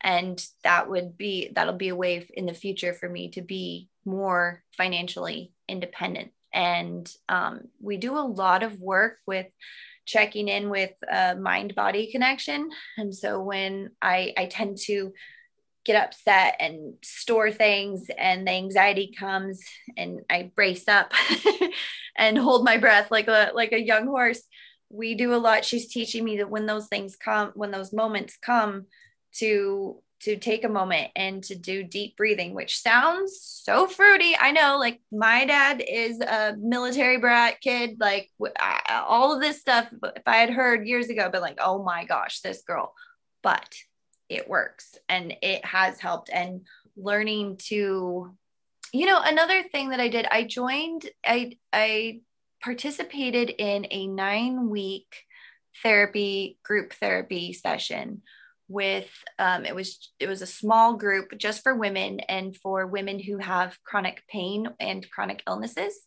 And 0.02 0.44
that 0.64 0.90
would 0.90 1.18
be, 1.18 1.52
that'll 1.56 1.76
be 1.76 1.90
a 1.90 1.96
way 1.96 2.28
in 2.34 2.48
the 2.48 2.54
future 2.54 2.94
for 2.94 3.08
me 3.08 3.30
to 3.30 3.42
be 3.42 3.88
more 4.04 4.64
financially 4.76 5.54
independent 5.70 6.32
and 6.54 7.12
um, 7.30 7.62
we 7.80 7.98
do 7.98 8.18
a 8.18 8.20
lot 8.20 8.64
of 8.64 8.80
work 8.80 9.18
with 9.26 9.48
checking 10.06 10.48
in 10.48 10.70
with 10.70 10.92
mind 11.40 11.76
body 11.76 12.12
connection. 12.12 12.70
And 12.98 13.14
so 13.14 13.42
when 13.42 13.92
I, 14.02 14.34
I 14.38 14.46
tend 14.48 14.78
to 14.86 15.14
get 15.84 15.96
upset 15.96 16.56
and 16.60 16.94
store 17.04 17.52
things 17.52 18.08
and 18.18 18.48
the 18.48 18.52
anxiety 18.52 19.14
comes 19.18 19.62
and 19.98 20.22
I 20.30 20.52
brace 20.56 20.88
up 20.88 21.12
and 22.16 22.38
hold 22.38 22.64
my 22.64 22.78
breath 22.78 23.10
like 23.10 23.28
a 23.28 23.52
like 23.56 23.72
a 23.72 23.82
young 23.82 24.06
horse 24.06 24.44
we 24.90 25.16
do 25.16 25.34
a 25.34 25.38
lot 25.38 25.66
she's 25.66 25.88
teaching 25.88 26.24
me 26.24 26.38
that 26.38 26.50
when 26.50 26.68
those 26.68 26.88
things 26.88 27.16
come 27.16 27.52
when 27.56 27.72
those 27.72 27.94
moments 27.94 28.38
come 28.38 28.86
to 29.34 30.02
to 30.22 30.38
take 30.38 30.64
a 30.64 30.70
moment 30.70 31.10
and 31.16 31.44
to 31.44 31.56
do 31.56 31.84
deep 31.84 32.16
breathing, 32.16 32.54
which 32.54 32.80
sounds 32.80 33.40
so 33.42 33.88
fruity. 33.88 34.36
I 34.40 34.52
know, 34.52 34.78
like 34.78 35.02
my 35.12 35.46
dad 35.46 35.84
is 35.88 36.20
a 36.20 36.56
military 36.60 37.18
brat 37.18 37.60
kid, 37.60 37.98
like 38.00 38.30
all 38.90 39.34
of 39.34 39.42
this 39.42 39.60
stuff. 39.60 39.88
If 40.16 40.24
I 40.28 40.38
had 40.38 40.52
heard 40.52 40.88
years 40.88 41.10
ago, 41.10 41.30
but 41.32 41.42
like, 41.42 41.58
oh 41.60 41.84
my 41.84 42.06
gosh, 42.06 42.42
this 42.42 42.62
girl, 42.62 42.94
but 43.42 43.74
it 44.30 44.48
works 44.48 44.96
and 45.10 45.34
it 45.42 45.66
has 45.66 46.00
helped. 46.00 46.30
And 46.30 46.68
learning 46.96 47.58
to, 47.70 48.32
you 48.94 49.06
know, 49.08 49.20
another 49.24 49.64
thing 49.64 49.90
that 49.90 50.00
I 50.00 50.08
did, 50.08 50.28
I 50.30 50.44
joined, 50.44 51.10
I, 51.26 51.58
I 51.74 52.22
participated 52.62 53.50
in 53.50 53.88
a 53.90 54.06
nine 54.06 54.70
week 54.70 55.24
therapy 55.82 56.60
group 56.64 56.94
therapy 56.94 57.54
session 57.54 58.22
with 58.72 59.10
um, 59.38 59.66
it 59.66 59.76
was 59.76 60.12
it 60.20 60.28
was 60.28 60.42
a 60.42 60.48
small 60.48 60.96
group 60.96 61.38
just 61.38 61.62
for 61.64 61.76
women 61.76 62.20
and 62.22 62.56
for 62.56 62.88
women 62.88 63.20
who 63.20 63.38
have 63.38 63.78
chronic 63.84 64.24
pain 64.30 64.70
and 64.80 65.10
chronic 65.10 65.44
illnesses. 65.48 66.00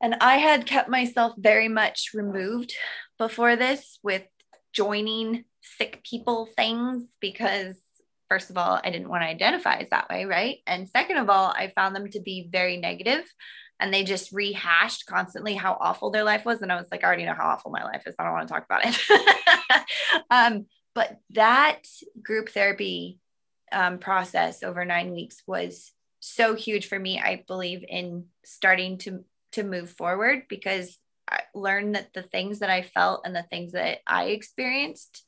And 0.00 0.16
i 0.20 0.36
had 0.36 0.66
kept 0.66 0.88
myself 0.88 1.34
very 1.38 1.68
much 1.68 2.10
removed 2.14 2.74
before 3.18 3.56
this 3.56 3.98
with 4.02 4.24
joining 4.72 5.44
sick 5.60 6.02
people 6.08 6.46
things 6.46 7.04
because 7.20 7.76
first 8.28 8.50
of 8.50 8.56
all 8.56 8.80
i 8.82 8.90
didn't 8.90 9.08
want 9.08 9.22
to 9.22 9.28
identify 9.28 9.76
as 9.76 9.90
that 9.90 10.08
way 10.08 10.24
right? 10.24 10.58
And 10.66 10.88
second 10.88 11.18
of 11.18 11.30
all 11.30 11.48
i 11.48 11.72
found 11.74 11.94
them 11.94 12.08
to 12.10 12.20
be 12.20 12.48
very 12.50 12.76
negative 12.78 13.24
and 13.80 13.92
they 13.92 14.04
just 14.04 14.32
rehashed 14.32 15.06
constantly 15.06 15.54
how 15.54 15.76
awful 15.80 16.10
their 16.10 16.24
life 16.24 16.44
was. 16.44 16.62
And 16.62 16.72
i 16.72 16.76
was 16.76 16.86
like 16.90 17.04
i 17.04 17.06
already 17.06 17.24
know 17.24 17.34
how 17.34 17.50
awful 17.50 17.70
my 17.70 17.84
life 17.84 18.02
is. 18.06 18.14
I 18.18 18.24
don't 18.24 18.32
want 18.32 18.48
to 18.48 18.54
talk 18.54 18.64
about 18.64 18.84
it. 18.84 18.98
Um, 20.30 20.66
but 20.94 21.18
that 21.30 21.82
group 22.22 22.50
therapy 22.50 23.18
um, 23.70 23.98
process 23.98 24.62
over 24.62 24.84
nine 24.84 25.12
weeks 25.12 25.42
was 25.46 25.92
so 26.20 26.54
huge 26.54 26.86
for 26.86 26.98
me. 26.98 27.20
I 27.20 27.44
believe 27.46 27.84
in 27.88 28.26
starting 28.44 28.98
to 28.98 29.24
to 29.52 29.64
move 29.64 29.90
forward 29.90 30.44
because 30.48 30.98
I 31.30 31.40
learned 31.54 31.94
that 31.94 32.12
the 32.14 32.22
things 32.22 32.60
that 32.60 32.70
I 32.70 32.82
felt 32.82 33.22
and 33.24 33.36
the 33.36 33.44
things 33.44 33.72
that 33.72 33.98
I 34.06 34.26
experienced 34.26 35.24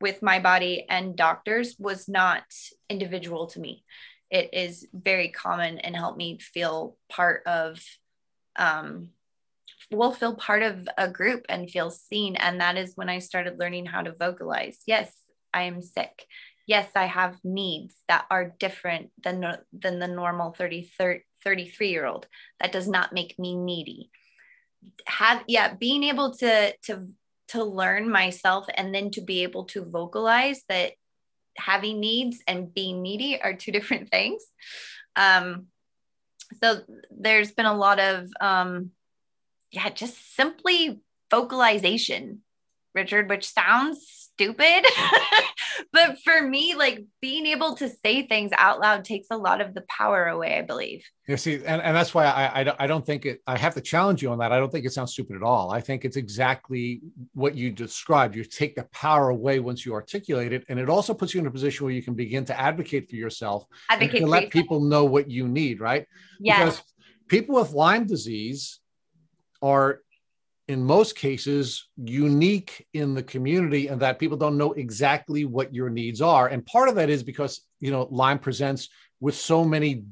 with 0.00 0.22
my 0.22 0.40
body 0.40 0.86
and 0.88 1.16
doctors 1.16 1.76
was 1.78 2.08
not 2.08 2.42
individual 2.88 3.46
to 3.48 3.60
me. 3.60 3.84
It 4.30 4.50
is 4.52 4.86
very 4.92 5.28
common 5.28 5.78
and 5.78 5.94
helped 5.94 6.18
me 6.18 6.38
feel 6.38 6.96
part 7.08 7.42
of 7.46 7.82
um, 8.56 9.10
will 9.90 10.12
feel 10.12 10.34
part 10.34 10.62
of 10.62 10.88
a 10.96 11.08
group 11.08 11.46
and 11.48 11.70
feel 11.70 11.90
seen. 11.90 12.36
And 12.36 12.60
that 12.60 12.76
is 12.76 12.96
when 12.96 13.08
I 13.08 13.18
started 13.18 13.58
learning 13.58 13.86
how 13.86 14.02
to 14.02 14.14
vocalize. 14.14 14.78
Yes, 14.86 15.12
I 15.52 15.62
am 15.62 15.82
sick. 15.82 16.26
Yes, 16.66 16.88
I 16.94 17.06
have 17.06 17.36
needs 17.42 17.94
that 18.08 18.26
are 18.30 18.54
different 18.58 19.10
than, 19.22 19.44
than 19.72 19.98
the 19.98 20.06
normal 20.06 20.52
30, 20.52 20.90
30 20.96 21.24
33 21.42 21.88
year 21.88 22.06
old. 22.06 22.26
That 22.60 22.72
does 22.72 22.88
not 22.88 23.12
make 23.12 23.38
me 23.38 23.56
needy. 23.56 24.10
Have, 25.06 25.42
yeah, 25.46 25.74
being 25.74 26.04
able 26.04 26.34
to, 26.36 26.74
to, 26.84 27.08
to 27.48 27.64
learn 27.64 28.10
myself 28.10 28.66
and 28.74 28.94
then 28.94 29.10
to 29.12 29.20
be 29.20 29.42
able 29.42 29.64
to 29.66 29.84
vocalize 29.84 30.62
that 30.68 30.92
having 31.56 32.00
needs 32.00 32.38
and 32.46 32.72
being 32.72 33.02
needy 33.02 33.40
are 33.40 33.54
two 33.54 33.72
different 33.72 34.10
things. 34.10 34.42
Um, 35.16 35.66
so 36.62 36.80
there's 37.10 37.52
been 37.52 37.66
a 37.66 37.76
lot 37.76 38.00
of 38.00 38.28
um, 38.40 38.90
yeah, 39.70 39.88
just 39.90 40.36
simply 40.36 41.00
vocalization, 41.30 42.40
Richard, 42.94 43.28
which 43.28 43.48
sounds 43.48 44.30
stupid. 44.40 44.84
but 45.92 46.18
for 46.24 46.40
me, 46.40 46.74
like 46.74 47.04
being 47.20 47.46
able 47.46 47.76
to 47.76 47.88
say 47.88 48.26
things 48.26 48.50
out 48.56 48.80
loud 48.80 49.04
takes 49.04 49.28
a 49.30 49.36
lot 49.36 49.60
of 49.60 49.74
the 49.74 49.82
power 49.82 50.26
away, 50.26 50.58
I 50.58 50.62
believe. 50.62 51.04
You 51.28 51.36
see, 51.36 51.54
and, 51.54 51.80
and 51.82 51.94
that's 51.94 52.14
why 52.14 52.24
I, 52.24 52.60
I 52.60 52.64
don't, 52.64 52.76
I 52.80 52.86
don't 52.86 53.04
think 53.04 53.26
it, 53.26 53.40
I 53.46 53.56
have 53.58 53.74
to 53.74 53.80
challenge 53.80 54.22
you 54.22 54.30
on 54.30 54.38
that. 54.38 54.50
I 54.50 54.58
don't 54.58 54.72
think 54.72 54.86
it 54.86 54.92
sounds 54.92 55.12
stupid 55.12 55.36
at 55.36 55.42
all. 55.42 55.70
I 55.70 55.80
think 55.80 56.04
it's 56.04 56.16
exactly 56.16 57.02
what 57.34 57.54
you 57.54 57.70
described. 57.70 58.34
You 58.34 58.44
take 58.44 58.74
the 58.74 58.84
power 58.92 59.28
away 59.28 59.60
once 59.60 59.84
you 59.84 59.92
articulate 59.94 60.52
it. 60.52 60.64
And 60.68 60.78
it 60.78 60.88
also 60.88 61.14
puts 61.14 61.34
you 61.34 61.40
in 61.40 61.46
a 61.46 61.50
position 61.50 61.84
where 61.84 61.94
you 61.94 62.02
can 62.02 62.14
begin 62.14 62.44
to 62.46 62.58
advocate 62.58 63.08
for 63.08 63.16
yourself 63.16 63.66
advocate 63.88 64.22
to 64.22 64.26
let 64.26 64.50
people 64.50 64.80
know 64.80 65.04
what 65.04 65.30
you 65.30 65.46
need, 65.46 65.80
right? 65.80 66.06
Yes. 66.40 66.58
Because 66.58 66.82
people 67.28 67.54
with 67.56 67.72
Lyme 67.72 68.06
disease 68.06 68.80
are 69.62 70.00
in 70.68 70.84
most 70.84 71.16
cases 71.16 71.88
unique 71.96 72.86
in 72.92 73.14
the 73.14 73.22
community 73.22 73.88
and 73.88 74.00
that 74.00 74.18
people 74.18 74.36
don't 74.36 74.56
know 74.56 74.72
exactly 74.72 75.44
what 75.44 75.74
your 75.74 75.90
needs 75.90 76.20
are. 76.20 76.46
And 76.46 76.64
part 76.64 76.88
of 76.88 76.94
that 76.94 77.10
is 77.10 77.22
because 77.22 77.60
you 77.80 77.90
know 77.90 78.06
lyme 78.10 78.38
presents 78.38 78.88
with 79.20 79.34
so 79.34 79.64
many 79.64 80.04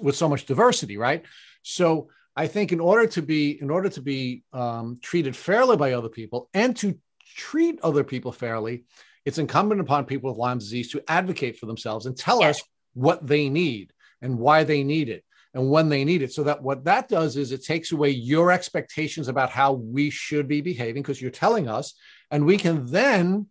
with 0.00 0.16
so 0.16 0.28
much 0.28 0.46
diversity 0.46 0.96
right? 0.96 1.24
So 1.62 2.08
i 2.36 2.46
think 2.46 2.72
in 2.72 2.80
order 2.80 3.06
to 3.06 3.22
be 3.22 3.60
in 3.60 3.70
order 3.70 3.88
to 3.88 4.02
be 4.02 4.42
um, 4.52 4.98
treated 5.00 5.36
fairly 5.36 5.76
by 5.76 5.92
other 5.92 6.08
people 6.08 6.48
and 6.54 6.76
to 6.76 6.98
treat 7.36 7.80
other 7.82 8.04
people 8.04 8.32
fairly 8.32 8.84
it's 9.24 9.38
incumbent 9.38 9.80
upon 9.80 10.04
people 10.04 10.30
with 10.30 10.38
lyme 10.38 10.58
disease 10.58 10.90
to 10.90 11.02
advocate 11.08 11.58
for 11.58 11.66
themselves 11.66 12.06
and 12.06 12.16
tell 12.16 12.40
yes. 12.40 12.60
us 12.60 12.68
what 12.94 13.26
they 13.26 13.48
need 13.48 13.92
and 14.22 14.38
why 14.38 14.64
they 14.64 14.84
need 14.84 15.08
it 15.08 15.24
and 15.54 15.70
when 15.70 15.88
they 15.88 16.04
need 16.04 16.20
it. 16.20 16.32
So 16.32 16.42
that 16.44 16.62
what 16.62 16.84
that 16.84 17.08
does 17.08 17.36
is 17.36 17.52
it 17.52 17.64
takes 17.64 17.92
away 17.92 18.10
your 18.10 18.50
expectations 18.50 19.28
about 19.28 19.50
how 19.50 19.72
we 19.72 20.10
should 20.10 20.48
be 20.48 20.60
behaving 20.60 21.02
because 21.02 21.22
you're 21.22 21.30
telling 21.30 21.68
us, 21.68 21.94
and 22.30 22.44
we 22.44 22.58
can 22.58 22.84
then 22.86 23.46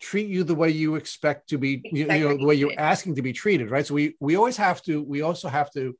treat 0.00 0.28
you 0.28 0.44
the 0.44 0.54
way 0.54 0.70
you 0.70 0.94
expect 0.94 1.48
to 1.48 1.58
be, 1.58 1.82
you, 1.90 2.06
you 2.12 2.28
know, 2.28 2.36
the 2.36 2.44
way 2.44 2.54
you're 2.54 2.78
asking 2.78 3.16
to 3.16 3.22
be 3.22 3.32
treated, 3.32 3.70
right? 3.70 3.86
So 3.86 3.94
we 3.94 4.14
we 4.20 4.36
always 4.36 4.58
have 4.58 4.82
to, 4.82 5.02
we 5.02 5.22
also 5.22 5.48
have 5.48 5.72
to 5.72 5.96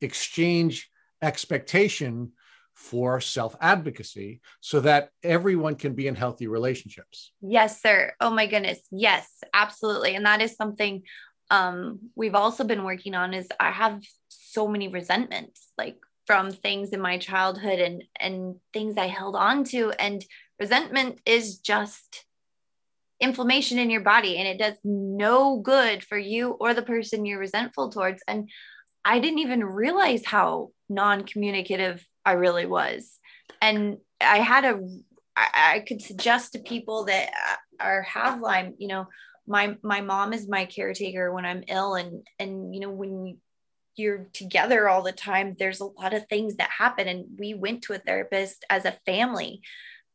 exchange 0.00 0.90
expectation 1.22 2.32
for 2.74 3.20
self 3.20 3.54
advocacy 3.60 4.40
so 4.60 4.80
that 4.80 5.10
everyone 5.22 5.74
can 5.74 5.94
be 5.94 6.06
in 6.06 6.14
healthy 6.14 6.46
relationships. 6.46 7.32
Yes, 7.42 7.82
sir. 7.82 8.14
Oh 8.20 8.30
my 8.30 8.46
goodness. 8.46 8.80
Yes, 8.90 9.28
absolutely. 9.52 10.14
And 10.14 10.24
that 10.24 10.40
is 10.40 10.56
something 10.56 11.02
um, 11.50 11.98
we've 12.14 12.34
also 12.34 12.64
been 12.64 12.84
working 12.84 13.14
on 13.14 13.34
is 13.34 13.48
I 13.58 13.70
have 13.70 14.02
so 14.28 14.68
many 14.68 14.88
resentments 14.88 15.72
like 15.76 15.96
from 16.26 16.52
things 16.52 16.90
in 16.90 17.00
my 17.00 17.18
childhood 17.18 17.80
and 17.80 18.04
and 18.18 18.56
things 18.72 18.96
I 18.96 19.08
held 19.08 19.34
on 19.34 19.64
to 19.64 19.90
and 19.98 20.24
resentment 20.60 21.20
is 21.26 21.58
just 21.58 22.24
inflammation 23.18 23.78
in 23.78 23.90
your 23.90 24.00
body 24.00 24.38
and 24.38 24.48
it 24.48 24.58
does 24.58 24.76
no 24.84 25.58
good 25.58 26.04
for 26.04 26.16
you 26.16 26.52
or 26.52 26.72
the 26.72 26.82
person 26.82 27.26
you're 27.26 27.38
resentful 27.38 27.90
towards 27.90 28.22
and 28.28 28.48
I 29.04 29.18
didn't 29.18 29.40
even 29.40 29.64
realize 29.64 30.24
how 30.24 30.70
non-communicative 30.88 32.04
I 32.24 32.32
really 32.32 32.66
was. 32.66 33.18
And 33.62 33.98
I 34.20 34.38
had 34.38 34.64
a 34.64 34.80
I, 35.36 35.74
I 35.74 35.80
could 35.80 36.02
suggest 36.02 36.52
to 36.52 36.58
people 36.58 37.06
that 37.06 37.30
are 37.80 38.02
have 38.02 38.40
Lyme 38.40 38.74
you 38.78 38.88
know 38.88 39.06
my 39.46 39.76
my 39.82 40.00
mom 40.00 40.32
is 40.32 40.48
my 40.48 40.64
caretaker 40.64 41.32
when 41.32 41.44
I'm 41.44 41.64
ill 41.68 41.94
and 41.94 42.26
and 42.38 42.74
you 42.74 42.80
know 42.80 42.90
when 42.90 43.38
you're 43.96 44.28
together 44.32 44.88
all 44.88 45.02
the 45.02 45.12
time 45.12 45.56
there's 45.58 45.80
a 45.80 45.84
lot 45.84 46.14
of 46.14 46.26
things 46.26 46.56
that 46.56 46.70
happen. 46.70 47.08
And 47.08 47.26
we 47.38 47.54
went 47.54 47.82
to 47.82 47.92
a 47.92 47.98
therapist 47.98 48.64
as 48.70 48.84
a 48.84 48.98
family 49.04 49.62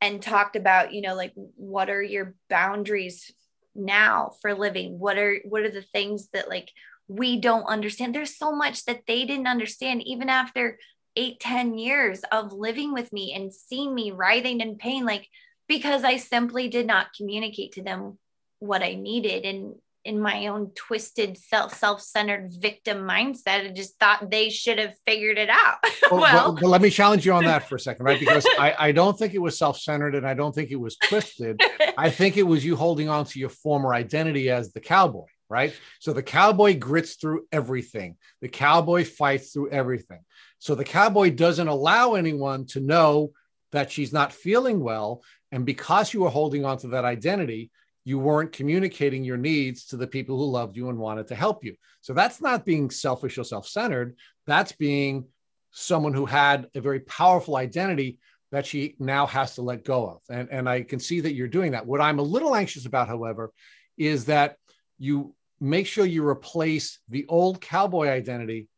and 0.02 0.22
talked 0.22 0.56
about 0.56 0.94
you 0.94 1.02
know 1.02 1.16
like 1.16 1.34
what 1.36 1.90
are 1.90 2.02
your 2.02 2.36
boundaries 2.50 3.32
now 3.76 4.32
for 4.42 4.54
living? 4.54 5.00
What 5.00 5.18
are 5.18 5.40
what 5.46 5.64
are 5.64 5.72
the 5.72 5.82
things 5.82 6.30
that 6.34 6.50
like 6.50 6.70
we 7.08 7.40
don't 7.40 7.66
understand? 7.66 8.16
There's 8.16 8.38
so 8.38 8.56
much 8.56 8.86
that 8.86 9.02
they 9.08 9.26
didn't 9.26 9.48
understand 9.48 10.02
even 10.04 10.30
after 10.30 10.78
eight 11.16 11.40
ten 11.40 11.78
years 11.78 12.22
of 12.32 12.54
living 12.54 12.94
with 12.94 13.12
me 13.14 13.34
and 13.34 13.54
seeing 13.54 13.94
me 13.94 14.12
writhing 14.12 14.62
in 14.62 14.76
pain 14.76 15.06
like 15.06 15.28
because 15.68 16.04
i 16.04 16.18
simply 16.18 16.68
did 16.68 16.86
not 16.86 17.14
communicate 17.16 17.72
to 17.74 17.84
them 17.84 18.18
what 18.66 18.84
i 18.84 18.96
needed 18.96 19.46
and 19.46 19.76
in 20.06 20.20
my 20.20 20.48
own 20.48 20.70
twisted 20.76 21.36
self 21.36 21.74
self-centered 21.74 22.52
victim 22.60 23.00
mindset. 23.00 23.66
And 23.66 23.76
just 23.76 24.00
thought 24.00 24.30
they 24.30 24.50
should 24.50 24.78
have 24.78 24.94
figured 25.06 25.38
it 25.38 25.50
out. 25.50 25.78
Well, 26.12 26.22
well 26.22 26.54
but 26.54 26.68
let 26.68 26.82
me 26.82 26.92
challenge 26.92 27.26
you 27.26 27.34
on 27.34 27.46
that 27.46 27.64
for 27.70 27.78
a 27.78 27.80
second 27.80 28.06
right? 28.06 28.20
Because 28.20 28.46
I, 28.60 28.76
I 28.78 28.92
don't 28.92 29.18
think 29.18 29.34
it 29.34 29.42
was 29.42 29.58
self-centered 29.58 30.14
and 30.14 30.26
i 30.28 30.36
don't 30.36 30.54
think 30.54 30.70
it 30.70 30.76
was 30.76 30.98
twisted. 30.98 31.60
I 31.98 32.12
think 32.12 32.38
it 32.38 32.44
was 32.44 32.64
you 32.64 32.76
holding 32.76 33.10
on 33.10 33.26
to 33.26 33.40
your 33.40 33.50
former 33.50 33.96
identity 33.96 34.52
as 34.52 34.72
the 34.72 34.80
cowboy 34.80 35.26
right? 35.48 35.74
So 36.00 36.12
the 36.12 36.24
cowboy 36.24 36.78
grits 36.80 37.16
through 37.16 37.46
everything. 37.52 38.18
The 38.42 38.48
cowboy 38.48 39.06
fights 39.06 39.52
through 39.52 39.70
everything. 39.70 40.22
So 40.58 40.74
the 40.74 40.84
cowboy 40.84 41.30
doesn't 41.30 41.68
allow 41.68 42.16
anyone 42.16 42.66
to 42.68 42.80
know 42.80 43.32
that 43.72 43.92
she's 43.92 44.12
not 44.12 44.34
feeling 44.34 44.80
well. 44.80 45.22
And 45.52 45.64
because 45.64 46.14
you 46.14 46.22
were 46.22 46.32
holding 46.32 46.66
on 46.66 46.80
to 46.80 46.88
that 46.90 47.06
identity 47.06 47.70
you 48.06 48.20
weren't 48.20 48.52
communicating 48.52 49.24
your 49.24 49.36
needs 49.36 49.88
to 49.88 49.98
the 49.98 50.08
people 50.08 50.38
who 50.38 50.46
loved 50.46 50.78
you 50.78 50.90
and 50.90 50.98
wanted 50.98 51.28
to 51.28 51.36
help 51.36 51.66
you. 51.66 51.76
So 52.02 52.14
that's 52.14 52.40
not 52.40 52.64
being 52.64 52.92
selfish 52.92 53.38
or 53.38 53.44
self 53.44 53.68
centered. 53.68 54.16
That's 54.46 54.72
being 54.72 55.26
someone 55.72 56.14
who 56.14 56.26
had 56.26 56.68
a 56.76 56.82
very 56.82 57.02
powerful 57.02 57.58
identity 57.58 58.20
that 58.52 58.66
she 58.66 58.96
now 59.00 59.26
has 59.26 59.56
to 59.56 59.64
let 59.64 59.84
go 59.84 60.08
of. 60.08 60.22
And, 60.30 60.48
and 60.52 60.70
I 60.70 60.84
can 60.84 61.00
see 61.00 61.20
that 61.22 61.34
you're 61.34 61.48
doing 61.48 61.72
that. 61.72 61.86
What 61.86 62.00
I'm 62.00 62.20
a 62.20 62.24
little 62.24 62.56
anxious 62.56 62.86
about, 62.86 63.08
however, 63.08 63.52
is 63.98 64.26
that 64.26 64.56
you 65.00 65.34
make 65.60 65.88
sure 65.88 66.06
you 66.06 66.26
replace 66.26 67.00
the 67.10 67.26
old 67.28 67.60
cowboy 67.60 68.08
identity 68.08 68.70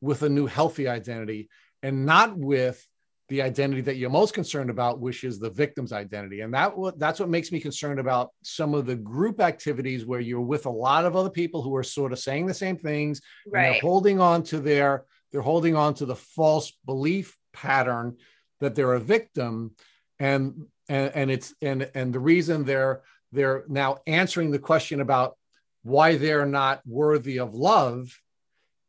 with 0.00 0.22
a 0.22 0.28
new 0.28 0.46
healthy 0.46 0.88
identity 0.88 1.48
and 1.82 2.04
not 2.04 2.36
with 2.36 2.84
the 3.28 3.42
identity 3.42 3.80
that 3.82 3.96
you're 3.96 4.10
most 4.10 4.34
concerned 4.34 4.70
about, 4.70 5.00
which 5.00 5.24
is 5.24 5.38
the 5.38 5.50
victim's 5.50 5.92
identity. 5.92 6.40
And 6.40 6.52
that 6.54 6.74
that's 6.96 7.20
what 7.20 7.28
makes 7.28 7.52
me 7.52 7.60
concerned 7.60 8.00
about 8.00 8.30
some 8.42 8.74
of 8.74 8.86
the 8.86 8.96
group 8.96 9.40
activities 9.40 10.04
where 10.04 10.20
you're 10.20 10.40
with 10.40 10.66
a 10.66 10.70
lot 10.70 11.04
of 11.04 11.16
other 11.16 11.30
people 11.30 11.62
who 11.62 11.74
are 11.76 11.82
sort 11.82 12.12
of 12.12 12.18
saying 12.18 12.46
the 12.46 12.54
same 12.54 12.76
things. 12.76 13.20
Right. 13.46 13.72
they're 13.72 13.80
holding 13.80 14.20
on 14.20 14.42
to 14.44 14.60
their 14.60 15.04
they're 15.30 15.40
holding 15.40 15.76
on 15.76 15.94
to 15.94 16.06
the 16.06 16.16
false 16.16 16.72
belief 16.84 17.38
pattern 17.52 18.18
that 18.60 18.74
they're 18.74 18.94
a 18.94 19.00
victim. 19.00 19.72
And 20.18 20.66
and, 20.88 21.12
and 21.14 21.30
it's 21.30 21.54
and 21.62 21.90
and 21.94 22.12
the 22.12 22.20
reason 22.20 22.64
they're 22.64 23.02
they're 23.32 23.64
now 23.68 23.98
answering 24.06 24.50
the 24.50 24.58
question 24.58 25.00
about 25.00 25.36
why 25.82 26.16
they're 26.16 26.46
not 26.46 26.80
worthy 26.86 27.38
of 27.38 27.54
love 27.54 28.14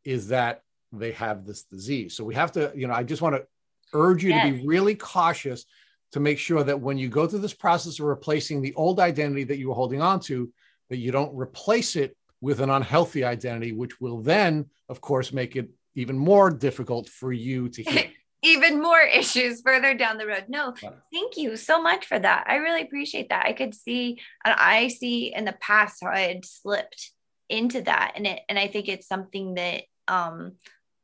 is 0.04 0.28
that 0.28 0.62
they 0.92 1.12
have 1.14 1.46
this 1.46 1.64
disease. 1.64 2.16
So 2.16 2.24
we 2.24 2.36
have 2.36 2.52
to, 2.54 2.72
you 2.76 2.88
know, 2.88 2.94
I 2.94 3.04
just 3.04 3.22
want 3.22 3.36
to 3.36 3.46
urge 3.94 4.24
you 4.24 4.30
yes. 4.30 4.48
to 4.48 4.54
be 4.54 4.68
really 4.68 4.96
cautious 4.96 5.66
to 6.14 6.20
make 6.20 6.38
sure 6.38 6.64
that 6.64 6.80
when 6.80 6.98
you 6.98 7.10
go 7.10 7.26
through 7.26 7.40
this 7.40 7.54
process 7.54 8.00
of 8.00 8.06
replacing 8.06 8.62
the 8.62 8.74
old 8.76 9.00
identity 9.00 9.44
that 9.44 9.58
you 9.58 9.70
were 9.70 9.76
holding 9.76 10.02
on 10.02 10.20
to, 10.20 10.52
that 10.90 10.98
you 10.98 11.12
don't 11.12 11.36
replace 11.36 11.96
it 11.96 12.16
with 12.40 12.60
an 12.60 12.70
unhealthy 12.70 13.24
identity, 13.24 13.72
which 13.72 14.00
will 14.00 14.22
then, 14.22 14.66
of 14.90 15.02
course, 15.02 15.34
make 15.34 15.56
it 15.56 15.70
even 15.96 16.18
more 16.18 16.52
difficult 16.52 17.10
for 17.10 17.32
you 17.32 17.70
to 17.70 17.84
heal. 17.88 18.04
even 18.44 18.82
more 18.82 19.02
issues 19.02 19.62
further 19.62 19.96
down 19.96 20.18
the 20.18 20.28
road. 20.28 20.46
No, 20.50 20.76
thank 21.12 21.38
you 21.38 21.56
so 21.56 21.82
much 21.82 22.06
for 22.06 22.20
that. 22.20 22.46
I 22.48 22.56
really 22.56 22.82
appreciate 22.82 23.30
that. 23.30 23.46
I 23.46 23.54
could 23.54 23.74
see, 23.74 24.20
and 24.46 24.54
I 24.56 24.90
see 24.90 25.34
in 25.34 25.46
the 25.46 25.56
past 25.62 26.04
how 26.04 26.12
I 26.12 26.20
had 26.20 26.46
slipped 26.46 27.12
into 27.50 27.82
that, 27.82 28.14
and 28.16 28.28
it, 28.28 28.42
and 28.50 28.60
I 28.60 28.68
think 28.68 28.88
it's 28.88 29.08
something 29.08 29.56
that 29.56 29.84
um, 30.08 30.54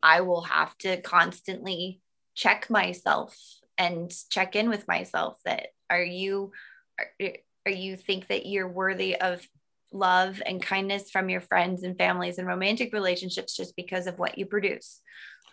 I 0.03 0.21
will 0.21 0.41
have 0.41 0.77
to 0.79 1.01
constantly 1.01 2.01
check 2.39 2.69
myself 2.69 3.37
and 3.77 4.13
check 4.29 4.55
in 4.55 4.69
with 4.69 4.87
myself 4.87 5.37
that 5.43 5.67
are 5.89 6.01
you 6.01 6.53
are, 6.97 7.33
are 7.65 7.71
you 7.71 7.97
think 7.97 8.27
that 8.27 8.45
you're 8.45 8.67
worthy 8.67 9.15
of 9.17 9.45
love 9.91 10.41
and 10.45 10.61
kindness 10.61 11.11
from 11.11 11.27
your 11.27 11.41
friends 11.41 11.83
and 11.83 11.97
families 11.97 12.37
and 12.37 12.47
romantic 12.47 12.93
relationships 12.93 13.57
just 13.57 13.75
because 13.75 14.07
of 14.07 14.17
what 14.17 14.37
you 14.37 14.45
produce? 14.45 15.01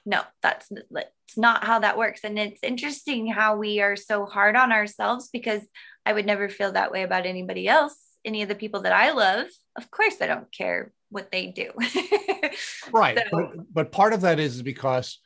No 0.04 0.22
that's, 0.42 0.70
that's 0.92 1.36
not 1.36 1.64
how 1.64 1.80
that 1.80 1.98
works. 1.98 2.20
And 2.22 2.38
it's 2.38 2.62
interesting 2.62 3.26
how 3.26 3.56
we 3.56 3.80
are 3.80 3.96
so 3.96 4.24
hard 4.24 4.54
on 4.54 4.70
ourselves 4.70 5.28
because 5.32 5.62
i 6.04 6.12
would 6.12 6.26
never 6.26 6.48
feel 6.48 6.70
that 6.70 6.92
way 6.92 7.02
about 7.02 7.26
anybody 7.26 7.66
else 7.66 7.96
any 8.24 8.42
of 8.42 8.48
the 8.48 8.54
people 8.54 8.82
that 8.82 8.92
i 8.92 9.10
love. 9.10 9.48
Of 9.74 9.90
course 9.90 10.18
i 10.20 10.26
don't 10.28 10.52
care 10.52 10.92
what 11.10 11.32
they 11.32 11.48
do. 11.48 11.70
Right 12.92 13.18
so, 13.18 13.24
but, 13.32 13.74
but 13.74 13.92
part 13.92 14.12
of 14.12 14.20
that 14.20 14.38
is 14.38 14.62
because 14.62 15.18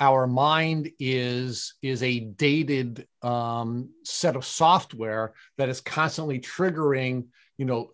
our 0.00 0.26
mind 0.26 0.90
is 0.98 1.74
is 1.82 2.02
a 2.02 2.20
dated 2.20 3.06
um, 3.22 3.90
set 4.04 4.34
of 4.34 4.44
software 4.44 5.34
that 5.58 5.68
is 5.68 5.80
constantly 5.80 6.40
triggering 6.40 7.26
you 7.58 7.66
know 7.66 7.92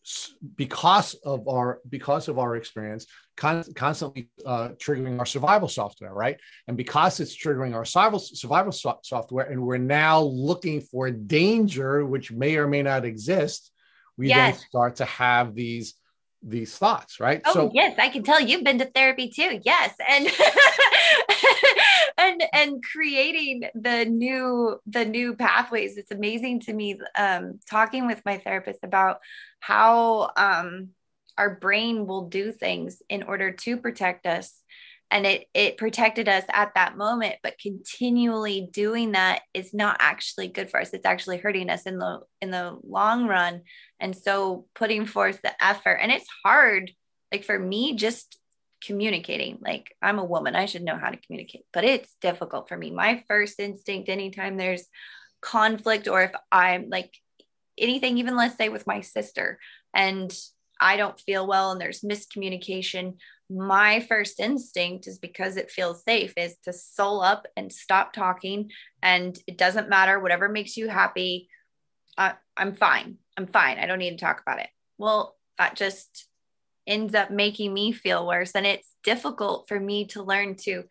because 0.54 1.14
of 1.24 1.48
our 1.48 1.80
because 1.88 2.28
of 2.28 2.38
our 2.38 2.54
experience 2.54 3.06
con- 3.36 3.64
constantly 3.74 4.30
uh, 4.46 4.68
triggering 4.78 5.18
our 5.18 5.26
survival 5.26 5.68
software 5.68 6.14
right 6.14 6.38
and 6.68 6.76
because 6.76 7.18
it's 7.18 7.36
triggering 7.36 7.74
our 7.74 7.84
survival 7.84 8.20
survival 8.20 8.72
so- 8.72 9.00
software 9.02 9.46
and 9.46 9.60
we're 9.60 9.76
now 9.76 10.20
looking 10.20 10.80
for 10.80 11.10
danger 11.10 12.06
which 12.06 12.30
may 12.30 12.56
or 12.56 12.68
may 12.68 12.82
not 12.82 13.04
exist 13.04 13.72
we 14.16 14.28
Yes. 14.28 14.60
then 14.60 14.68
start 14.68 14.96
to 14.96 15.04
have 15.04 15.54
these 15.54 15.94
these 16.42 16.76
thoughts, 16.76 17.18
right? 17.18 17.42
Oh 17.44 17.70
yes, 17.74 17.98
I 17.98 18.08
can 18.08 18.22
tell 18.22 18.40
you've 18.40 18.62
been 18.64 18.78
to 18.78 18.84
therapy 18.84 19.28
too. 19.28 19.60
Yes, 19.64 19.94
and 20.08 20.26
and 22.40 22.48
and 22.52 22.84
creating 22.84 23.64
the 23.74 24.04
new 24.04 24.78
the 24.86 25.04
new 25.04 25.34
pathways. 25.34 25.96
It's 25.96 26.10
amazing 26.10 26.60
to 26.60 26.72
me. 26.72 26.98
Um, 27.16 27.60
talking 27.68 28.06
with 28.06 28.22
my 28.24 28.38
therapist 28.38 28.80
about 28.82 29.18
how 29.60 30.30
um 30.36 30.88
our 31.38 31.56
brain 31.56 32.06
will 32.06 32.28
do 32.28 32.52
things 32.52 33.02
in 33.08 33.22
order 33.22 33.52
to 33.52 33.76
protect 33.76 34.26
us, 34.26 34.62
and 35.10 35.26
it 35.26 35.46
it 35.54 35.76
protected 35.76 36.28
us 36.28 36.44
at 36.52 36.74
that 36.74 36.96
moment, 36.96 37.36
but 37.42 37.58
continually 37.58 38.68
doing 38.72 39.12
that 39.12 39.42
is 39.54 39.74
not 39.74 39.96
actually 40.00 40.48
good 40.48 40.70
for 40.70 40.80
us. 40.80 40.92
It's 40.92 41.06
actually 41.06 41.38
hurting 41.38 41.70
us 41.70 41.82
in 41.82 41.98
the 41.98 42.20
in 42.40 42.50
the 42.50 42.78
long 42.82 43.26
run. 43.26 43.62
And 44.00 44.16
so 44.16 44.66
putting 44.74 45.06
forth 45.06 45.40
the 45.42 45.64
effort, 45.64 45.94
and 45.94 46.12
it's 46.12 46.28
hard 46.44 46.90
like 47.32 47.44
for 47.44 47.58
me 47.58 47.96
just 47.96 48.38
communicating. 48.86 49.58
Like 49.60 49.94
i'm 50.00 50.18
a 50.18 50.24
woman 50.24 50.56
i 50.56 50.66
should 50.66 50.82
know 50.82 50.96
how 50.96 51.10
to 51.10 51.16
communicate 51.16 51.64
but 51.72 51.84
it's 51.84 52.16
difficult 52.20 52.68
for 52.68 52.76
me. 52.76 52.90
My 52.90 53.24
first 53.28 53.58
instinct 53.60 54.08
anytime 54.08 54.56
there's 54.56 54.86
conflict 55.42 56.08
or 56.08 56.22
if 56.22 56.32
i'm 56.50 56.88
like 56.88 57.14
anything 57.78 58.18
even 58.18 58.36
let's 58.36 58.56
say 58.56 58.68
with 58.68 58.86
my 58.86 59.00
sister 59.00 59.58
and 59.94 60.36
i 60.80 60.96
don't 60.96 61.20
feel 61.20 61.46
well 61.46 61.72
and 61.72 61.80
there's 61.80 62.00
miscommunication 62.00 63.14
my 63.48 64.00
first 64.00 64.40
instinct 64.40 65.06
is 65.06 65.18
because 65.18 65.56
it 65.56 65.70
feels 65.70 66.02
safe 66.02 66.32
is 66.36 66.56
to 66.64 66.72
soul 66.72 67.20
up 67.20 67.46
and 67.56 67.72
stop 67.72 68.12
talking 68.12 68.70
and 69.02 69.38
it 69.46 69.58
doesn't 69.58 69.90
matter 69.90 70.18
whatever 70.18 70.48
makes 70.48 70.76
you 70.76 70.88
happy 70.88 71.48
I, 72.18 72.34
i'm 72.56 72.74
fine. 72.74 73.18
I'm 73.36 73.46
fine. 73.46 73.78
I 73.78 73.86
don't 73.86 73.98
need 73.98 74.18
to 74.18 74.24
talk 74.24 74.40
about 74.40 74.60
it. 74.60 74.68
Well 74.98 75.36
that 75.58 75.76
just 75.76 76.26
ends 76.86 77.14
up 77.14 77.30
making 77.30 77.72
me 77.72 77.92
feel 77.92 78.26
worse. 78.26 78.52
And 78.52 78.66
it's 78.66 78.94
difficult 79.02 79.68
for 79.68 79.78
me 79.78 80.06
to 80.08 80.22
learn 80.22 80.56
to 80.62 80.84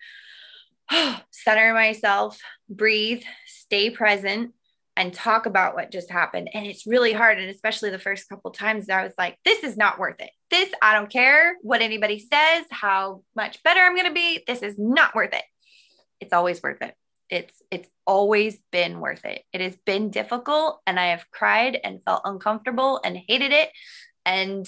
center 1.32 1.74
myself, 1.74 2.40
breathe, 2.70 3.24
stay 3.46 3.90
present, 3.90 4.54
and 4.98 5.14
talk 5.14 5.46
about 5.46 5.76
what 5.76 5.92
just 5.92 6.10
happened. 6.10 6.50
And 6.54 6.66
it's 6.66 6.88
really 6.88 7.12
hard. 7.12 7.38
And 7.38 7.50
especially 7.50 7.90
the 7.90 8.00
first 8.00 8.30
couple 8.30 8.52
times, 8.52 8.90
I 8.90 9.04
was 9.04 9.14
like, 9.18 9.38
this 9.44 9.64
is 9.64 9.76
not 9.76 10.00
worth 10.00 10.20
it. 10.20 10.30
This, 10.50 10.70
I 10.82 10.94
don't 10.94 11.10
care 11.10 11.58
what 11.62 11.82
anybody 11.82 12.20
says, 12.20 12.66
how 12.72 13.24
much 13.36 13.62
better 13.64 13.82
I'm 13.82 13.96
going 13.96 14.08
to 14.08 14.14
be. 14.14 14.44
This 14.48 14.62
is 14.62 14.76
not 14.78 15.14
worth 15.14 15.34
it. 15.34 15.44
It's 16.22 16.34
always 16.34 16.64
worth 16.64 16.82
it. 16.82 16.96
It's 17.30 17.62
it's 17.72 17.90
always 18.06 18.60
been 18.72 19.00
worth 19.00 19.26
it. 19.26 19.42
It 19.52 19.60
has 19.60 19.76
been 19.86 20.12
difficult 20.12 20.80
and 20.86 21.00
I 21.00 21.08
have 21.08 21.26
cried 21.32 21.78
and 21.84 22.04
felt 22.06 22.22
uncomfortable 22.24 23.02
and 23.04 23.18
hated 23.18 23.52
it 23.52 23.72
and 24.26 24.68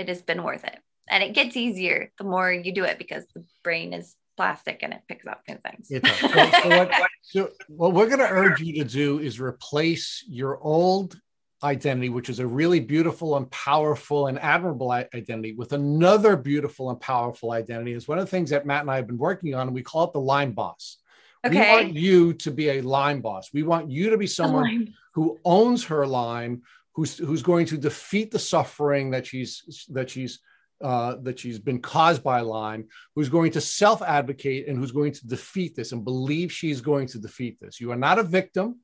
it 0.00 0.08
has 0.08 0.22
been 0.22 0.42
worth 0.42 0.64
it. 0.64 0.78
And 1.08 1.22
it 1.22 1.34
gets 1.34 1.56
easier 1.56 2.12
the 2.18 2.24
more 2.24 2.52
you 2.52 2.72
do 2.72 2.84
it 2.84 2.98
because 2.98 3.24
the 3.34 3.44
brain 3.62 3.92
is 3.92 4.14
plastic 4.36 4.80
and 4.82 4.92
it 4.92 5.02
picks 5.08 5.26
up 5.26 5.42
new 5.48 5.56
things. 5.56 5.90
It 5.90 6.02
does. 6.02 6.18
So, 6.18 6.28
so 6.28 6.68
what, 6.68 6.90
so 7.22 7.50
what 7.68 7.92
we're 7.92 8.06
going 8.06 8.20
to 8.20 8.30
urge 8.30 8.60
you 8.60 8.82
to 8.82 8.88
do 8.88 9.18
is 9.18 9.40
replace 9.40 10.24
your 10.28 10.58
old 10.60 11.20
identity, 11.62 12.08
which 12.08 12.30
is 12.30 12.38
a 12.38 12.46
really 12.46 12.80
beautiful 12.80 13.36
and 13.36 13.50
powerful 13.50 14.28
and 14.28 14.38
admirable 14.38 14.90
identity, 14.92 15.52
with 15.52 15.72
another 15.72 16.36
beautiful 16.36 16.90
and 16.90 17.00
powerful 17.00 17.52
identity. 17.52 17.92
Is 17.92 18.08
one 18.08 18.18
of 18.18 18.24
the 18.24 18.30
things 18.30 18.50
that 18.50 18.64
Matt 18.66 18.82
and 18.82 18.90
I 18.90 18.96
have 18.96 19.06
been 19.06 19.18
working 19.18 19.54
on, 19.54 19.66
and 19.66 19.74
we 19.74 19.82
call 19.82 20.04
it 20.04 20.12
the 20.12 20.20
Lyme 20.20 20.52
boss. 20.52 20.98
Okay. 21.44 21.58
We 21.58 21.84
want 21.84 21.94
you 21.94 22.32
to 22.34 22.50
be 22.50 22.70
a 22.70 22.80
Lyme 22.82 23.20
boss. 23.20 23.50
We 23.52 23.62
want 23.62 23.90
you 23.90 24.10
to 24.10 24.18
be 24.18 24.26
someone 24.26 24.94
who 25.14 25.38
owns 25.44 25.84
her 25.84 26.06
Lyme, 26.06 26.62
who's 26.94 27.18
who's 27.18 27.42
going 27.42 27.66
to 27.66 27.78
defeat 27.78 28.30
the 28.30 28.38
suffering 28.38 29.10
that 29.10 29.26
she's 29.26 29.86
that 29.90 30.10
she's 30.10 30.40
uh, 30.82 31.16
that 31.22 31.38
she's 31.38 31.58
been 31.58 31.80
caused 31.80 32.22
by 32.24 32.40
Lyme, 32.40 32.88
who's 33.14 33.28
going 33.28 33.52
to 33.52 33.60
self 33.60 34.00
advocate 34.02 34.66
and 34.66 34.78
who's 34.78 34.92
going 34.92 35.12
to 35.12 35.26
defeat 35.26 35.76
this 35.76 35.92
and 35.92 36.04
believe 36.04 36.50
she's 36.50 36.80
going 36.80 37.06
to 37.08 37.18
defeat 37.18 37.58
this. 37.60 37.80
You 37.80 37.92
are 37.92 37.96
not 37.96 38.18
a 38.18 38.22
victim. 38.22 38.80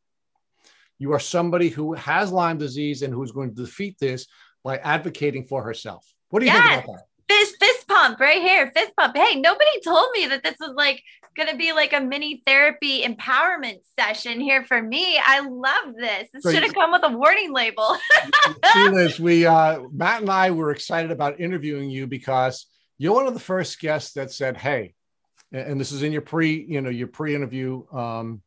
You 0.99 1.12
are 1.12 1.19
somebody 1.20 1.69
who 1.69 1.95
has 1.95 2.33
Lyme 2.33 2.59
disease 2.59 3.03
and 3.03 3.12
who's 3.12 3.33
going 3.33 3.55
to 3.55 3.62
defeat 3.65 3.97
this 3.99 4.27
by 4.65 4.78
advocating 4.78 5.45
for 5.45 5.62
herself. 5.62 6.07
What 6.31 6.41
do 6.41 6.47
you 6.47 6.53
Yes. 6.53 6.69
think 6.74 6.85
about 6.85 6.97
that? 6.97 7.05
fist 7.35 7.57
fist 7.61 7.76
pump 8.07 8.20
right 8.20 8.41
here 8.41 8.70
fist 8.74 8.93
pump. 8.97 9.16
Hey 9.16 9.41
nobody 9.41 9.81
told 9.83 10.09
me 10.12 10.27
that 10.27 10.43
this 10.43 10.57
was 10.61 10.74
like 10.77 11.03
gonna 11.37 11.57
be 11.57 11.73
like 11.73 11.93
a 11.93 12.01
mini 12.01 12.43
therapy 12.47 13.03
empowerment 13.03 13.78
session 13.99 14.41
here 14.41 14.65
for 14.65 14.81
me. 14.81 15.19
I 15.23 15.41
love 15.41 15.95
this. 15.97 16.28
This 16.33 16.43
So 16.43 16.53
should 16.53 16.62
have 16.62 16.74
come 16.74 16.93
with 16.93 17.03
a 17.05 17.11
warning 17.11 17.53
label. 17.53 17.97
See, 18.73 18.89
Liz, 18.89 19.20
we 19.20 19.47
uh, 19.47 19.81
Matt 19.93 20.23
and 20.23 20.31
I 20.31 20.51
were 20.51 20.70
excited 20.70 21.11
about 21.11 21.41
interviewing 21.41 21.91
you 21.91 22.07
because 22.07 22.66
you're 22.99 23.15
one 23.15 23.27
of 23.27 23.35
the 23.35 23.41
first 23.41 23.81
guests 23.81 24.15
that 24.15 24.31
said, 24.31 24.57
"Hey," 24.57 24.95
and 25.53 25.73
and 25.73 25.81
this 25.81 25.93
is 25.93 26.03
in 26.03 26.12
your 26.12 26.23
pre, 26.23 26.65
you 26.69 26.81
know, 26.81 26.91
your 26.91 27.09
pre-interview 27.09 27.85
um, 27.93 28.43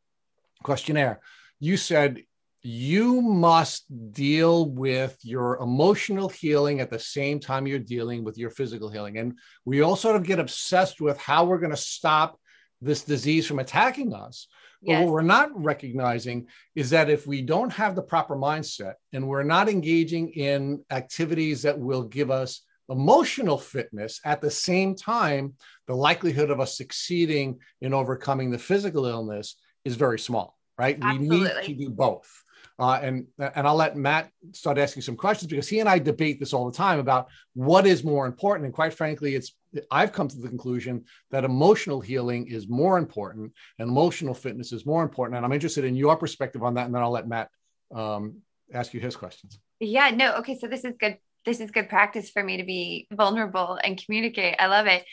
questionnaire. 0.64 1.20
You 1.60 1.78
said 1.78 2.24
you 2.62 3.22
must 3.22 3.86
deal 4.12 4.70
with 4.70 5.18
your 5.24 5.58
emotional 5.58 6.28
healing 6.30 6.82
at 6.82 6.90
the 6.90 7.00
same 7.00 7.40
time 7.40 7.68
you're 7.68 7.80
dealing 7.80 8.24
with 8.24 8.38
your 8.38 8.50
physical 8.50 8.90
healing, 8.90 9.18
and 9.18 9.38
we 9.66 9.82
all 9.82 9.96
sort 9.96 10.16
of 10.16 10.24
get 10.24 10.40
obsessed 10.40 11.00
with 11.00 11.18
how 11.18 11.46
we're 11.46 11.60
going 11.60 11.70
to 11.72 11.78
stop 11.78 12.40
this 12.82 13.04
disease 13.04 13.48
from 13.48 13.60
attacking 13.60 14.14
us. 14.14 14.48
But 14.82 14.92
yes 14.92 15.04
what 15.04 15.12
we're 15.12 15.22
not 15.22 15.50
recognizing 15.54 16.48
is 16.76 16.92
that 16.92 17.10
if 17.10 17.28
we 17.28 17.42
don't 17.42 17.74
have 17.74 17.96
the 17.96 18.02
proper 18.02 18.36
mindset 18.38 18.94
and 19.12 19.28
we're 19.28 19.44
not 19.44 19.68
engaging 19.68 20.30
in 20.30 20.84
activities 20.90 21.64
that 21.64 21.78
will 21.78 22.04
give 22.04 22.32
us 22.32 22.62
emotional 22.90 23.58
fitness 23.58 24.20
at 24.26 24.42
the 24.42 24.50
same 24.50 24.96
time, 24.96 25.54
the 25.88 25.96
likelihood 25.96 26.50
of 26.50 26.60
us 26.60 26.78
succeeding 26.78 27.60
in 27.82 27.94
overcoming 27.94 28.52
the 28.52 28.58
physical 28.58 29.06
illness 29.06 29.56
is 29.86 29.96
very 29.96 30.18
small, 30.20 30.58
right? 30.78 30.98
We 31.04 31.18
need 31.18 31.52
to 31.64 31.74
do 31.74 31.90
both. 31.90 32.44
Uh, 32.78 33.00
and 33.02 33.28
and 33.40 33.68
I'll 33.68 33.76
let 33.76 33.98
Matt 33.98 34.32
start 34.54 34.78
asking 34.78 35.04
some 35.04 35.16
questions 35.18 35.50
because 35.50 35.68
he 35.68 35.80
and 35.80 35.90
I 35.90 36.00
debate 36.00 36.40
this 36.40 36.54
all 36.54 36.66
the 36.70 36.78
time 36.78 37.00
about 37.00 37.28
what 37.54 37.86
is 37.86 38.04
more 38.04 38.26
important. 38.26 38.66
And 38.66 38.74
quite 38.74 38.94
frankly, 38.94 39.36
it's 39.36 39.56
I've 39.92 40.14
come 40.14 40.28
to 40.28 40.38
the 40.38 40.48
conclusion 40.48 41.06
that 41.32 41.44
emotional 41.44 42.00
healing 42.02 42.48
is 42.48 42.68
more 42.70 42.98
important 42.98 43.54
and 43.78 43.90
emotional 43.90 44.34
fitness 44.34 44.72
is 44.72 44.86
more 44.86 45.04
important. 45.04 45.38
And 45.38 45.46
I'm 45.46 45.52
interested 45.54 45.84
in 45.84 45.96
your 45.96 46.16
perspective 46.16 46.64
on 46.64 46.74
that. 46.76 46.86
And 46.86 46.96
then 46.96 47.02
I'll 47.02 47.12
let 47.12 47.28
Matt 47.28 47.50
um, 47.94 48.42
ask 48.74 48.94
you 48.94 49.00
his 49.00 49.16
questions. 49.16 49.60
yeah 49.80 50.10
no 50.12 50.36
okay 50.36 50.58
so 50.58 50.68
this 50.68 50.86
is 50.86 50.94
good 51.00 51.18
this 51.46 51.60
is 51.60 51.72
good 51.72 51.90
practice 51.90 52.30
for 52.30 52.44
me 52.44 52.58
to 52.58 52.64
be 52.64 53.08
vulnerable 53.12 53.80
and 53.84 54.04
communicate 54.04 54.56
i 54.60 54.68
love 54.68 54.88
it 54.88 55.06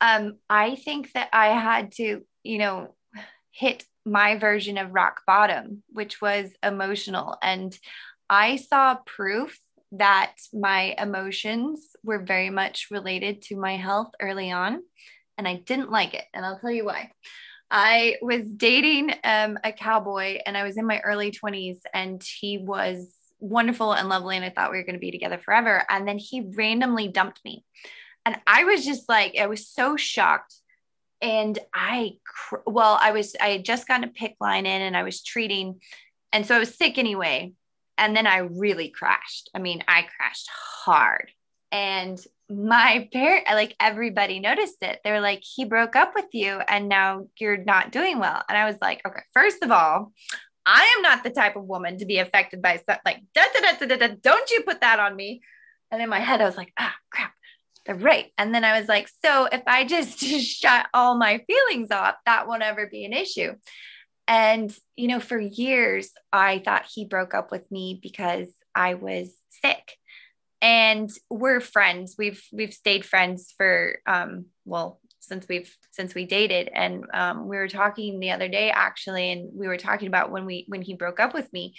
um 0.00 0.36
i 0.48 0.74
think 0.76 1.10
that 1.12 1.28
i 1.32 1.48
had 1.48 1.92
to 1.92 2.22
you 2.42 2.58
know 2.58 2.94
hit 3.50 3.84
my 4.04 4.36
version 4.36 4.78
of 4.78 4.92
rock 4.92 5.20
bottom 5.26 5.82
which 5.90 6.20
was 6.20 6.50
emotional 6.62 7.36
and 7.42 7.78
i 8.28 8.56
saw 8.56 8.96
proof 9.06 9.58
that 9.92 10.36
my 10.52 10.94
emotions 10.98 11.96
were 12.02 12.20
very 12.20 12.50
much 12.50 12.88
related 12.90 13.42
to 13.42 13.56
my 13.56 13.76
health 13.76 14.10
early 14.20 14.50
on 14.50 14.80
and 15.36 15.46
i 15.46 15.56
didn't 15.56 15.90
like 15.90 16.14
it 16.14 16.24
and 16.32 16.44
i'll 16.44 16.58
tell 16.58 16.70
you 16.70 16.84
why 16.84 17.10
I 17.70 18.16
was 18.20 18.42
dating 18.48 19.14
um, 19.22 19.56
a 19.62 19.72
cowboy 19.72 20.38
and 20.44 20.56
I 20.56 20.64
was 20.64 20.76
in 20.76 20.86
my 20.86 20.98
early 21.00 21.30
20s 21.30 21.78
and 21.94 22.20
he 22.20 22.58
was 22.58 23.14
wonderful 23.38 23.92
and 23.92 24.08
lovely 24.08 24.36
and 24.36 24.44
I 24.44 24.50
thought 24.50 24.70
we 24.70 24.78
were 24.78 24.84
going 24.84 24.94
to 24.94 25.00
be 25.00 25.10
together 25.10 25.38
forever 25.38 25.84
and 25.88 26.06
then 26.06 26.18
he 26.18 26.40
randomly 26.40 27.08
dumped 27.08 27.40
me. 27.44 27.64
And 28.26 28.38
I 28.46 28.64
was 28.64 28.84
just 28.84 29.08
like 29.08 29.36
I 29.38 29.46
was 29.46 29.66
so 29.66 29.96
shocked 29.96 30.54
and 31.22 31.58
I 31.74 32.16
cr- 32.24 32.56
well 32.66 32.98
I 33.00 33.12
was 33.12 33.36
I 33.40 33.48
had 33.48 33.64
just 33.64 33.86
gotten 33.86 34.04
a 34.04 34.12
PICC 34.12 34.34
line 34.40 34.66
in 34.66 34.82
and 34.82 34.96
I 34.96 35.02
was 35.02 35.22
treating 35.22 35.80
and 36.32 36.46
so 36.46 36.56
I 36.56 36.58
was 36.58 36.74
sick 36.74 36.98
anyway 36.98 37.52
and 38.00 38.16
then 38.16 38.26
I 38.26 38.38
really 38.38 38.88
crashed. 38.88 39.50
I 39.54 39.58
mean, 39.58 39.84
I 39.86 40.06
crashed 40.16 40.48
hard. 40.48 41.30
And 41.70 42.18
my 42.48 43.08
parent, 43.12 43.44
like 43.46 43.76
everybody 43.78 44.40
noticed 44.40 44.82
it. 44.82 45.00
They 45.04 45.12
were 45.12 45.20
like, 45.20 45.42
he 45.44 45.66
broke 45.66 45.94
up 45.94 46.14
with 46.14 46.32
you 46.32 46.60
and 46.66 46.88
now 46.88 47.26
you're 47.38 47.62
not 47.62 47.92
doing 47.92 48.18
well. 48.18 48.42
And 48.48 48.56
I 48.56 48.64
was 48.64 48.76
like, 48.80 49.02
okay, 49.06 49.20
first 49.34 49.62
of 49.62 49.70
all, 49.70 50.12
I 50.64 50.94
am 50.96 51.02
not 51.02 51.22
the 51.22 51.30
type 51.30 51.56
of 51.56 51.64
woman 51.64 51.98
to 51.98 52.06
be 52.06 52.18
affected 52.18 52.62
by 52.62 52.78
stuff 52.78 53.00
like, 53.04 53.20
da, 53.34 53.42
da, 53.54 53.60
da, 53.60 53.78
da, 53.78 53.96
da, 53.96 54.08
da, 54.08 54.14
don't 54.20 54.50
you 54.50 54.62
put 54.62 54.80
that 54.80 54.98
on 54.98 55.14
me. 55.14 55.42
And 55.90 56.00
in 56.00 56.08
my 56.08 56.20
head, 56.20 56.40
I 56.40 56.46
was 56.46 56.56
like, 56.56 56.72
ah, 56.78 56.94
crap, 57.12 57.34
right. 57.94 58.32
And 58.38 58.54
then 58.54 58.64
I 58.64 58.78
was 58.78 58.88
like, 58.88 59.08
so 59.24 59.46
if 59.50 59.62
I 59.66 59.84
just 59.84 60.18
shut 60.20 60.86
all 60.94 61.16
my 61.16 61.44
feelings 61.46 61.90
off, 61.90 62.16
that 62.26 62.46
won't 62.46 62.62
ever 62.62 62.86
be 62.86 63.04
an 63.04 63.12
issue. 63.12 63.54
And, 64.28 64.72
you 64.96 65.08
know, 65.08 65.20
for 65.20 65.38
years, 65.38 66.10
I 66.32 66.60
thought 66.64 66.86
he 66.92 67.04
broke 67.04 67.34
up 67.34 67.50
with 67.50 67.70
me 67.70 67.98
because 68.00 68.48
I 68.74 68.94
was 68.94 69.34
sick 69.62 69.96
and 70.62 71.10
we're 71.30 71.60
friends 71.60 72.16
we've 72.18 72.42
we've 72.52 72.74
stayed 72.74 73.04
friends 73.04 73.54
for 73.56 73.98
um 74.06 74.46
well 74.64 75.00
since 75.20 75.46
we've 75.48 75.74
since 75.90 76.14
we 76.14 76.26
dated 76.26 76.68
and 76.74 77.04
um 77.14 77.48
we 77.48 77.56
were 77.56 77.68
talking 77.68 78.20
the 78.20 78.30
other 78.30 78.48
day 78.48 78.70
actually 78.70 79.32
and 79.32 79.50
we 79.54 79.68
were 79.68 79.76
talking 79.76 80.08
about 80.08 80.30
when 80.30 80.44
we 80.44 80.64
when 80.68 80.82
he 80.82 80.94
broke 80.94 81.20
up 81.20 81.32
with 81.32 81.50
me 81.52 81.74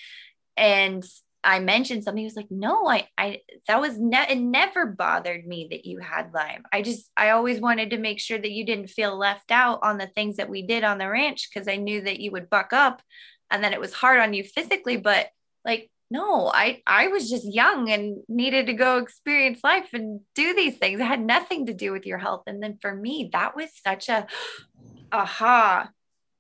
and 0.58 1.04
I 1.44 1.60
mentioned 1.60 2.04
something, 2.04 2.20
he 2.20 2.26
was 2.26 2.36
like, 2.36 2.52
no, 2.52 2.88
I, 2.88 3.08
I, 3.18 3.40
that 3.68 3.82
was, 3.82 3.98
ne- 3.98 4.28
it 4.30 4.38
never 4.38 4.86
bothered 4.86 5.46
me 5.48 5.68
that 5.72 5.86
you 5.86 6.00
had 6.00 6.34
Lyme. 6.34 6.64
I 6.72 6.82
just, 6.82 7.10
I 7.18 7.32
always 7.32 7.60
wanted 7.60 7.90
to 7.92 7.98
make 7.98 8.20
sure 8.20 8.38
that 8.38 8.52
you 8.52 8.66
didn't 8.66 8.90
feel 8.92 9.18
left 9.18 9.52
out 9.52 9.80
on 9.82 9.98
the 9.98 10.08
things 10.08 10.38
that 10.38 10.50
we 10.50 10.62
did 10.62 10.84
on 10.84 11.00
the 11.00 11.10
ranch 11.10 11.50
because 11.52 11.68
I 11.68 11.78
knew 11.78 12.02
that 12.02 12.20
you 12.20 12.32
would 12.32 12.50
buck 12.50 12.74
up 12.74 13.02
and 13.50 13.64
then 13.64 13.74
it 13.74 13.80
was 13.80 13.94
hard 13.94 14.20
on 14.20 14.34
you 14.34 14.44
physically. 14.44 14.98
But 14.98 15.30
like, 15.66 15.90
no, 16.12 16.52
I, 16.54 16.82
I 16.86 17.08
was 17.08 17.30
just 17.30 17.52
young 17.52 17.90
and 17.90 18.18
needed 18.28 18.68
to 18.68 18.74
go 18.74 18.98
experience 18.98 19.62
life 19.64 19.94
and 19.94 20.22
do 20.36 20.54
these 20.54 20.78
things. 20.78 21.00
It 21.00 21.06
had 21.06 21.26
nothing 21.26 21.66
to 21.66 21.74
do 21.74 21.92
with 21.92 22.06
your 22.06 22.20
health. 22.20 22.44
And 22.48 22.62
then 22.62 22.78
for 22.82 22.94
me, 22.94 23.30
that 23.34 23.56
was 23.56 23.70
such 23.84 24.10
a 24.10 24.28
aha 25.12 25.90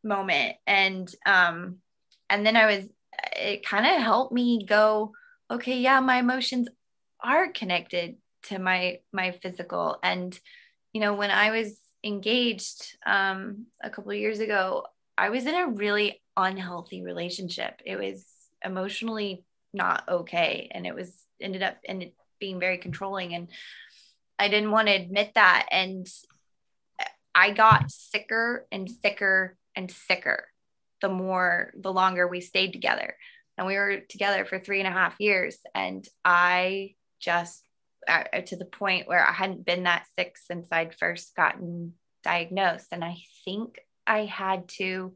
moment. 0.03 0.57
And, 0.67 1.13
um, 1.25 1.77
and 2.29 2.45
then 2.45 2.55
I 2.55 2.65
was 2.67 2.85
it 3.35 3.65
kind 3.65 3.85
of 3.85 4.01
helped 4.01 4.33
me 4.33 4.65
go, 4.65 5.11
okay, 5.49 5.79
yeah, 5.79 5.99
my 5.99 6.17
emotions 6.17 6.67
are 7.23 7.51
connected 7.51 8.15
to 8.43 8.59
my 8.59 8.99
my 9.11 9.31
physical. 9.31 9.97
And 10.03 10.37
you 10.93 11.01
know, 11.01 11.13
when 11.13 11.31
I 11.31 11.51
was 11.51 11.77
engaged 12.03 12.97
um, 13.05 13.67
a 13.83 13.89
couple 13.89 14.11
of 14.11 14.17
years 14.17 14.39
ago, 14.39 14.85
I 15.17 15.29
was 15.29 15.45
in 15.45 15.55
a 15.55 15.67
really 15.67 16.21
unhealthy 16.35 17.03
relationship. 17.03 17.81
It 17.85 17.97
was 17.97 18.25
emotionally 18.63 19.43
not 19.73 20.03
okay, 20.09 20.69
and 20.71 20.85
it 20.87 20.95
was 20.95 21.13
ended 21.39 21.63
up 21.63 21.77
and 21.87 22.11
being 22.39 22.59
very 22.59 22.77
controlling. 22.77 23.33
And 23.33 23.49
I 24.39 24.47
didn't 24.47 24.71
want 24.71 24.87
to 24.87 24.95
admit 24.95 25.33
that, 25.35 25.67
and 25.71 26.07
I 27.33 27.51
got 27.51 27.91
sicker 27.91 28.67
and 28.71 28.89
sicker 28.89 29.57
and 29.75 29.89
sicker 29.89 30.47
the 31.01 31.09
more 31.09 31.71
the 31.79 31.91
longer 31.91 32.27
we 32.27 32.41
stayed 32.41 32.73
together. 32.73 33.15
And 33.57 33.67
we 33.67 33.75
were 33.75 33.99
together 34.09 34.45
for 34.45 34.59
three 34.59 34.79
and 34.79 34.87
a 34.87 34.91
half 34.91 35.15
years. 35.19 35.57
And 35.75 36.07
i 36.23 36.95
just 37.19 37.63
uh, 38.07 38.23
to 38.47 38.55
the 38.55 38.65
point 38.65 39.07
where 39.07 39.23
i 39.25 39.31
hadn't 39.31 39.65
been 39.65 39.83
that 39.83 40.07
sick 40.17 40.35
since 40.37 40.67
i'd 40.71 40.95
first 40.95 41.35
gotten 41.35 41.93
diagnosed. 42.23 42.87
And 42.91 43.03
i 43.03 43.17
think 43.45 43.79
i 44.07 44.25
had 44.25 44.67
to 44.77 45.13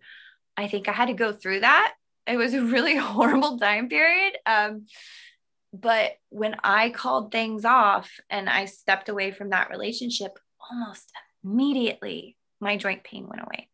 i 0.58 0.68
think 0.68 0.88
i 0.88 0.92
had 0.92 1.08
to 1.08 1.14
go 1.14 1.32
through 1.32 1.62
that. 1.62 1.94
It 2.28 2.38
was 2.38 2.54
a 2.54 2.64
really 2.64 2.96
horrible 2.98 3.58
time 3.58 3.90
period. 3.90 4.34
Um, 4.46 4.86
but 5.82 6.14
when 6.30 6.56
i 6.64 6.90
called 6.90 7.32
things 7.32 7.66
off 7.66 8.10
and 8.30 8.50
i 8.50 8.66
stepped 8.66 9.10
away 9.10 9.32
from 9.32 9.50
that 9.50 9.70
relationship 9.70 10.40
almost 10.72 11.12
immediately 11.44 12.38
my 12.60 12.78
joint 12.78 13.04
pain 13.04 13.28
went 13.28 13.42
away 13.42 13.68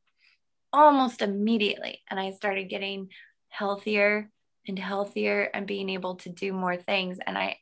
almost 0.73 1.21
immediately. 1.21 2.01
And 2.09 2.19
I 2.19 2.31
started 2.31 2.69
getting 2.69 3.09
healthier 3.49 4.29
and 4.67 4.77
healthier 4.77 5.49
and 5.53 5.67
being 5.67 5.89
able 5.89 6.15
to 6.17 6.29
do 6.29 6.53
more 6.53 6.77
things. 6.77 7.17
And 7.25 7.37
I, 7.37 7.57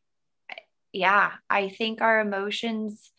yeah, 0.91 1.31
I 1.49 1.69
think 1.69 2.01
our 2.01 2.19
emotions 2.19 3.11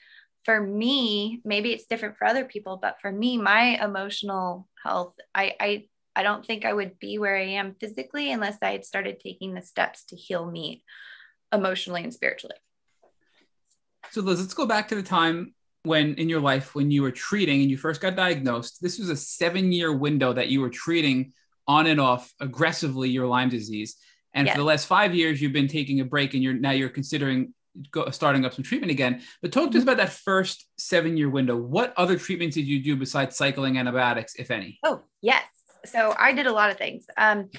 for 0.45 0.61
me, 0.61 1.41
maybe 1.45 1.73
it's 1.73 1.87
different 1.87 2.17
for 2.17 2.27
other 2.27 2.45
people, 2.45 2.79
but 2.81 2.97
for 3.01 3.13
me, 3.13 3.37
my 3.37 3.83
emotional 3.83 4.69
health, 4.83 5.15
I, 5.35 5.55
I, 5.61 5.85
I 6.17 6.23
don't 6.23 6.45
think 6.45 6.65
I 6.65 6.73
would 6.73 6.99
be 6.99 7.19
where 7.19 7.37
I 7.37 7.45
am 7.45 7.77
physically 7.79 8.33
unless 8.33 8.57
I 8.63 8.73
had 8.73 8.85
started 8.85 9.21
taking 9.21 9.55
the 9.55 9.63
steps 9.63 10.05
to 10.07 10.17
heal 10.17 10.51
me 10.51 10.83
emotionally 11.53 12.03
and 12.03 12.13
spiritually. 12.13 12.57
So 14.11 14.23
Liz, 14.23 14.41
let's 14.41 14.55
go 14.55 14.67
back 14.67 14.89
to 14.89 14.95
the 14.95 15.03
time 15.03 15.55
when 15.85 16.15
in 16.15 16.29
your 16.29 16.41
life 16.41 16.75
when 16.75 16.91
you 16.91 17.03
were 17.03 17.11
treating 17.11 17.63
and 17.63 17.71
you 17.71 17.77
first 17.77 18.03
got 18.03 18.15
diagnosed 18.15 18.83
this 18.83 18.99
was 18.99 19.09
a 19.09 19.17
seven 19.17 19.73
year 19.73 19.93
window 19.93 20.33
that 20.33 20.49
you 20.49 20.61
were 20.61 20.69
treating 20.69 21.33
on 21.71 21.87
and 21.87 22.01
off 22.01 22.35
aggressively 22.41 23.09
your 23.09 23.29
lyme 23.29 23.49
disease. 23.49 23.97
And 24.35 24.49
for 24.49 24.59
the 24.59 24.65
last 24.65 24.87
five 24.87 25.15
years 25.15 25.41
you've 25.41 25.53
been 25.53 25.69
taking 25.69 26.01
a 26.01 26.05
break 26.05 26.35
and 26.35 26.43
you're 26.43 26.53
now 26.53 26.73
you're 26.73 26.89
considering 26.89 27.55
go, 27.93 28.11
starting 28.11 28.45
up 28.45 28.55
some 28.55 28.65
treatment 28.65 28.91
again. 28.91 29.23
But 29.41 29.53
talk 29.53 29.71
to 29.71 29.79
us 29.79 29.83
mm-hmm. 29.83 29.91
about 29.91 29.97
that 29.99 30.13
first 30.13 30.67
seven 30.79 31.17
year 31.17 31.31
window. 31.31 31.57
What 31.57 31.95
other 31.97 32.19
treatments 32.19 32.57
did 32.57 32.67
you 32.67 32.83
do 32.83 32.97
besides 32.97 33.37
cycling 33.37 33.79
antibiotics 33.79 34.35
if 34.35 34.51
any? 34.51 34.81
Oh 34.85 35.03
yes. 35.23 35.45
So 35.85 36.15
i 36.19 36.33
did 36.33 36.47
a 36.47 36.53
lot 36.53 36.71
of 36.71 36.77
things. 36.77 37.07
Um, 37.17 37.51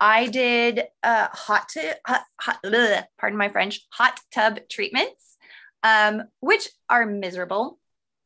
I 0.00 0.26
did 0.26 0.84
uh, 1.04 1.28
hot, 1.32 1.68
to, 1.70 1.96
hot, 2.04 2.22
hot 2.40 2.58
bleh, 2.64 3.04
pardon 3.20 3.38
my 3.38 3.48
French, 3.48 3.86
hot 3.92 4.18
tub 4.34 4.58
treatments 4.68 5.31
um, 5.82 6.24
which 6.40 6.68
are 6.88 7.06
miserable. 7.06 7.78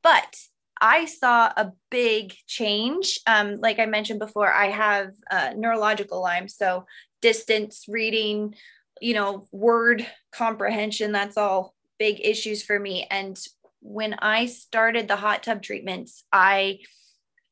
But 0.02 0.36
I 0.80 1.06
saw 1.06 1.46
a 1.56 1.72
big 1.90 2.34
change. 2.46 3.18
Um, 3.26 3.56
like 3.56 3.78
I 3.78 3.86
mentioned 3.86 4.18
before, 4.18 4.52
I 4.52 4.66
have 4.66 5.12
uh, 5.30 5.54
neurological 5.56 6.20
Lyme, 6.20 6.48
so 6.48 6.86
distance 7.22 7.86
reading, 7.88 8.54
you 9.00 9.14
know, 9.14 9.46
word 9.52 10.06
comprehension, 10.32 11.12
that's 11.12 11.36
all 11.36 11.74
big 11.98 12.20
issues 12.22 12.62
for 12.62 12.78
me. 12.78 13.06
And 13.10 13.38
when 13.80 14.14
I 14.14 14.46
started 14.46 15.08
the 15.08 15.16
hot 15.16 15.42
tub 15.42 15.62
treatments, 15.62 16.24
I 16.32 16.80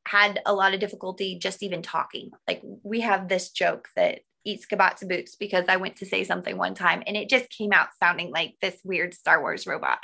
had 0.06 0.40
a 0.44 0.54
lot 0.54 0.74
of 0.74 0.80
difficulty 0.80 1.38
just 1.38 1.62
even 1.62 1.80
talking. 1.80 2.30
Like 2.46 2.62
we 2.82 3.00
have 3.00 3.28
this 3.28 3.50
joke 3.50 3.88
that 3.96 4.20
eats 4.44 4.66
kabatsu 4.66 5.08
boots 5.08 5.36
because 5.36 5.64
I 5.68 5.76
went 5.76 5.96
to 5.96 6.06
say 6.06 6.24
something 6.24 6.56
one 6.56 6.74
time 6.74 7.02
and 7.06 7.16
it 7.16 7.28
just 7.28 7.50
came 7.50 7.72
out 7.72 7.88
sounding 8.02 8.30
like 8.30 8.56
this 8.60 8.76
weird 8.84 9.14
Star 9.14 9.40
Wars 9.40 9.66
robot. 9.66 9.98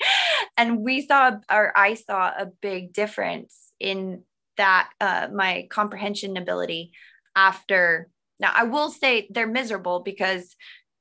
and 0.56 0.80
we 0.80 1.06
saw, 1.06 1.32
or 1.50 1.72
I 1.76 1.94
saw 1.94 2.28
a 2.28 2.46
big 2.60 2.92
difference 2.92 3.72
in 3.80 4.22
that, 4.56 4.90
uh, 5.00 5.28
my 5.32 5.66
comprehension 5.70 6.36
ability 6.36 6.92
after. 7.34 8.08
Now, 8.40 8.52
I 8.54 8.64
will 8.64 8.90
say 8.90 9.28
they're 9.30 9.46
miserable 9.46 10.00
because 10.00 10.54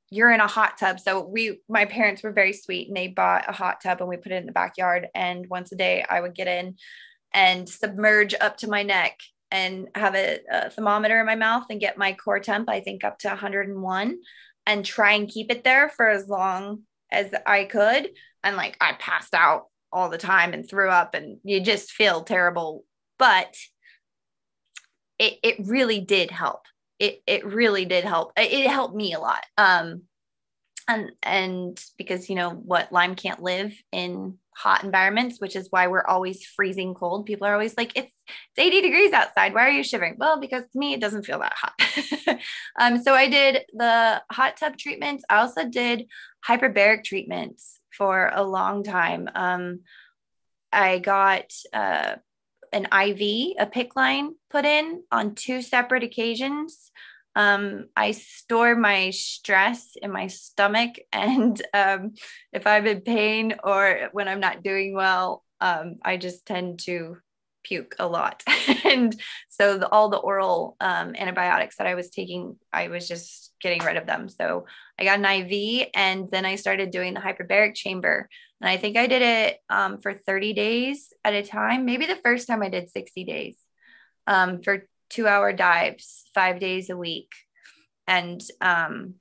you're 0.10 0.32
in 0.32 0.40
a 0.40 0.48
hot 0.48 0.78
tub. 0.78 1.00
So 1.00 1.22
we, 1.22 1.60
my 1.68 1.86
parents 1.86 2.24
were 2.24 2.32
very 2.32 2.54
sweet 2.54 2.88
and 2.88 2.96
they 2.96 3.08
bought 3.08 3.50
a 3.50 3.52
hot 3.52 3.82
tub 3.82 4.00
and 4.00 4.08
we 4.08 4.18
put 4.18 4.32
it 4.32 4.38
in 4.38 4.46
the 4.46 4.52
backyard. 4.54 5.08
And 5.14 5.48
once 5.50 5.72
a 5.72 5.76
day 5.76 6.06
I 6.10 6.22
would 6.22 6.34
get 6.34 6.48
in 6.48 6.78
and 7.34 7.68
submerge 7.68 8.34
up 8.40 8.58
to 8.58 8.70
my 8.70 8.84
neck 8.84 9.20
and 9.52 9.88
have 9.96 10.16
a, 10.16 10.40
a, 10.52 10.70
thermometer 10.70 11.20
in 11.20 11.26
my 11.26 11.36
mouth 11.36 11.66
and 11.70 11.80
get 11.80 11.98
my 11.98 12.14
core 12.14 12.40
temp, 12.40 12.70
I 12.70 12.82
think 12.82 13.04
up 13.04 13.20
to 13.20 13.30
101 13.30 14.20
and 14.66 14.86
try 14.86 15.14
and 15.14 15.30
keep 15.30 15.52
it 15.52 15.64
there 15.64 15.90
for 15.90 16.10
as 16.10 16.28
long 16.28 16.84
as 17.12 17.34
I 17.46 17.64
could. 17.64 18.10
And 18.44 18.58
like 18.58 18.78
I 18.82 18.94
passed 19.00 19.34
out 19.34 19.66
all 19.92 20.10
the 20.10 20.18
time 20.18 20.54
and 20.54 20.70
threw 20.70 20.90
up 20.90 21.14
and 21.14 21.40
you 21.44 21.62
just 21.62 21.92
feel 21.92 22.24
terrible. 22.24 22.84
But 23.18 23.56
it, 25.18 25.40
it 25.42 25.68
really 25.68 26.02
did 26.02 26.30
help. 26.30 26.62
It, 27.00 27.22
it 27.26 27.46
really 27.46 27.86
did 27.86 28.04
help. 28.04 28.34
It 28.36 28.68
helped 28.70 28.96
me 28.96 29.14
a 29.14 29.20
lot. 29.20 29.46
Um, 29.58 30.04
and, 30.88 31.12
and 31.22 31.84
because, 31.98 32.30
you 32.30 32.36
know, 32.36 32.52
what 32.52 32.92
Lyme 32.92 33.16
can't 33.16 33.42
live 33.42 33.74
in 33.92 34.38
hot 34.56 34.84
environments, 34.84 35.40
which 35.40 35.56
is 35.56 35.68
why 35.70 35.88
we're 35.88 36.06
always 36.06 36.44
freezing 36.46 36.94
cold. 36.94 37.26
People 37.26 37.46
are 37.46 37.54
always 37.54 37.78
like, 37.78 37.92
it's, 37.96 38.12
it's 38.28 38.58
80 38.58 38.82
degrees 38.82 39.14
outside. 39.14 39.54
Why 39.54 39.68
are 39.68 39.72
you 39.72 39.84
shivering? 39.84 40.16
Well, 40.18 40.40
because 40.40 40.64
to 40.64 40.80
me, 40.80 40.94
it 40.94 41.02
doesn't 41.02 41.26
feel 41.26 41.40
that 41.40 41.54
hot. 41.56 42.40
um, 42.80 43.04
so 43.04 43.14
I 43.14 43.30
did 43.30 43.66
the 43.74 44.22
hot 44.32 44.58
tub 44.58 44.78
treatments. 44.78 45.24
I 45.30 45.38
also 45.38 45.68
did 45.68 46.08
hyperbaric 46.48 47.04
treatments 47.04 47.80
for 47.92 48.32
a 48.34 48.44
long 48.44 48.84
time. 48.84 49.30
Um, 49.36 49.82
I 50.72 51.00
got 51.00 51.54
uh, 51.74 52.16
an 52.74 52.86
IV, 52.86 53.56
a 53.60 53.66
PICC 53.68 53.96
line 53.96 54.36
put 54.50 54.66
in 54.66 55.04
on 55.12 55.36
two 55.36 55.62
separate 55.62 56.04
occasions. 56.04 56.92
Um, 57.38 57.86
I 57.96 58.14
store 58.14 58.76
my 58.76 59.12
stress 59.12 59.96
in 60.02 60.12
my 60.12 60.26
stomach. 60.26 60.96
And 61.14 61.62
um, 61.72 62.16
if 62.52 62.66
I'm 62.66 62.88
in 62.88 63.02
pain 63.02 63.54
or 63.64 64.10
when 64.12 64.28
I'm 64.28 64.40
not 64.40 64.64
doing 64.64 64.96
well, 64.96 65.44
um, 65.62 65.98
I 66.04 66.18
just 66.18 66.48
tend 66.48 66.80
to 66.86 67.18
puke 67.64 67.96
a 68.00 68.08
lot. 68.08 68.42
and 68.86 69.16
so 69.50 69.78
the, 69.78 69.88
all 69.88 70.10
the 70.10 70.18
oral 70.18 70.78
um, 70.80 71.14
antibiotics 71.16 71.76
that 71.78 71.86
I 71.86 71.94
was 71.94 72.10
taking, 72.10 72.56
I 72.74 72.88
was 72.88 73.08
just 73.08 73.54
getting 73.62 73.84
rid 73.84 73.98
of 73.98 74.08
them. 74.08 74.30
So 74.30 74.66
I 75.00 75.04
got 75.04 75.20
an 75.20 75.26
IV 75.26 75.90
and 75.94 76.28
then 76.32 76.44
I 76.44 76.56
started 76.56 76.90
doing 76.90 77.14
the 77.14 77.20
hyperbaric 77.20 77.76
chamber. 77.76 78.30
And 78.62 78.68
I 78.68 78.78
think 78.78 78.98
I 78.98 79.06
did 79.06 79.22
it 79.22 79.60
um, 79.70 80.00
for 80.00 80.16
30 80.16 80.54
days 80.54 81.14
at 81.24 81.36
a 81.36 81.44
time. 81.44 81.86
Maybe 81.86 82.08
the 82.08 82.20
first 82.24 82.48
time 82.48 82.64
I 82.64 82.70
did 82.70 82.90
60 82.90 83.24
days 83.26 83.58
um, 84.26 84.64
for 84.64 84.88
two 85.10 85.28
hour 85.28 85.54
dives 85.54 86.26
five 86.34 86.60
days 86.60 86.90
a 86.90 86.98
week. 86.98 87.32
And, 88.08 88.42
um, 88.62 89.16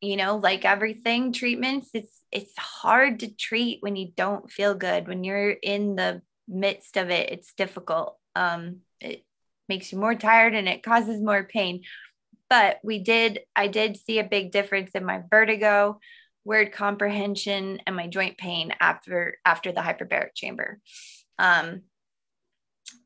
you 0.00 0.16
know, 0.16 0.36
like 0.36 0.64
everything 0.64 1.32
treatments, 1.32 1.90
it's, 1.94 2.24
it's 2.30 2.56
hard 2.58 3.20
to 3.20 3.28
treat 3.28 3.78
when 3.80 3.96
you 3.96 4.12
don't 4.16 4.50
feel 4.50 4.74
good. 4.74 5.08
When 5.08 5.24
you're 5.24 5.50
in 5.50 5.96
the 5.96 6.22
midst 6.48 6.96
of 6.96 7.10
it, 7.10 7.30
it's 7.30 7.54
difficult. 7.54 8.18
Um, 8.34 8.78
it 9.00 9.24
makes 9.68 9.92
you 9.92 9.98
more 9.98 10.14
tired 10.14 10.54
and 10.54 10.68
it 10.68 10.82
causes 10.82 11.20
more 11.20 11.44
pain. 11.44 11.82
But 12.48 12.78
we 12.82 12.98
did, 12.98 13.40
I 13.56 13.68
did 13.68 13.96
see 13.96 14.18
a 14.18 14.24
big 14.24 14.52
difference 14.52 14.90
in 14.94 15.04
my 15.04 15.22
vertigo, 15.30 16.00
word 16.44 16.72
comprehension, 16.72 17.80
and 17.86 17.96
my 17.96 18.08
joint 18.08 18.36
pain 18.36 18.74
after 18.80 19.38
after 19.44 19.72
the 19.72 19.80
hyperbaric 19.80 20.34
chamber. 20.34 20.80
Um, 21.38 21.82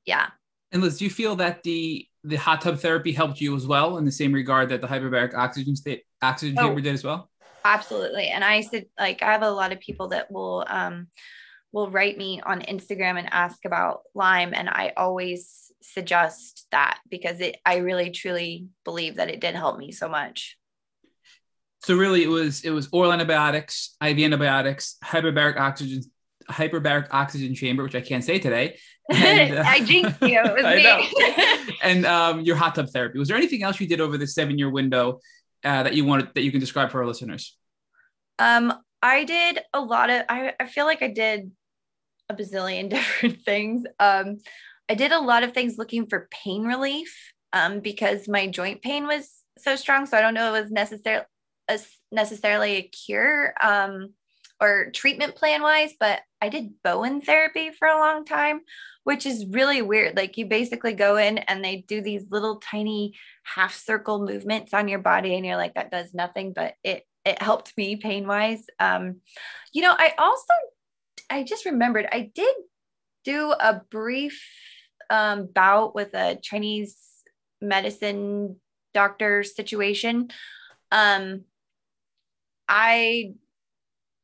yeah, 0.05 0.28
And 0.73 0.83
Liz, 0.83 0.99
do 0.99 1.05
you 1.05 1.11
feel 1.11 1.37
that 1.37 1.63
the 1.63 2.07
the 2.25 2.37
hot 2.37 2.61
tub 2.61 2.81
therapy 2.81 3.13
helped 3.13 3.41
you 3.41 3.55
as 3.55 3.67
well 3.67 3.99
in 3.99 4.05
the 4.05 4.11
same 4.11 4.33
regard 4.33 4.69
that 4.71 4.81
the 4.81 4.87
hyperbaric 4.89 5.33
oxygen 5.35 5.77
state 5.77 6.03
oxygen 6.23 6.57
oh, 6.59 6.67
chamber 6.67 6.81
did 6.81 6.95
as 6.95 7.05
well? 7.05 7.31
Absolutely. 7.65 8.29
And 8.29 8.45
I 8.45 8.61
said 8.63 8.87
like 8.99 9.23
I 9.23 9.33
have 9.33 9.43
a 9.43 9.51
lot 9.51 9.73
of 9.73 9.81
people 9.81 10.09
that 10.09 10.31
will 10.31 10.65
um 10.69 11.09
will 11.73 11.91
write 11.91 12.17
me 12.17 12.41
on 12.45 12.63
Instagram 12.63 13.19
and 13.19 13.29
ask 13.33 13.65
about 13.65 14.01
Lyme 14.15 14.55
and 14.55 14.69
I 14.69 14.93
always 14.97 15.71
suggest 15.83 16.67
that 16.73 16.99
because 17.11 17.41
it 17.41 17.57
I 17.65 17.77
really 17.77 18.11
truly 18.11 18.67
believe 18.85 19.17
that 19.17 19.31
it 19.31 19.41
did 19.41 19.55
help 19.55 19.79
me 19.79 19.93
so 19.93 20.09
much. 20.09 20.57
So 21.85 21.97
really 21.97 22.25
it 22.25 22.29
was 22.29 22.65
it 22.65 22.71
was 22.71 22.89
oral 22.93 23.13
antibiotics, 23.13 23.97
IV 24.03 24.19
antibiotics, 24.19 24.97
hyperbaric 25.05 25.57
oxygen 25.59 26.03
hyperbaric 26.51 27.09
oxygen 27.11 27.55
chamber, 27.55 27.83
which 27.83 27.95
I 27.95 28.01
can't 28.01 28.25
say 28.25 28.39
today. 28.39 28.79
And, 29.11 29.55
uh, 29.55 29.65
I 29.66 29.81
jinxed 29.81 30.20
you. 30.23 30.41
It 30.43 30.55
was 30.55 30.65
me. 31.69 31.77
and 31.83 32.07
um, 32.07 32.41
your 32.41 32.57
hot 32.57 32.74
tub 32.74 32.89
therapy. 32.91 33.19
Was 33.19 33.28
there 33.28 33.37
anything 33.37 33.62
else 33.62 33.81
you 33.81 33.87
did 33.87 34.01
over 34.01 34.19
the 34.19 34.27
seven 34.27 34.59
year 34.59 34.70
window 34.70 35.20
uh, 35.65 35.83
that 35.85 35.95
you 35.95 36.05
wanted 36.05 36.28
that 36.35 36.43
you 36.43 36.51
can 36.51 36.61
describe 36.61 36.91
for 36.91 37.01
our 37.01 37.07
listeners? 37.07 37.57
Um, 38.39 38.73
I 39.03 39.24
did 39.24 39.61
a 39.73 39.81
lot 39.81 40.11
of. 40.11 40.24
I, 40.28 40.55
I 40.59 40.66
feel 40.66 40.87
like 40.87 41.03
I 41.03 41.09
did 41.09 41.51
a 42.28 42.35
bazillion 42.35 42.89
different 42.91 43.43
things. 43.43 43.85
Um, 43.99 44.39
I 44.89 44.95
did 44.95 45.12
a 45.12 45.20
lot 45.20 45.43
of 45.43 45.53
things 45.53 45.78
looking 45.78 46.07
for 46.07 46.28
pain 46.31 46.65
relief 46.65 47.33
um, 47.53 47.81
because 47.81 48.28
my 48.28 48.47
joint 48.47 48.83
pain 48.83 49.07
was 49.07 49.31
so 49.59 49.77
strong. 49.77 50.07
So 50.07 50.16
I 50.16 50.20
don't 50.20 50.35
know 50.35 50.55
it 50.55 50.62
was 50.62 50.70
necessarily 50.70 51.27
necessarily 52.12 52.77
a 52.77 52.83
cure 52.83 53.55
um, 53.61 54.12
or 54.61 54.91
treatment 54.93 55.35
plan 55.35 55.62
wise, 55.62 55.93
but 55.99 56.20
I 56.41 56.49
did 56.49 56.74
Bowen 56.83 57.20
therapy 57.20 57.70
for 57.70 57.89
a 57.89 57.99
long 57.99 58.24
time, 58.24 58.61
which 59.07 59.24
is 59.24 59.47
really 59.47 59.83
weird. 59.83 60.16
Like 60.16 60.37
you 60.37 60.47
basically 60.47 60.93
go 60.93 61.16
in 61.16 61.39
and 61.39 61.65
they 61.65 61.85
do 61.87 62.01
these 62.01 62.28
little 62.33 62.57
tiny 62.57 63.15
half 63.45 63.73
circle 63.73 64.27
movements 64.27 64.74
on 64.74 64.89
your 64.89 64.99
body, 64.99 65.37
and 65.37 65.47
you're 65.47 65.57
like, 65.57 65.74
that 65.74 65.93
does 65.93 66.12
nothing, 66.12 66.53
but 66.53 66.74
it 66.83 67.05
it 67.24 67.41
helped 67.41 67.73
me 67.77 67.95
pain 67.95 68.27
wise. 68.27 68.65
Um, 68.81 69.20
you 69.73 69.83
know, 69.83 69.95
I 69.97 70.12
also 70.19 70.53
I 71.31 71.45
just 71.45 71.66
remembered 71.66 72.09
I 72.11 72.33
did 72.35 72.53
do 73.23 73.53
a 73.53 73.81
brief 73.93 74.43
um, 75.09 75.47
bout 75.55 75.95
with 75.95 76.12
a 76.12 76.37
Chinese 76.43 76.97
medicine 77.61 78.57
doctor 78.93 79.45
situation. 79.45 80.31
Um, 80.91 81.45
I 82.69 83.35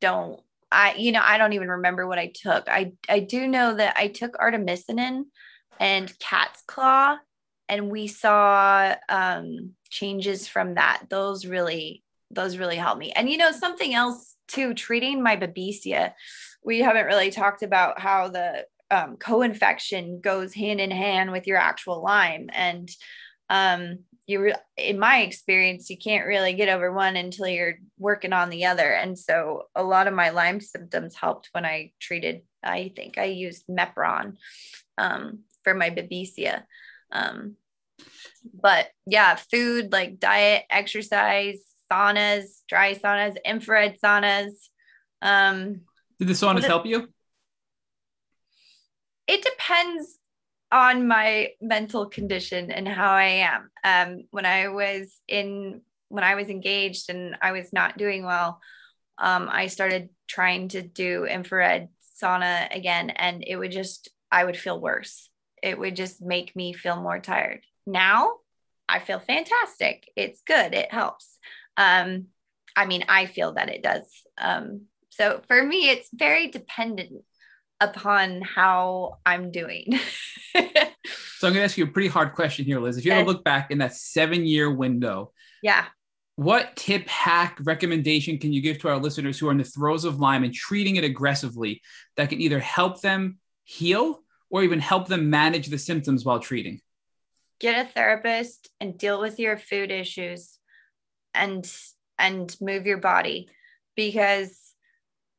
don't 0.01 0.41
I 0.73 0.95
you 0.95 1.11
know 1.11 1.21
I 1.23 1.37
don't 1.37 1.53
even 1.53 1.69
remember 1.69 2.07
what 2.07 2.19
I 2.19 2.31
took. 2.33 2.67
I 2.67 2.93
I 3.07 3.19
do 3.19 3.47
know 3.47 3.75
that 3.75 3.95
I 3.97 4.07
took 4.07 4.33
artemisinin 4.33 5.23
and 5.79 6.19
cat's 6.19 6.63
claw 6.67 7.17
and 7.69 7.89
we 7.89 8.07
saw 8.07 8.95
um 9.09 9.71
changes 9.89 10.47
from 10.47 10.75
that. 10.75 11.03
Those 11.09 11.45
really 11.45 12.03
those 12.31 12.57
really 12.57 12.77
helped 12.77 12.99
me. 12.99 13.11
And 13.11 13.29
you 13.29 13.37
know 13.37 13.51
something 13.51 13.93
else 13.93 14.35
too 14.47 14.73
treating 14.73 15.21
my 15.21 15.37
babesia. 15.37 16.13
We 16.63 16.79
haven't 16.79 17.05
really 17.05 17.31
talked 17.31 17.63
about 17.63 17.99
how 17.99 18.29
the 18.29 18.65
um, 18.91 19.17
co-infection 19.17 20.19
goes 20.21 20.53
hand 20.53 20.79
in 20.79 20.91
hand 20.91 21.31
with 21.31 21.47
your 21.47 21.57
actual 21.57 22.03
Lyme 22.03 22.49
and 22.53 22.89
um 23.49 23.99
you 24.25 24.41
re- 24.41 24.55
in 24.77 24.99
my 24.99 25.21
experience 25.21 25.89
you 25.89 25.97
can't 25.97 26.25
really 26.25 26.53
get 26.53 26.69
over 26.69 26.91
one 26.91 27.15
until 27.15 27.47
you're 27.47 27.75
working 27.97 28.33
on 28.33 28.49
the 28.49 28.65
other. 28.65 28.93
And 28.93 29.17
so 29.17 29.63
a 29.75 29.83
lot 29.83 30.07
of 30.07 30.13
my 30.13 30.29
lyme 30.29 30.61
symptoms 30.61 31.15
helped 31.15 31.49
when 31.51 31.65
i 31.65 31.91
treated 31.99 32.41
i 32.63 32.91
think 32.95 33.17
i 33.17 33.25
used 33.25 33.65
mepron 33.67 34.37
um, 34.97 35.39
for 35.63 35.73
my 35.73 35.89
babesia. 35.89 36.63
Um, 37.11 37.55
but 38.53 38.87
yeah 39.05 39.35
food 39.35 39.91
like 39.91 40.19
diet 40.19 40.63
exercise 40.69 41.59
saunas 41.91 42.61
dry 42.67 42.93
saunas 42.95 43.35
infrared 43.45 43.99
saunas 44.01 44.51
um, 45.21 45.81
did 46.19 46.27
the 46.27 46.33
saunas 46.33 46.63
help 46.63 46.85
you? 46.85 47.07
It 49.27 49.43
depends 49.43 50.19
on 50.73 51.07
my 51.07 51.51
mental 51.61 52.07
condition 52.07 52.71
and 52.71 52.87
how 52.87 53.11
I 53.11 53.45
am. 53.47 53.69
Um, 53.83 54.23
when 54.31 54.45
I 54.45 54.69
was 54.69 55.15
in, 55.27 55.81
when 56.09 56.23
I 56.23 56.33
was 56.33 56.49
engaged 56.49 57.09
and 57.09 57.37
I 57.41 57.51
was 57.51 57.71
not 57.71 57.97
doing 57.97 58.25
well, 58.25 58.59
um, 59.19 59.47
I 59.51 59.67
started 59.67 60.09
trying 60.27 60.69
to 60.69 60.81
do 60.81 61.25
infrared 61.25 61.89
sauna 62.21 62.75
again, 62.75 63.11
and 63.11 63.43
it 63.45 63.55
would 63.55 63.71
just, 63.71 64.09
I 64.31 64.43
would 64.43 64.57
feel 64.57 64.79
worse. 64.79 65.29
It 65.61 65.77
would 65.77 65.95
just 65.95 66.21
make 66.21 66.55
me 66.55 66.73
feel 66.73 66.99
more 66.99 67.19
tired. 67.19 67.61
Now 67.85 68.37
I 68.89 68.99
feel 68.99 69.19
fantastic. 69.19 70.09
It's 70.15 70.41
good. 70.41 70.73
It 70.73 70.91
helps. 70.91 71.37
Um, 71.77 72.27
I 72.75 72.85
mean, 72.87 73.05
I 73.07 73.27
feel 73.27 73.53
that 73.53 73.69
it 73.69 73.83
does. 73.83 74.05
Um, 74.39 74.87
so 75.09 75.41
for 75.47 75.63
me, 75.63 75.89
it's 75.89 76.09
very 76.11 76.47
dependent 76.47 77.23
upon 77.89 78.41
how 78.41 79.19
I'm 79.25 79.51
doing. 79.51 79.99
so 80.55 80.59
I'm 81.47 81.53
going 81.53 81.55
to 81.55 81.63
ask 81.63 81.77
you 81.77 81.85
a 81.85 81.87
pretty 81.87 82.07
hard 82.07 82.33
question 82.33 82.65
here, 82.65 82.79
Liz. 82.79 82.97
If 82.97 83.05
you 83.05 83.11
yes. 83.11 83.23
to 83.23 83.31
look 83.31 83.43
back 83.43 83.71
in 83.71 83.79
that 83.79 83.95
seven 83.95 84.45
year 84.45 84.71
window, 84.71 85.31
yeah, 85.61 85.85
what 86.35 86.75
tip, 86.75 87.07
hack, 87.07 87.59
recommendation 87.63 88.39
can 88.39 88.51
you 88.53 88.61
give 88.61 88.79
to 88.79 88.89
our 88.89 88.97
listeners 88.97 89.37
who 89.37 89.47
are 89.47 89.51
in 89.51 89.57
the 89.57 89.63
throes 89.63 90.03
of 90.03 90.19
Lyme 90.19 90.43
and 90.43 90.53
treating 90.53 90.95
it 90.95 91.03
aggressively 91.03 91.81
that 92.17 92.29
can 92.29 92.41
either 92.41 92.59
help 92.59 93.01
them 93.01 93.37
heal 93.63 94.19
or 94.49 94.63
even 94.63 94.79
help 94.79 95.07
them 95.07 95.29
manage 95.29 95.67
the 95.67 95.77
symptoms 95.77 96.25
while 96.25 96.39
treating? 96.39 96.81
Get 97.59 97.85
a 97.85 97.89
therapist 97.89 98.69
and 98.79 98.97
deal 98.97 99.21
with 99.21 99.39
your 99.39 99.57
food 99.57 99.91
issues 99.91 100.57
and 101.33 101.71
and 102.17 102.55
move 102.61 102.85
your 102.85 102.97
body 102.97 103.49
because 103.95 104.62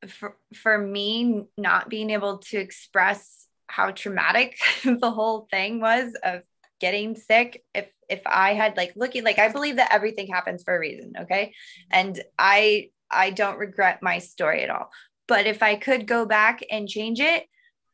for, 0.08 0.36
for 0.54 0.78
me 0.78 1.44
not 1.56 1.88
being 1.88 2.10
able 2.10 2.38
to 2.38 2.58
express 2.58 3.46
how 3.66 3.90
traumatic 3.90 4.58
the 4.84 5.10
whole 5.10 5.48
thing 5.50 5.80
was 5.80 6.12
of 6.22 6.42
getting 6.80 7.14
sick 7.14 7.64
if 7.74 7.88
if 8.08 8.20
i 8.26 8.52
had 8.52 8.76
like 8.76 8.92
looking 8.96 9.24
like 9.24 9.38
i 9.38 9.48
believe 9.48 9.76
that 9.76 9.92
everything 9.92 10.26
happens 10.26 10.62
for 10.62 10.74
a 10.74 10.78
reason 10.78 11.12
okay? 11.20 11.54
And 11.90 12.22
i 12.38 12.90
i 13.10 13.30
don't 13.30 13.58
regret 13.58 14.02
my 14.02 14.18
story 14.18 14.62
at 14.62 14.70
all. 14.70 14.90
But 15.26 15.46
if 15.46 15.62
i 15.62 15.76
could 15.76 16.06
go 16.06 16.26
back 16.26 16.60
and 16.70 16.88
change 16.88 17.20
it 17.20 17.46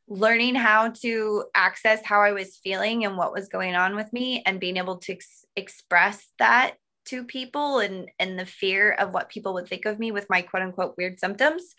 learning 0.08 0.56
how 0.56 0.90
to 0.90 1.44
access 1.54 2.04
how 2.04 2.20
i 2.20 2.32
was 2.32 2.56
feeling 2.56 3.04
and 3.04 3.16
what 3.16 3.32
was 3.32 3.48
going 3.48 3.76
on 3.76 3.94
with 3.94 4.12
me 4.12 4.42
and 4.44 4.58
being 4.58 4.76
able 4.76 4.98
to 4.98 5.12
ex- 5.12 5.44
express 5.54 6.26
that 6.40 6.74
to 7.06 7.24
people 7.24 7.78
and 7.78 8.10
and 8.18 8.38
the 8.38 8.46
fear 8.46 8.92
of 8.92 9.12
what 9.12 9.28
people 9.28 9.54
would 9.54 9.68
think 9.68 9.84
of 9.84 9.98
me 9.98 10.10
with 10.10 10.26
my 10.28 10.42
quote 10.42 10.62
unquote 10.62 10.94
weird 10.96 11.18
symptoms 11.18 11.74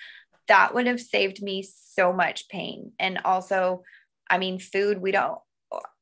that 0.52 0.76
would 0.76 0.86
have 0.86 1.00
saved 1.00 1.42
me 1.42 1.66
so 1.94 2.12
much 2.12 2.50
pain. 2.50 2.92
And 3.00 3.20
also, 3.24 3.84
I 4.30 4.38
mean, 4.38 4.60
food, 4.60 5.02
we 5.02 5.14
don't, 5.14 5.40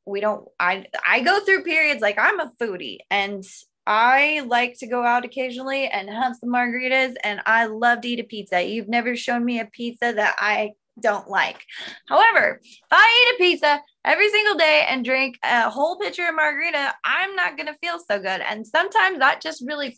we 0.07 0.21
don't, 0.21 0.47
I, 0.59 0.87
I 1.07 1.19
go 1.19 1.39
through 1.45 1.63
periods 1.63 2.01
like 2.01 2.17
I'm 2.17 2.39
a 2.39 2.51
foodie 2.59 2.97
and 3.11 3.43
I 3.85 4.43
like 4.47 4.79
to 4.79 4.87
go 4.87 5.03
out 5.03 5.23
occasionally 5.23 5.85
and 5.85 6.09
have 6.09 6.35
some 6.35 6.49
margaritas 6.49 7.13
and 7.23 7.41
I 7.45 7.67
love 7.67 8.01
to 8.01 8.07
eat 8.07 8.19
a 8.19 8.23
pizza. 8.23 8.63
You've 8.63 8.89
never 8.89 9.15
shown 9.15 9.45
me 9.45 9.59
a 9.59 9.65
pizza 9.65 10.13
that 10.15 10.35
I 10.39 10.71
don't 10.99 11.29
like. 11.29 11.63
However, 12.07 12.59
if 12.63 12.87
I 12.91 13.05
eat 13.05 13.35
a 13.35 13.43
pizza 13.43 13.83
every 14.03 14.29
single 14.31 14.55
day 14.55 14.87
and 14.89 15.05
drink 15.05 15.37
a 15.43 15.69
whole 15.69 15.99
pitcher 15.99 16.27
of 16.27 16.35
margarita, 16.35 16.95
I'm 17.05 17.35
not 17.35 17.55
going 17.55 17.67
to 17.67 17.77
feel 17.77 17.99
so 17.99 18.17
good. 18.17 18.41
And 18.41 18.65
sometimes 18.65 19.19
that 19.19 19.41
just 19.41 19.63
really 19.63 19.95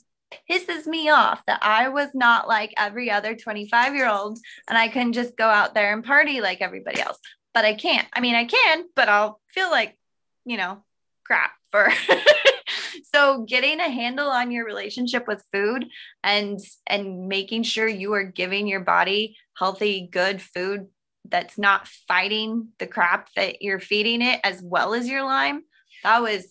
pisses 0.50 0.86
me 0.86 1.10
off 1.10 1.42
that 1.48 1.60
I 1.62 1.90
was 1.90 2.10
not 2.14 2.48
like 2.48 2.74
every 2.78 3.12
other 3.12 3.36
25 3.36 3.96
year 3.96 4.10
old 4.10 4.40
and 4.68 4.78
I 4.78 4.88
couldn't 4.88 5.14
just 5.14 5.38
go 5.38 5.48
out 5.48 5.74
there 5.74 5.94
and 5.94 6.04
party 6.04 6.42
like 6.42 6.62
everybody 6.62 7.02
else. 7.02 7.18
But 7.54 7.66
I 7.66 7.74
can't. 7.74 8.08
I 8.14 8.22
mean, 8.22 8.36
I 8.36 8.46
can, 8.46 8.86
but 8.96 9.10
I'll 9.10 9.42
feel 9.50 9.70
like, 9.70 9.98
you 10.46 10.58
know, 10.58 10.84
crap 11.26 11.52
for. 11.72 11.90
so 13.14 13.44
getting 13.44 13.80
a 13.80 13.90
handle 13.90 14.30
on 14.30 14.52
your 14.52 14.66
relationship 14.66 15.28
with 15.28 15.44
food 15.52 15.88
and 16.24 16.60
and 16.88 17.28
making 17.28 17.64
sure 17.64 17.88
you 17.88 18.14
are 18.14 18.24
giving 18.24 18.68
your 18.68 18.80
body 18.80 19.38
healthy 19.58 20.08
good 20.12 20.42
food 20.42 20.88
that's 21.30 21.58
not 21.58 21.88
fighting 22.08 22.70
the 22.80 22.88
crap 22.88 23.30
that 23.36 23.62
you're 23.62 23.80
feeding 23.80 24.22
it 24.22 24.40
as 24.44 24.62
well 24.62 24.94
as 24.94 25.08
your 25.08 25.24
Lyme 25.24 25.64
that 26.04 26.22
was 26.22 26.46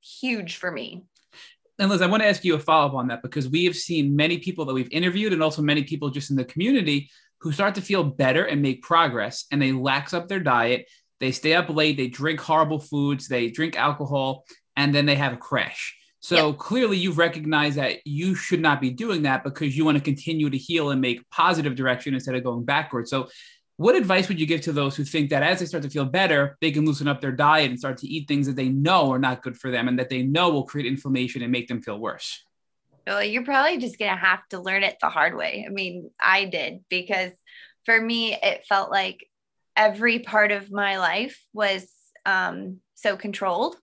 huge 0.00 0.56
for 0.56 0.70
me 0.70 1.04
and 1.78 1.90
Liz, 1.90 2.02
I 2.02 2.06
want 2.06 2.22
to 2.22 2.28
ask 2.28 2.44
you 2.44 2.54
a 2.54 2.58
follow 2.58 2.88
up 2.88 2.94
on 2.94 3.08
that 3.08 3.22
because 3.22 3.48
we 3.48 3.64
have 3.64 3.76
seen 3.76 4.16
many 4.16 4.38
people 4.38 4.64
that 4.64 4.74
we've 4.74 4.90
interviewed 4.90 5.32
and 5.32 5.42
also 5.42 5.62
many 5.62 5.84
people 5.84 6.10
just 6.10 6.30
in 6.30 6.36
the 6.36 6.44
community 6.44 7.10
who 7.40 7.52
start 7.52 7.74
to 7.76 7.80
feel 7.80 8.02
better 8.02 8.44
and 8.44 8.60
make 8.60 8.82
progress 8.82 9.44
and 9.52 9.62
they 9.62 9.72
lax 9.72 10.12
up 10.12 10.26
their 10.28 10.40
diet. 10.40 10.86
They 11.20 11.32
stay 11.32 11.54
up 11.54 11.68
late, 11.68 11.96
they 11.96 12.08
drink 12.08 12.40
horrible 12.40 12.80
foods, 12.80 13.28
they 13.28 13.50
drink 13.50 13.76
alcohol, 13.76 14.44
and 14.76 14.94
then 14.94 15.06
they 15.06 15.16
have 15.16 15.32
a 15.32 15.36
crash. 15.36 15.96
So 16.20 16.48
yep. 16.48 16.58
clearly, 16.58 16.96
you've 16.96 17.18
recognized 17.18 17.78
that 17.78 17.98
you 18.04 18.34
should 18.34 18.60
not 18.60 18.80
be 18.80 18.90
doing 18.90 19.22
that 19.22 19.44
because 19.44 19.76
you 19.76 19.84
want 19.84 19.98
to 19.98 20.02
continue 20.02 20.50
to 20.50 20.58
heal 20.58 20.90
and 20.90 21.00
make 21.00 21.28
positive 21.30 21.76
direction 21.76 22.14
instead 22.14 22.34
of 22.34 22.42
going 22.42 22.64
backwards. 22.64 23.10
So, 23.10 23.28
what 23.78 23.94
advice 23.94 24.26
would 24.28 24.40
you 24.40 24.46
give 24.46 24.60
to 24.62 24.72
those 24.72 24.96
who 24.96 25.04
think 25.04 25.30
that 25.30 25.44
as 25.44 25.60
they 25.60 25.66
start 25.66 25.84
to 25.84 25.88
feel 25.88 26.04
better, 26.04 26.58
they 26.60 26.72
can 26.72 26.84
loosen 26.84 27.06
up 27.06 27.20
their 27.20 27.30
diet 27.30 27.70
and 27.70 27.78
start 27.78 27.96
to 27.98 28.08
eat 28.08 28.26
things 28.26 28.48
that 28.48 28.56
they 28.56 28.68
know 28.68 29.12
are 29.12 29.20
not 29.20 29.40
good 29.40 29.56
for 29.56 29.70
them 29.70 29.86
and 29.86 29.96
that 30.00 30.10
they 30.10 30.22
know 30.22 30.50
will 30.50 30.64
create 30.64 30.84
inflammation 30.84 31.42
and 31.42 31.52
make 31.52 31.68
them 31.68 31.80
feel 31.80 31.96
worse? 31.96 32.44
Well, 33.06 33.22
you're 33.22 33.44
probably 33.44 33.78
just 33.78 33.96
going 33.96 34.10
to 34.10 34.16
have 34.18 34.40
to 34.48 34.58
learn 34.58 34.82
it 34.82 34.96
the 35.00 35.08
hard 35.08 35.36
way. 35.36 35.64
I 35.64 35.70
mean, 35.70 36.10
I 36.20 36.46
did 36.46 36.80
because 36.90 37.30
for 37.84 38.00
me, 38.00 38.34
it 38.34 38.66
felt 38.68 38.90
like 38.90 39.24
every 39.76 40.18
part 40.18 40.50
of 40.50 40.72
my 40.72 40.98
life 40.98 41.40
was 41.52 41.88
um, 42.26 42.80
so 42.96 43.16
controlled 43.16 43.76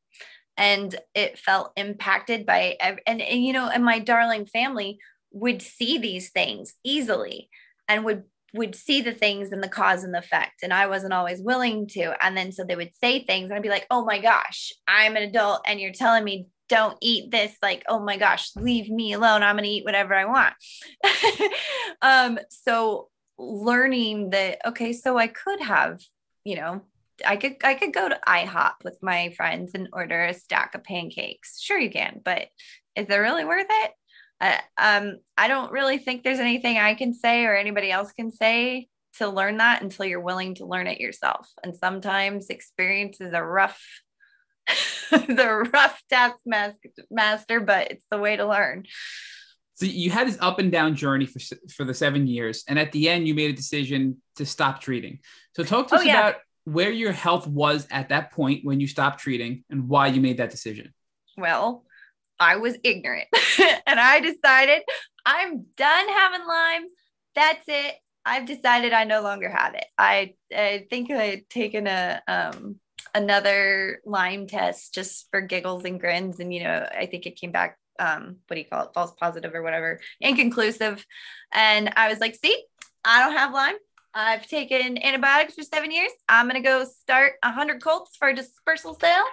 and 0.57 0.93
it 1.13 1.39
felt 1.39 1.71
impacted 1.77 2.45
by, 2.45 2.75
and, 2.81 2.99
and, 3.07 3.21
you 3.21 3.53
know, 3.53 3.69
and 3.69 3.85
my 3.85 3.99
darling 3.99 4.45
family 4.45 4.99
would 5.31 5.61
see 5.61 5.97
these 5.99 6.31
things 6.31 6.73
easily 6.83 7.49
and 7.87 8.03
would 8.03 8.23
would 8.55 8.75
see 8.75 9.01
the 9.01 9.13
things 9.13 9.51
and 9.51 9.61
the 9.61 9.67
cause 9.69 10.03
and 10.03 10.13
the 10.13 10.19
effect 10.19 10.63
and 10.63 10.73
i 10.73 10.87
wasn't 10.87 11.13
always 11.13 11.41
willing 11.41 11.87
to. 11.87 12.15
And 12.23 12.35
then 12.35 12.51
so 12.51 12.63
they 12.63 12.75
would 12.75 12.95
say 12.95 13.23
things 13.23 13.49
and 13.49 13.57
i'd 13.57 13.63
be 13.63 13.69
like 13.69 13.87
oh 13.91 14.05
my 14.05 14.19
gosh 14.19 14.71
i'm 14.87 15.15
an 15.15 15.23
adult 15.23 15.61
and 15.67 15.79
you're 15.79 15.91
telling 15.91 16.23
me 16.23 16.47
don't 16.67 16.97
eat 17.01 17.29
this 17.31 17.55
like 17.61 17.83
oh 17.87 17.99
my 17.99 18.17
gosh 18.17 18.49
leave 18.55 18.89
me 18.89 19.13
alone 19.13 19.43
i'm 19.43 19.55
going 19.55 19.65
to 19.65 19.69
eat 19.69 19.85
whatever 19.85 20.13
i 20.13 20.25
want. 20.25 20.53
Um 22.01 22.39
so 22.49 23.09
learning 23.37 24.29
that 24.31 24.59
okay 24.65 24.93
so 24.93 25.17
i 25.17 25.27
could 25.27 25.59
have 25.59 25.99
you 26.43 26.55
know 26.55 26.81
i 27.25 27.35
could 27.35 27.55
i 27.63 27.73
could 27.73 27.93
go 27.93 28.07
to 28.07 28.19
ihop 28.27 28.73
with 28.83 28.97
my 29.01 29.33
friends 29.35 29.71
and 29.73 29.89
order 29.91 30.25
a 30.25 30.33
stack 30.33 30.75
of 30.75 30.83
pancakes. 30.83 31.59
Sure 31.59 31.77
you 31.77 31.89
can 31.89 32.21
but 32.23 32.47
is 32.95 33.07
it 33.09 33.15
really 33.15 33.45
worth 33.45 33.67
it 33.69 33.91
I, 34.41 34.59
um, 34.77 35.17
I 35.37 35.47
don't 35.47 35.71
really 35.71 35.97
think 35.97 36.23
there's 36.23 36.39
anything 36.39 36.77
I 36.77 36.93
can 36.93 37.13
say 37.13 37.45
or 37.45 37.55
anybody 37.55 37.91
else 37.91 38.11
can 38.11 38.31
say 38.31 38.89
to 39.17 39.29
learn 39.29 39.57
that 39.57 39.81
until 39.81 40.05
you're 40.05 40.19
willing 40.19 40.55
to 40.55 40.65
learn 40.65 40.87
it 40.87 40.99
yourself. 40.99 41.49
And 41.63 41.75
sometimes 41.75 42.49
experience 42.49 43.21
is 43.21 43.33
a 43.33 43.43
rough, 43.43 43.81
the 45.11 45.69
rough 45.73 46.01
task 46.09 46.37
master, 47.09 47.59
but 47.59 47.91
it's 47.91 48.05
the 48.11 48.17
way 48.17 48.35
to 48.35 48.45
learn. 48.45 48.85
So 49.75 49.85
you 49.85 50.09
had 50.09 50.27
this 50.27 50.37
up 50.39 50.59
and 50.59 50.71
down 50.71 50.95
journey 50.95 51.25
for 51.25 51.39
for 51.75 51.83
the 51.83 51.93
seven 51.93 52.27
years, 52.27 52.63
and 52.67 52.79
at 52.79 52.93
the 52.93 53.09
end, 53.09 53.27
you 53.27 53.33
made 53.33 53.49
a 53.49 53.53
decision 53.53 54.21
to 54.37 54.45
stop 54.45 54.79
treating. 54.79 55.19
So 55.53 55.63
talk 55.63 55.89
to 55.89 55.95
oh, 55.95 55.97
us 55.97 56.05
yeah. 56.05 56.19
about 56.19 56.35
where 56.63 56.91
your 56.91 57.11
health 57.11 57.45
was 57.45 57.85
at 57.91 58.09
that 58.09 58.31
point 58.31 58.63
when 58.63 58.79
you 58.79 58.87
stopped 58.87 59.19
treating, 59.19 59.65
and 59.69 59.89
why 59.89 60.07
you 60.07 60.21
made 60.21 60.37
that 60.37 60.49
decision. 60.49 60.93
Well, 61.37 61.83
I 62.39 62.57
was 62.57 62.77
ignorant 62.83 63.27
and 63.87 63.99
I 63.99 64.19
decided 64.19 64.83
I'm 65.25 65.65
done 65.77 66.09
having 66.09 66.47
Lyme. 66.47 66.85
That's 67.33 67.63
it. 67.67 67.95
I've 68.25 68.45
decided 68.45 68.93
I 68.93 69.03
no 69.03 69.21
longer 69.21 69.49
have 69.49 69.75
it. 69.75 69.85
I, 69.97 70.33
I 70.55 70.87
think 70.89 71.11
I 71.11 71.23
had 71.23 71.49
taken 71.49 71.87
a 71.87 72.21
um, 72.27 72.79
another 73.13 74.01
Lyme 74.05 74.47
test 74.47 74.93
just 74.93 75.27
for 75.29 75.41
giggles 75.41 75.85
and 75.85 75.99
grins, 75.99 76.39
and 76.39 76.53
you 76.53 76.63
know 76.63 76.87
I 76.91 77.05
think 77.05 77.25
it 77.25 77.39
came 77.39 77.51
back 77.51 77.77
um, 77.99 78.37
what 78.47 78.55
do 78.55 78.59
you 78.59 78.65
call 78.65 78.85
it, 78.85 78.93
false 78.93 79.13
positive 79.19 79.53
or 79.53 79.61
whatever, 79.61 79.99
inconclusive. 80.19 81.05
And 81.53 81.93
I 81.95 82.09
was 82.09 82.19
like, 82.19 82.35
see, 82.35 82.65
I 83.05 83.23
don't 83.23 83.37
have 83.37 83.53
Lyme. 83.53 83.75
I've 84.13 84.47
taken 84.47 85.01
antibiotics 85.03 85.53
for 85.53 85.63
seven 85.63 85.91
years. 85.91 86.11
I'm 86.27 86.47
gonna 86.47 86.61
go 86.61 86.85
start 86.85 87.33
a 87.43 87.51
hundred 87.51 87.81
colts 87.81 88.15
for 88.17 88.29
a 88.29 88.35
dispersal 88.35 88.97
sale 88.99 89.25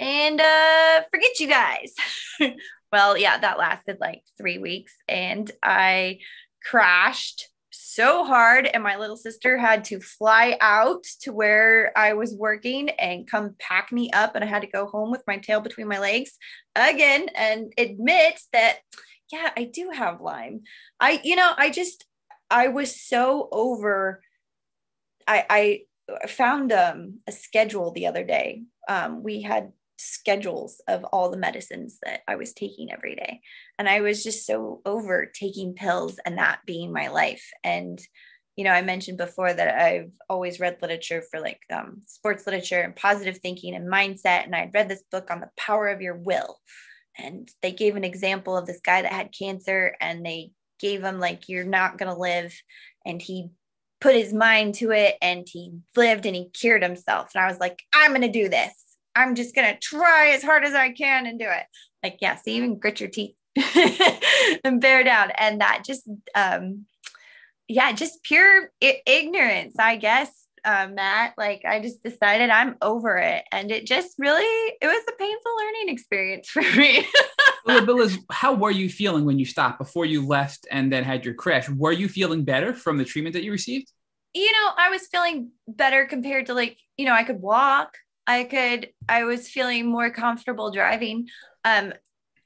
and 0.00 0.40
uh, 0.40 1.02
forget 1.10 1.38
you 1.38 1.46
guys. 1.46 1.94
well, 2.92 3.16
yeah, 3.16 3.38
that 3.38 3.58
lasted 3.58 3.98
like 4.00 4.22
three 4.36 4.58
weeks, 4.58 4.94
and 5.08 5.48
I 5.62 6.18
crashed 6.64 7.50
so 7.70 8.24
hard 8.24 8.68
and 8.72 8.82
my 8.82 8.96
little 8.96 9.16
sister 9.16 9.56
had 9.56 9.84
to 9.84 10.00
fly 10.00 10.56
out 10.60 11.04
to 11.20 11.32
where 11.32 11.92
I 11.96 12.14
was 12.14 12.34
working 12.34 12.90
and 12.90 13.30
come 13.30 13.54
pack 13.58 13.92
me 13.92 14.10
up 14.10 14.34
and 14.34 14.44
I 14.44 14.46
had 14.46 14.62
to 14.62 14.68
go 14.68 14.86
home 14.86 15.10
with 15.10 15.22
my 15.26 15.38
tail 15.38 15.60
between 15.60 15.88
my 15.88 15.98
legs 15.98 16.32
again 16.74 17.28
and 17.34 17.72
admit 17.78 18.40
that 18.52 18.78
yeah, 19.32 19.50
I 19.56 19.64
do 19.64 19.90
have 19.94 20.20
Lyme. 20.20 20.62
I 20.98 21.20
you 21.22 21.36
know, 21.36 21.52
I 21.56 21.70
just 21.70 22.04
I 22.50 22.68
was 22.68 23.00
so 23.00 23.48
over 23.52 24.20
I 25.26 25.84
I 26.20 26.26
found 26.26 26.72
um 26.72 27.18
a 27.28 27.32
schedule 27.32 27.92
the 27.92 28.06
other 28.08 28.24
day. 28.24 28.64
Um 28.88 29.22
we 29.22 29.42
had 29.42 29.72
schedules 30.00 30.80
of 30.88 31.04
all 31.04 31.30
the 31.30 31.36
medicines 31.36 31.98
that 32.02 32.20
I 32.26 32.36
was 32.36 32.54
taking 32.54 32.90
every 32.90 33.14
day. 33.14 33.40
And 33.78 33.88
I 33.88 34.00
was 34.00 34.24
just 34.24 34.46
so 34.46 34.80
over 34.86 35.26
taking 35.26 35.74
pills 35.74 36.18
and 36.24 36.38
that 36.38 36.60
being 36.66 36.92
my 36.92 37.08
life. 37.08 37.46
And, 37.62 38.00
you 38.56 38.64
know, 38.64 38.72
I 38.72 38.82
mentioned 38.82 39.18
before 39.18 39.52
that 39.52 39.78
I've 39.78 40.10
always 40.28 40.58
read 40.58 40.78
literature 40.80 41.22
for 41.30 41.38
like 41.38 41.60
um, 41.70 42.00
sports 42.06 42.46
literature 42.46 42.80
and 42.80 42.96
positive 42.96 43.38
thinking 43.38 43.74
and 43.74 43.92
mindset. 43.92 44.44
And 44.44 44.56
I'd 44.56 44.74
read 44.74 44.88
this 44.88 45.04
book 45.10 45.30
on 45.30 45.40
the 45.40 45.50
power 45.56 45.88
of 45.88 46.00
your 46.00 46.16
will. 46.16 46.58
And 47.18 47.48
they 47.60 47.72
gave 47.72 47.96
an 47.96 48.04
example 48.04 48.56
of 48.56 48.66
this 48.66 48.80
guy 48.80 49.02
that 49.02 49.12
had 49.12 49.34
cancer 49.38 49.94
and 50.00 50.24
they 50.24 50.52
gave 50.78 51.02
him, 51.02 51.20
like, 51.20 51.48
you're 51.48 51.64
not 51.64 51.98
going 51.98 52.10
to 52.10 52.18
live. 52.18 52.58
And 53.04 53.20
he 53.20 53.50
put 54.00 54.14
his 54.14 54.32
mind 54.32 54.76
to 54.76 54.92
it 54.92 55.16
and 55.20 55.46
he 55.46 55.74
lived 55.94 56.24
and 56.24 56.34
he 56.34 56.48
cured 56.48 56.82
himself. 56.82 57.32
And 57.34 57.44
I 57.44 57.48
was 57.48 57.58
like, 57.58 57.82
I'm 57.94 58.12
going 58.12 58.22
to 58.22 58.28
do 58.28 58.48
this 58.48 58.89
I'm 59.20 59.34
just 59.34 59.54
gonna 59.54 59.78
try 59.78 60.30
as 60.30 60.42
hard 60.42 60.64
as 60.64 60.74
I 60.74 60.92
can 60.92 61.26
and 61.26 61.38
do 61.38 61.46
it. 61.48 61.64
Like, 62.02 62.18
yes, 62.20 62.42
yeah, 62.46 62.54
even 62.54 62.78
grit 62.78 63.00
your 63.00 63.10
teeth 63.10 63.34
and 64.64 64.80
bear 64.80 65.04
down. 65.04 65.30
And 65.36 65.60
that 65.60 65.82
just 65.84 66.08
um 66.34 66.86
yeah, 67.68 67.92
just 67.92 68.22
pure 68.24 68.70
I- 68.82 69.02
ignorance, 69.06 69.76
I 69.78 69.96
guess. 69.96 70.32
Uh, 70.62 70.88
Matt, 70.92 71.34
like 71.38 71.62
I 71.64 71.80
just 71.80 72.02
decided 72.02 72.50
I'm 72.50 72.76
over 72.82 73.16
it, 73.16 73.44
and 73.50 73.70
it 73.70 73.86
just 73.86 74.16
really 74.18 74.42
it 74.44 74.86
was 74.86 75.04
a 75.08 75.16
painful 75.16 75.56
learning 75.56 75.88
experience 75.88 76.48
for 76.50 76.62
me. 76.62 77.06
well, 77.64 77.86
Bill, 77.86 78.00
is 78.00 78.18
how 78.30 78.54
were 78.54 78.70
you 78.70 78.90
feeling 78.90 79.24
when 79.24 79.38
you 79.38 79.46
stopped 79.46 79.78
before 79.78 80.04
you 80.04 80.26
left 80.26 80.66
and 80.70 80.92
then 80.92 81.04
had 81.04 81.24
your 81.24 81.34
crash? 81.34 81.68
Were 81.70 81.92
you 81.92 82.08
feeling 82.08 82.44
better 82.44 82.74
from 82.74 82.98
the 82.98 83.04
treatment 83.04 83.34
that 83.34 83.44
you 83.44 83.52
received? 83.52 83.90
You 84.34 84.52
know, 84.52 84.70
I 84.76 84.90
was 84.90 85.06
feeling 85.06 85.50
better 85.66 86.04
compared 86.06 86.46
to 86.46 86.54
like 86.54 86.76
you 86.98 87.06
know 87.06 87.14
I 87.14 87.24
could 87.24 87.40
walk, 87.40 87.96
I 88.26 88.44
could, 88.44 88.90
I 89.08 89.24
was 89.24 89.48
feeling 89.48 89.90
more 89.90 90.10
comfortable 90.10 90.70
driving. 90.70 91.28
Um, 91.64 91.92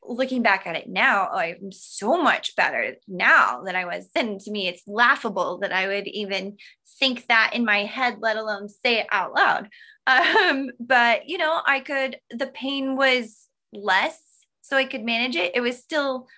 looking 0.06 0.42
back 0.42 0.66
at 0.66 0.76
it 0.76 0.88
now, 0.88 1.28
oh, 1.32 1.38
I'm 1.38 1.72
so 1.72 2.22
much 2.22 2.56
better 2.56 2.96
now 3.08 3.62
than 3.64 3.76
I 3.76 3.84
was 3.84 4.08
then. 4.14 4.38
To 4.38 4.50
me, 4.50 4.68
it's 4.68 4.82
laughable 4.86 5.58
that 5.58 5.72
I 5.72 5.86
would 5.86 6.06
even 6.08 6.56
think 6.98 7.26
that 7.26 7.52
in 7.54 7.64
my 7.64 7.84
head, 7.84 8.18
let 8.20 8.36
alone 8.36 8.68
say 8.68 9.00
it 9.00 9.06
out 9.10 9.34
loud. 9.34 9.68
Um, 10.06 10.68
but 10.78 11.30
you 11.30 11.38
know, 11.38 11.62
I 11.66 11.80
could, 11.80 12.18
the 12.28 12.48
pain 12.48 12.94
was 12.94 13.48
less, 13.72 14.20
so 14.60 14.76
I 14.76 14.84
could 14.84 15.02
manage 15.02 15.34
it. 15.34 15.52
It 15.54 15.62
was 15.62 15.78
still, 15.78 16.28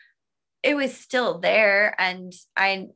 it 0.63 0.77
was 0.77 0.97
still 0.97 1.41
there. 1.41 2.01
And 2.01 2.33
I, 2.57 2.87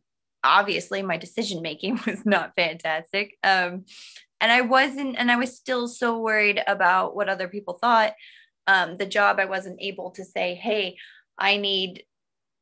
obviously 0.45 1.03
my 1.03 1.17
decision 1.17 1.63
making 1.63 2.01
was 2.07 2.25
not 2.25 2.53
fantastic. 2.57 3.37
Um, 3.43 3.85
and 4.41 4.51
I 4.51 4.63
wasn't, 4.63 5.17
and 5.19 5.31
I 5.31 5.37
was 5.37 5.57
still 5.57 5.89
so 5.89 6.19
worried 6.19 6.63
about 6.67 7.15
what 7.15 7.29
other 7.29 7.49
people 7.49 7.75
thought. 7.75 8.15
Um, 8.67 8.97
the 8.97 9.07
job, 9.07 9.39
I 9.39 9.47
wasn't 9.47 9.81
able 9.81 10.11
to 10.13 10.25
say, 10.25 10.55
hey, 10.55 10.97
I 11.39 11.57
need 11.57 12.05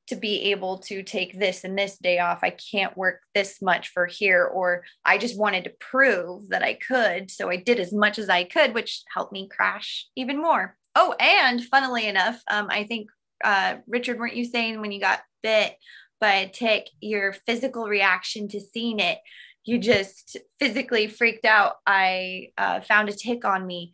to 0.09 0.17
be 0.17 0.51
able 0.53 0.79
to 0.79 1.03
take 1.03 1.39
this 1.39 1.65
and 1.65 1.79
this 1.79 1.99
day 1.99 2.19
off. 2.19 2.41
I 2.43 2.51
can't 2.51 2.97
work 2.97 3.21
this 3.35 3.61
much 3.61 3.89
for 3.89 4.07
here, 4.07 4.45
or 4.45 4.85
I 5.05 5.19
just 5.19 5.39
wanted 5.39 5.65
to 5.65 5.75
prove 5.79 6.49
that 6.49 6.63
I 6.63 6.75
could. 6.75 7.31
So 7.31 7.51
I 7.51 7.57
did 7.57 7.79
as 7.79 7.93
much 7.93 8.19
as 8.19 8.29
I 8.29 8.45
could, 8.45 8.75
which 8.75 9.03
helped 9.15 9.33
me 9.33 9.49
crash 9.49 10.07
even 10.17 10.41
more. 10.41 10.77
Oh, 10.95 11.15
and 11.21 11.63
funnily 11.63 12.07
enough, 12.07 12.41
um, 12.51 12.69
I 12.71 12.85
think, 12.85 13.11
uh, 13.45 13.77
Richard, 13.87 14.19
weren't 14.19 14.37
you 14.37 14.47
saying 14.47 14.81
when 14.81 14.93
you 14.93 15.01
got 15.01 15.21
bit 15.43 15.77
by 16.21 16.33
a 16.35 16.49
tick, 16.49 16.89
your 17.01 17.35
physical 17.47 17.87
reaction 17.87 18.49
to 18.49 18.61
seeing 18.61 18.99
it 18.99 19.19
you 19.65 19.79
just 19.79 20.37
physically 20.59 21.07
freaked 21.07 21.45
out. 21.45 21.75
I 21.87 22.53
uh, 22.57 22.81
found 22.81 23.09
a 23.09 23.13
tick 23.13 23.45
on 23.45 23.67
me 23.67 23.93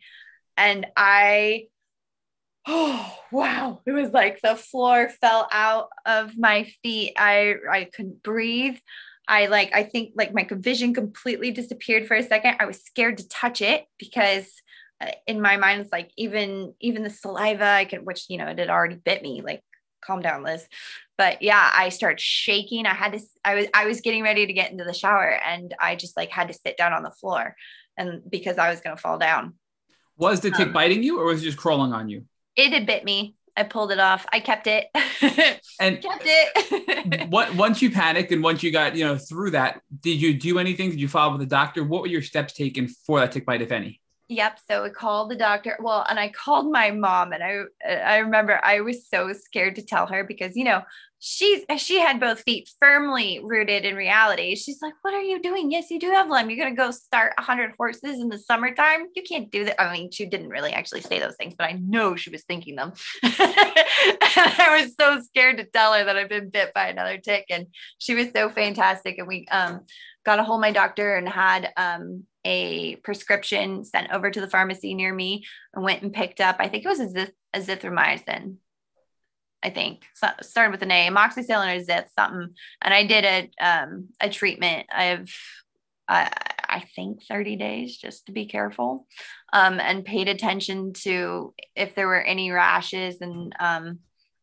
and 0.57 0.87
I, 0.95 1.67
oh, 2.67 3.17
wow. 3.31 3.81
It 3.85 3.91
was 3.91 4.11
like 4.11 4.41
the 4.41 4.55
floor 4.55 5.09
fell 5.09 5.47
out 5.51 5.89
of 6.05 6.37
my 6.37 6.71
feet. 6.81 7.13
I, 7.17 7.55
I 7.69 7.85
couldn't 7.85 8.23
breathe. 8.23 8.77
I 9.27 9.47
like, 9.47 9.71
I 9.73 9.83
think 9.83 10.11
like 10.15 10.33
my 10.33 10.47
vision 10.49 10.93
completely 10.93 11.51
disappeared 11.51 12.07
for 12.07 12.15
a 12.15 12.23
second. 12.23 12.57
I 12.59 12.65
was 12.65 12.81
scared 12.81 13.17
to 13.17 13.27
touch 13.27 13.61
it 13.61 13.85
because 13.97 14.47
uh, 15.01 15.11
in 15.27 15.41
my 15.41 15.57
mind, 15.57 15.81
it's 15.81 15.91
like 15.91 16.11
even, 16.15 16.73
even 16.79 17.03
the 17.03 17.09
saliva 17.09 17.65
I 17.65 17.85
could, 17.85 18.05
which, 18.05 18.29
you 18.29 18.37
know, 18.37 18.47
it 18.47 18.59
had 18.59 18.69
already 18.69 18.95
bit 18.95 19.23
me, 19.23 19.41
like 19.41 19.61
calm 20.01 20.21
down, 20.21 20.43
Liz 20.43 20.67
but 21.17 21.41
yeah 21.41 21.71
i 21.73 21.89
started 21.89 22.19
shaking 22.19 22.85
i 22.85 22.93
had 22.93 23.13
to 23.13 23.19
i 23.43 23.55
was 23.55 23.67
i 23.73 23.85
was 23.85 24.01
getting 24.01 24.23
ready 24.23 24.45
to 24.45 24.53
get 24.53 24.71
into 24.71 24.83
the 24.83 24.93
shower 24.93 25.39
and 25.45 25.73
i 25.79 25.95
just 25.95 26.15
like 26.17 26.29
had 26.29 26.47
to 26.47 26.53
sit 26.53 26.77
down 26.77 26.93
on 26.93 27.03
the 27.03 27.11
floor 27.11 27.55
and 27.97 28.21
because 28.29 28.57
i 28.57 28.69
was 28.69 28.81
going 28.81 28.95
to 28.95 29.01
fall 29.01 29.17
down 29.17 29.53
was 30.17 30.39
the 30.41 30.51
tick 30.51 30.67
um, 30.67 30.73
biting 30.73 31.03
you 31.03 31.19
or 31.19 31.25
was 31.25 31.41
it 31.41 31.45
just 31.45 31.57
crawling 31.57 31.93
on 31.93 32.09
you 32.09 32.25
it 32.55 32.71
had 32.71 32.85
bit 32.85 33.03
me 33.03 33.35
I 33.57 33.63
pulled 33.63 33.91
it 33.91 33.99
off. 33.99 34.25
I 34.31 34.39
kept 34.39 34.67
it. 34.67 34.87
and 35.79 36.01
kept 36.01 36.23
it. 36.25 37.29
what 37.29 37.55
once 37.55 37.81
you 37.81 37.89
panicked 37.89 38.31
and 38.31 38.43
once 38.43 38.61
you 38.63 38.71
got 38.71 38.95
you 38.95 39.05
know 39.05 39.17
through 39.17 39.51
that, 39.51 39.81
did 40.01 40.21
you 40.21 40.33
do 40.33 40.59
anything? 40.59 40.89
Did 40.89 40.99
you 40.99 41.07
follow 41.07 41.33
up 41.33 41.39
with 41.39 41.47
the 41.47 41.55
doctor? 41.55 41.83
What 41.83 42.01
were 42.01 42.07
your 42.07 42.21
steps 42.21 42.53
taken 42.53 42.87
for 42.87 43.19
that 43.19 43.31
tick 43.31 43.45
bite, 43.45 43.61
if 43.61 43.71
any? 43.71 44.01
Yep. 44.27 44.59
So 44.67 44.85
I 44.85 44.89
called 44.89 45.29
the 45.29 45.35
doctor. 45.35 45.77
Well, 45.79 46.03
and 46.09 46.19
I 46.19 46.29
called 46.29 46.71
my 46.71 46.89
mom, 46.89 47.31
and 47.31 47.43
I 47.43 47.61
I 47.87 48.17
remember 48.17 48.59
I 48.63 48.81
was 48.81 49.07
so 49.07 49.31
scared 49.33 49.75
to 49.75 49.85
tell 49.85 50.07
her 50.07 50.23
because 50.23 50.55
you 50.55 50.63
know 50.63 50.81
she's 51.19 51.63
she 51.77 51.99
had 51.99 52.19
both 52.19 52.41
feet 52.41 52.67
firmly 52.79 53.39
rooted 53.43 53.85
in 53.85 53.95
reality. 53.95 54.55
She's 54.55 54.81
like, 54.81 54.95
"What 55.03 55.13
are 55.13 55.21
you 55.21 55.39
doing? 55.43 55.69
Yes, 55.69 55.91
you 55.91 55.99
do 55.99 56.09
have 56.09 56.27
Lyme. 56.27 56.49
You're 56.49 56.57
gonna 56.63 56.75
go 56.75 56.89
start 56.89 57.39
hundred 57.39 57.73
horses 57.77 58.19
in 58.19 58.29
the 58.29 58.39
summertime. 58.39 59.05
You 59.15 59.21
can't 59.21 59.51
do 59.51 59.65
that." 59.65 59.79
I 59.79 59.93
mean, 59.93 60.09
she 60.09 60.25
didn't 60.25 60.49
really 60.49 60.73
actually 60.73 61.01
say 61.01 61.19
those 61.19 61.35
things, 61.35 61.53
but 61.55 61.65
I 61.69 61.73
know 61.73 62.15
she 62.15 62.31
was 62.31 62.43
thinking 62.45 62.75
them. 62.77 62.93
I 63.23 64.81
was 64.81 64.95
so 64.99 65.21
scared 65.21 65.57
to 65.57 65.65
tell 65.65 65.93
her 65.93 66.03
that 66.03 66.17
I've 66.17 66.29
been 66.29 66.49
bit 66.49 66.73
by 66.73 66.87
another 66.87 67.19
tick, 67.19 67.45
and 67.51 67.67
she 67.99 68.15
was 68.15 68.29
so 68.35 68.49
fantastic. 68.49 69.19
And 69.19 69.27
we 69.27 69.45
um 69.51 69.81
got 70.25 70.39
a 70.39 70.43
hold 70.43 70.57
of 70.57 70.61
my 70.61 70.71
doctor 70.71 71.15
and 71.15 71.29
had 71.29 71.71
um 71.77 72.23
a 72.45 72.95
prescription 72.97 73.83
sent 73.83 74.11
over 74.13 74.31
to 74.31 74.39
the 74.39 74.49
pharmacy 74.49 74.93
near 74.93 75.13
me 75.13 75.43
and 75.73 75.83
went 75.83 76.03
and 76.03 76.13
picked 76.13 76.39
up, 76.39 76.57
I 76.59 76.69
think 76.69 76.85
it 76.85 76.89
was 76.89 76.99
a 76.99 77.27
azithromycin. 77.55 78.57
I 79.63 79.69
think 79.71 80.03
so, 80.13 80.27
started 80.41 80.71
with 80.71 80.83
an 80.83 80.91
A, 80.91 81.09
amoxicillin 81.09 81.75
or 81.75 81.83
zith, 81.83 82.05
something. 82.17 82.53
And 82.81 82.93
I 82.93 83.05
did 83.05 83.25
a 83.25 83.65
um, 83.65 84.09
a 84.21 84.29
treatment 84.29 84.87
of 84.95 85.29
uh, 86.07 86.29
I 86.69 86.83
think 86.95 87.23
30 87.23 87.55
days 87.55 87.97
just 87.97 88.27
to 88.27 88.31
be 88.31 88.45
careful 88.45 89.07
um, 89.53 89.79
and 89.79 90.05
paid 90.05 90.27
attention 90.27 90.93
to 90.93 91.53
if 91.75 91.95
there 91.95 92.07
were 92.07 92.21
any 92.21 92.51
rashes 92.51 93.21
and 93.21 93.55
um, 93.59 93.99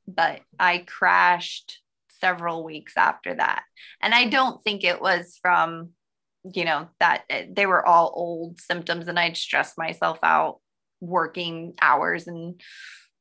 but 0.09 0.41
I 0.59 0.85
crashed 0.87 1.81
several 2.20 2.65
weeks 2.65 2.95
after 2.97 3.35
that. 3.35 3.62
And 4.01 4.15
I 4.15 4.27
don't 4.29 4.62
think 4.62 4.85
it 4.85 5.01
was 5.01 5.39
from 5.41 5.91
you 6.55 6.64
know 6.64 6.89
that 7.01 7.24
eh, 7.31 7.47
they 7.51 7.66
were 7.66 7.85
all 7.86 8.12
old 8.14 8.60
symptoms 8.60 9.09
and 9.09 9.19
i'd 9.19 9.36
stressed 9.36 9.78
myself 9.78 10.19
out 10.23 10.59
working 11.01 11.74
hours 11.81 12.27
and 12.27 12.60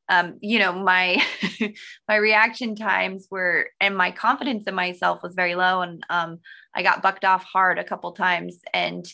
um, 0.10 0.38
you 0.42 0.60
know 0.60 0.74
my 0.74 1.24
my 2.08 2.16
reaction 2.16 2.76
times 2.76 3.28
were 3.32 3.70
and 3.80 3.96
my 3.96 4.12
confidence 4.12 4.66
in 4.66 4.76
myself 4.76 5.24
was 5.24 5.36
very 5.36 5.56
low 5.56 5.82
and 5.82 6.04
um, 6.10 6.40
i 6.76 6.84
got 6.84 7.02
bucked 7.02 7.24
off 7.24 7.44
hard 7.44 7.80
a 7.80 7.84
couple 7.84 8.12
times. 8.12 8.58
And 8.74 9.06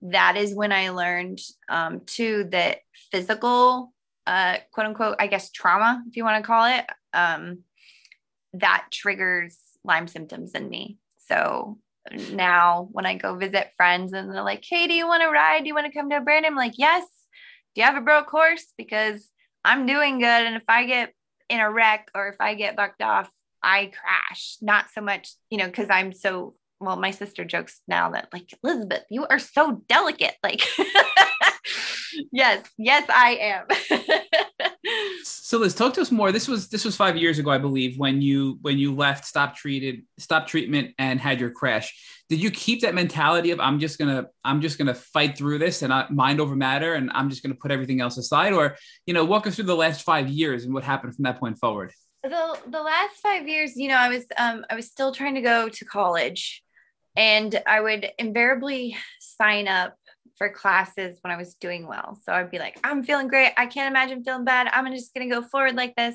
that 0.00 0.36
is 0.36 0.54
when 0.54 0.72
i 0.72 0.88
learned 0.88 1.40
um, 1.68 2.00
too 2.06 2.48
that 2.50 2.78
physical 3.10 3.92
uh, 4.26 4.58
quote 4.72 4.86
unquote 4.86 5.16
i 5.18 5.26
guess 5.26 5.50
trauma 5.50 6.02
if 6.08 6.16
you 6.16 6.24
want 6.24 6.42
to 6.42 6.46
call 6.46 6.64
it 6.64 6.86
um, 7.12 7.58
that 8.54 8.86
triggers 8.92 9.56
lyme 9.84 10.08
symptoms 10.08 10.52
in 10.52 10.68
me. 10.68 10.98
So 11.28 11.78
now 12.32 12.88
when 12.92 13.06
I 13.06 13.16
go 13.16 13.34
visit 13.36 13.72
friends 13.76 14.12
and 14.12 14.30
they're 14.32 14.42
like, 14.42 14.64
Hey, 14.68 14.86
do 14.86 14.94
you 14.94 15.06
want 15.06 15.22
to 15.22 15.28
ride? 15.28 15.60
Do 15.62 15.68
you 15.68 15.74
want 15.74 15.86
to 15.86 15.92
come 15.92 16.10
to 16.10 16.20
branding? 16.20 16.50
I'm 16.50 16.56
like, 16.56 16.78
Yes. 16.78 17.04
Do 17.74 17.82
you 17.82 17.86
have 17.86 17.96
a 17.96 18.00
broke 18.00 18.28
horse? 18.28 18.66
Because 18.76 19.28
I'm 19.64 19.86
doing 19.86 20.18
good. 20.18 20.24
And 20.46 20.56
if 20.56 20.64
I 20.68 20.84
get 20.84 21.12
in 21.48 21.60
a 21.60 21.70
wreck 21.70 22.10
or 22.14 22.28
if 22.28 22.36
I 22.40 22.54
get 22.54 22.76
bucked 22.76 23.02
off, 23.02 23.30
I 23.62 23.86
crash. 24.00 24.56
Not 24.60 24.86
so 24.94 25.00
much, 25.00 25.30
you 25.50 25.58
know, 25.58 25.66
because 25.66 25.90
I'm 25.90 26.12
so 26.12 26.54
well, 26.80 26.96
my 26.96 27.10
sister 27.10 27.44
jokes 27.44 27.80
now 27.88 28.10
that 28.10 28.28
like 28.32 28.54
Elizabeth, 28.62 29.02
you 29.10 29.26
are 29.26 29.38
so 29.40 29.82
delicate. 29.88 30.36
Like, 30.44 30.62
yes, 32.32 32.68
yes, 32.78 33.04
I 33.08 33.64
am. 33.90 34.00
so 35.30 35.58
Liz, 35.58 35.74
talk 35.74 35.94
to 35.94 36.00
us 36.00 36.10
more. 36.10 36.32
This 36.32 36.48
was 36.48 36.68
this 36.68 36.84
was 36.84 36.96
five 36.96 37.16
years 37.16 37.38
ago, 37.38 37.50
I 37.50 37.58
believe, 37.58 37.98
when 37.98 38.20
you 38.20 38.58
when 38.62 38.78
you 38.78 38.94
left, 38.94 39.24
stopped 39.24 39.56
treated, 39.56 40.04
stopped 40.18 40.48
treatment, 40.48 40.94
and 40.98 41.20
had 41.20 41.40
your 41.40 41.50
crash. 41.50 41.94
Did 42.28 42.42
you 42.42 42.50
keep 42.50 42.82
that 42.82 42.94
mentality 42.94 43.50
of 43.50 43.60
I'm 43.60 43.78
just 43.78 43.98
gonna 43.98 44.26
I'm 44.44 44.60
just 44.60 44.78
gonna 44.78 44.94
fight 44.94 45.36
through 45.36 45.58
this 45.58 45.82
and 45.82 45.92
I, 45.92 46.06
mind 46.10 46.40
over 46.40 46.56
matter, 46.56 46.94
and 46.94 47.10
I'm 47.14 47.30
just 47.30 47.42
gonna 47.42 47.54
put 47.54 47.70
everything 47.70 48.00
else 48.00 48.16
aside, 48.18 48.52
or 48.52 48.76
you 49.06 49.14
know, 49.14 49.24
walk 49.24 49.46
us 49.46 49.56
through 49.56 49.66
the 49.66 49.76
last 49.76 50.02
five 50.02 50.28
years 50.28 50.64
and 50.64 50.72
what 50.72 50.84
happened 50.84 51.14
from 51.14 51.24
that 51.24 51.38
point 51.40 51.58
forward? 51.58 51.92
The 52.22 52.58
the 52.66 52.82
last 52.82 53.16
five 53.22 53.48
years, 53.48 53.76
you 53.76 53.88
know, 53.88 53.96
I 53.96 54.08
was 54.08 54.24
um 54.36 54.64
I 54.70 54.74
was 54.74 54.86
still 54.86 55.12
trying 55.12 55.34
to 55.34 55.42
go 55.42 55.68
to 55.68 55.84
college 55.84 56.62
and 57.16 57.60
I 57.66 57.80
would 57.80 58.08
invariably 58.18 58.96
sign 59.18 59.66
up 59.66 59.97
for 60.38 60.48
classes 60.48 61.18
when 61.20 61.32
I 61.32 61.36
was 61.36 61.54
doing 61.54 61.86
well. 61.86 62.18
So 62.22 62.32
I'd 62.32 62.50
be 62.50 62.58
like, 62.58 62.78
I'm 62.84 63.02
feeling 63.02 63.28
great. 63.28 63.52
I 63.56 63.66
can't 63.66 63.90
imagine 63.90 64.24
feeling 64.24 64.44
bad. 64.44 64.68
I'm 64.72 64.90
just 64.92 65.12
going 65.12 65.28
to 65.28 65.34
go 65.34 65.42
forward 65.42 65.74
like 65.74 65.96
this. 65.96 66.14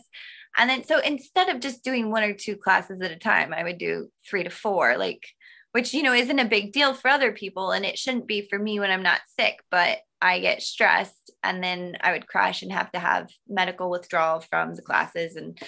And 0.57 0.69
then, 0.69 0.83
so 0.83 0.99
instead 0.99 1.49
of 1.49 1.59
just 1.59 1.83
doing 1.83 2.09
one 2.09 2.23
or 2.23 2.33
two 2.33 2.55
classes 2.55 3.01
at 3.01 3.11
a 3.11 3.17
time, 3.17 3.53
I 3.53 3.63
would 3.63 3.77
do 3.77 4.09
three 4.27 4.43
to 4.43 4.49
four, 4.49 4.97
like, 4.97 5.27
which, 5.73 5.93
you 5.93 6.03
know, 6.03 6.13
isn't 6.13 6.39
a 6.39 6.45
big 6.45 6.71
deal 6.71 6.93
for 6.93 7.09
other 7.09 7.31
people. 7.31 7.71
And 7.71 7.85
it 7.85 7.97
shouldn't 7.97 8.27
be 8.27 8.47
for 8.47 8.57
me 8.57 8.79
when 8.79 8.91
I'm 8.91 9.03
not 9.03 9.21
sick, 9.39 9.59
but 9.69 9.99
I 10.21 10.39
get 10.39 10.61
stressed 10.61 11.31
and 11.43 11.63
then 11.63 11.97
I 12.01 12.13
would 12.13 12.27
crash 12.27 12.61
and 12.61 12.71
have 12.71 12.91
to 12.93 12.99
have 12.99 13.29
medical 13.47 13.89
withdrawal 13.89 14.39
from 14.39 14.75
the 14.75 14.81
classes. 14.81 15.35
And, 15.35 15.59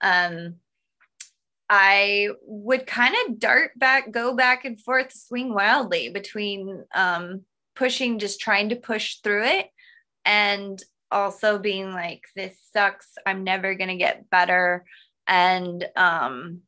um, 0.00 0.56
I 1.72 2.30
would 2.42 2.84
kind 2.84 3.14
of 3.28 3.38
dart 3.38 3.78
back, 3.78 4.10
go 4.10 4.34
back 4.34 4.64
and 4.64 4.80
forth, 4.80 5.12
swing 5.12 5.54
wildly 5.54 6.10
between 6.10 6.82
um, 6.96 7.42
pushing, 7.80 8.18
just 8.18 8.40
trying 8.40 8.68
to 8.68 8.76
push 8.76 9.16
through 9.24 9.44
it, 9.44 9.66
and 10.26 10.80
also 11.10 11.58
being 11.58 11.92
like, 11.92 12.20
this 12.36 12.56
sucks. 12.72 13.08
I'm 13.24 13.42
never 13.42 13.74
going 13.74 13.88
to 13.88 13.96
get 13.96 14.28
better. 14.28 14.84
And 15.26 15.88
um, 15.96 16.60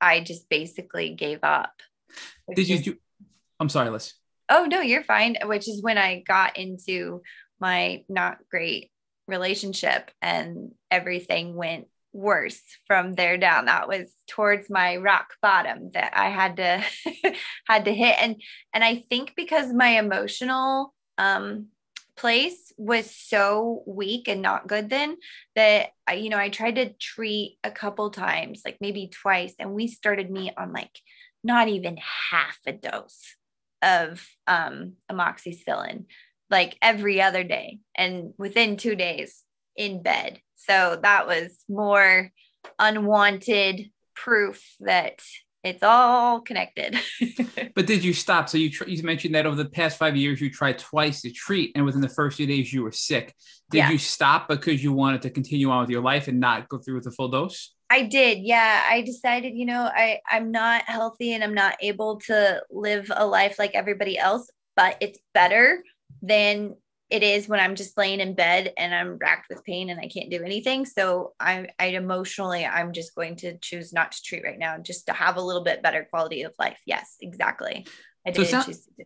I 0.00 0.20
just 0.20 0.48
basically 0.48 1.14
gave 1.14 1.38
up. 1.44 1.72
Did 2.52 2.68
you 2.68 2.78
do? 2.80 2.96
I'm 3.60 3.68
sorry, 3.68 3.90
Liz. 3.90 4.14
Oh, 4.48 4.64
no, 4.64 4.80
you're 4.80 5.04
fine. 5.04 5.36
Which 5.44 5.68
is 5.68 5.82
when 5.82 5.98
I 5.98 6.24
got 6.26 6.56
into 6.58 7.22
my 7.60 8.04
not 8.08 8.38
great 8.50 8.90
relationship 9.28 10.10
and 10.20 10.72
everything 10.90 11.54
went 11.54 11.86
worse 12.18 12.60
from 12.86 13.14
there 13.14 13.38
down. 13.38 13.66
That 13.66 13.88
was 13.88 14.08
towards 14.28 14.68
my 14.68 14.96
rock 14.96 15.34
bottom 15.40 15.90
that 15.94 16.12
i 16.14 16.28
had 16.28 16.56
to 16.56 16.84
had 17.66 17.86
to 17.86 17.94
hit. 17.94 18.16
And 18.20 18.40
and 18.74 18.84
i 18.84 18.96
think 18.96 19.32
because 19.34 19.72
my 19.72 19.98
emotional 19.98 20.94
um 21.16 21.68
place 22.16 22.72
was 22.76 23.14
so 23.14 23.82
weak 23.86 24.26
and 24.26 24.42
not 24.42 24.66
good 24.66 24.90
then 24.90 25.16
that 25.54 25.90
I, 26.06 26.14
you 26.14 26.30
know 26.30 26.38
i 26.38 26.48
tried 26.48 26.74
to 26.74 26.92
treat 26.94 27.58
a 27.62 27.70
couple 27.70 28.10
times 28.10 28.62
like 28.64 28.78
maybe 28.80 29.08
twice 29.08 29.54
and 29.58 29.72
we 29.72 29.86
started 29.86 30.28
me 30.28 30.52
on 30.56 30.72
like 30.72 31.00
not 31.44 31.68
even 31.68 31.96
half 32.30 32.58
a 32.66 32.72
dose 32.72 33.36
of 33.82 34.26
um 34.48 34.94
amoxicillin 35.10 36.06
like 36.50 36.76
every 36.82 37.22
other 37.22 37.44
day 37.44 37.78
and 37.96 38.34
within 38.36 38.76
two 38.76 38.96
days 38.96 39.44
in 39.76 40.02
bed 40.02 40.40
so 40.58 40.98
that 41.02 41.26
was 41.26 41.64
more 41.68 42.30
unwanted 42.78 43.90
proof 44.14 44.62
that 44.80 45.20
it's 45.64 45.82
all 45.82 46.40
connected. 46.40 46.98
but 47.74 47.86
did 47.86 48.04
you 48.04 48.12
stop? 48.12 48.48
So 48.48 48.58
you 48.58 48.70
tr- 48.70 48.88
you 48.88 49.02
mentioned 49.02 49.34
that 49.34 49.46
over 49.46 49.56
the 49.56 49.68
past 49.68 49.98
five 49.98 50.16
years 50.16 50.40
you 50.40 50.50
tried 50.50 50.78
twice 50.78 51.22
to 51.22 51.30
treat, 51.30 51.72
and 51.74 51.84
within 51.84 52.00
the 52.00 52.08
first 52.08 52.36
few 52.36 52.46
days 52.46 52.72
you 52.72 52.82
were 52.82 52.92
sick. 52.92 53.34
Did 53.70 53.78
yeah. 53.78 53.90
you 53.90 53.98
stop 53.98 54.48
because 54.48 54.82
you 54.82 54.92
wanted 54.92 55.22
to 55.22 55.30
continue 55.30 55.70
on 55.70 55.80
with 55.80 55.90
your 55.90 56.00
life 56.00 56.28
and 56.28 56.40
not 56.40 56.68
go 56.68 56.78
through 56.78 56.94
with 56.94 57.04
the 57.04 57.10
full 57.10 57.28
dose? 57.28 57.74
I 57.90 58.02
did. 58.02 58.38
Yeah, 58.38 58.82
I 58.88 59.02
decided, 59.02 59.56
you 59.56 59.66
know, 59.66 59.90
I 59.92 60.20
I'm 60.28 60.50
not 60.50 60.82
healthy 60.82 61.32
and 61.32 61.42
I'm 61.42 61.54
not 61.54 61.76
able 61.80 62.20
to 62.26 62.62
live 62.70 63.10
a 63.14 63.26
life 63.26 63.58
like 63.58 63.74
everybody 63.74 64.18
else, 64.18 64.50
but 64.76 64.96
it's 65.00 65.18
better 65.34 65.82
than 66.22 66.76
it 67.10 67.22
is 67.22 67.48
when 67.48 67.60
I'm 67.60 67.74
just 67.74 67.96
laying 67.96 68.20
in 68.20 68.34
bed 68.34 68.72
and 68.76 68.94
I'm 68.94 69.16
racked 69.16 69.48
with 69.48 69.64
pain 69.64 69.88
and 69.88 69.98
I 69.98 70.08
can't 70.08 70.30
do 70.30 70.42
anything. 70.42 70.84
So 70.84 71.32
I, 71.40 71.68
I 71.78 71.86
emotionally, 71.86 72.66
I'm 72.66 72.92
just 72.92 73.14
going 73.14 73.36
to 73.36 73.56
choose 73.58 73.92
not 73.92 74.12
to 74.12 74.22
treat 74.22 74.44
right 74.44 74.58
now, 74.58 74.76
just 74.78 75.06
to 75.06 75.12
have 75.12 75.36
a 75.36 75.42
little 75.42 75.64
bit 75.64 75.82
better 75.82 76.06
quality 76.10 76.42
of 76.42 76.54
life. 76.58 76.78
Yes, 76.84 77.16
exactly. 77.20 77.86
I 78.26 78.30
did 78.30 78.48
so 78.48 78.62
choose 78.62 78.84
to 78.84 79.04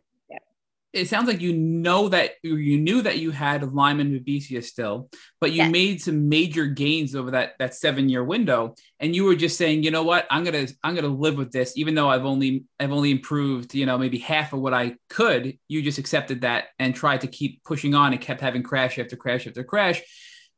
it 0.93 1.09
sounds 1.09 1.27
like 1.27 1.40
you 1.40 1.55
know 1.55 2.09
that 2.10 2.32
you 2.43 2.78
knew 2.78 3.01
that 3.02 3.19
you 3.19 3.31
had 3.31 3.73
Lyme 3.73 4.01
and 4.01 4.12
Babesia 4.12 4.62
still, 4.62 5.09
but 5.40 5.51
you 5.51 5.59
yes. 5.59 5.73
made 5.73 6.02
some 6.02 6.28
major 6.28 6.66
gains 6.66 7.14
over 7.14 7.31
that 7.31 7.52
that 7.59 7.74
seven 7.74 8.09
year 8.09 8.23
window, 8.23 8.74
and 9.01 9.16
you 9.16 9.24
were 9.24 9.35
just 9.35 9.56
saying, 9.56 9.82
you 9.82 9.90
know 9.90 10.02
what, 10.02 10.27
I'm 10.31 10.44
gonna 10.44 10.66
I'm 10.85 10.94
gonna 10.94 11.09
live 11.09 11.36
with 11.36 11.51
this, 11.51 11.77
even 11.77 11.94
though 11.94 12.10
I've 12.10 12.27
only 12.27 12.64
I've 12.78 12.93
only 12.93 13.10
improved, 13.10 13.74
you 13.74 13.86
know, 13.86 13.97
maybe 13.97 14.19
half 14.19 14.52
of 14.52 14.60
what 14.60 14.74
I 14.74 14.97
could. 15.09 15.59
You 15.66 15.81
just 15.81 15.98
accepted 15.98 16.43
that 16.43 16.66
and 16.78 16.94
tried 16.94 17.23
to 17.23 17.27
keep 17.27 17.64
pushing 17.64 17.94
on 17.94 18.12
and 18.12 18.20
kept 18.20 18.43
having 18.43 18.62
crash 18.62 18.98
after 18.98 19.16
crash 19.16 19.47
after 19.47 19.64
crash, 19.64 20.02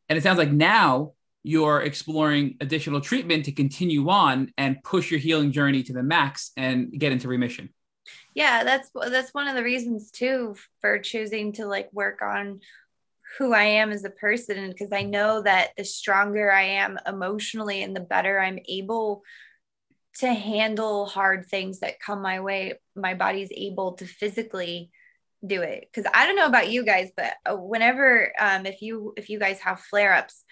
and 0.09 0.19
it 0.19 0.23
sounds 0.23 0.39
like 0.39 0.51
now 0.51 1.13
you're 1.45 1.83
exploring 1.83 2.57
additional 2.61 3.01
treatment 3.01 3.45
to 3.45 3.53
continue 3.53 4.09
on 4.09 4.51
and 4.57 4.83
push 4.83 5.11
your 5.11 5.21
healing 5.21 5.53
journey 5.53 5.83
to 5.83 5.93
the 5.93 6.03
max 6.03 6.51
and 6.57 6.91
get 6.91 7.13
into 7.13 7.29
remission 7.29 7.69
yeah 8.35 8.65
that's 8.65 8.91
that's 9.11 9.33
one 9.33 9.49
of 9.49 9.55
the 9.55 9.63
reasons 9.63 10.11
too 10.11 10.55
for 10.81 10.99
choosing 10.99 11.53
to 11.53 11.67
like 11.67 11.89
work 11.93 12.21
on 12.23 12.61
who 13.39 13.53
I 13.53 13.65
am 13.65 13.91
as 13.91 14.05
a 14.05 14.11
person 14.11 14.69
because 14.71 14.93
I 14.93 15.03
know 15.03 15.43
that 15.43 15.71
the 15.77 15.85
stronger 15.85 16.53
I 16.53 16.63
am 16.63 16.99
emotionally 17.07 17.83
and 17.83 17.95
the 17.95 18.01
better 18.01 18.39
I'm 18.39 18.59
able 18.69 19.23
to 20.19 20.33
handle 20.33 21.07
hard 21.07 21.47
things 21.47 21.81
that 21.81 22.01
come 22.01 22.23
my 22.23 22.41
way, 22.41 22.75
my 22.95 23.15
body's 23.15 23.51
able 23.53 23.95
to 23.95 24.07
physically 24.07 24.91
do 25.45 25.63
it. 25.63 25.89
Cause 25.93 26.05
I 26.15 26.27
don't 26.27 26.37
know 26.37 26.47
about 26.47 26.71
you 26.71 26.85
guys, 26.85 27.11
but 27.17 27.35
uh, 27.45 27.57
whenever, 27.57 28.33
um, 28.39 28.67
if 28.67 28.81
you, 28.81 29.13
if 29.17 29.29
you 29.29 29.41
guys 29.41 29.59
have 29.61 29.81
flare 29.81 30.15
ups, 30.15 30.45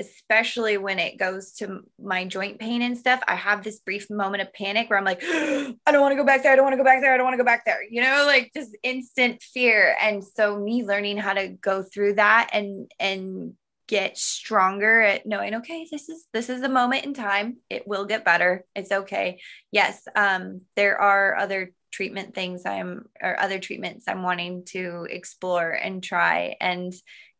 especially 0.00 0.76
when 0.76 0.98
it 0.98 1.18
goes 1.18 1.52
to 1.54 1.80
my 2.00 2.24
joint 2.24 2.58
pain 2.58 2.82
and 2.82 2.96
stuff, 2.96 3.20
I 3.26 3.34
have 3.34 3.64
this 3.64 3.80
brief 3.80 4.08
moment 4.10 4.42
of 4.42 4.52
panic 4.52 4.88
where 4.88 4.98
I'm 4.98 5.04
like, 5.04 5.22
I 5.24 5.74
don't 5.86 6.00
want 6.00 6.12
to 6.12 6.16
go 6.16 6.24
back 6.24 6.42
there. 6.42 6.52
I 6.52 6.56
don't 6.56 6.64
want 6.64 6.74
to 6.74 6.78
go 6.78 6.84
back 6.84 7.00
there. 7.00 7.12
I 7.12 7.16
don't 7.16 7.26
want 7.26 7.34
to 7.34 7.42
go 7.42 7.44
back 7.44 7.64
there. 7.64 7.82
You 7.88 8.02
know, 8.02 8.24
like 8.26 8.52
just 8.54 8.76
instant 8.82 9.42
fear. 9.42 9.96
And 10.00 10.22
so 10.22 10.58
me 10.58 10.84
learning 10.84 11.18
how 11.18 11.34
to 11.34 11.48
go 11.48 11.82
through 11.82 12.14
that 12.14 12.50
and 12.52 12.90
and 13.00 13.54
get 13.88 14.18
stronger 14.18 15.00
at 15.00 15.26
knowing, 15.26 15.56
okay, 15.56 15.88
this 15.90 16.08
is 16.08 16.26
this 16.32 16.48
is 16.48 16.62
a 16.62 16.68
moment 16.68 17.04
in 17.04 17.14
time. 17.14 17.56
It 17.68 17.88
will 17.88 18.04
get 18.04 18.24
better. 18.24 18.64
It's 18.76 18.92
okay. 18.92 19.40
Yes. 19.72 20.02
Um, 20.14 20.60
there 20.76 21.00
are 21.00 21.34
other 21.36 21.72
treatment 21.90 22.34
things 22.34 22.66
I'm 22.66 23.08
or 23.20 23.40
other 23.40 23.58
treatments 23.58 24.04
I'm 24.06 24.22
wanting 24.22 24.64
to 24.66 25.06
explore 25.10 25.70
and 25.70 26.02
try. 26.02 26.54
And 26.60 26.92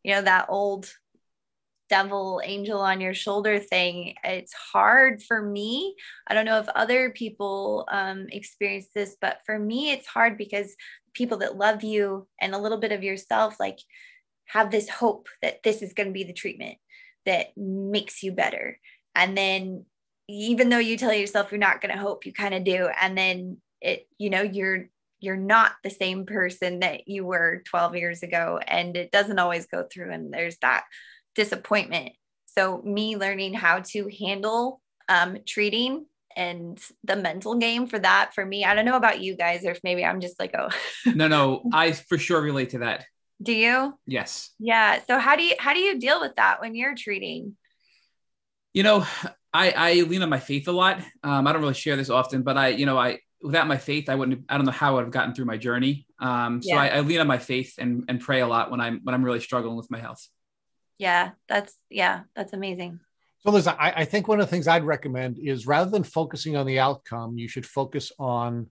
you 0.03 0.15
know, 0.15 0.23
that 0.23 0.47
old 0.49 0.91
devil 1.89 2.41
angel 2.45 2.81
on 2.81 3.01
your 3.01 3.15
shoulder 3.15 3.59
thing 3.59 4.15
it's 4.25 4.53
hard 4.53 5.23
for 5.23 5.43
me. 5.43 5.95
I 6.27 6.35
don't 6.35 6.45
know 6.45 6.59
if 6.59 6.69
other 6.69 7.11
people 7.11 7.87
um, 7.91 8.27
experience 8.31 8.89
this 8.95 9.17
but 9.21 9.41
for 9.47 9.59
me 9.59 9.91
it's 9.91 10.07
hard 10.07 10.39
because 10.39 10.75
people 11.15 11.39
that 11.39 11.57
love 11.57 11.83
you 11.83 12.27
and 12.41 12.55
a 12.55 12.59
little 12.59 12.79
bit 12.79 12.93
of 12.93 13.03
yourself 13.03 13.59
like 13.59 13.79
have 14.47 14.71
this 14.71 14.89
hope 14.89 15.29
that 15.43 15.63
this 15.63 15.83
is 15.83 15.93
going 15.93 16.09
to 16.09 16.13
be 16.13 16.25
the 16.25 16.33
treatment 16.33 16.79
that 17.27 17.49
makes 17.57 18.23
you 18.23 18.33
better. 18.33 18.79
And 19.15 19.37
then 19.37 19.85
even 20.29 20.69
though 20.69 20.79
you 20.79 20.97
tell 20.97 21.13
yourself 21.13 21.51
you're 21.51 21.59
not 21.59 21.81
going 21.81 21.95
to 21.95 22.01
hope 22.01 22.27
you 22.27 22.33
kind 22.33 22.55
of 22.55 22.65
do 22.65 22.89
and 23.01 23.17
then 23.17 23.57
it 23.81 24.07
you 24.19 24.29
know 24.31 24.43
you're 24.43 24.89
you're 25.21 25.37
not 25.37 25.73
the 25.83 25.91
same 25.91 26.27
person 26.27 26.81
that 26.81 27.09
you 27.09 27.25
were 27.25 27.63
12 27.67 27.97
years 27.97 28.23
ago 28.23 28.61
and 28.67 28.97
it 28.97 29.11
doesn't 29.11 29.39
always 29.39 29.67
go 29.67 29.85
through 29.91 30.13
and 30.13 30.33
there's 30.33 30.59
that 30.59 30.85
disappointment. 31.39 32.13
So, 32.47 32.83
me 32.85 33.17
learning 33.17 33.55
how 33.55 33.81
to 33.93 34.11
handle 34.19 34.81
um, 35.09 35.39
treating 35.47 36.07
and 36.37 36.79
the 37.05 37.15
mental 37.15 37.55
game 37.55 37.87
for 37.87 37.99
that 38.01 38.35
for 38.35 38.45
me, 38.45 38.65
I 38.65 38.75
don't 38.75 38.85
know 38.85 38.97
about 38.97 39.21
you 39.21 39.37
guys, 39.37 39.65
or 39.65 39.71
if 39.71 39.81
maybe 39.85 40.05
I'm 40.05 40.21
just 40.21 40.39
like, 40.41 40.55
oh, 40.59 40.69
no, 41.07 41.29
no, 41.29 41.63
I 41.73 41.93
for 41.93 42.19
sure 42.19 42.43
relate 42.43 42.71
to 42.71 42.79
that. 42.81 43.07
Do 43.41 43.53
you? 43.53 43.97
Yes. 44.05 44.51
Yeah. 44.59 45.01
So 45.07 45.19
how 45.19 45.37
do 45.37 45.45
you 45.45 45.55
how 45.61 45.73
do 45.73 45.79
you 45.79 46.01
deal 46.01 46.21
with 46.21 46.35
that 46.35 46.61
when 46.61 46.75
you're 46.75 46.97
treating? 46.97 47.57
You 48.73 48.83
know, 48.83 49.07
I 49.53 49.71
I 49.71 49.93
lean 50.03 50.23
on 50.23 50.29
my 50.29 50.41
faith 50.41 50.67
a 50.67 50.73
lot. 50.73 51.01
Um, 51.23 51.47
I 51.47 51.53
don't 51.53 51.63
really 51.63 51.75
share 51.75 51.95
this 51.95 52.11
often, 52.11 52.43
but 52.43 52.57
I 52.57 52.69
you 52.69 52.85
know 52.85 52.99
I 52.99 53.21
without 53.41 53.69
my 53.69 53.77
faith 53.77 54.09
I 54.09 54.17
wouldn't 54.17 54.45
I 54.49 54.57
don't 54.57 54.67
know 54.67 54.73
how 54.73 54.89
I 54.89 54.95
would 54.95 55.05
have 55.05 55.13
gotten 55.13 55.35
through 55.35 55.45
my 55.45 55.57
journey. 55.57 56.05
Um, 56.19 56.61
so 56.61 56.75
yeah. 56.75 56.81
I, 56.81 56.89
I 56.89 57.01
lean 57.01 57.21
on 57.21 57.29
my 57.29 57.39
faith 57.39 57.75
and 57.79 58.05
and 58.09 58.21
pray 58.21 58.41
a 58.41 58.49
lot 58.49 58.73
when 58.73 58.81
I'm 58.81 59.01
when 59.05 59.15
I'm 59.15 59.25
really 59.25 59.41
struggling 59.41 59.77
with 59.77 59.89
my 59.89 60.01
health 60.01 60.29
yeah 60.99 61.31
that's 61.49 61.75
yeah 61.89 62.23
that's 62.35 62.53
amazing 62.53 63.01
so 63.41 63.53
Liz, 63.53 63.69
I, 63.69 63.93
I, 63.97 64.05
think 64.05 64.27
one 64.27 64.41
of 64.41 64.47
the 64.47 64.51
things 64.51 64.67
I'd 64.67 64.83
recommend 64.83 65.39
is 65.39 65.65
rather 65.65 65.89
than 65.89 66.03
focusing 66.03 66.57
on 66.57 66.67
the 66.67 66.81
outcome, 66.81 67.39
you 67.39 67.47
should 67.47 67.65
focus 67.65 68.11
on, 68.19 68.69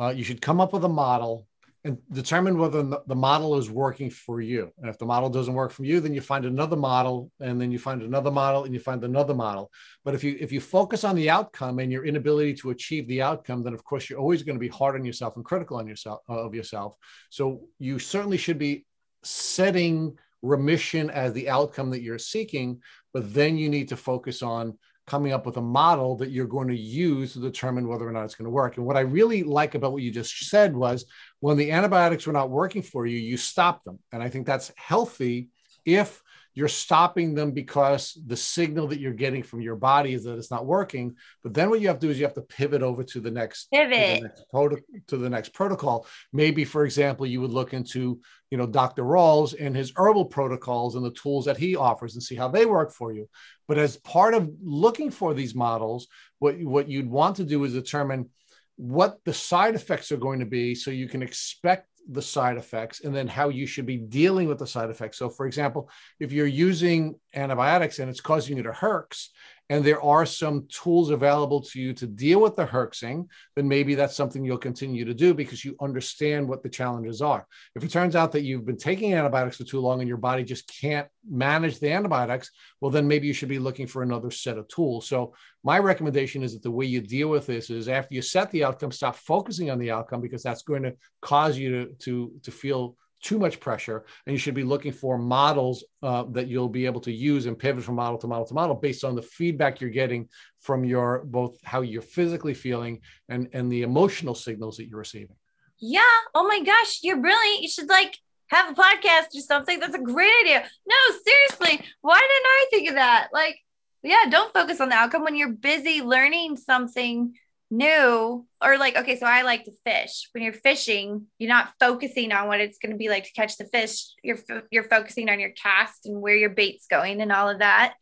uh, 0.00 0.08
you 0.08 0.24
should 0.24 0.42
come 0.42 0.60
up 0.60 0.72
with 0.72 0.84
a 0.84 0.88
model 0.88 1.46
and 1.84 1.98
determine 2.12 2.58
whether 2.58 2.82
the 2.82 3.14
model 3.14 3.56
is 3.56 3.70
working 3.70 4.10
for 4.10 4.40
you. 4.40 4.72
And 4.78 4.90
if 4.90 4.98
the 4.98 5.06
model 5.06 5.30
doesn't 5.30 5.54
work 5.54 5.70
for 5.70 5.84
you, 5.84 6.00
then 6.00 6.12
you 6.12 6.20
find 6.20 6.44
another 6.44 6.76
model, 6.76 7.30
and 7.40 7.60
then 7.60 7.70
you 7.70 7.78
find 7.78 8.02
another 8.02 8.30
model, 8.30 8.64
and 8.64 8.74
you 8.74 8.80
find 8.80 9.04
another 9.04 9.34
model. 9.34 9.70
But 10.04 10.14
if 10.14 10.24
you 10.24 10.36
if 10.40 10.50
you 10.50 10.60
focus 10.60 11.04
on 11.04 11.14
the 11.14 11.30
outcome 11.30 11.78
and 11.78 11.92
your 11.92 12.04
inability 12.04 12.54
to 12.54 12.70
achieve 12.70 13.06
the 13.06 13.22
outcome, 13.22 13.62
then 13.62 13.74
of 13.74 13.84
course 13.84 14.10
you're 14.10 14.18
always 14.18 14.42
going 14.42 14.56
to 14.56 14.60
be 14.60 14.68
hard 14.68 14.96
on 14.96 15.04
yourself 15.04 15.36
and 15.36 15.44
critical 15.44 15.76
on 15.76 15.86
yourself 15.86 16.20
uh, 16.28 16.44
of 16.44 16.54
yourself. 16.54 16.94
So 17.30 17.62
you 17.78 18.00
certainly 18.00 18.36
should 18.36 18.58
be 18.58 18.84
setting 19.22 20.18
remission 20.42 21.10
as 21.10 21.32
the 21.32 21.48
outcome 21.48 21.90
that 21.90 22.02
you're 22.02 22.18
seeking, 22.18 22.80
but 23.12 23.32
then 23.34 23.56
you 23.56 23.68
need 23.68 23.88
to 23.88 23.96
focus 23.96 24.42
on 24.42 24.78
coming 25.06 25.32
up 25.32 25.46
with 25.46 25.56
a 25.56 25.62
model 25.62 26.16
that 26.16 26.30
you're 26.30 26.46
going 26.46 26.68
to 26.68 26.76
use 26.76 27.32
to 27.32 27.40
determine 27.40 27.88
whether 27.88 28.06
or 28.06 28.12
not 28.12 28.24
it's 28.24 28.34
going 28.34 28.44
to 28.44 28.50
work. 28.50 28.76
And 28.76 28.84
what 28.84 28.96
I 28.96 29.00
really 29.00 29.42
like 29.42 29.74
about 29.74 29.92
what 29.92 30.02
you 30.02 30.10
just 30.10 30.48
said 30.50 30.76
was 30.76 31.06
when 31.40 31.56
the 31.56 31.72
antibiotics 31.72 32.26
were 32.26 32.32
not 32.32 32.50
working 32.50 32.82
for 32.82 33.06
you, 33.06 33.16
you 33.16 33.38
stopped 33.38 33.86
them. 33.86 33.98
And 34.12 34.22
I 34.22 34.28
think 34.28 34.46
that's 34.46 34.70
healthy 34.76 35.48
if 35.86 36.22
you're 36.58 36.66
stopping 36.66 37.36
them 37.36 37.52
because 37.52 38.20
the 38.26 38.36
signal 38.36 38.88
that 38.88 38.98
you're 38.98 39.12
getting 39.12 39.44
from 39.44 39.60
your 39.60 39.76
body 39.76 40.12
is 40.12 40.24
that 40.24 40.36
it's 40.36 40.50
not 40.50 40.66
working. 40.66 41.14
But 41.44 41.54
then 41.54 41.70
what 41.70 41.80
you 41.80 41.86
have 41.86 42.00
to 42.00 42.06
do 42.08 42.10
is 42.10 42.18
you 42.18 42.24
have 42.24 42.34
to 42.34 42.40
pivot 42.42 42.82
over 42.82 43.04
to 43.04 43.20
the 43.20 43.30
next 43.30 43.70
pivot 43.70 43.92
to 43.92 44.22
the 44.22 44.28
next, 44.28 44.44
proto- 44.50 44.82
to 45.06 45.16
the 45.16 45.30
next 45.30 45.50
protocol. 45.50 46.04
Maybe, 46.32 46.64
for 46.64 46.84
example, 46.84 47.26
you 47.26 47.40
would 47.42 47.52
look 47.52 47.74
into 47.74 48.20
you 48.50 48.58
know 48.58 48.66
Dr. 48.66 49.04
Rawls 49.04 49.54
and 49.56 49.76
his 49.76 49.92
herbal 49.94 50.24
protocols 50.24 50.96
and 50.96 51.04
the 51.04 51.12
tools 51.12 51.44
that 51.44 51.58
he 51.58 51.76
offers 51.76 52.14
and 52.14 52.22
see 52.24 52.34
how 52.34 52.48
they 52.48 52.66
work 52.66 52.92
for 52.92 53.12
you. 53.12 53.28
But 53.68 53.78
as 53.78 53.96
part 53.98 54.34
of 54.34 54.50
looking 54.60 55.12
for 55.12 55.34
these 55.34 55.54
models, 55.54 56.08
what 56.40 56.58
what 56.58 56.88
you'd 56.88 57.08
want 57.08 57.36
to 57.36 57.44
do 57.44 57.62
is 57.62 57.72
determine 57.72 58.30
what 58.74 59.20
the 59.24 59.32
side 59.32 59.76
effects 59.76 60.10
are 60.10 60.16
going 60.16 60.40
to 60.40 60.46
be 60.46 60.74
so 60.74 60.90
you 60.90 61.06
can 61.08 61.22
expect 61.22 61.86
the 62.08 62.22
side 62.22 62.56
effects 62.56 63.02
and 63.04 63.14
then 63.14 63.28
how 63.28 63.50
you 63.50 63.66
should 63.66 63.86
be 63.86 63.98
dealing 63.98 64.48
with 64.48 64.58
the 64.58 64.66
side 64.66 64.90
effects. 64.90 65.18
So, 65.18 65.28
for 65.28 65.46
example, 65.46 65.90
if 66.18 66.32
you're 66.32 66.46
using 66.46 67.16
antibiotics 67.34 67.98
and 67.98 68.10
it's 68.10 68.20
causing 68.20 68.56
you 68.56 68.62
to 68.62 68.70
herx, 68.70 69.28
and 69.70 69.84
there 69.84 70.02
are 70.02 70.24
some 70.24 70.66
tools 70.70 71.10
available 71.10 71.60
to 71.60 71.80
you 71.80 71.92
to 71.92 72.06
deal 72.06 72.40
with 72.40 72.56
the 72.56 72.64
herxing, 72.64 73.26
then 73.54 73.68
maybe 73.68 73.94
that's 73.94 74.16
something 74.16 74.42
you'll 74.42 74.56
continue 74.56 75.04
to 75.04 75.12
do 75.12 75.34
because 75.34 75.62
you 75.62 75.76
understand 75.80 76.48
what 76.48 76.62
the 76.62 76.70
challenges 76.70 77.20
are. 77.20 77.46
If 77.74 77.84
it 77.84 77.90
turns 77.90 78.16
out 78.16 78.32
that 78.32 78.44
you've 78.44 78.64
been 78.64 78.78
taking 78.78 79.12
antibiotics 79.12 79.58
for 79.58 79.64
too 79.64 79.80
long 79.80 80.00
and 80.00 80.08
your 80.08 80.16
body 80.16 80.42
just 80.42 80.72
can't 80.80 81.06
manage 81.28 81.80
the 81.80 81.92
antibiotics, 81.92 82.50
well, 82.80 82.90
then 82.90 83.06
maybe 83.06 83.26
you 83.26 83.34
should 83.34 83.50
be 83.50 83.58
looking 83.58 83.86
for 83.86 84.02
another 84.02 84.30
set 84.30 84.56
of 84.56 84.68
tools. 84.68 85.06
So, 85.06 85.34
my 85.64 85.78
recommendation 85.80 86.42
is 86.42 86.54
that 86.54 86.62
the 86.62 86.70
way 86.70 86.86
you 86.86 87.00
deal 87.00 87.28
with 87.28 87.46
this 87.46 87.68
is 87.68 87.88
after 87.88 88.14
you 88.14 88.22
set 88.22 88.50
the 88.52 88.64
outcome, 88.64 88.92
stop 88.92 89.16
focusing 89.16 89.70
on 89.70 89.78
the 89.78 89.90
outcome 89.90 90.22
because 90.22 90.42
that's 90.42 90.62
going 90.62 90.84
to 90.84 90.94
cause 91.20 91.58
you 91.58 91.70
to, 91.70 91.92
to, 91.94 92.32
to 92.44 92.50
feel 92.50 92.96
too 93.22 93.38
much 93.38 93.60
pressure 93.60 94.04
and 94.26 94.32
you 94.32 94.38
should 94.38 94.54
be 94.54 94.64
looking 94.64 94.92
for 94.92 95.18
models 95.18 95.84
uh, 96.02 96.24
that 96.30 96.48
you'll 96.48 96.68
be 96.68 96.86
able 96.86 97.00
to 97.00 97.12
use 97.12 97.46
and 97.46 97.58
pivot 97.58 97.82
from 97.82 97.96
model 97.96 98.18
to 98.18 98.26
model 98.26 98.46
to 98.46 98.54
model 98.54 98.76
based 98.76 99.04
on 99.04 99.14
the 99.14 99.22
feedback 99.22 99.80
you're 99.80 99.90
getting 99.90 100.28
from 100.60 100.84
your 100.84 101.24
both 101.24 101.58
how 101.64 101.80
you're 101.80 102.02
physically 102.02 102.54
feeling 102.54 103.00
and 103.28 103.48
and 103.52 103.70
the 103.70 103.82
emotional 103.82 104.34
signals 104.34 104.76
that 104.76 104.88
you're 104.88 104.98
receiving. 104.98 105.36
Yeah. 105.78 106.00
Oh 106.34 106.46
my 106.46 106.60
gosh 106.62 107.00
you're 107.02 107.20
brilliant. 107.20 107.62
You 107.62 107.68
should 107.68 107.88
like 107.88 108.16
have 108.48 108.70
a 108.70 108.80
podcast 108.80 109.34
or 109.34 109.40
something. 109.40 109.80
That's 109.80 109.94
a 109.94 109.98
great 109.98 110.32
idea. 110.42 110.64
No 110.86 110.96
seriously 111.24 111.86
why 112.00 112.18
didn't 112.18 112.46
i 112.46 112.66
think 112.70 112.88
of 112.88 112.94
that? 112.94 113.28
Like 113.32 113.56
yeah 114.02 114.24
don't 114.30 114.52
focus 114.52 114.80
on 114.80 114.90
the 114.90 114.94
outcome. 114.94 115.24
When 115.24 115.36
you're 115.36 115.52
busy 115.52 116.02
learning 116.02 116.56
something 116.56 117.34
new 117.70 118.46
or 118.62 118.78
like 118.78 118.96
okay 118.96 119.18
so 119.18 119.26
i 119.26 119.42
like 119.42 119.64
to 119.64 119.72
fish. 119.84 120.28
When 120.32 120.42
you're 120.42 120.52
fishing 120.52 121.26
you're 121.38 121.48
not 121.48 121.72
focusing 121.78 122.32
on 122.32 122.48
what 122.48 122.60
it's 122.60 122.78
going 122.78 122.92
to 122.92 122.98
be 122.98 123.08
like 123.08 123.24
to 123.24 123.32
catch 123.32 123.56
the 123.56 123.66
fish. 123.66 124.06
You're 124.22 124.38
you're 124.70 124.84
focusing 124.84 125.28
on 125.28 125.40
your 125.40 125.50
cast 125.50 126.06
and 126.06 126.20
where 126.20 126.36
your 126.36 126.50
bait's 126.50 126.86
going 126.86 127.20
and 127.20 127.32
all 127.32 127.48
of 127.48 127.58
that. 127.58 127.94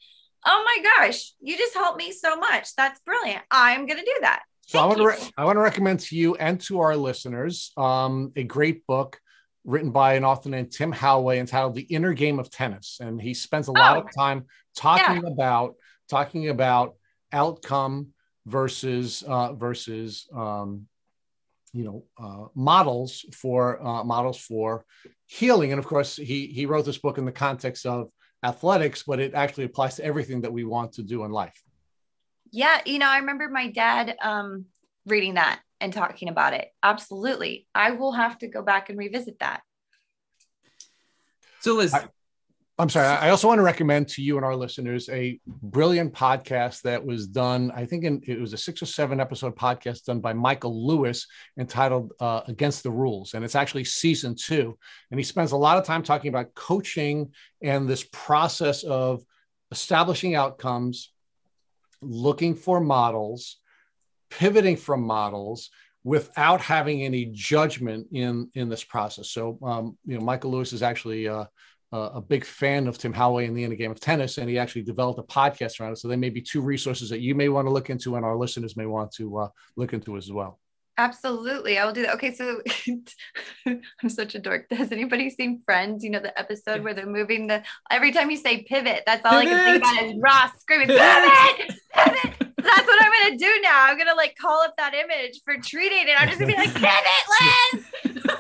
Oh 0.45 0.63
my 0.65 1.07
gosh 1.07 1.33
you 1.41 1.57
just 1.57 1.75
helped 1.75 1.99
me 1.99 2.13
so 2.13 2.37
much. 2.37 2.75
That's 2.77 3.01
brilliant. 3.01 3.43
I'm 3.51 3.87
going 3.87 3.99
to 3.99 4.05
do 4.05 4.17
that. 4.21 4.43
So 4.67 4.79
Thank 4.79 4.85
i 4.85 4.87
want 4.87 4.99
to 4.99 5.07
re- 5.07 5.31
i 5.37 5.45
want 5.45 5.57
to 5.57 5.63
recommend 5.63 6.01
to 6.01 6.17
you 6.17 6.35
and 6.37 6.61
to 6.63 6.81
our 6.81 6.97
listeners 6.97 7.73
um, 7.77 8.33
a 8.35 8.43
great 8.43 8.87
book 8.87 9.21
written 9.65 9.91
by 9.91 10.15
an 10.15 10.25
author 10.25 10.49
named 10.49 10.73
tim 10.73 10.93
Gallwey 10.93 11.39
entitled 11.39 11.75
the 11.75 11.83
inner 11.83 12.15
game 12.15 12.39
of 12.39 12.51
tennis. 12.51 12.99
And 13.01 13.21
he 13.21 13.35
spends 13.35 13.67
a 13.67 13.73
lot 13.73 13.97
oh, 13.97 14.01
of 14.03 14.15
time 14.17 14.45
talking 14.77 15.23
yeah. 15.25 15.33
about 15.33 15.75
talking 16.09 16.49
about 16.49 16.95
outcome 17.33 18.09
versus 18.47 19.23
uh, 19.27 19.53
versus 19.53 20.29
um, 20.35 20.87
you 21.73 21.85
know 21.85 22.05
uh, 22.19 22.49
models 22.55 23.25
for 23.35 23.85
uh, 23.85 24.05
models 24.05 24.39
for 24.39 24.85
healing. 25.27 25.73
And 25.73 25.79
of 25.79 25.87
course, 25.87 26.17
he 26.17 26.47
he 26.47 26.65
wrote 26.65 26.87
this 26.87 26.99
book 26.99 27.19
in 27.19 27.25
the 27.25 27.33
context 27.33 27.85
of 27.85 28.09
athletics, 28.43 29.03
but 29.07 29.21
it 29.21 29.35
actually 29.35 29.65
applies 29.65 29.97
to 29.97 30.05
everything 30.05 30.41
that 30.43 30.53
we 30.53 30.65
want 30.65 30.93
to 30.95 31.03
do 31.03 31.25
in 31.25 31.31
life. 31.31 31.61
Yeah, 32.53 32.81
you 32.87 32.99
know, 32.99 33.09
I 33.09 33.19
remember 33.19 33.49
my 33.49 33.71
dad 33.71 34.17
um, 34.23 34.67
reading 35.05 35.35
that 35.35 35.61
and 35.81 35.93
talking 35.93 36.29
about 36.29 36.55
it. 36.55 36.69
Absolutely, 36.83 37.67
I 37.75 37.91
will 37.91 38.13
have 38.13 38.39
to 38.39 38.49
go 38.49 38.63
back 38.63 38.89
and 38.89 38.97
revisit 38.97 39.41
that. 39.41 39.63
So, 41.61 41.75
Liz, 41.75 41.93
I, 41.93 42.07
I'm 42.79 42.91
sorry. 42.91 43.07
I 43.07 43.31
also 43.31 43.49
want 43.49 43.59
to 43.59 43.63
recommend 43.63 44.07
to 44.09 44.23
you 44.23 44.37
and 44.37 44.45
our 44.45 44.55
listeners 44.55 45.09
a 45.09 45.41
brilliant 45.47 46.13
podcast 46.13 46.83
that 46.83 47.03
was 47.03 47.27
done. 47.27 47.73
I 47.75 47.87
think 47.87 48.05
in, 48.05 48.21
it 48.27 48.39
was 48.39 48.53
a 48.53 48.59
six 48.59 48.83
or 48.83 48.87
seven 48.87 49.19
episode 49.19 49.57
podcast 49.57 50.05
done 50.05 50.21
by 50.21 50.35
Michael 50.35 50.87
Lewis 50.87 51.27
entitled 51.59 52.13
uh, 52.21 52.43
Against 52.49 52.83
the 52.83 52.91
Rules. 52.91 53.33
And 53.33 53.47
it's 53.47 53.55
actually 53.55 53.85
season 53.85 54.35
two. 54.35 54.77
And 55.11 55.19
he 55.19 55.25
spends 55.25 55.53
a 55.53 55.57
lot 55.57 55.79
of 55.79 55.85
time 55.85 56.03
talking 56.03 56.29
about 56.29 56.55
coaching 56.55 57.33
and 57.63 57.89
this 57.89 58.07
process 58.13 58.85
of 58.85 59.23
establishing 59.71 60.35
outcomes, 60.35 61.15
looking 62.03 62.55
for 62.55 62.79
models, 62.79 63.57
pivoting 64.29 64.77
from 64.77 65.01
models, 65.01 65.71
without 66.05 66.61
having 66.61 67.03
any 67.03 67.25
judgment 67.33 68.07
in 68.13 68.51
in 68.55 68.69
this 68.69 68.85
process. 68.85 69.31
So, 69.31 69.59
um, 69.63 69.99
you 70.05 70.19
know, 70.19 70.25
Michael 70.25 70.51
Lewis 70.53 70.75
is 70.75 70.83
actually 70.83 71.27
uh, 71.27 71.47
a 72.15 72.21
big 72.21 72.45
fan 72.45 72.87
of 72.87 72.99
Tim 72.99 73.13
Gallwey 73.13 73.47
in 73.47 73.55
the 73.55 73.65
inner 73.65 73.75
game 73.75 73.91
of 73.91 74.01
tennis, 74.01 74.39
and 74.39 74.49
he 74.49 74.59
actually 74.59 74.83
developed 74.83 75.19
a 75.19 75.23
podcast 75.23 75.81
around 75.81 75.93
it. 75.93 75.99
So 75.99 76.09
there 76.09 76.17
may 76.17 76.31
be 76.31 76.43
two 76.43 76.61
resources 76.61 77.11
that 77.11 77.21
you 77.21 77.35
may 77.35 77.49
want 77.49 77.67
to 77.67 77.71
look 77.71 77.91
into, 77.91 78.17
and 78.17 78.25
our 78.25 78.37
listeners 78.37 78.77
may 78.77 78.87
want 78.87 79.13
to 79.13 79.39
uh, 79.39 79.49
look 79.77 79.93
into 79.93 80.17
as 80.17 80.31
well. 80.31 80.61
Absolutely, 80.99 81.79
I 81.79 81.85
will 81.85 81.93
do 81.93 82.03
that. 82.03 82.15
Okay, 82.15 82.33
so 82.33 82.63
I'm 83.67 84.09
such 84.09 84.35
a 84.35 84.39
dork. 84.39 84.67
Has 84.71 84.93
anybody 84.93 85.29
seen 85.29 85.61
Friends? 85.65 86.03
You 86.03 86.11
know 86.11 86.21
the 86.21 86.39
episode 86.39 86.83
where 86.83 86.95
they're 86.95 87.07
moving 87.07 87.47
the. 87.47 87.63
Every 87.91 88.13
time 88.13 88.31
you 88.31 88.39
say 88.39 88.63
pivot, 88.63 89.03
that's 89.05 89.25
all 89.25 89.41
pivot. 89.41 89.53
I 89.53 89.79
can 89.79 89.81
think 89.81 89.85
about 89.85 90.05
is 90.05 90.21
Ross 90.23 90.61
screaming 90.61 90.89
pivot, 90.89 91.77
pivot. 91.93 92.55
That's 92.57 92.87
what 92.87 93.05
I'm 93.05 93.13
gonna 93.13 93.39
do 93.39 93.61
now. 93.63 93.85
I'm 93.87 93.99
gonna 93.99 94.15
like 94.15 94.37
call 94.41 94.63
up 94.63 94.75
that 94.79 94.95
image 94.95 95.41
for 95.45 95.57
treating 95.59 96.09
it. 96.09 96.15
I'm 96.19 96.29
just 96.29 96.41
gonna 96.41 96.53
be 96.53 96.59
like 96.59 96.75
pivot, 96.75 97.85
Liz. 98.05 98.37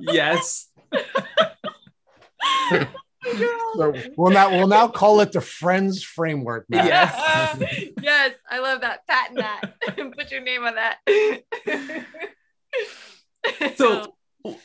yes 0.00 0.68
so 3.74 3.94
we'll 4.16 4.32
now 4.32 4.50
we'll 4.50 4.68
now 4.68 4.88
call 4.88 5.20
it 5.20 5.32
the 5.32 5.40
Friends 5.40 6.02
framework. 6.02 6.66
Yes, 6.68 7.58
yes, 8.00 8.34
I 8.50 8.58
love 8.60 8.80
that. 8.82 9.06
Patent 9.06 9.38
that. 9.38 9.72
Put 10.16 10.30
your 10.30 10.40
name 10.40 10.64
on 10.64 10.74
that. 10.76 10.98
so 13.76 14.14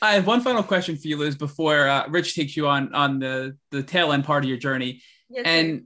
I 0.00 0.14
have 0.14 0.26
one 0.26 0.40
final 0.40 0.62
question 0.62 0.96
for 0.96 1.08
you, 1.08 1.16
Liz, 1.18 1.36
before 1.36 1.88
uh, 1.88 2.06
Rich 2.08 2.34
takes 2.34 2.56
you 2.56 2.66
on 2.68 2.94
on 2.94 3.18
the 3.18 3.56
the 3.70 3.82
tail 3.82 4.12
end 4.12 4.24
part 4.24 4.44
of 4.44 4.48
your 4.48 4.58
journey. 4.58 5.02
Yes, 5.28 5.42
and 5.46 5.78
sir. 5.80 5.84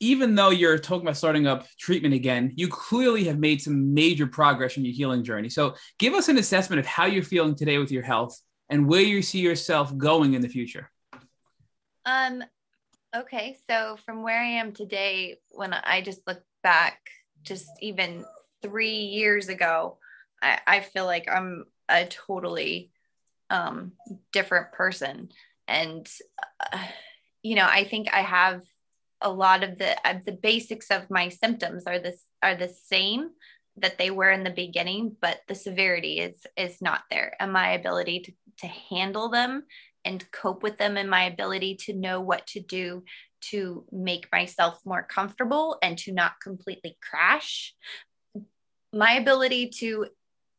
even 0.00 0.34
though 0.34 0.50
you're 0.50 0.78
talking 0.78 1.02
about 1.06 1.16
starting 1.16 1.46
up 1.46 1.66
treatment 1.78 2.14
again, 2.14 2.52
you 2.56 2.68
clearly 2.68 3.24
have 3.24 3.38
made 3.38 3.62
some 3.62 3.94
major 3.94 4.26
progress 4.26 4.76
in 4.76 4.84
your 4.84 4.94
healing 4.94 5.24
journey. 5.24 5.48
So 5.48 5.74
give 5.98 6.14
us 6.14 6.28
an 6.28 6.38
assessment 6.38 6.80
of 6.80 6.86
how 6.86 7.06
you're 7.06 7.22
feeling 7.22 7.54
today 7.54 7.78
with 7.78 7.90
your 7.90 8.02
health 8.02 8.38
and 8.68 8.86
where 8.86 9.00
you 9.00 9.22
see 9.22 9.40
yourself 9.40 9.96
going 9.96 10.34
in 10.34 10.42
the 10.42 10.48
future. 10.48 10.90
Um, 12.06 12.44
okay. 13.14 13.56
So 13.68 13.96
from 14.06 14.22
where 14.22 14.40
I 14.40 14.60
am 14.60 14.72
today, 14.72 15.36
when 15.50 15.74
I 15.74 16.00
just 16.00 16.26
look 16.26 16.40
back, 16.62 16.98
just 17.42 17.68
even 17.82 18.24
three 18.62 19.00
years 19.00 19.48
ago, 19.48 19.98
I, 20.40 20.60
I 20.66 20.80
feel 20.80 21.04
like 21.04 21.28
I'm 21.28 21.64
a 21.88 22.06
totally 22.06 22.90
um, 23.50 23.92
different 24.32 24.72
person. 24.72 25.30
And, 25.68 26.08
uh, 26.72 26.78
you 27.42 27.56
know, 27.56 27.66
I 27.68 27.84
think 27.84 28.08
I 28.12 28.20
have 28.20 28.62
a 29.20 29.30
lot 29.30 29.62
of 29.64 29.78
the 29.78 29.96
uh, 30.06 30.18
the 30.24 30.32
basics 30.32 30.90
of 30.90 31.10
my 31.10 31.28
symptoms 31.28 31.84
are 31.86 31.98
this 31.98 32.22
are 32.42 32.54
the 32.54 32.68
same 32.68 33.30
that 33.78 33.98
they 33.98 34.10
were 34.10 34.30
in 34.30 34.44
the 34.44 34.50
beginning 34.50 35.16
but 35.20 35.40
the 35.48 35.54
severity 35.54 36.20
is 36.20 36.46
is 36.56 36.82
not 36.82 37.02
there 37.10 37.34
and 37.40 37.52
my 37.52 37.72
ability 37.72 38.20
to, 38.20 38.32
to 38.58 38.66
handle 38.66 39.28
them 39.30 39.64
and 40.06 40.30
cope 40.30 40.62
with 40.62 40.78
them 40.78 40.96
and 40.96 41.10
my 41.10 41.24
ability 41.24 41.74
to 41.74 41.92
know 41.92 42.20
what 42.20 42.46
to 42.48 42.60
do 42.60 43.04
to 43.40 43.84
make 43.92 44.28
myself 44.32 44.80
more 44.84 45.02
comfortable 45.02 45.76
and 45.82 45.98
to 45.98 46.12
not 46.12 46.40
completely 46.42 46.96
crash. 47.02 47.74
My 48.92 49.12
ability 49.14 49.70
to 49.80 50.06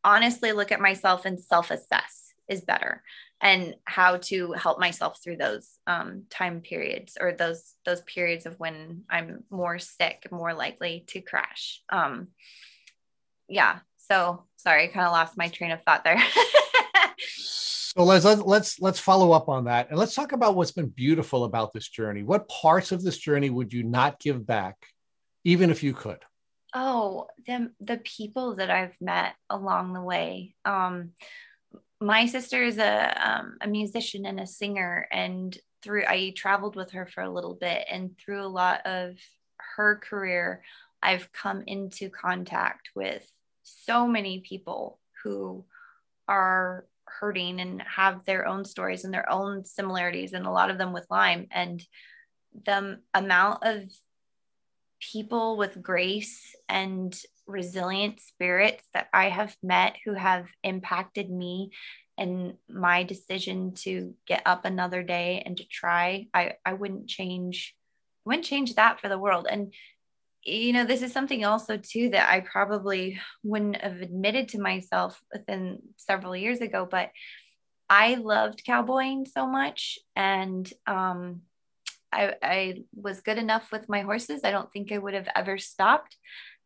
honestly 0.03 0.51
look 0.51 0.71
at 0.71 0.79
myself 0.79 1.25
and 1.25 1.39
self 1.39 1.71
assess 1.71 2.33
is 2.47 2.61
better 2.61 3.01
and 3.41 3.75
how 3.85 4.17
to 4.17 4.53
help 4.53 4.79
myself 4.79 5.19
through 5.23 5.37
those 5.37 5.77
um, 5.85 6.23
time 6.29 6.61
periods 6.61 7.17
or 7.19 7.33
those 7.33 7.73
those 7.85 8.01
periods 8.01 8.45
of 8.45 8.59
when 8.59 9.03
I'm 9.09 9.43
more 9.49 9.79
sick, 9.79 10.27
more 10.31 10.53
likely 10.53 11.05
to 11.07 11.21
crash. 11.21 11.81
Um, 11.89 12.29
yeah. 13.47 13.79
So 13.97 14.45
sorry, 14.57 14.85
I 14.85 14.87
kind 14.87 15.05
of 15.05 15.11
lost 15.11 15.37
my 15.37 15.49
train 15.49 15.71
of 15.71 15.83
thought 15.83 16.03
there. 16.03 16.21
So 17.97 18.03
let's 18.03 18.25
let's 18.25 18.79
let's 18.79 18.99
follow 18.99 19.31
up 19.31 19.49
on 19.49 19.65
that, 19.65 19.89
and 19.89 19.97
let's 19.97 20.13
talk 20.13 20.31
about 20.31 20.55
what's 20.55 20.71
been 20.71 20.89
beautiful 20.89 21.45
about 21.45 21.73
this 21.73 21.89
journey. 21.89 22.21
What 22.21 22.47
parts 22.47 22.91
of 22.91 23.01
this 23.01 23.17
journey 23.17 23.49
would 23.49 23.73
you 23.73 23.81
not 23.81 24.19
give 24.19 24.45
back, 24.45 24.75
even 25.43 25.71
if 25.71 25.81
you 25.81 25.95
could? 25.95 26.19
Oh, 26.75 27.25
the 27.47 27.71
the 27.79 27.97
people 27.97 28.57
that 28.57 28.69
I've 28.69 28.93
met 29.01 29.33
along 29.49 29.93
the 29.93 30.03
way. 30.03 30.53
Um, 30.63 31.13
my 31.99 32.27
sister 32.27 32.61
is 32.63 32.77
a 32.77 33.29
um, 33.31 33.57
a 33.61 33.67
musician 33.67 34.27
and 34.27 34.39
a 34.39 34.45
singer, 34.45 35.07
and 35.11 35.57
through 35.81 36.03
I 36.05 36.33
traveled 36.35 36.75
with 36.75 36.91
her 36.91 37.07
for 37.07 37.23
a 37.23 37.33
little 37.33 37.55
bit, 37.55 37.83
and 37.89 38.15
through 38.19 38.43
a 38.43 38.47
lot 38.47 38.85
of 38.85 39.15
her 39.75 39.95
career, 39.95 40.61
I've 41.01 41.31
come 41.33 41.63
into 41.65 42.11
contact 42.11 42.89
with 42.93 43.27
so 43.63 44.07
many 44.07 44.41
people 44.41 44.99
who 45.23 45.65
are 46.27 46.85
hurting 47.19 47.59
and 47.59 47.81
have 47.81 48.25
their 48.25 48.47
own 48.47 48.65
stories 48.65 49.03
and 49.03 49.13
their 49.13 49.29
own 49.29 49.65
similarities 49.65 50.33
and 50.33 50.45
a 50.45 50.51
lot 50.51 50.69
of 50.69 50.77
them 50.77 50.93
with 50.93 51.05
lyme. 51.09 51.47
And 51.51 51.83
the 52.65 52.99
amount 53.13 53.63
of 53.63 53.83
people 54.99 55.57
with 55.57 55.81
grace 55.81 56.55
and 56.67 57.19
resilient 57.45 58.19
spirits 58.19 58.83
that 58.93 59.07
i 59.13 59.29
have 59.29 59.55
met 59.63 59.95
who 60.03 60.13
have 60.13 60.47
impacted 60.63 61.29
me 61.29 61.71
and 62.17 62.55
my 62.67 63.03
decision 63.03 63.73
to 63.73 64.15
get 64.25 64.41
up 64.45 64.65
another 64.65 65.03
day 65.03 65.43
and 65.45 65.55
to 65.55 65.63
try 65.65 66.25
i 66.33 66.55
i 66.65 66.73
wouldn't 66.73 67.07
change 67.07 67.77
wouldn't 68.27 68.45
change 68.45 68.75
that 68.75 68.99
for 68.99 69.09
the 69.09 69.17
world. 69.17 69.47
And 69.49 69.73
you 70.47 70.71
know, 70.71 70.85
this 70.85 71.01
is 71.01 71.11
something 71.11 71.43
also 71.43 71.77
too 71.77 72.09
that 72.09 72.31
I 72.31 72.39
probably 72.39 73.19
wouldn't 73.43 73.81
have 73.81 74.01
admitted 74.01 74.49
to 74.49 74.61
myself 74.61 75.21
within 75.31 75.79
several 75.97 76.35
years 76.35 76.61
ago, 76.61 76.87
but 76.89 77.11
I 77.89 78.15
loved 78.15 78.63
cowboying 78.65 79.25
so 79.25 79.45
much 79.45 79.99
and 80.15 80.71
um, 80.85 81.41
I, 82.13 82.35
I 82.41 82.83
was 82.95 83.21
good 83.21 83.37
enough 83.37 83.71
with 83.71 83.89
my 83.89 84.01
horses. 84.01 84.41
I 84.43 84.51
don't 84.51 84.71
think 84.71 84.91
I 84.91 84.97
would 84.97 85.13
have 85.13 85.27
ever 85.35 85.57
stopped. 85.57 86.15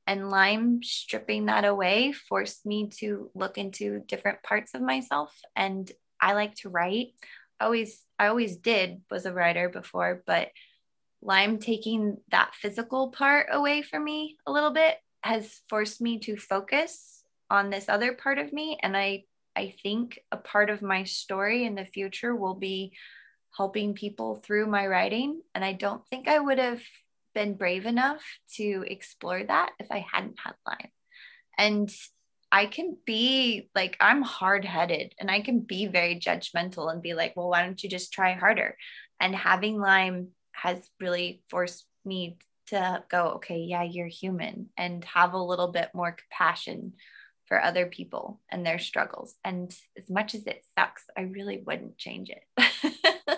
And 0.06 0.30
Lyme 0.30 0.84
stripping 0.84 1.46
that 1.46 1.66
away 1.66 2.12
forced 2.12 2.66
me 2.66 2.90
to 3.00 3.32
look 3.34 3.58
into 3.58 4.04
different 4.08 4.44
parts 4.44 4.74
of 4.76 4.82
myself. 4.82 5.36
And 5.56 5.92
I 6.20 6.34
like 6.34 6.56
to 6.58 6.70
write. 6.70 7.14
Always, 7.60 8.04
I 8.20 8.28
always 8.28 8.58
did 8.58 9.02
was 9.10 9.26
a 9.26 9.34
writer 9.34 9.70
before, 9.70 10.24
but 10.26 10.50
Lyme 11.22 11.60
taking 11.60 12.18
that 12.32 12.56
physical 12.56 13.10
part 13.10 13.48
away 13.52 13.82
from 13.82 14.04
me 14.04 14.38
a 14.46 14.52
little 14.52 14.72
bit 14.72 14.98
has 15.24 15.62
forced 15.70 16.02
me 16.02 16.20
to 16.20 16.36
focus 16.36 17.24
on 17.50 17.70
this 17.70 17.90
other 17.90 18.14
part 18.14 18.38
of 18.38 18.52
me. 18.52 18.80
And 18.82 18.98
I, 18.98 19.26
I 19.56 19.76
think 19.84 20.20
a 20.32 20.38
part 20.38 20.70
of 20.70 20.82
my 20.82 21.04
story 21.04 21.66
in 21.66 21.76
the 21.76 21.86
future 21.86 22.36
will 22.36 22.56
be 22.56 22.94
helping 23.56 23.94
people 23.94 24.36
through 24.36 24.66
my 24.66 24.88
writing. 24.88 25.42
And 25.54 25.64
I 25.64 25.74
don't 25.74 26.06
think 26.08 26.28
I 26.28 26.40
would 26.40 26.58
have 26.58 26.82
been 27.36 27.56
brave 27.56 27.86
enough 27.86 28.24
to 28.56 28.84
explore 28.88 29.44
that 29.44 29.72
if 29.80 29.88
I 29.92 30.06
hadn't 30.12 30.40
had 30.40 30.54
Lyme. 30.66 30.92
And 31.58 31.94
I 32.52 32.66
can 32.66 32.98
be 33.06 33.70
like, 33.76 33.96
I'm 34.00 34.22
hard 34.22 34.66
headed 34.66 35.14
and 35.20 35.32
I 35.32 35.42
can 35.42 35.60
be 35.60 35.88
very 35.88 36.20
judgmental 36.20 36.92
and 36.92 37.02
be 37.02 37.14
like, 37.14 37.34
well, 37.36 37.50
why 37.50 37.64
don't 37.64 37.82
you 37.82 37.90
just 37.90 38.12
try 38.12 38.34
harder? 38.34 38.76
And 39.20 39.36
having 39.36 39.80
Lyme 39.80 40.30
has 40.52 40.90
really 41.00 41.44
forced 41.50 41.86
me 42.06 42.38
to 42.68 43.04
go, 43.10 43.34
okay, 43.36 43.60
yeah, 43.60 43.84
you're 43.84 44.08
human 44.08 44.70
and 44.78 45.04
have 45.06 45.34
a 45.34 45.38
little 45.38 45.68
bit 45.70 45.90
more 45.94 46.12
compassion 46.12 46.94
for 47.46 47.62
other 47.62 47.86
people 47.86 48.40
and 48.50 48.66
their 48.66 48.80
struggles. 48.80 49.36
And 49.44 49.76
as 49.98 50.10
much 50.10 50.34
as 50.36 50.48
it 50.48 50.64
sucks, 50.78 51.04
I 51.18 51.22
really 51.22 51.62
wouldn't 51.66 51.98
change 51.98 52.30
it. 52.30 53.38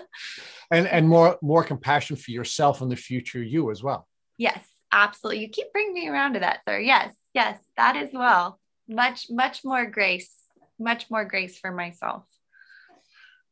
and 0.70 0.86
and 0.86 1.08
more 1.08 1.36
more 1.42 1.64
compassion 1.64 2.16
for 2.16 2.30
yourself 2.30 2.80
and 2.80 2.90
the 2.90 2.96
future 2.96 3.42
you 3.42 3.72
as 3.72 3.82
well. 3.82 4.06
Yes, 4.38 4.64
absolutely. 4.92 5.42
You 5.42 5.48
keep 5.48 5.72
bringing 5.72 5.94
me 5.94 6.08
around 6.08 6.34
to 6.34 6.40
that, 6.40 6.60
sir. 6.64 6.78
Yes, 6.78 7.14
yes, 7.34 7.58
that 7.76 7.96
as 7.96 8.10
well. 8.12 8.60
Much 8.88 9.26
much 9.30 9.64
more 9.64 9.86
grace, 9.86 10.32
much 10.78 11.10
more 11.10 11.24
grace 11.24 11.58
for 11.58 11.72
myself. 11.72 12.22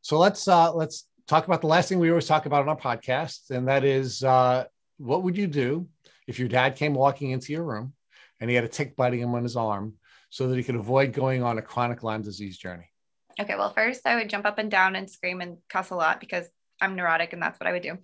So 0.02 0.18
let's 0.18 0.46
uh 0.46 0.72
let's 0.72 1.08
talk 1.26 1.46
about 1.46 1.60
the 1.60 1.66
last 1.66 1.88
thing 1.88 1.98
we 1.98 2.10
always 2.10 2.26
talk 2.26 2.46
about 2.46 2.62
on 2.62 2.68
our 2.68 2.76
podcast, 2.76 3.50
and 3.50 3.68
that 3.68 3.84
is 3.84 4.22
uh, 4.24 4.64
what 4.98 5.22
would 5.22 5.36
you 5.36 5.46
do 5.46 5.88
if 6.26 6.38
your 6.38 6.48
dad 6.48 6.76
came 6.76 6.94
walking 6.94 7.30
into 7.30 7.52
your 7.52 7.64
room 7.64 7.92
and 8.40 8.48
he 8.48 8.56
had 8.56 8.64
a 8.64 8.68
tick 8.68 8.96
biting 8.96 9.20
him 9.20 9.34
on 9.34 9.42
his 9.42 9.56
arm 9.56 9.94
so 10.30 10.48
that 10.48 10.56
he 10.56 10.62
could 10.62 10.76
avoid 10.76 11.12
going 11.12 11.42
on 11.42 11.58
a 11.58 11.62
chronic 11.62 12.02
Lyme 12.02 12.22
disease 12.22 12.56
journey? 12.56 12.90
Okay, 13.40 13.54
well, 13.56 13.72
first 13.72 14.06
I 14.06 14.16
would 14.16 14.30
jump 14.30 14.46
up 14.46 14.58
and 14.58 14.70
down 14.70 14.96
and 14.96 15.10
scream 15.10 15.40
and 15.40 15.58
cuss 15.68 15.90
a 15.90 15.94
lot 15.94 16.20
because 16.20 16.46
I'm 16.80 16.96
neurotic 16.96 17.32
and 17.32 17.42
that's 17.42 17.58
what 17.58 17.66
I 17.66 17.72
would 17.72 17.82
do. 17.82 17.98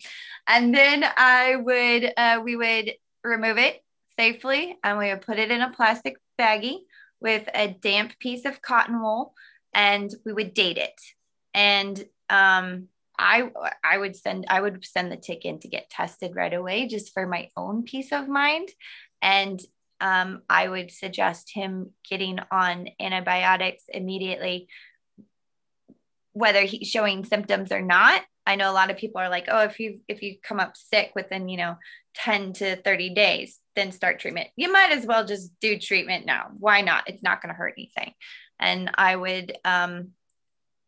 And 0.47 0.75
then 0.75 1.05
I 1.05 1.57
would, 1.57 2.13
uh, 2.17 2.41
we 2.43 2.57
would 2.57 2.93
remove 3.25 3.59
it 3.59 3.83
safely 4.19 4.77
and 4.83 4.99
we 4.99 5.09
would 5.09 5.23
put 5.23 5.39
it 5.39 5.51
in 5.51 5.61
a 5.61 5.73
plastic 5.73 6.17
baggie 6.41 6.79
with 7.21 7.49
a 7.53 7.69
damp 7.69 8.19
piece 8.19 8.45
of 8.45 8.63
cotton 8.63 9.01
wool 9.01 9.35
and 9.75 10.13
we 10.25 10.33
would 10.33 10.55
date 10.55 10.79
it. 10.79 11.01
And 11.55 12.03
um, 12.31 12.89
I 13.19 13.51
I 13.83 13.99
would 13.99 14.17
send 14.17 14.47
I 14.49 14.61
would 14.61 14.85
send 14.85 15.11
the 15.11 15.17
tick 15.17 15.45
in 15.45 15.59
to 15.61 15.69
get 15.69 15.91
tested 15.91 16.37
right 16.37 16.53
away 16.53 16.87
just 16.87 17.13
for 17.13 17.27
my 17.27 17.49
own 17.57 17.83
peace 17.83 18.13
of 18.13 18.29
mind. 18.29 18.69
And 19.21 19.61
um, 20.01 20.43
I 20.49 20.69
would 20.69 20.93
suggest 20.93 21.51
him 21.53 21.91
getting 22.09 22.39
on 22.53 22.89
antibiotics 23.01 23.85
immediately, 23.89 24.69
whether 26.33 26.63
he's 26.63 26.89
showing 26.89 27.25
symptoms 27.25 27.73
or 27.73 27.83
not. 27.83 28.23
I 28.47 28.57
know 28.57 28.71
a 28.71 28.73
lot 28.73 28.91
of 28.91 28.97
people 28.97 29.21
are 29.21 29.29
like, 29.29 29.47
oh, 29.49 29.65
if 29.65 29.81
you 29.81 30.01
if 30.09 30.23
you 30.23 30.37
come 30.43 30.61
up 30.61 30.77
sick 30.77 31.13
within, 31.15 31.49
you 31.49 31.59
know, 31.59 31.77
10 32.15 32.55
to 32.55 32.77
30 32.77 33.11
days, 33.11 33.59
then 33.77 33.93
start 33.93 34.21
treatment. 34.21 34.49
You 34.57 34.73
might 34.73 34.93
as 34.93 35.05
well 35.05 35.27
just 35.27 35.53
do 35.61 35.79
treatment 35.79 36.25
now. 36.27 36.51
Why 36.59 36.81
not? 36.81 37.09
It's 37.09 37.23
not 37.23 37.43
going 37.43 37.51
to 37.51 37.59
hurt 37.59 37.75
anything. 37.77 38.15
And 38.59 38.91
I 38.95 39.15
would 39.15 39.57
um, 39.65 40.11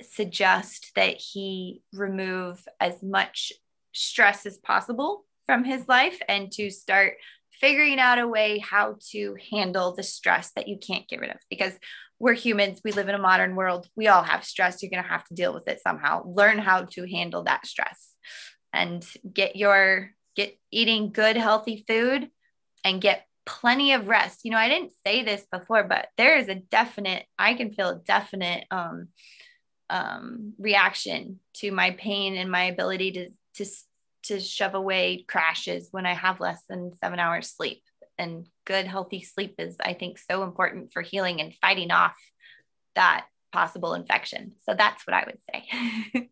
suggest 0.03 0.93
that 0.97 1.17
he 1.17 1.83
remove 1.93 2.67
as 2.81 3.03
much 3.03 3.53
stress 3.93 4.47
as 4.47 4.59
possible 4.59 5.25
from 5.47 5.65
his 5.65 5.89
life 5.89 6.21
and 6.29 6.53
to 6.53 6.71
start 6.71 7.15
figuring 7.51 7.99
out 7.99 8.19
a 8.19 8.29
way 8.29 8.59
how 8.59 8.97
to 9.11 9.37
handle 9.51 9.95
the 9.95 10.03
stress 10.03 10.53
that 10.57 10.69
you 10.69 10.79
can't 10.79 11.09
get 11.09 11.21
rid 11.21 11.31
of. 11.31 11.37
Because 11.49 11.75
we're 12.21 12.35
humans 12.35 12.83
we 12.85 12.93
live 12.93 13.09
in 13.09 13.15
a 13.15 13.19
modern 13.19 13.57
world 13.57 13.89
we 13.97 14.07
all 14.07 14.23
have 14.23 14.45
stress 14.45 14.83
you're 14.83 14.91
going 14.91 15.03
to 15.03 15.09
have 15.09 15.25
to 15.25 15.35
deal 15.35 15.53
with 15.53 15.67
it 15.67 15.81
somehow. 15.81 16.23
Learn 16.27 16.59
how 16.59 16.83
to 16.83 17.09
handle 17.09 17.43
that 17.45 17.67
stress 17.67 18.15
and 18.73 19.05
get 19.33 19.57
your 19.57 20.11
get 20.37 20.57
eating 20.71 21.11
good 21.11 21.37
healthy 21.37 21.85
food 21.89 22.31
and 22.85 23.01
get 23.01 23.27
plenty 23.47 23.95
of 23.95 24.07
rest. 24.07 24.41
You 24.45 24.53
know 24.53 24.59
i 24.59 24.69
didn't 24.69 24.93
say 25.05 25.25
this 25.25 25.45
before 25.51 25.83
but 25.83 26.09
there 26.17 26.37
is 26.37 26.49
a 26.49 26.55
definite 26.55 27.25
i 27.39 27.55
can 27.55 27.73
feel 27.73 27.89
a 27.89 27.97
definite 27.97 28.67
um 28.71 29.09
um, 29.91 30.55
reaction 30.59 31.41
to 31.55 31.71
my 31.73 31.91
pain 31.91 32.37
and 32.37 32.51
my 32.51 32.65
ability 32.65 33.13
to 33.13 33.31
to 33.57 33.71
to 34.23 34.41
shove 34.41 34.75
away 34.75 35.25
crashes 35.27 35.89
when 35.91 36.07
I 36.07 36.15
have 36.15 36.41
less 36.41 36.63
than 36.69 36.93
seven 37.03 37.19
hours 37.19 37.51
sleep. 37.51 37.83
And 38.19 38.47
good, 38.67 38.87
healthy 38.87 39.23
sleep 39.23 39.55
is, 39.59 39.77
I 39.81 39.95
think, 39.95 40.19
so 40.19 40.43
important 40.43 40.93
for 40.93 41.01
healing 41.01 41.41
and 41.41 41.55
fighting 41.55 41.91
off 41.91 42.15
that 42.95 43.25
possible 43.51 43.95
infection. 43.95 44.53
So 44.69 44.75
that's 44.75 45.07
what 45.07 45.15
I 45.15 45.25
would 45.25 45.39
say. 45.51 46.31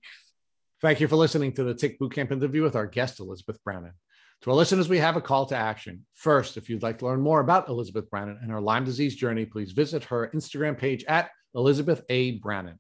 Thank 0.82 1.01
you 1.01 1.09
for 1.09 1.16
listening 1.16 1.52
to 1.55 1.64
the 1.64 1.74
Tick 1.74 1.98
Bootcamp 1.98 2.30
interview 2.30 2.62
with 2.62 2.76
our 2.76 2.86
guest, 2.86 3.20
Elizabeth 3.20 3.59
Brannon. 3.64 3.94
To 4.43 4.51
our 4.51 4.56
listeners, 4.56 4.89
we 4.89 4.98
have 4.98 5.16
a 5.16 5.20
call 5.20 5.47
to 5.47 5.56
action. 5.56 6.05
First, 6.14 6.56
if 6.56 6.68
you'd 6.68 6.82
like 6.82 6.98
to 6.98 7.06
learn 7.06 7.20
more 7.20 7.40
about 7.40 7.68
Elizabeth 7.68 8.09
Brannon 8.10 8.39
and 8.43 8.51
her 8.52 8.60
Lyme 8.60 8.85
disease 8.85 9.16
journey, 9.16 9.47
please 9.47 9.72
visit 9.72 10.05
her 10.05 10.30
Instagram 10.35 10.78
page 10.78 11.05
at 11.09 11.30
Elizabeth 11.55 12.02
A. 12.10 12.32
Brannon. 12.39 12.78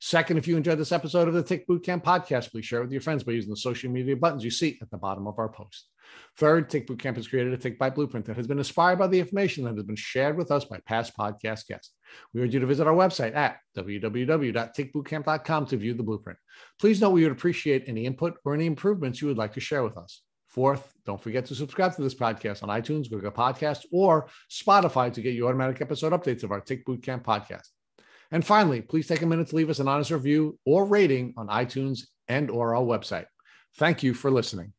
Second, 0.00 0.36
if 0.36 0.46
you 0.46 0.56
enjoyed 0.56 0.78
this 0.78 0.92
episode 0.92 1.26
of 1.26 1.34
the 1.34 1.42
Tick 1.42 1.66
Bootcamp 1.66 2.04
podcast, 2.04 2.50
please 2.50 2.66
share 2.66 2.80
it 2.80 2.84
with 2.84 2.92
your 2.92 3.00
friends 3.00 3.24
by 3.24 3.32
using 3.32 3.50
the 3.50 3.56
social 3.56 3.90
media 3.90 4.14
buttons 4.14 4.44
you 4.44 4.50
see 4.50 4.78
at 4.82 4.90
the 4.90 4.98
bottom 4.98 5.26
of 5.26 5.38
our 5.38 5.48
post. 5.48 5.88
Third, 6.36 6.68
Tick 6.68 6.86
Bootcamp 6.86 7.16
has 7.16 7.26
created 7.26 7.54
a 7.54 7.56
Tick 7.56 7.78
Bite 7.78 7.94
blueprint 7.94 8.26
that 8.26 8.36
has 8.36 8.46
been 8.46 8.58
inspired 8.58 8.98
by 8.98 9.06
the 9.06 9.18
information 9.18 9.64
that 9.64 9.74
has 9.74 9.84
been 9.84 9.96
shared 9.96 10.36
with 10.36 10.50
us 10.50 10.66
by 10.66 10.78
past 10.86 11.16
podcast 11.16 11.66
guests. 11.66 11.92
We 12.32 12.42
urge 12.42 12.52
you 12.52 12.60
to 12.60 12.66
visit 12.66 12.86
our 12.86 12.94
website 12.94 13.34
at 13.34 13.58
www.tickbootcamp.com 13.76 15.66
to 15.66 15.76
view 15.76 15.94
the 15.94 16.02
blueprint. 16.02 16.38
Please 16.78 17.00
note 17.00 17.10
we 17.10 17.22
would 17.22 17.32
appreciate 17.32 17.84
any 17.88 18.04
input 18.04 18.36
or 18.44 18.54
any 18.54 18.66
improvements 18.66 19.22
you 19.22 19.28
would 19.28 19.38
like 19.38 19.54
to 19.54 19.60
share 19.60 19.82
with 19.82 19.96
us. 19.96 20.22
Fourth, 20.46 20.94
don't 21.04 21.20
forget 21.20 21.46
to 21.46 21.54
subscribe 21.54 21.96
to 21.96 22.02
this 22.02 22.14
podcast 22.14 22.62
on 22.62 22.68
iTunes, 22.68 23.10
Google 23.10 23.30
Podcasts, 23.30 23.84
or 23.92 24.28
Spotify 24.50 25.12
to 25.12 25.20
get 25.20 25.34
your 25.34 25.48
automatic 25.48 25.80
episode 25.82 26.12
updates 26.12 26.44
of 26.44 26.52
our 26.52 26.60
Tick 26.60 26.86
Bootcamp 26.86 27.24
podcast. 27.24 27.66
And 28.30 28.44
finally, 28.44 28.82
please 28.82 29.06
take 29.06 29.22
a 29.22 29.26
minute 29.26 29.48
to 29.48 29.56
leave 29.56 29.70
us 29.70 29.78
an 29.78 29.88
honest 29.88 30.10
review 30.10 30.58
or 30.64 30.84
rating 30.84 31.34
on 31.36 31.48
iTunes 31.48 32.06
and 32.28 32.50
or 32.50 32.74
our 32.74 32.82
website. 32.82 33.26
Thank 33.76 34.02
you 34.02 34.14
for 34.14 34.30
listening. 34.30 34.72